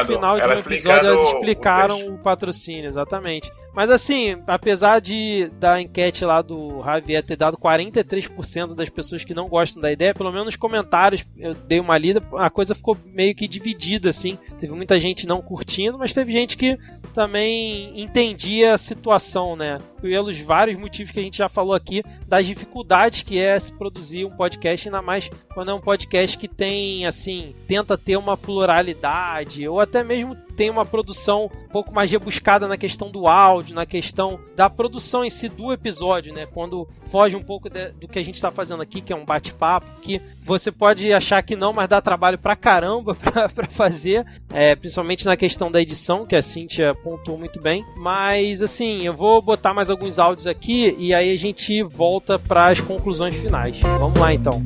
explicando, 0.01 0.07
final 0.15 0.35
de 0.37 0.41
um 0.41 0.45
ela 0.45 0.55
episódio, 0.61 1.07
elas 1.09 1.21
explicaram 1.35 1.97
o 2.09 2.15
o, 2.15 2.19
patrocínio, 2.19 2.89
exatamente. 2.89 3.53
Mas 3.75 3.91
assim, 3.91 4.41
apesar 4.47 5.01
de 5.01 5.51
da 5.59 5.81
enquete 5.81 6.25
lá 6.25 6.41
do 6.41 6.83
Javier 6.85 7.25
ter 7.25 7.37
dado 7.37 7.59
43% 7.59 8.75
das 8.75 8.89
pessoas 8.89 9.25
que 9.25 9.35
não 9.35 9.49
gostam 9.49 9.83
da 9.83 9.91
ideia, 9.91 10.15
pelo 10.15 10.31
menos 10.31 10.47
nos 10.47 10.57
comentários 10.57 11.27
eu 11.37 11.55
dei 11.55 11.81
uma 11.81 11.99
lida, 11.99 12.23
a 12.35 12.49
coisa 12.49 12.75
ficou 12.75 12.97
meio 13.05 13.35
que 13.35 13.49
dividida 13.49 14.11
assim. 14.11 14.39
Teve 14.59 14.73
muita 14.73 14.99
gente 15.01 15.27
não 15.27 15.43
curtindo, 15.43 15.99
mas 15.99 16.15
teve 16.15 16.33
gente 16.33 16.57
que 16.57 16.79
também 17.13 18.01
entendia 18.01 18.75
a 18.75 18.79
situação, 18.79 19.57
né? 19.57 19.79
Pelos 20.01 20.39
vários 20.39 20.79
motivos 20.79 21.13
que 21.13 21.19
a 21.19 21.23
gente 21.23 21.39
já 21.39 21.49
falou 21.49 21.75
aqui, 21.75 22.03
das 22.29 22.47
dificuldades 22.47 23.23
que 23.23 23.39
é 23.39 23.59
se 23.59 23.73
produzir 23.73 24.25
um 24.25 24.31
podcast, 24.31 24.89
ainda 24.89 25.03
mais 25.03 25.31
quando 25.53 25.71
é 25.71 25.75
um 25.75 25.81
podcast 25.81 26.37
que 26.37 26.49
tem, 26.49 27.07
assim, 27.07 27.55
tenta 27.67 27.97
ter 27.97 28.17
uma 28.17 28.37
pluralidade, 28.37 29.67
ou 29.67 29.81
até 29.81 30.05
mesmo 30.05 30.37
tem 30.57 30.71
uma 30.71 30.85
produção 30.87 31.47
um 31.47 31.69
pouco 31.69 31.93
mais 31.93 32.11
rebuscada 32.11 32.67
na 32.69 32.77
questão 32.77 33.11
do 33.11 33.27
áudio, 33.27 33.75
na 33.75 33.85
questão 33.87 34.39
da 34.57 34.71
produção 34.71 35.25
em 35.25 35.31
si 35.31 35.49
do 35.49 35.73
episódio, 35.73 36.33
né? 36.33 36.47
Quando 36.47 36.89
foge 37.11 37.37
um 37.37 37.43
pouco 37.43 37.69
de- 37.69 37.91
do 37.93 38.07
que 38.09 38.19
a 38.19 38.23
gente 38.25 38.41
tá 38.41 38.51
fazendo 38.51 38.83
aqui, 38.83 39.01
que 39.01 39.13
é 39.13 39.17
um 39.17 39.25
bate-papo, 39.25 40.01
que 40.01 40.21
você 40.43 40.71
pode 40.71 41.13
achar 41.13 41.43
que 41.43 41.57
não, 41.57 41.73
mas 41.73 41.89
dá 41.89 42.01
trabalho 42.01 42.39
pra 42.39 42.55
caramba 42.57 43.15
pra, 43.17 43.49
pra 43.49 43.67
fazer, 43.69 44.25
é, 44.53 44.75
principalmente 44.77 45.25
na 45.27 45.37
questão 45.37 45.71
da 45.71 45.81
edição, 45.81 46.25
que 46.27 46.37
a 46.37 46.43
Cintia 46.43 46.95
pontuou 47.03 47.39
muito 47.39 47.61
bem. 47.61 47.85
Mas, 47.97 48.63
assim, 48.63 49.03
eu 49.03 49.15
vou 49.15 49.41
botar 49.43 49.75
mais 49.75 49.91
alguns 49.91 50.19
áudios 50.19 50.47
aqui 50.47 50.95
e 50.99 51.13
aí 51.15 51.33
a 51.33 51.37
gente 51.39 51.83
volta 51.83 52.39
para 52.39 52.69
as 52.69 52.81
conclusões 52.81 53.35
finais. 53.35 53.79
Vamos 53.81 54.19
lá, 54.21 54.33
então. 54.33 54.63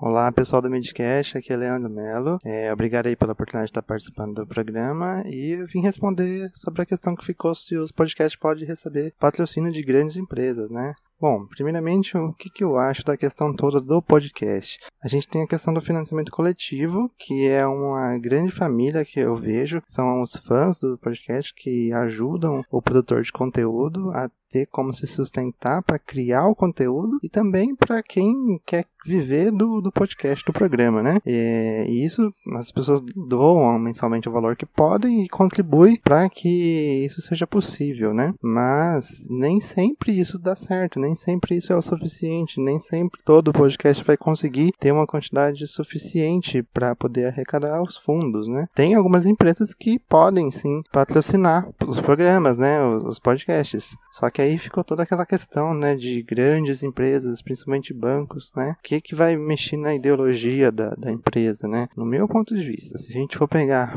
Olá 0.00 0.30
pessoal 0.32 0.60
do 0.60 0.68
Midcast, 0.68 1.38
aqui 1.38 1.52
é 1.52 1.56
Leandro 1.56 1.88
Melo. 1.88 2.40
É, 2.44 2.72
obrigado 2.72 3.06
aí 3.06 3.14
pela 3.14 3.32
oportunidade 3.32 3.66
de 3.66 3.70
estar 3.70 3.82
participando 3.82 4.34
do 4.34 4.46
programa 4.46 5.22
e 5.24 5.52
eu 5.52 5.66
vim 5.68 5.80
responder 5.80 6.50
sobre 6.52 6.82
a 6.82 6.86
questão 6.86 7.14
que 7.14 7.24
ficou 7.24 7.54
se 7.54 7.76
os 7.76 7.92
podcasts 7.92 8.38
podem 8.38 8.66
receber 8.66 9.14
patrocínio 9.20 9.70
de 9.70 9.82
grandes 9.84 10.16
empresas, 10.16 10.68
né? 10.68 10.94
Bom, 11.24 11.46
primeiramente, 11.46 12.18
o 12.18 12.34
que, 12.34 12.50
que 12.50 12.62
eu 12.62 12.76
acho 12.76 13.02
da 13.02 13.16
questão 13.16 13.56
toda 13.56 13.80
do 13.80 14.02
podcast? 14.02 14.78
A 15.02 15.08
gente 15.08 15.26
tem 15.26 15.40
a 15.40 15.46
questão 15.46 15.72
do 15.72 15.80
financiamento 15.80 16.30
coletivo, 16.30 17.10
que 17.16 17.48
é 17.48 17.66
uma 17.66 18.18
grande 18.18 18.52
família 18.52 19.06
que 19.06 19.20
eu 19.20 19.34
vejo, 19.34 19.80
são 19.86 20.20
os 20.20 20.36
fãs 20.36 20.76
do 20.78 20.98
podcast 20.98 21.54
que 21.54 21.90
ajudam 21.94 22.62
o 22.70 22.82
produtor 22.82 23.22
de 23.22 23.32
conteúdo 23.32 24.10
a 24.10 24.30
ter 24.54 24.66
como 24.66 24.92
se 24.92 25.04
sustentar 25.08 25.82
para 25.82 25.98
criar 25.98 26.46
o 26.46 26.54
conteúdo 26.54 27.18
e 27.20 27.28
também 27.28 27.74
para 27.74 28.00
quem 28.04 28.60
quer 28.64 28.84
viver 29.04 29.50
do, 29.50 29.80
do 29.80 29.90
podcast, 29.90 30.44
do 30.44 30.52
programa, 30.52 31.02
né? 31.02 31.18
E, 31.26 31.84
e, 31.88 32.04
isso 32.04 32.32
as 32.54 32.70
pessoas 32.70 33.00
doam 33.14 33.78
mensalmente 33.80 34.28
o 34.28 34.32
valor 34.32 34.56
que 34.56 34.64
podem 34.64 35.24
e 35.24 35.28
contribuem 35.28 35.96
para 35.96 36.28
que 36.30 37.04
isso 37.04 37.20
seja 37.20 37.46
possível, 37.48 38.14
né? 38.14 38.32
Mas 38.40 39.26
nem 39.28 39.60
sempre 39.60 40.18
isso 40.18 40.38
dá 40.38 40.54
certo, 40.54 41.00
nem 41.00 41.13
sempre 41.14 41.56
isso 41.56 41.72
é 41.72 41.76
o 41.76 41.82
suficiente, 41.82 42.60
nem 42.60 42.80
sempre 42.80 43.20
todo 43.24 43.52
podcast 43.52 44.02
vai 44.04 44.16
conseguir 44.16 44.72
ter 44.78 44.92
uma 44.92 45.06
quantidade 45.06 45.66
suficiente 45.66 46.62
para 46.62 46.94
poder 46.94 47.26
arrecadar 47.26 47.82
os 47.82 47.96
fundos, 47.96 48.48
né? 48.48 48.68
Tem 48.74 48.94
algumas 48.94 49.26
empresas 49.26 49.74
que 49.74 49.98
podem 49.98 50.50
sim 50.50 50.82
patrocinar 50.92 51.68
os 51.86 52.00
programas, 52.00 52.58
né? 52.58 52.84
Os, 52.84 53.18
podcasts. 53.18 53.96
Só 54.12 54.28
que 54.28 54.42
aí 54.42 54.58
ficou 54.58 54.84
toda 54.84 55.02
aquela 55.02 55.24
questão, 55.24 55.72
né, 55.72 55.94
de 55.94 56.22
grandes 56.22 56.82
empresas, 56.82 57.40
principalmente 57.40 57.94
bancos, 57.94 58.52
né? 58.54 58.76
Que 58.82 59.00
que 59.00 59.14
vai 59.14 59.36
mexer 59.36 59.76
na 59.76 59.94
ideologia 59.94 60.70
da, 60.70 60.90
da 60.90 61.10
empresa, 61.10 61.66
né? 61.66 61.88
No 61.96 62.04
meu 62.04 62.28
ponto 62.28 62.54
de 62.54 62.64
vista, 62.64 62.98
se 62.98 63.12
a 63.12 63.14
gente 63.14 63.38
for 63.38 63.48
pegar 63.48 63.94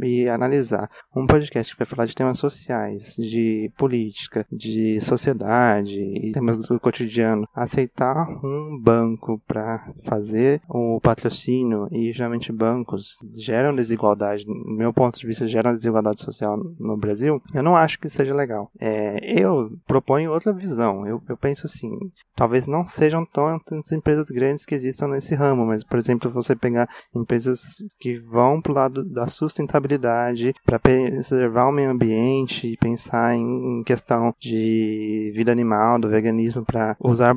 e 0.00 0.28
analisar 0.28 0.90
um 1.14 1.26
podcast 1.26 1.72
que 1.72 1.78
vai 1.78 1.86
falar 1.86 2.06
de 2.06 2.14
temas 2.14 2.38
sociais, 2.38 3.14
de 3.16 3.70
política, 3.76 4.46
de 4.50 5.00
sociedade 5.00 5.98
e 5.98 6.32
temas 6.32 6.58
do 6.58 6.80
cotidiano, 6.80 7.48
aceitar 7.54 8.28
um 8.44 8.78
banco 8.80 9.40
para 9.46 9.92
fazer 10.04 10.60
o 10.68 11.00
patrocínio 11.00 11.88
e 11.90 12.12
geralmente 12.12 12.52
bancos 12.52 13.18
geram 13.34 13.74
desigualdade, 13.74 14.46
no 14.46 14.76
meu 14.76 14.92
ponto 14.92 15.18
de 15.18 15.26
vista, 15.26 15.46
geram 15.46 15.72
desigualdade 15.72 16.22
social 16.22 16.56
no 16.78 16.96
Brasil, 16.96 17.42
eu 17.54 17.62
não 17.62 17.76
acho 17.76 17.98
que 17.98 18.08
seja 18.08 18.34
legal. 18.34 18.70
É, 18.78 19.18
eu 19.40 19.70
proponho 19.86 20.32
outra 20.32 20.52
visão. 20.52 21.06
Eu, 21.06 21.22
eu 21.28 21.36
penso 21.36 21.66
assim, 21.66 21.90
talvez 22.34 22.66
não 22.66 22.84
sejam 22.84 23.24
tantas 23.24 23.90
empresas 23.92 24.30
grandes 24.30 24.64
que 24.64 24.74
existam 24.74 25.08
nesse 25.08 25.34
ramo, 25.34 25.66
mas, 25.66 25.84
por 25.84 25.98
exemplo, 25.98 26.30
você 26.30 26.54
pegar 26.54 26.88
empresas 27.14 27.82
que 27.98 28.18
vão 28.18 28.60
para 28.60 28.72
o 28.72 28.74
lado 28.74 29.04
da 29.04 29.28
sustentabilidade, 29.28 29.87
para 30.64 30.78
preservar 30.78 31.68
o 31.68 31.72
meio 31.72 31.90
ambiente 31.90 32.66
e 32.66 32.76
pensar 32.76 33.34
em, 33.34 33.82
questão 33.84 34.34
de 34.40 35.32
vida 35.34 35.52
animal, 35.52 35.98
do 35.98 36.08
veganismo, 36.08 36.64
para 36.64 36.96
usar 37.00 37.36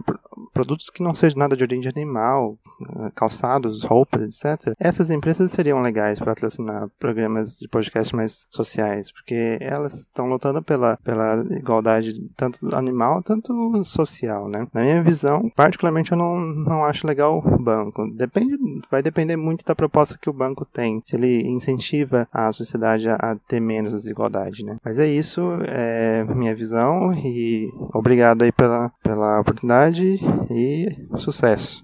produtos 0.54 0.90
que 0.90 1.04
não 1.04 1.16
sejam 1.16 1.40
nada 1.40 1.56
de 1.56 1.64
origem 1.64 1.92
animal, 1.96 2.58
eh, 2.82 3.12
calçados, 3.16 3.84
roupas, 3.84 4.44
etc. 4.44 4.74
Essas 4.80 5.10
empresas 5.10 5.52
seriam 5.52 5.82
legais 5.82 6.20
para 6.20 6.32
patrocinar 6.32 6.90
programas 7.00 7.58
de 7.58 7.68
podcast 7.68 8.16
mais 8.16 8.48
sociais, 8.50 9.12
porque 9.12 9.58
elas 9.60 10.00
estão 10.00 10.28
lutando 10.28 10.62
pela, 10.62 10.98
pela 11.04 11.46
igualdade 11.52 12.14
tanto 12.36 12.76
animal, 12.76 13.22
tanto 13.24 13.84
social, 13.84 14.48
né? 14.48 14.68
Na 14.74 14.82
minha 14.82 15.04
visão, 15.04 15.50
particularmente 15.56 16.12
eu 16.12 16.18
não, 16.18 16.40
não 16.40 16.86
acho 16.86 17.08
legal 17.08 17.40
o 17.40 17.62
banco. 17.62 18.10
Depende, 18.12 18.58
vai 18.90 19.02
depender 19.02 19.36
muito 19.36 19.66
da 19.66 19.76
proposta 19.76 20.18
que 20.20 20.30
o 20.30 20.34
banco 20.34 20.66
tem, 20.66 21.02
se 21.04 21.16
ele 21.16 21.48
incentiva 21.48 22.28
a 22.32 22.52
sociedade 22.52 23.10
a, 23.10 23.38
ter 23.48 23.60
menos 23.60 23.94
desigualdade, 23.94 24.64
né? 24.64 24.78
Mas 24.84 25.00
é 25.00 25.08
isso, 25.08 25.42
é 25.68 26.24
minha 26.24 26.56
visão 26.56 27.14
e 27.14 27.72
obrigado 27.94 28.44
aí 28.44 28.52
pela, 28.52 28.92
pela 29.04 29.40
oportunidade 29.40 30.20
e 30.50 30.88
sucesso. 31.18 31.82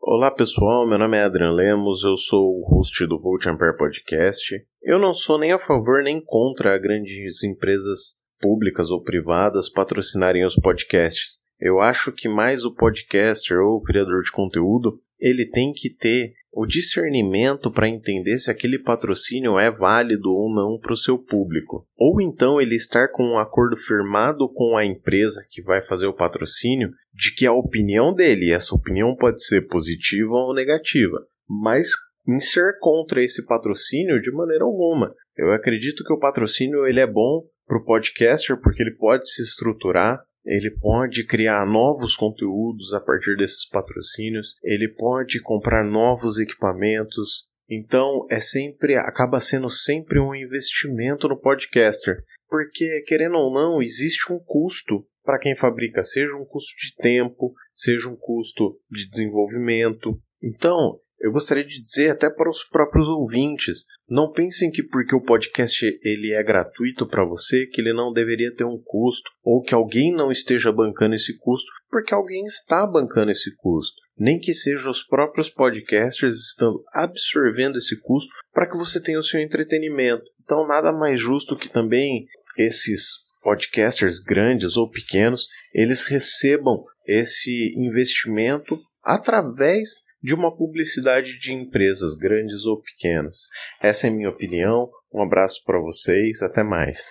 Olá 0.00 0.30
pessoal, 0.30 0.88
meu 0.88 0.98
nome 0.98 1.16
é 1.16 1.24
Adrian 1.24 1.52
Lemos, 1.52 2.04
eu 2.04 2.16
sou 2.16 2.60
o 2.60 2.64
host 2.64 3.06
do 3.06 3.18
Volt 3.18 3.46
Ampere 3.46 3.76
Podcast. 3.76 4.54
Eu 4.82 4.98
não 4.98 5.12
sou 5.12 5.38
nem 5.38 5.52
a 5.52 5.58
favor 5.58 6.02
nem 6.02 6.20
contra 6.24 6.78
grandes 6.78 7.44
empresas 7.44 8.20
públicas 8.40 8.90
ou 8.90 9.02
privadas 9.02 9.68
patrocinarem 9.68 10.44
os 10.44 10.56
podcasts. 10.56 11.38
Eu 11.60 11.80
acho 11.80 12.10
que 12.12 12.28
mais 12.28 12.64
o 12.64 12.74
podcaster 12.74 13.58
ou 13.58 13.76
o 13.76 13.82
criador 13.82 14.22
de 14.22 14.32
conteúdo, 14.32 14.98
ele 15.20 15.48
tem 15.48 15.72
que 15.72 15.90
ter 15.90 16.32
o 16.52 16.66
discernimento 16.66 17.70
para 17.70 17.88
entender 17.88 18.38
se 18.38 18.50
aquele 18.50 18.78
patrocínio 18.78 19.58
é 19.58 19.70
válido 19.70 20.30
ou 20.30 20.52
não 20.52 20.78
para 20.78 20.92
o 20.92 20.96
seu 20.96 21.16
público. 21.16 21.86
Ou 21.96 22.20
então 22.20 22.60
ele 22.60 22.74
estar 22.74 23.08
com 23.08 23.22
um 23.22 23.38
acordo 23.38 23.76
firmado 23.76 24.48
com 24.52 24.76
a 24.76 24.84
empresa 24.84 25.44
que 25.48 25.62
vai 25.62 25.80
fazer 25.82 26.06
o 26.06 26.14
patrocínio 26.14 26.90
de 27.14 27.34
que 27.34 27.46
a 27.46 27.52
opinião 27.52 28.12
dele, 28.12 28.52
essa 28.52 28.74
opinião 28.74 29.14
pode 29.14 29.44
ser 29.44 29.66
positiva 29.68 30.32
ou 30.32 30.54
negativa, 30.54 31.18
mas 31.48 31.88
em 32.28 32.40
ser 32.40 32.78
contra 32.80 33.22
esse 33.22 33.44
patrocínio 33.46 34.20
de 34.20 34.30
maneira 34.30 34.64
alguma. 34.64 35.14
Eu 35.36 35.52
acredito 35.52 36.04
que 36.04 36.12
o 36.12 36.18
patrocínio 36.18 36.86
ele 36.86 37.00
é 37.00 37.06
bom 37.06 37.42
para 37.66 37.78
o 37.78 37.84
podcaster 37.84 38.60
porque 38.60 38.82
ele 38.82 38.96
pode 38.96 39.30
se 39.30 39.42
estruturar 39.42 40.20
ele 40.44 40.70
pode 40.70 41.24
criar 41.26 41.66
novos 41.66 42.16
conteúdos 42.16 42.92
a 42.94 43.00
partir 43.00 43.36
desses 43.36 43.68
patrocínios, 43.68 44.54
ele 44.62 44.88
pode 44.88 45.40
comprar 45.40 45.84
novos 45.84 46.38
equipamentos. 46.38 47.48
Então, 47.68 48.26
é 48.30 48.40
sempre 48.40 48.96
acaba 48.96 49.38
sendo 49.38 49.70
sempre 49.70 50.18
um 50.18 50.34
investimento 50.34 51.28
no 51.28 51.38
podcaster, 51.38 52.24
porque 52.48 53.02
querendo 53.06 53.36
ou 53.36 53.52
não, 53.52 53.80
existe 53.80 54.32
um 54.32 54.38
custo 54.38 55.06
para 55.22 55.38
quem 55.38 55.54
fabrica, 55.54 56.02
seja 56.02 56.34
um 56.34 56.44
custo 56.44 56.74
de 56.78 56.96
tempo, 56.96 57.54
seja 57.72 58.08
um 58.08 58.16
custo 58.16 58.80
de 58.90 59.08
desenvolvimento. 59.08 60.20
Então, 60.42 60.98
eu 61.20 61.30
gostaria 61.30 61.64
de 61.64 61.80
dizer 61.80 62.10
até 62.10 62.30
para 62.30 62.50
os 62.50 62.64
próprios 62.64 63.06
ouvintes, 63.06 63.84
não 64.08 64.32
pensem 64.32 64.70
que 64.70 64.82
porque 64.82 65.14
o 65.14 65.22
podcast 65.22 65.84
ele 66.02 66.32
é 66.32 66.42
gratuito 66.42 67.06
para 67.06 67.24
você, 67.24 67.66
que 67.66 67.80
ele 67.80 67.92
não 67.92 68.12
deveria 68.12 68.52
ter 68.54 68.64
um 68.64 68.80
custo, 68.82 69.30
ou 69.42 69.60
que 69.60 69.74
alguém 69.74 70.12
não 70.12 70.32
esteja 70.32 70.72
bancando 70.72 71.14
esse 71.14 71.36
custo, 71.38 71.70
porque 71.90 72.14
alguém 72.14 72.44
está 72.44 72.86
bancando 72.86 73.30
esse 73.30 73.54
custo. 73.56 73.96
Nem 74.16 74.38
que 74.38 74.54
sejam 74.54 74.90
os 74.90 75.02
próprios 75.02 75.50
podcasters 75.50 76.36
estando 76.36 76.82
absorvendo 76.92 77.76
esse 77.76 78.00
custo 78.00 78.30
para 78.52 78.68
que 78.68 78.76
você 78.76 79.00
tenha 79.00 79.18
o 79.18 79.22
seu 79.22 79.40
entretenimento. 79.40 80.24
Então 80.42 80.66
nada 80.66 80.90
mais 80.90 81.20
justo 81.20 81.56
que 81.56 81.68
também 81.68 82.26
esses 82.56 83.20
podcasters 83.42 84.18
grandes 84.18 84.76
ou 84.76 84.88
pequenos, 84.88 85.48
eles 85.74 86.04
recebam 86.04 86.84
esse 87.06 87.74
investimento 87.76 88.78
através 89.02 89.90
de 90.22 90.34
uma 90.34 90.54
publicidade 90.54 91.38
de 91.38 91.52
empresas 91.52 92.14
grandes 92.14 92.64
ou 92.64 92.80
pequenas. 92.80 93.48
Essa 93.80 94.06
é 94.06 94.10
minha 94.10 94.28
opinião. 94.28 94.90
Um 95.12 95.22
abraço 95.22 95.62
para 95.64 95.80
vocês, 95.80 96.42
até 96.42 96.62
mais. 96.62 97.10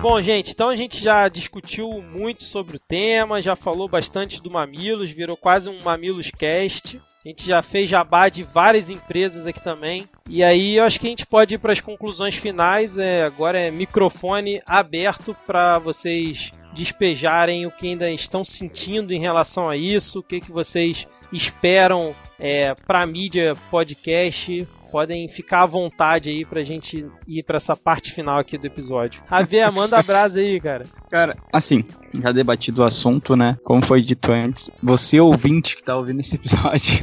Bom, 0.00 0.20
gente, 0.20 0.52
então 0.52 0.68
a 0.68 0.76
gente 0.76 1.02
já 1.02 1.28
discutiu 1.28 2.02
muito 2.02 2.44
sobre 2.44 2.76
o 2.76 2.80
tema, 2.80 3.40
já 3.40 3.54
falou 3.54 3.88
bastante 3.88 4.42
do 4.42 4.50
Mamilos, 4.50 5.10
virou 5.10 5.36
quase 5.36 5.68
um 5.68 5.80
Mamilos 5.82 6.30
Cast. 6.30 7.00
A 7.24 7.28
gente 7.28 7.46
já 7.46 7.62
fez 7.62 7.88
jabá 7.88 8.28
de 8.28 8.42
várias 8.42 8.90
empresas 8.90 9.46
aqui 9.46 9.62
também. 9.62 10.08
E 10.28 10.42
aí 10.42 10.76
eu 10.76 10.84
acho 10.84 10.98
que 10.98 11.06
a 11.06 11.10
gente 11.10 11.24
pode 11.24 11.54
ir 11.54 11.58
para 11.58 11.72
as 11.72 11.80
conclusões 11.80 12.34
finais. 12.34 12.98
É, 12.98 13.22
agora 13.22 13.58
é 13.58 13.70
microfone 13.70 14.60
aberto 14.66 15.36
para 15.46 15.78
vocês 15.78 16.52
despejarem 16.74 17.66
o 17.66 17.70
que 17.70 17.88
ainda 17.88 18.10
estão 18.10 18.42
sentindo 18.42 19.12
em 19.12 19.20
relação 19.20 19.68
a 19.68 19.76
isso, 19.76 20.18
o 20.18 20.22
que, 20.22 20.40
que 20.40 20.50
vocês 20.50 21.06
esperam 21.32 22.14
é, 22.38 22.74
para 22.74 23.02
a 23.02 23.06
mídia 23.06 23.54
podcast 23.70 24.66
podem 24.92 25.26
ficar 25.26 25.62
à 25.62 25.66
vontade 25.66 26.28
aí 26.28 26.44
pra 26.44 26.62
gente 26.62 27.06
ir 27.26 27.42
pra 27.42 27.56
essa 27.56 27.74
parte 27.74 28.12
final 28.12 28.38
aqui 28.38 28.58
do 28.58 28.66
episódio. 28.66 29.22
Javier, 29.28 29.72
manda 29.74 29.98
abraço 29.98 30.36
aí, 30.36 30.60
cara. 30.60 30.84
Cara, 31.10 31.36
assim, 31.50 31.82
já 32.22 32.30
debatido 32.30 32.82
o 32.82 32.84
assunto, 32.84 33.34
né? 33.34 33.56
Como 33.64 33.82
foi 33.82 34.02
dito 34.02 34.30
antes, 34.30 34.68
você 34.82 35.18
ouvinte 35.18 35.74
que 35.74 35.82
tá 35.82 35.96
ouvindo 35.96 36.20
esse 36.20 36.36
episódio. 36.36 37.02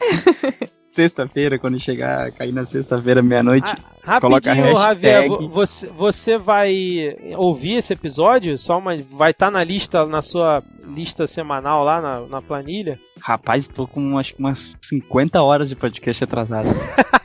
sexta-feira, 0.90 1.58
quando 1.58 1.78
chegar, 1.78 2.32
cair 2.32 2.52
na 2.52 2.64
sexta-feira, 2.64 3.22
meia-noite. 3.22 3.72
Ah, 4.04 4.20
coloca 4.20 4.50
a 4.50 4.54
hashtag. 4.54 4.80
Javier, 4.80 5.28
você, 5.48 5.86
você 5.86 6.36
vai 6.36 7.16
ouvir 7.36 7.76
esse 7.76 7.92
episódio? 7.92 8.58
Só 8.58 8.78
uma, 8.78 8.96
vai 9.12 9.30
estar 9.30 9.46
tá 9.46 9.50
na 9.50 9.62
lista, 9.62 10.04
na 10.06 10.20
sua 10.20 10.62
lista 10.88 11.26
semanal 11.26 11.84
lá 11.84 12.00
na, 12.00 12.20
na 12.22 12.42
planilha? 12.42 12.98
Rapaz, 13.22 13.68
tô 13.68 13.86
com 13.86 14.18
acho 14.18 14.34
que 14.34 14.40
umas 14.40 14.76
50 14.82 15.40
horas 15.40 15.68
de 15.68 15.76
podcast 15.76 16.24
atrasado. 16.24 16.68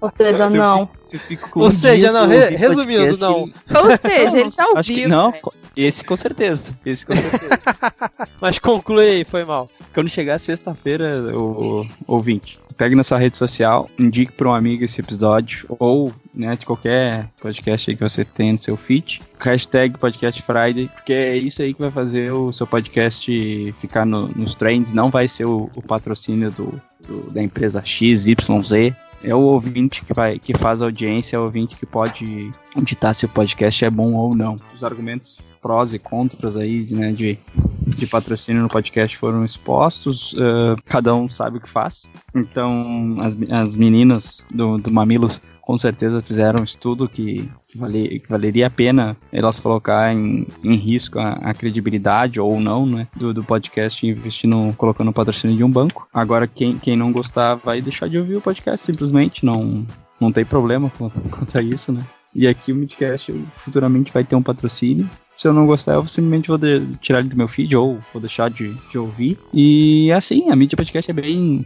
Ou 0.00 0.08
seja, 0.08 0.50
se 0.50 0.56
não. 0.56 0.88
Eu 1.12 1.20
fico, 1.20 1.50
com 1.50 1.60
Ou 1.60 1.70
seja, 1.70 2.12
não, 2.12 2.26
re, 2.26 2.50
resumindo, 2.50 3.16
não. 3.18 3.40
Ou 3.42 3.96
seja, 3.96 4.38
ele 4.38 4.50
tá 4.50 4.64
ouvindo. 4.66 4.78
Acho 4.78 4.92
que 4.92 5.06
não, 5.06 5.32
esse 5.76 6.04
com 6.04 6.16
certeza. 6.16 6.76
Esse 6.84 7.06
com 7.06 7.16
certeza. 7.16 7.60
Mas 8.40 8.58
conclui 8.58 9.06
aí, 9.06 9.24
foi 9.24 9.44
mal. 9.44 9.68
Quando 9.94 10.08
chegar 10.08 10.38
sexta-feira, 10.38 11.34
o 11.34 11.86
ouvinte, 12.06 12.58
pegue 12.76 12.94
na 12.94 13.02
sua 13.02 13.18
rede 13.18 13.36
social, 13.36 13.88
indique 13.98 14.32
para 14.32 14.48
um 14.48 14.54
amigo 14.54 14.84
esse 14.84 15.00
episódio, 15.00 15.66
ou 15.78 16.12
né, 16.34 16.56
de 16.56 16.66
qualquer 16.66 17.28
podcast 17.40 17.90
aí 17.90 17.96
que 17.96 18.02
você 18.02 18.24
tenha 18.24 18.52
no 18.52 18.58
seu 18.58 18.76
feed. 18.76 19.20
Hashtag 19.40 19.98
Podcast 19.98 20.42
Friday, 20.42 20.88
porque 20.88 21.12
é 21.12 21.36
isso 21.36 21.62
aí 21.62 21.74
que 21.74 21.80
vai 21.80 21.90
fazer 21.90 22.32
o 22.32 22.50
seu 22.50 22.66
podcast 22.66 23.72
ficar 23.78 24.04
no, 24.04 24.28
nos 24.28 24.54
trends. 24.54 24.92
Não 24.92 25.10
vai 25.10 25.28
ser 25.28 25.44
o, 25.44 25.70
o 25.74 25.82
patrocínio 25.82 26.50
do, 26.50 26.80
do, 27.06 27.30
da 27.30 27.42
empresa 27.42 27.82
XYZ. 27.84 28.94
É 29.22 29.34
o 29.34 29.40
ouvinte 29.40 30.04
que, 30.04 30.12
vai, 30.12 30.38
que 30.38 30.56
faz 30.56 30.82
a 30.82 30.84
audiência, 30.84 31.36
é 31.36 31.38
o 31.38 31.44
ouvinte 31.44 31.76
que 31.76 31.86
pode 31.86 32.52
ditar 32.82 33.14
se 33.14 33.24
o 33.24 33.28
podcast 33.28 33.84
é 33.84 33.90
bom 33.90 34.12
ou 34.14 34.34
não. 34.34 34.60
Os 34.74 34.84
argumentos 34.84 35.40
prós 35.64 35.94
e 35.94 35.98
contras 35.98 36.58
aí, 36.58 36.84
né, 36.90 37.10
de, 37.10 37.38
de 37.86 38.06
patrocínio 38.06 38.60
no 38.60 38.68
podcast 38.68 39.16
foram 39.16 39.42
expostos, 39.42 40.34
uh, 40.34 40.76
cada 40.84 41.14
um 41.14 41.26
sabe 41.26 41.56
o 41.56 41.60
que 41.62 41.70
faz. 41.70 42.10
Então, 42.34 43.16
as, 43.20 43.34
as 43.50 43.74
meninas 43.74 44.46
do, 44.52 44.76
do 44.76 44.92
Mamilos 44.92 45.40
com 45.62 45.78
certeza 45.78 46.20
fizeram 46.20 46.60
um 46.60 46.64
estudo 46.64 47.08
que, 47.08 47.50
vale, 47.74 48.20
que 48.20 48.28
valeria 48.28 48.66
a 48.66 48.70
pena 48.70 49.16
elas 49.32 49.58
colocar 49.58 50.12
em, 50.12 50.46
em 50.62 50.74
risco 50.74 51.18
a, 51.18 51.30
a, 51.36 51.54
credibilidade 51.54 52.38
ou 52.38 52.60
não 52.60 52.84
né, 52.84 53.06
do, 53.16 53.32
do 53.32 53.42
podcast 53.42 54.06
investindo, 54.06 54.74
colocando 54.76 55.08
o 55.08 55.14
patrocínio 55.14 55.56
de 55.56 55.64
um 55.64 55.70
banco. 55.70 56.06
Agora, 56.12 56.46
quem, 56.46 56.76
quem 56.76 56.94
não 56.94 57.10
gostar 57.10 57.54
vai 57.54 57.80
deixar 57.80 58.06
de 58.10 58.18
ouvir 58.18 58.36
o 58.36 58.42
podcast 58.42 58.84
simplesmente, 58.84 59.46
não, 59.46 59.86
não 60.20 60.30
tem 60.30 60.44
problema 60.44 60.92
quanto 61.30 61.56
a 61.56 61.62
isso, 61.62 61.90
né? 61.90 62.04
E 62.34 62.48
aqui 62.48 62.72
o 62.72 62.74
Midcast 62.74 63.32
futuramente 63.56 64.12
vai 64.12 64.24
ter 64.24 64.34
um 64.34 64.42
patrocínio. 64.42 65.08
Se 65.36 65.48
eu 65.48 65.52
não 65.52 65.66
gostar, 65.66 65.94
eu 65.94 66.06
simplesmente 66.06 66.48
vou 66.48 66.58
tirar 67.00 67.20
ele 67.20 67.28
do 67.28 67.36
meu 67.36 67.48
feed 67.48 67.76
ou 67.76 67.98
vou 68.12 68.20
deixar 68.20 68.48
de, 68.50 68.72
de 68.90 68.98
ouvir. 68.98 69.36
E 69.52 70.10
assim, 70.12 70.50
a 70.50 70.56
mídia 70.56 70.76
podcast 70.76 71.10
é 71.10 71.14
bem 71.14 71.64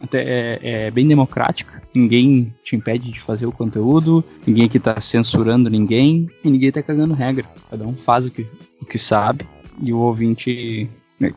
até 0.00 0.22
é, 0.22 0.58
é, 0.62 0.90
bem 0.90 1.06
democrática. 1.06 1.82
Ninguém 1.94 2.52
te 2.62 2.76
impede 2.76 3.10
de 3.10 3.20
fazer 3.20 3.46
o 3.46 3.52
conteúdo, 3.52 4.24
ninguém 4.46 4.66
aqui 4.66 4.78
tá 4.78 5.00
censurando 5.00 5.68
ninguém 5.68 6.28
e 6.44 6.50
ninguém 6.50 6.70
tá 6.70 6.82
cagando 6.82 7.14
regra. 7.14 7.46
Cada 7.70 7.86
um 7.86 7.96
faz 7.96 8.26
o 8.26 8.30
que, 8.30 8.46
o 8.80 8.84
que 8.84 8.98
sabe 8.98 9.46
e 9.82 9.92
o 9.92 9.98
ouvinte 9.98 10.88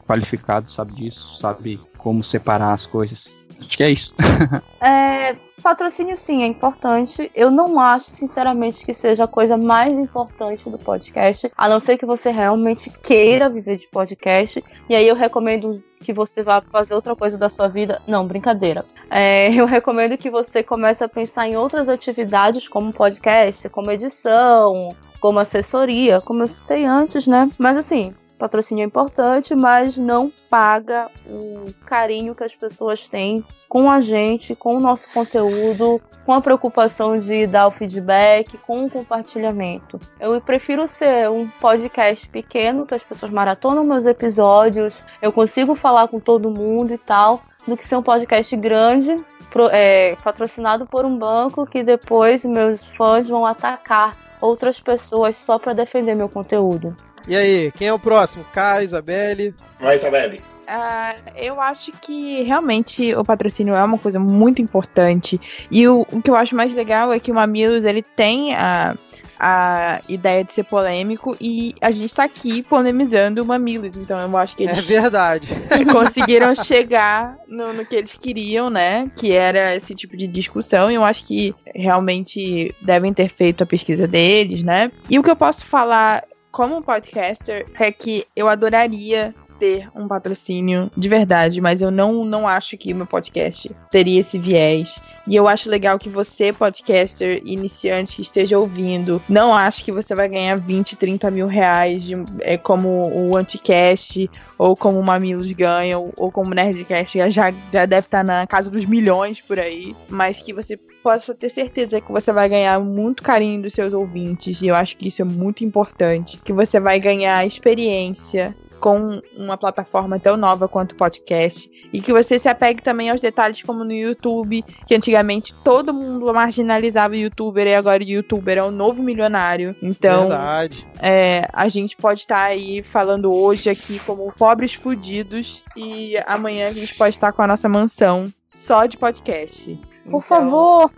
qualificado 0.08 0.70
sabe 0.70 0.94
disso, 0.94 1.38
sabe 1.38 1.80
como 1.98 2.24
separar 2.24 2.74
as 2.74 2.86
coisas. 2.86 3.38
Acho 3.60 3.78
que 3.78 3.84
é 3.84 3.92
isso. 3.92 4.14
é, 4.82 5.36
patrocínio 5.62 6.18
sim 6.18 6.44
é 6.44 6.48
importante. 6.48 7.32
Eu 7.36 7.52
não 7.52 7.80
acho, 7.80 8.10
sinceramente, 8.10 8.84
que 8.84 8.94
seja 8.94 9.26
a 9.26 9.28
coisa 9.28 9.56
mais 9.56 9.94
importante 9.94 10.70
do 10.70 10.80
podcast, 10.80 11.52
a 11.56 11.70
não 11.70 11.80
ser 11.80 11.98
que 11.98 12.06
você 12.06 12.32
realmente 12.32 12.90
queira 12.90 13.50
viver 13.50 13.78
de 13.78 13.88
podcast. 13.88 14.64
E 14.90 14.96
aí 14.96 15.08
eu 15.08 15.16
recomendo 15.16 15.82
que 16.02 16.12
você 16.12 16.42
vá 16.42 16.62
fazer 16.62 16.96
outra 16.96 17.16
coisa 17.16 17.38
da 17.38 17.50
sua 17.50 17.68
vida. 17.68 18.02
Não, 18.08 18.26
brincadeira. 18.26 18.84
É, 19.10 19.54
eu 19.54 19.66
recomendo 19.66 20.18
que 20.18 20.30
você 20.30 20.64
comece 20.64 21.04
a 21.04 21.10
pensar 21.10 21.48
em 21.48 21.56
outras 21.56 21.88
atividades, 21.88 22.68
como 22.68 22.92
podcast, 22.92 23.70
como 23.70 23.92
edição, 23.92 24.96
como 25.20 25.40
assessoria, 25.40 26.20
como 26.20 26.42
eu 26.42 26.48
citei 26.48 26.84
antes, 26.84 27.28
né? 27.28 27.50
Mas 27.60 27.78
assim, 27.78 28.14
patrocínio 28.42 28.82
é 28.82 28.86
importante, 28.86 29.54
mas 29.54 30.00
não 30.00 30.32
paga 30.50 31.12
o 31.28 31.72
carinho 31.86 32.34
que 32.34 32.44
as 32.44 32.56
pessoas 32.56 33.08
têm 33.08 33.46
com 33.70 33.90
a 33.90 34.02
gente, 34.02 34.56
com 34.56 34.78
o 34.78 34.80
nosso 34.80 35.08
conteúdo, 35.14 36.02
com 36.26 36.34
a 36.34 36.42
preocupação 36.42 37.20
de 37.20 37.46
dar 37.46 37.68
o 37.68 37.72
feedback, 37.72 38.58
com 38.58 38.86
o 38.86 38.90
compartilhamento. 38.90 40.00
Eu 40.20 40.42
prefiro 40.42 40.88
ser 40.88 41.30
um 41.30 41.48
podcast 41.48 42.28
pequeno, 42.30 42.88
que 42.88 42.96
as 42.96 43.04
pessoas 43.04 43.32
maratonam 43.32 43.84
meus 43.84 44.08
episódios, 44.08 45.00
eu 45.22 45.32
consigo 45.32 45.76
falar 45.76 46.08
com 46.08 46.20
todo 46.20 46.50
mundo 46.50 46.96
e 46.96 46.98
tal, 46.98 47.44
do 47.68 47.78
que 47.78 47.86
ser 47.86 47.96
um 47.96 48.02
podcast 48.02 48.58
grande, 48.58 49.24
pro, 49.52 49.68
é, 49.68 50.16
patrocinado 50.24 50.88
por 50.88 51.06
um 51.06 51.16
banco 51.16 51.68
que 51.68 51.84
depois 51.84 52.44
meus 52.44 52.84
fãs 52.84 53.30
vão 53.30 53.46
atacar 53.46 54.18
outras 54.42 54.82
pessoas 54.82 55.36
só 55.36 55.60
para 55.60 55.74
defender 55.74 56.16
meu 56.16 56.28
conteúdo. 56.28 56.98
E 57.28 57.36
aí, 57.36 57.72
quem 57.72 57.88
é 57.88 57.94
o 57.94 58.00
próximo? 58.00 58.46
Kai, 58.54 58.84
Isabelle? 58.84 59.54
Vai, 59.80 59.96
Isabelle. 59.96 60.42
Uh, 60.72 61.32
eu 61.36 61.60
acho 61.60 61.92
que 61.92 62.44
realmente 62.44 63.14
o 63.14 63.26
patrocínio 63.26 63.76
é 63.76 63.84
uma 63.84 63.98
coisa 63.98 64.18
muito 64.20 64.62
importante. 64.62 65.40
E 65.70 65.86
o, 65.86 66.08
o 66.10 66.22
que 66.22 66.32
eu 66.32 66.36
acho 66.36 66.56
mais 66.56 66.74
legal 66.74 67.12
é 67.12 67.20
que 67.20 67.30
o 67.30 67.36
Mamilos 67.36 67.84
ele 67.84 68.02
tem 68.02 68.56
a, 68.56 68.96
a 69.38 70.02
ideia 70.08 70.46
de 70.46 70.54
ser 70.54 70.64
polêmico 70.64 71.36
e 71.42 71.76
a 71.82 71.92
gente 71.92 72.16
tá 72.16 72.24
aqui 72.24 72.64
polemizando 72.64 73.44
o 73.44 73.46
Mamilos. 73.46 73.98
Então 73.98 74.18
eu 74.18 74.38
acho 74.38 74.56
que 74.56 74.64
eles. 74.64 74.78
É 74.78 74.82
verdade. 74.82 75.50
conseguiram 75.92 76.56
chegar 76.56 77.36
no, 77.50 77.74
no 77.74 77.86
que 77.86 77.98
eles 77.98 78.16
queriam, 78.16 78.70
né? 78.70 79.12
Que 79.16 79.34
era 79.34 79.76
esse 79.76 79.94
tipo 79.94 80.16
de 80.16 80.26
discussão. 80.26 80.90
E 80.90 80.96
eu 80.96 81.04
acho 81.04 81.26
que 81.26 81.54
realmente 81.76 82.74
devem 82.82 83.14
ter 83.14 83.30
feito 83.30 83.62
a 83.62 83.68
pesquisa 83.68 84.08
deles, 84.08 84.64
né? 84.64 84.90
E 85.10 85.20
o 85.20 85.24
que 85.24 85.30
eu 85.30 85.36
posso 85.36 85.66
falar 85.66 86.24
como 86.52 86.84
podcaster, 86.84 87.66
é 87.80 87.92
que 87.92 88.28
eu 88.36 88.48
adoraria 88.48 89.34
ter 89.62 89.88
um 89.96 90.08
patrocínio 90.08 90.90
de 90.98 91.08
verdade, 91.08 91.62
mas 91.62 91.84
eu 91.84 91.92
não, 91.92 92.26
não 92.26 92.48
acho 92.48 92.76
que 92.76 92.92
o 92.92 92.96
meu 92.96 93.06
podcast 93.06 93.70
teria 93.92 94.20
esse 94.20 94.40
viés. 94.40 95.00
E 95.28 95.36
eu 95.36 95.48
acho 95.48 95.70
legal 95.70 96.00
que 96.00 96.10
você, 96.10 96.52
podcaster 96.52 97.44
iniciante 97.46 98.16
que 98.16 98.24
esteja 98.24 98.58
ouvindo, 98.58 99.22
não 99.30 99.56
acho 99.56 99.86
que 99.86 99.92
você 99.92 100.16
vai 100.16 100.28
ganhar 100.28 100.56
20, 100.58 100.96
30 100.96 101.30
mil 101.30 101.46
reais 101.46 102.02
de, 102.02 102.16
é, 102.40 102.58
como 102.58 102.90
o 102.90 103.38
Anticast, 103.38 104.28
ou 104.58 104.76
como 104.76 105.00
o 105.00 105.04
Mamilos 105.04 105.52
ganha, 105.52 106.00
ou, 106.00 106.12
ou 106.18 106.32
como 106.32 106.50
o 106.50 106.56
Nerdcast 106.56 107.20
já, 107.20 107.30
já 107.30 107.86
deve 107.86 108.08
estar 108.08 108.24
na 108.24 108.48
casa 108.48 108.72
dos 108.72 108.88
milhões 108.88 109.40
por 109.40 109.60
aí, 109.60 109.96
mas 110.10 110.40
que 110.40 110.54
você 110.54 110.76
possa 111.04 111.36
ter 111.36 111.50
certeza 111.50 112.02
que 112.02 112.12
você 112.12 112.32
vai 112.32 112.50
ganhar 112.50 112.80
muito 112.80 113.22
carinho 113.22 113.62
dos 113.62 113.74
seus 113.74 113.94
ouvintes, 113.94 114.60
e 114.60 114.68
eu 114.68 114.76
acho 114.76 114.98
que 114.98 115.08
isso 115.08 115.22
é 115.22 115.26
muito 115.26 115.64
importante, 115.64 116.40
que 116.44 116.52
você 116.52 116.80
vai 116.80 117.00
ganhar 117.00 117.46
experiência, 117.46 118.56
com 118.82 119.22
uma 119.38 119.56
plataforma 119.56 120.20
tão 120.20 120.36
nova 120.36 120.68
quanto 120.68 120.94
o 120.94 120.96
podcast. 120.96 121.70
E 121.94 122.02
que 122.02 122.12
você 122.12 122.40
se 122.40 122.50
apegue 122.50 122.82
também 122.82 123.10
aos 123.10 123.22
detalhes 123.22 123.62
como 123.62 123.84
no 123.84 123.94
YouTube, 123.94 124.66
que 124.88 124.96
antigamente 124.96 125.54
todo 125.64 125.94
mundo 125.94 126.34
marginalizava 126.34 127.14
o 127.14 127.18
youtuber 127.18 127.68
e 127.68 127.76
agora 127.76 128.04
o 128.04 128.06
youtuber 128.08 128.58
é 128.58 128.64
o 128.64 128.72
novo 128.72 129.04
milionário. 129.04 129.76
Então, 129.82 130.30
Verdade. 130.30 130.88
É, 131.00 131.48
a 131.54 131.70
gente 131.70 131.96
pode 131.96 132.22
estar 132.22 132.36
tá 132.36 132.46
aí 132.46 132.82
falando 132.82 133.32
hoje 133.32 133.70
aqui 133.70 134.00
como 134.00 134.34
pobres 134.34 134.74
fudidos 134.74 135.62
e 135.78 136.16
amanhã 136.26 136.68
a 136.68 136.74
gente 136.74 136.96
pode 136.96 137.16
estar 137.16 137.32
tá 137.32 137.34
com 137.34 137.44
a 137.44 137.48
nossa 137.48 137.70
mansão 137.70 138.26
só 138.48 138.88
de 138.88 138.98
podcast. 138.98 139.80
Por 140.04 140.08
então, 140.08 140.22
favor! 140.22 140.92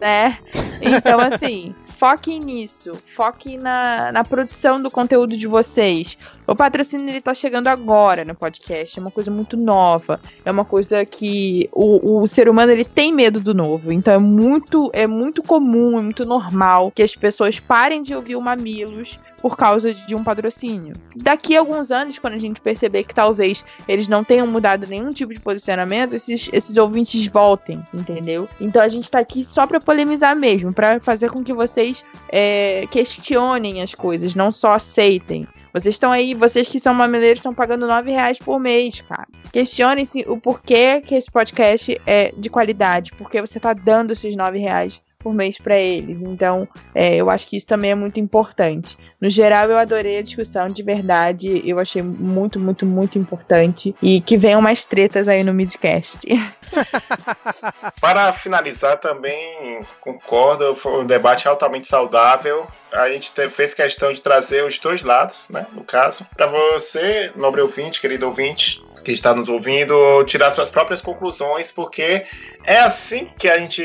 Né? 0.00 0.38
Então, 0.80 1.20
assim, 1.20 1.72
foquem 2.02 2.40
nisso. 2.40 2.90
Foquem 3.14 3.56
na, 3.56 4.10
na 4.10 4.24
produção 4.24 4.82
do 4.82 4.90
conteúdo 4.90 5.36
de 5.36 5.46
vocês. 5.46 6.18
O 6.48 6.56
patrocínio 6.56 7.08
ele 7.08 7.20
tá 7.20 7.32
chegando 7.32 7.68
agora 7.68 8.24
no 8.24 8.34
podcast. 8.34 8.98
É 8.98 9.00
uma 9.00 9.12
coisa 9.12 9.30
muito 9.30 9.56
nova. 9.56 10.18
É 10.44 10.50
uma 10.50 10.64
coisa 10.64 11.04
que 11.04 11.70
o, 11.70 12.20
o 12.20 12.26
ser 12.26 12.48
humano 12.48 12.72
ele 12.72 12.84
tem 12.84 13.12
medo 13.12 13.38
do 13.38 13.54
novo. 13.54 13.92
Então 13.92 14.12
é 14.12 14.18
muito, 14.18 14.90
é 14.92 15.06
muito 15.06 15.44
comum, 15.44 15.96
é 15.96 16.02
muito 16.02 16.26
normal 16.26 16.90
que 16.90 17.04
as 17.04 17.14
pessoas 17.14 17.60
parem 17.60 18.02
de 18.02 18.16
ouvir 18.16 18.34
o 18.34 18.40
Mamilos 18.40 19.16
por 19.42 19.56
causa 19.56 19.92
de 19.92 20.14
um 20.14 20.22
patrocínio. 20.22 20.94
Daqui 21.16 21.56
a 21.56 21.60
alguns 21.60 21.90
anos, 21.90 22.18
quando 22.18 22.34
a 22.34 22.38
gente 22.38 22.60
perceber 22.60 23.02
que 23.02 23.14
talvez 23.14 23.64
eles 23.88 24.06
não 24.06 24.22
tenham 24.22 24.46
mudado 24.46 24.86
nenhum 24.86 25.12
tipo 25.12 25.34
de 25.34 25.40
posicionamento, 25.40 26.14
esses, 26.14 26.48
esses 26.52 26.76
ouvintes 26.76 27.26
voltem, 27.26 27.84
entendeu? 27.92 28.48
Então 28.60 28.80
a 28.80 28.88
gente 28.88 29.10
tá 29.10 29.18
aqui 29.18 29.44
só 29.44 29.66
pra 29.66 29.80
polemizar 29.80 30.36
mesmo, 30.36 30.72
para 30.72 31.00
fazer 31.00 31.30
com 31.30 31.42
que 31.42 31.52
vocês 31.52 32.04
é, 32.30 32.86
questionem 32.90 33.82
as 33.82 33.94
coisas, 33.94 34.36
não 34.36 34.52
só 34.52 34.74
aceitem. 34.74 35.48
Vocês 35.72 35.94
estão 35.94 36.12
aí, 36.12 36.34
vocês 36.34 36.68
que 36.68 36.78
são 36.78 36.92
mamileiros 36.92 37.38
estão 37.38 37.54
pagando 37.54 37.86
nove 37.86 38.10
reais 38.10 38.38
por 38.38 38.60
mês, 38.60 39.00
cara. 39.00 39.26
Questionem-se 39.50 40.22
o 40.28 40.38
porquê 40.38 41.00
que 41.00 41.14
esse 41.14 41.30
podcast 41.30 41.98
é 42.06 42.30
de 42.36 42.50
qualidade, 42.50 43.10
porque 43.12 43.40
você 43.40 43.58
tá 43.58 43.72
dando 43.72 44.12
esses 44.12 44.36
nove 44.36 44.58
reais 44.58 45.00
por 45.22 45.32
mês 45.32 45.58
para 45.58 45.76
eles. 45.76 46.18
Então, 46.20 46.68
é, 46.94 47.16
eu 47.16 47.30
acho 47.30 47.46
que 47.46 47.56
isso 47.56 47.66
também 47.66 47.90
é 47.90 47.94
muito 47.94 48.18
importante. 48.18 48.96
No 49.20 49.30
geral, 49.30 49.70
eu 49.70 49.78
adorei 49.78 50.18
a 50.18 50.22
discussão, 50.22 50.68
de 50.68 50.82
verdade. 50.82 51.62
Eu 51.64 51.78
achei 51.78 52.02
muito, 52.02 52.58
muito, 52.58 52.84
muito 52.84 53.18
importante. 53.18 53.94
E 54.02 54.20
que 54.20 54.36
venham 54.36 54.60
mais 54.60 54.84
tretas 54.84 55.28
aí 55.28 55.44
no 55.44 55.54
Midcast. 55.54 56.26
Para 58.00 58.32
finalizar, 58.32 58.98
também 58.98 59.80
concordo, 60.00 60.74
foi 60.74 61.02
um 61.02 61.06
debate 61.06 61.46
altamente 61.46 61.86
saudável. 61.86 62.66
A 62.92 63.08
gente 63.10 63.30
fez 63.50 63.74
questão 63.74 64.12
de 64.12 64.20
trazer 64.20 64.64
os 64.64 64.78
dois 64.78 65.02
lados, 65.02 65.48
né? 65.50 65.66
No 65.72 65.84
caso, 65.84 66.26
para 66.36 66.46
você, 66.46 67.30
nobre 67.36 67.60
ouvinte, 67.60 68.00
querido 68.00 68.26
ouvinte, 68.26 68.82
que 69.04 69.12
está 69.12 69.34
nos 69.34 69.48
ouvindo, 69.48 70.24
tirar 70.24 70.50
suas 70.50 70.70
próprias 70.70 71.00
conclusões, 71.00 71.72
porque 71.72 72.26
é 72.64 72.78
assim 72.78 73.28
que 73.38 73.48
a 73.48 73.58
gente 73.58 73.82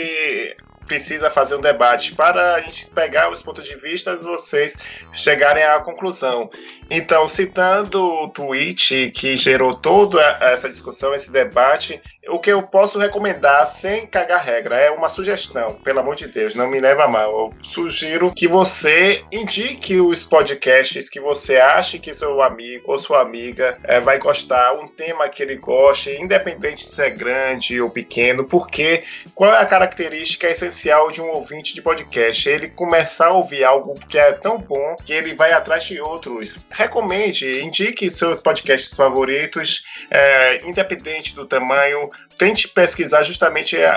precisa 0.87 1.29
fazer 1.29 1.55
um 1.55 1.61
debate 1.61 2.15
para 2.15 2.55
a 2.55 2.61
gente 2.61 2.89
pegar 2.89 3.29
os 3.29 3.41
pontos 3.43 3.67
de 3.67 3.75
vista 3.75 4.11
e 4.13 4.23
vocês 4.23 4.75
chegarem 5.13 5.63
à 5.63 5.79
conclusão. 5.79 6.49
Então, 6.89 7.27
citando 7.27 8.01
o 8.01 8.29
tweet 8.29 9.11
que 9.11 9.35
gerou 9.35 9.75
toda 9.75 10.21
essa 10.41 10.69
discussão, 10.69 11.13
esse 11.13 11.29
debate, 11.29 12.01
o 12.29 12.39
que 12.39 12.51
eu 12.51 12.63
posso 12.63 12.97
recomendar 12.97 13.67
sem 13.67 14.07
cagar 14.07 14.43
regra 14.43 14.77
é 14.77 14.89
uma 14.89 15.09
sugestão, 15.09 15.73
pelo 15.83 15.99
amor 15.99 16.15
de 16.15 16.27
Deus, 16.27 16.55
não 16.55 16.67
me 16.67 16.79
leva 16.79 17.03
a 17.03 17.07
mal. 17.07 17.29
Eu 17.29 17.53
sugiro 17.61 18.33
que 18.33 18.47
você 18.47 19.23
indique 19.31 19.99
os 19.99 20.25
podcasts 20.25 21.09
que 21.09 21.19
você 21.19 21.57
acha 21.57 21.99
que 21.99 22.13
seu 22.13 22.41
amigo 22.41 22.85
ou 22.91 22.99
sua 22.99 23.21
amiga 23.21 23.77
é, 23.83 23.99
vai 23.99 24.17
gostar, 24.17 24.73
um 24.73 24.87
tema 24.87 25.27
que 25.27 25.43
ele 25.43 25.57
goste, 25.57 26.11
independente 26.11 26.85
se 26.85 27.01
é 27.01 27.09
grande 27.09 27.81
ou 27.81 27.89
pequeno, 27.89 28.47
porque 28.47 29.03
qual 29.35 29.53
é 29.53 29.57
a 29.57 29.65
característica 29.65 30.49
essencial 30.49 30.76
de 31.11 31.21
um 31.21 31.29
ouvinte 31.29 31.73
de 31.73 31.81
podcast? 31.81 32.47
Ele 32.47 32.67
começar 32.67 33.27
a 33.27 33.33
ouvir 33.33 33.63
algo 33.63 33.99
que 34.07 34.17
é 34.17 34.31
tão 34.33 34.57
bom 34.57 34.95
que 35.05 35.11
ele 35.11 35.33
vai 35.33 35.51
atrás 35.51 35.83
de 35.83 35.99
outros 35.99 36.57
recomende, 36.69 37.61
indique 37.61 38.09
seus 38.09 38.41
podcasts 38.41 38.95
favoritos, 38.95 39.83
é, 40.11 40.61
independente 40.67 41.35
do 41.35 41.45
tamanho. 41.45 42.09
Tente 42.37 42.67
pesquisar 42.67 43.23
justamente 43.23 43.81
a, 43.81 43.95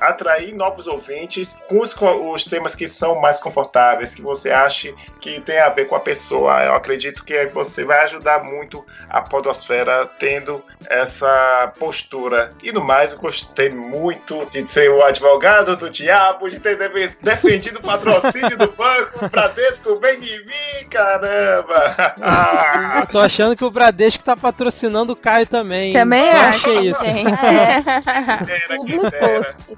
a 0.00 0.08
atrair 0.08 0.54
novos 0.54 0.86
ouvintes 0.86 1.54
com 1.68 1.80
os, 1.80 1.92
com 1.92 2.32
os, 2.32 2.44
temas 2.44 2.74
que 2.74 2.88
são 2.88 3.20
mais 3.20 3.38
confortáveis, 3.38 4.14
que 4.14 4.22
você 4.22 4.50
ache 4.50 4.94
que 5.20 5.40
tem 5.42 5.58
a 5.58 5.68
ver 5.68 5.86
com 5.86 5.94
a 5.94 6.00
pessoa. 6.00 6.64
Eu 6.64 6.74
acredito 6.74 7.22
que 7.24 7.46
você 7.46 7.84
vai 7.84 8.00
ajudar 8.04 8.42
muito 8.42 8.84
a 9.10 9.20
Podosfera 9.20 10.06
tendo 10.18 10.64
essa 10.88 11.72
postura. 11.78 12.52
E 12.62 12.72
no 12.72 12.82
mais, 12.82 13.12
eu 13.12 13.18
gostei 13.18 13.68
muito 13.68 14.46
de 14.46 14.66
ser 14.70 14.90
o 14.90 15.02
advogado 15.02 15.76
do 15.76 15.90
diabo, 15.90 16.13
de 16.50 16.60
ter 16.60 16.76
defendido 17.22 17.78
o 17.78 17.82
patrocínio 17.82 18.56
do 18.56 18.70
banco, 18.72 19.24
o 19.24 19.28
Bradesco 19.28 19.96
vem 19.96 20.20
de 20.20 20.44
mim, 20.44 20.88
caramba! 20.90 21.96
Tô 23.10 23.18
achando 23.18 23.56
que 23.56 23.64
o 23.64 23.70
Bradesco 23.70 24.22
tá 24.22 24.36
patrocinando 24.36 25.12
o 25.12 25.16
Caio 25.16 25.46
também. 25.46 25.92
Também 25.92 26.24
só 26.24 26.36
acho. 26.36 26.56
achei 26.56 26.88
isso. 26.88 27.04
É. 27.04 27.82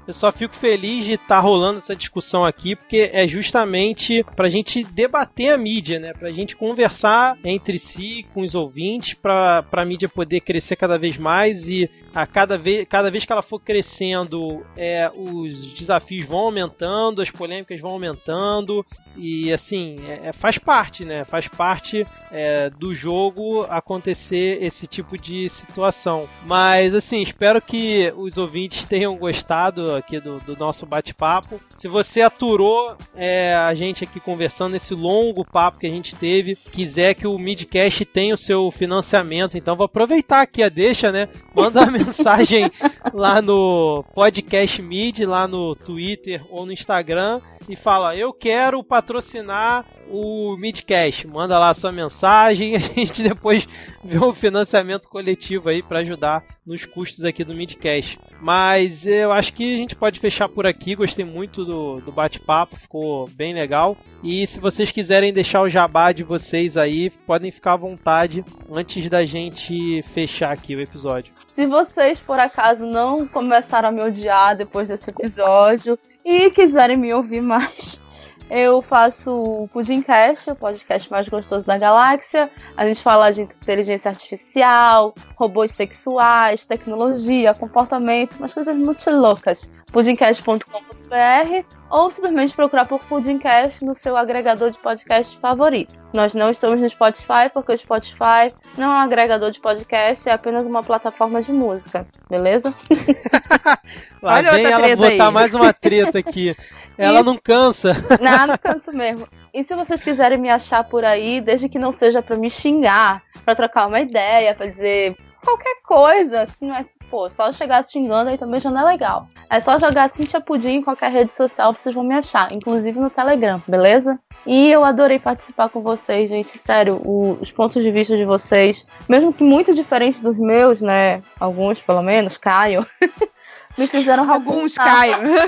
Eu 0.07 0.13
só 0.13 0.31
fico 0.31 0.55
feliz 0.55 1.05
de 1.05 1.13
estar 1.13 1.27
tá 1.27 1.39
rolando 1.39 1.79
essa 1.79 1.95
discussão 1.95 2.45
aqui, 2.45 2.75
porque 2.75 3.09
é 3.13 3.27
justamente 3.27 4.25
pra 4.35 4.49
gente 4.49 4.83
debater 4.83 5.53
a 5.53 5.57
mídia, 5.57 5.99
né? 5.99 6.13
Pra 6.13 6.31
gente 6.31 6.55
conversar 6.55 7.37
entre 7.43 7.79
si, 7.79 8.25
com 8.33 8.41
os 8.41 8.55
ouvintes, 8.55 9.13
pra, 9.13 9.63
pra 9.63 9.85
mídia 9.85 10.09
poder 10.09 10.41
crescer 10.41 10.75
cada 10.75 10.97
vez 10.97 11.17
mais 11.17 11.69
e 11.69 11.89
a 12.13 12.25
cada 12.25 12.57
vez, 12.57 12.87
cada 12.87 13.11
vez 13.11 13.25
que 13.25 13.31
ela 13.31 13.41
for 13.41 13.59
crescendo, 13.59 14.65
é, 14.75 15.09
os 15.15 15.73
desafios 15.73 16.26
vão 16.27 16.39
aumentando, 16.39 17.21
as 17.21 17.31
polêmicas 17.31 17.79
vão 17.79 17.91
aumentando 17.91 18.85
e 19.15 19.51
assim, 19.51 19.97
é, 20.07 20.27
é 20.27 20.33
faz 20.33 20.57
parte, 20.57 21.03
né? 21.03 21.25
Faz 21.25 21.47
parte 21.47 22.05
é, 22.31 22.69
do 22.69 22.93
jogo 22.93 23.65
acontecer 23.69 24.59
esse 24.61 24.85
tipo 24.85 25.17
de 25.17 25.49
situação. 25.49 26.27
Mas 26.45 26.93
assim, 26.93 27.21
espero 27.21 27.61
que 27.61 28.13
os 28.15 28.37
ouvintes 28.37 28.85
tenham 28.85 29.15
gostado 29.17 29.95
aqui 29.95 30.19
do, 30.19 30.39
do 30.41 30.55
nosso 30.55 30.85
bate-papo. 30.85 31.59
Se 31.75 31.87
você 31.87 32.21
aturou 32.21 32.95
é, 33.15 33.55
a 33.55 33.73
gente 33.73 34.03
aqui 34.03 34.19
conversando 34.19 34.73
nesse 34.73 34.93
longo 34.93 35.43
papo 35.43 35.79
que 35.79 35.87
a 35.87 35.91
gente 35.91 36.15
teve, 36.15 36.55
quiser 36.55 37.15
que 37.15 37.25
o 37.25 37.37
Midcast 37.39 38.05
tenha 38.05 38.33
o 38.33 38.37
seu 38.37 38.69
financiamento, 38.69 39.57
então 39.57 39.75
vou 39.75 39.85
aproveitar 39.85 40.41
aqui 40.41 40.61
a 40.61 40.69
deixa, 40.69 41.11
né? 41.11 41.27
Manda 41.55 41.81
uma 41.81 41.91
mensagem 41.97 42.71
lá 43.13 43.41
no 43.41 44.03
podcast 44.13 44.81
Mid, 44.81 45.21
lá 45.21 45.47
no 45.47 45.75
Twitter 45.75 46.06
ou 46.49 46.65
no 46.65 46.71
Instagram 46.71 47.41
e 47.67 47.75
fala: 47.75 48.15
Eu 48.15 48.31
quero 48.33 48.83
patrocinar 48.83 49.85
o 50.09 50.55
Midcast. 50.57 51.27
Manda 51.27 51.59
lá 51.59 51.69
a 51.69 51.73
sua 51.73 51.91
mensagem 51.91 52.75
a 52.77 52.79
gente 52.79 53.21
depois 53.21 53.67
vê 54.03 54.19
um 54.19 54.33
financiamento 54.33 55.09
coletivo 55.09 55.69
aí 55.69 55.83
para 55.83 55.99
ajudar 55.99 56.43
nos 56.65 56.85
custos 56.85 57.23
aqui 57.25 57.43
do 57.43 57.53
Midcast. 57.53 58.19
Mas 58.41 59.05
eu 59.05 59.31
acho 59.31 59.53
que 59.53 59.73
a 59.73 59.77
gente 59.77 59.95
pode 59.95 60.19
fechar 60.19 60.47
por 60.47 60.65
aqui. 60.65 60.95
Gostei 60.95 61.25
muito 61.25 61.65
do, 61.65 61.99
do 62.01 62.11
bate-papo, 62.11 62.77
ficou 62.77 63.27
bem 63.31 63.53
legal. 63.53 63.97
E 64.23 64.45
se 64.47 64.59
vocês 64.59 64.91
quiserem 64.91 65.33
deixar 65.33 65.61
o 65.61 65.69
jabá 65.69 66.11
de 66.11 66.23
vocês 66.23 66.77
aí, 66.77 67.09
podem 67.25 67.51
ficar 67.51 67.73
à 67.73 67.77
vontade 67.77 68.43
antes 68.71 69.09
da 69.09 69.25
gente 69.25 70.01
fechar 70.03 70.51
aqui 70.51 70.75
o 70.75 70.81
episódio. 70.81 71.33
Se 71.57 71.65
vocês, 71.65 72.19
por 72.19 72.39
acaso, 72.39 72.85
não 72.85 73.27
começaram 73.27 73.89
a 73.89 73.91
me 73.91 73.99
odiar 73.99 74.55
depois 74.55 74.89
desse 74.89 75.09
episódio 75.09 75.97
e 76.23 76.51
quiserem 76.51 76.95
me 76.95 77.11
ouvir 77.11 77.41
mais, 77.41 77.99
eu 78.47 78.79
faço 78.79 79.31
o 79.31 79.67
Pudimcast, 79.69 80.51
o 80.51 80.55
podcast 80.55 81.09
mais 81.09 81.27
gostoso 81.27 81.65
da 81.65 81.75
galáxia. 81.75 82.47
A 82.77 82.87
gente 82.87 83.01
fala 83.01 83.31
de 83.31 83.41
inteligência 83.41 84.09
artificial, 84.09 85.15
robôs 85.35 85.71
sexuais, 85.71 86.67
tecnologia, 86.67 87.55
comportamento, 87.55 88.35
umas 88.35 88.53
coisas 88.53 88.75
muito 88.75 89.09
loucas. 89.09 89.67
pudimcast.com.br 89.91 91.65
ou 91.89 92.11
simplesmente 92.11 92.55
procurar 92.55 92.85
por 92.85 92.99
Pudimcast 93.05 93.83
no 93.83 93.95
seu 93.95 94.15
agregador 94.15 94.69
de 94.69 94.77
podcast 94.77 95.35
favorito. 95.39 95.96
Nós 96.13 96.33
não 96.33 96.49
estamos 96.49 96.79
no 96.79 96.89
Spotify 96.89 97.49
porque 97.53 97.73
o 97.73 97.77
Spotify 97.77 98.53
não 98.77 98.93
é 98.93 98.97
um 98.97 99.01
agregador 99.01 99.51
de 99.51 99.59
podcast, 99.59 100.27
é 100.27 100.31
apenas 100.31 100.65
uma 100.65 100.81
plataforma 100.81 101.41
de 101.41 101.51
música, 101.51 102.07
beleza? 102.29 102.73
Olha 104.23 104.51
vem 104.53 104.65
outra 104.65 104.87
ela 104.87 104.95
botar 104.95 105.27
aí. 105.27 105.33
mais 105.33 105.53
uma 105.53 105.73
treta 105.73 106.19
aqui. 106.19 106.55
Ela 106.97 107.21
não 107.21 107.37
cansa. 107.37 107.95
Não, 108.19 108.47
não 108.47 108.57
canso 108.57 108.91
mesmo. 108.91 109.27
E 109.53 109.63
se 109.63 109.75
vocês 109.75 110.03
quiserem 110.03 110.39
me 110.39 110.49
achar 110.49 110.83
por 110.83 111.05
aí, 111.05 111.39
desde 111.39 111.69
que 111.69 111.77
não 111.77 111.93
seja 111.93 112.23
pra 112.23 112.35
me 112.35 112.49
xingar, 112.49 113.21
pra 113.45 113.53
trocar 113.53 113.85
uma 113.85 114.01
ideia, 114.01 114.55
pra 114.55 114.65
dizer 114.65 115.15
qualquer 115.43 115.75
coisa, 115.83 116.47
não 116.59 116.75
é, 116.75 116.85
pô, 117.09 117.29
só 117.29 117.51
chegar 117.51 117.83
xingando 117.83 118.29
aí 118.29 118.37
também 118.37 118.59
já 118.59 118.69
não 118.69 118.81
é 118.81 118.91
legal. 118.91 119.27
É 119.49 119.61
só 119.61 119.77
jogar 119.77 120.11
Cintia 120.13 120.41
Pudim 120.41 120.75
em 120.75 120.81
qualquer 120.83 121.09
rede 121.09 121.33
social, 121.33 121.71
vocês 121.71 121.95
vão 121.95 122.03
me 122.03 122.13
achar, 122.15 122.51
inclusive 122.51 122.99
no 122.99 123.09
Telegram, 123.09 123.61
beleza? 123.65 124.19
E 124.45 124.69
eu 124.69 124.83
adorei 124.83 125.19
participar 125.19 125.69
com 125.69 125.81
vocês, 125.81 126.29
gente, 126.29 126.59
sério, 126.59 126.95
o- 127.05 127.37
os 127.41 127.49
pontos 127.51 127.81
de 127.81 127.89
vista 127.91 128.17
de 128.17 128.25
vocês, 128.25 128.85
mesmo 129.07 129.31
que 129.31 129.43
muito 129.43 129.73
diferentes 129.73 130.19
dos 130.19 130.37
meus, 130.37 130.81
né, 130.81 131.21
alguns 131.39 131.79
pelo 131.81 132.01
menos, 132.01 132.37
Caio, 132.37 132.85
me 133.77 133.87
fizeram 133.87 134.27
Alguns 134.31 134.75
Caio. 134.75 135.17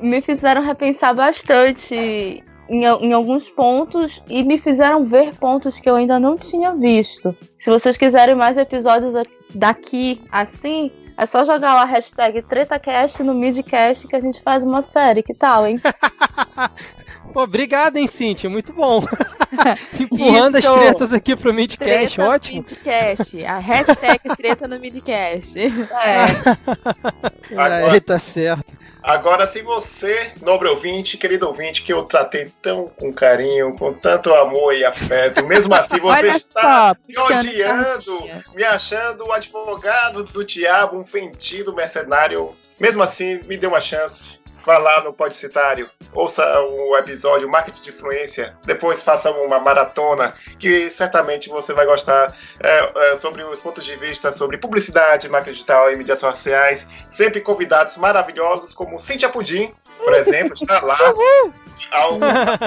me 0.00 0.20
fizeram 0.20 0.62
repensar 0.62 1.14
bastante 1.14 2.42
em, 2.68 2.84
em 2.84 3.12
alguns 3.12 3.48
pontos 3.48 4.22
e 4.28 4.42
me 4.42 4.58
fizeram 4.58 5.04
ver 5.04 5.34
pontos 5.36 5.80
que 5.80 5.88
eu 5.88 5.96
ainda 5.96 6.18
não 6.18 6.36
tinha 6.36 6.74
visto. 6.74 7.36
Se 7.58 7.70
vocês 7.70 7.96
quiserem 7.96 8.34
mais 8.34 8.56
episódios 8.56 9.12
daqui 9.54 10.22
assim, 10.30 10.90
é 11.16 11.26
só 11.26 11.44
jogar 11.44 11.74
lá 11.74 11.82
a 11.82 11.86
hashtag 11.86 12.42
TretaCast 12.42 13.22
no 13.22 13.34
Midcast 13.34 14.08
que 14.08 14.16
a 14.16 14.20
gente 14.20 14.42
faz 14.42 14.64
uma 14.64 14.82
série. 14.82 15.22
Que 15.22 15.34
tal, 15.34 15.66
hein? 15.66 15.76
Pô, 17.34 17.42
obrigado, 17.42 17.96
hein, 17.96 18.06
Cintia? 18.06 18.48
Muito 18.48 18.72
bom. 18.72 19.04
Empurrando 19.98 20.54
as 20.54 20.62
Isso. 20.62 20.72
tretas 20.72 21.12
aqui 21.12 21.34
pro 21.34 21.52
Midcast, 21.52 22.14
Treta 22.14 22.30
ótimo. 22.30 22.58
Midcast. 22.58 23.44
A 23.44 23.58
hashtag 23.58 24.20
treta 24.38 24.68
no 24.68 24.78
Midcast. 24.78 25.58
É. 25.58 26.26
Aí, 27.58 28.00
tá 28.00 28.20
certo. 28.20 28.72
Agora, 29.02 29.48
se 29.48 29.62
você, 29.62 30.30
nobre 30.42 30.68
ouvinte, 30.68 31.18
querido 31.18 31.48
ouvinte, 31.48 31.82
que 31.82 31.92
eu 31.92 32.04
tratei 32.04 32.46
tão 32.62 32.88
com 32.88 33.12
carinho, 33.12 33.76
com 33.76 33.92
tanto 33.92 34.32
amor 34.32 34.72
e 34.72 34.84
afeto, 34.84 35.44
mesmo 35.44 35.74
assim 35.74 35.98
você 36.00 36.28
está 36.28 36.96
só, 37.12 37.30
me 37.32 37.36
odiando, 37.36 38.24
me 38.54 38.62
achando 38.62 39.26
o 39.26 39.32
advogado 39.32 40.22
do 40.22 40.44
diabo, 40.44 40.98
um 40.98 41.02
vendido 41.02 41.74
mercenário. 41.74 42.54
Mesmo 42.78 43.02
assim, 43.02 43.40
me 43.42 43.56
dê 43.56 43.66
uma 43.66 43.80
chance. 43.80 44.43
Vá 44.64 44.78
lá 44.78 45.02
no 45.02 45.12
Podcitário, 45.12 45.90
ouça 46.14 46.42
o 46.60 46.96
episódio 46.96 47.46
Marketing 47.46 47.82
de 47.82 47.90
Influência, 47.90 48.56
depois 48.64 49.02
faça 49.02 49.30
uma 49.30 49.58
maratona, 49.58 50.34
que 50.58 50.88
certamente 50.88 51.50
você 51.50 51.74
vai 51.74 51.84
gostar 51.84 52.34
é, 52.58 53.12
é, 53.12 53.16
sobre 53.16 53.42
os 53.42 53.60
pontos 53.60 53.84
de 53.84 53.94
vista 53.96 54.32
sobre 54.32 54.56
publicidade, 54.56 55.28
marketing 55.28 55.52
digital 55.52 55.92
e 55.92 55.96
mídias 55.96 56.18
sociais. 56.18 56.88
Sempre 57.10 57.42
convidados 57.42 57.98
maravilhosos, 57.98 58.72
como 58.72 58.98
Cíntia 58.98 59.28
Pudim, 59.28 59.74
por 59.98 60.14
exemplo, 60.14 60.54
está 60.54 60.80
lá. 60.80 60.96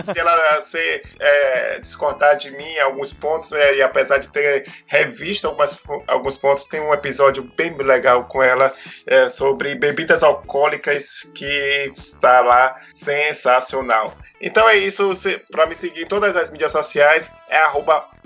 Se 0.03 0.19
ela 0.19 0.61
se 0.61 1.03
é, 1.19 1.79
discordar 1.79 2.35
de 2.35 2.51
mim 2.51 2.63
em 2.63 2.79
alguns 2.79 3.13
pontos, 3.13 3.51
é, 3.51 3.75
e 3.75 3.81
apesar 3.81 4.17
de 4.19 4.29
ter 4.31 4.65
revisto 4.85 5.47
algumas, 5.47 5.77
alguns 6.07 6.37
pontos, 6.37 6.65
tem 6.65 6.81
um 6.81 6.93
episódio 6.93 7.43
bem 7.55 7.75
legal 7.77 8.25
com 8.25 8.43
ela 8.43 8.73
é, 9.05 9.27
sobre 9.27 9.75
bebidas 9.75 10.23
alcoólicas 10.23 11.23
que 11.35 11.91
está 11.93 12.41
lá 12.41 12.79
sensacional. 12.93 14.13
Então 14.39 14.69
é 14.69 14.77
isso, 14.77 15.11
para 15.51 15.65
me 15.65 15.73
seguir 15.73 16.03
em 16.03 16.07
todas 16.07 16.35
as 16.35 16.51
mídias 16.51 16.71
sociais 16.71 17.33
é 17.49 17.63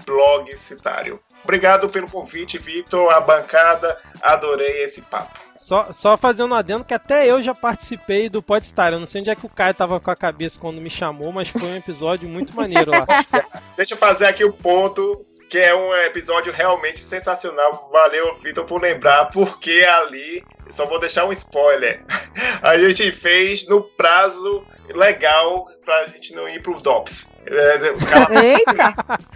blogcitário. 0.06 1.20
Obrigado 1.44 1.90
pelo 1.90 2.10
convite, 2.10 2.58
Vitor, 2.58 3.12
a 3.12 3.20
bancada. 3.20 3.98
Adorei 4.22 4.84
esse 4.84 5.02
papo. 5.02 5.51
Só, 5.62 5.94
só 5.94 6.18
fazendo 6.18 6.54
um 6.54 6.56
adendo 6.56 6.84
que 6.84 6.94
até 6.94 7.30
eu 7.30 7.40
já 7.40 7.54
participei 7.54 8.28
do 8.30 8.42
Podstar. 8.42 8.94
Eu 8.94 9.00
não 9.00 9.06
sei 9.06 9.22
onde 9.22 9.30
é 9.30 9.36
que 9.36 9.46
o 9.46 9.50
Caio 9.50 9.76
tava 9.76 10.00
com 10.00 10.10
a 10.10 10.16
cabeça 10.16 10.60
quando 10.60 10.82
me 10.82 10.90
chamou, 10.90 11.32
mas 11.32 11.50
foi 11.50 11.62
um 11.62 11.78
episódio 11.78 12.28
muito 12.28 12.56
maneiro 12.56 12.90
lá. 12.90 13.06
Deixa 13.78 13.94
eu 13.94 13.98
fazer 13.98 14.26
aqui 14.26 14.44
o 14.44 14.52
ponto 14.52 15.24
que 15.52 15.60
é 15.60 15.76
um 15.76 15.94
episódio 15.94 16.52
realmente 16.52 17.00
sensacional. 17.00 17.92
Valeu, 17.92 18.34
Vitor, 18.40 18.66
por 18.66 18.82
lembrar, 18.82 19.26
porque 19.26 19.86
ali, 19.88 20.44
só 20.72 20.88
vou 20.88 21.00
deixar 21.00 21.26
um 21.26 21.32
spoiler, 21.32 22.04
a 22.64 22.76
gente 22.80 23.12
fez 23.12 23.68
no 23.68 23.84
prazo 23.84 24.66
legal 24.96 25.68
pra 25.86 26.08
gente 26.08 26.34
não 26.34 26.50
ir 26.50 26.64
pro 26.64 26.82
DOPS. 26.82 27.31
É, 27.46 27.94
cara, 28.06 28.46
Eita! 28.46 28.94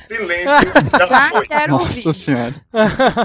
Silêncio. 0.07 0.71
Já 0.97 1.05
Já 1.05 1.29
foi. 1.31 1.47
quero 1.47 1.71
Nossa 1.73 2.09
ouvir. 2.09 2.13
senhora. 2.13 2.55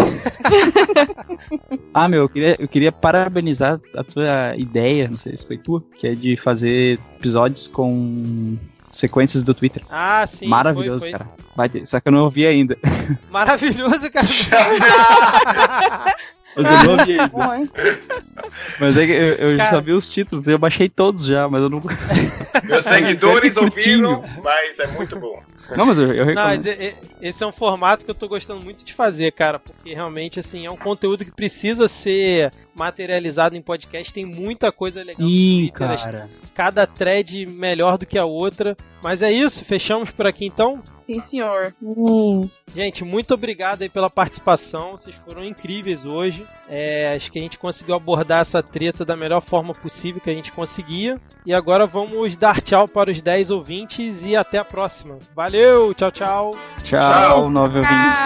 ah, 1.94 2.08
meu, 2.08 2.22
eu 2.22 2.30
queria, 2.30 2.56
eu 2.60 2.68
queria 2.68 2.92
parabenizar 2.92 3.80
a 3.96 4.04
tua 4.04 4.56
ideia, 4.58 5.08
não 5.10 5.18
sei 5.18 5.36
se 5.36 5.46
foi 5.46 5.58
tua, 5.58 5.84
que 5.98 6.08
é 6.08 6.16
de 6.16 6.36
fazer 6.38 7.00
episódios 7.20 7.68
com 7.68 7.83
sequências 8.90 9.44
do 9.44 9.54
Twitter. 9.54 9.84
Ah, 9.90 10.26
sim. 10.28 10.48
Maravilhoso, 10.48 11.02
foi, 11.02 11.10
foi. 11.12 11.20
cara. 11.20 11.32
Vai 11.56 11.70
ter- 11.70 11.86
Só 11.86 12.00
que 12.00 12.08
eu 12.08 12.12
não 12.12 12.24
ouvi 12.24 12.46
ainda. 12.46 12.78
Maravilhoso, 13.32 14.10
cara. 14.12 14.28
Mas 16.56 16.66
eu 16.66 16.84
não 16.84 17.00
ouvi 17.00 17.20
ainda. 17.20 17.72
Mas 18.80 18.96
é 18.98 19.06
que 19.08 19.12
eu, 19.12 19.18
eu 19.36 19.52
já 19.58 19.64
Cara. 19.66 19.76
sabia 19.78 19.96
os 19.96 20.08
títulos, 20.08 20.48
eu 20.48 20.60
baixei 20.60 20.88
todos 20.88 21.26
já, 21.26 21.50
mas 21.50 21.62
eu 21.62 21.70
não. 21.70 21.82
Meus 22.64 22.84
seguidores 22.86 23.58
É 23.58 23.60
ouviram, 23.60 24.24
mas 24.44 24.78
é 24.80 24.86
muito 24.88 25.20
bom. 25.20 25.42
Não, 25.76 25.86
mas 25.86 25.98
eu, 25.98 26.06
eu 26.14 26.26
Não, 26.26 26.26
recomendo. 26.26 26.36
mas 26.36 26.66
e- 26.66 26.70
e- 26.70 26.96
esse 27.28 27.44
é 27.44 27.48
um 27.48 27.52
formato 27.52 28.04
que 28.06 28.12
eu 28.12 28.16
tô 28.16 28.28
gostando 28.28 28.62
muito 28.62 28.84
de 28.86 28.94
fazer, 28.94 29.32
cara, 29.32 29.60
porque 29.60 29.94
realmente, 29.94 30.40
assim, 30.40 30.66
é 30.66 30.72
um 30.72 30.78
conteúdo 30.78 31.24
que 31.24 31.32
precisa 31.32 31.88
ser 31.88 32.52
materializado 32.76 33.56
em 33.56 33.62
podcast, 33.62 34.14
tem 34.14 34.26
muita 34.26 34.72
coisa 34.72 35.04
legal 35.04 35.28
Ih, 35.28 35.72
cara. 35.74 36.30
cada 36.54 36.86
thread 36.86 37.46
melhor 37.48 37.98
do 37.98 38.06
que 38.06 38.18
a 38.18 38.26
outra, 38.26 38.76
mas 39.02 39.22
é 39.22 39.32
isso, 39.32 39.64
fechamos 39.66 40.12
por 40.12 40.28
aqui 40.28 40.46
então? 40.46 40.84
Sim, 41.06 41.22
senhor. 41.22 41.70
Sim. 41.70 42.50
Gente, 42.74 43.04
muito 43.04 43.34
obrigado 43.34 43.82
aí 43.82 43.90
pela 43.90 44.10
participação. 44.10 44.92
Vocês 44.92 45.16
foram 45.16 45.44
incríveis 45.44 46.06
hoje. 46.06 46.46
É, 46.68 47.14
acho 47.16 47.32
que 47.32 47.40
a 47.40 47.42
gente 47.42 47.60
conseguiu 47.60 47.96
abordar 47.96 48.42
essa 48.42 48.64
treta 48.64 49.04
da 49.04 49.16
melhor 49.16 49.42
forma 49.42 49.74
possível 49.74 50.22
que 50.22 50.30
a 50.30 50.34
gente 50.34 50.52
conseguia. 50.52 51.20
E 51.46 51.54
agora 51.54 51.86
vamos 51.86 52.36
dar 52.36 52.62
tchau 52.62 52.88
para 52.88 53.12
os 53.12 53.22
10 53.22 53.52
ouvintes 53.52 54.24
e 54.24 54.36
até 54.36 54.58
a 54.58 54.66
próxima. 54.66 55.20
Valeu, 55.36 55.94
tchau, 55.94 56.12
tchau. 56.12 56.58
Tchau, 56.84 57.50
nove 57.50 57.80
ouvintes. 57.80 58.18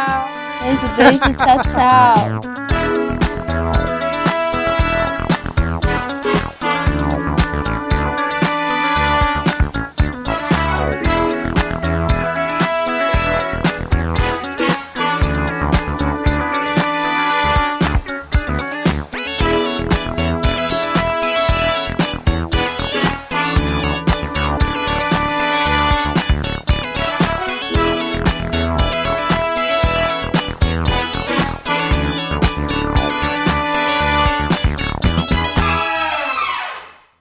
Beijo, 0.63 0.87
beijo, 0.95 1.19
tchau, 1.19 1.63
tchau. 1.63 2.67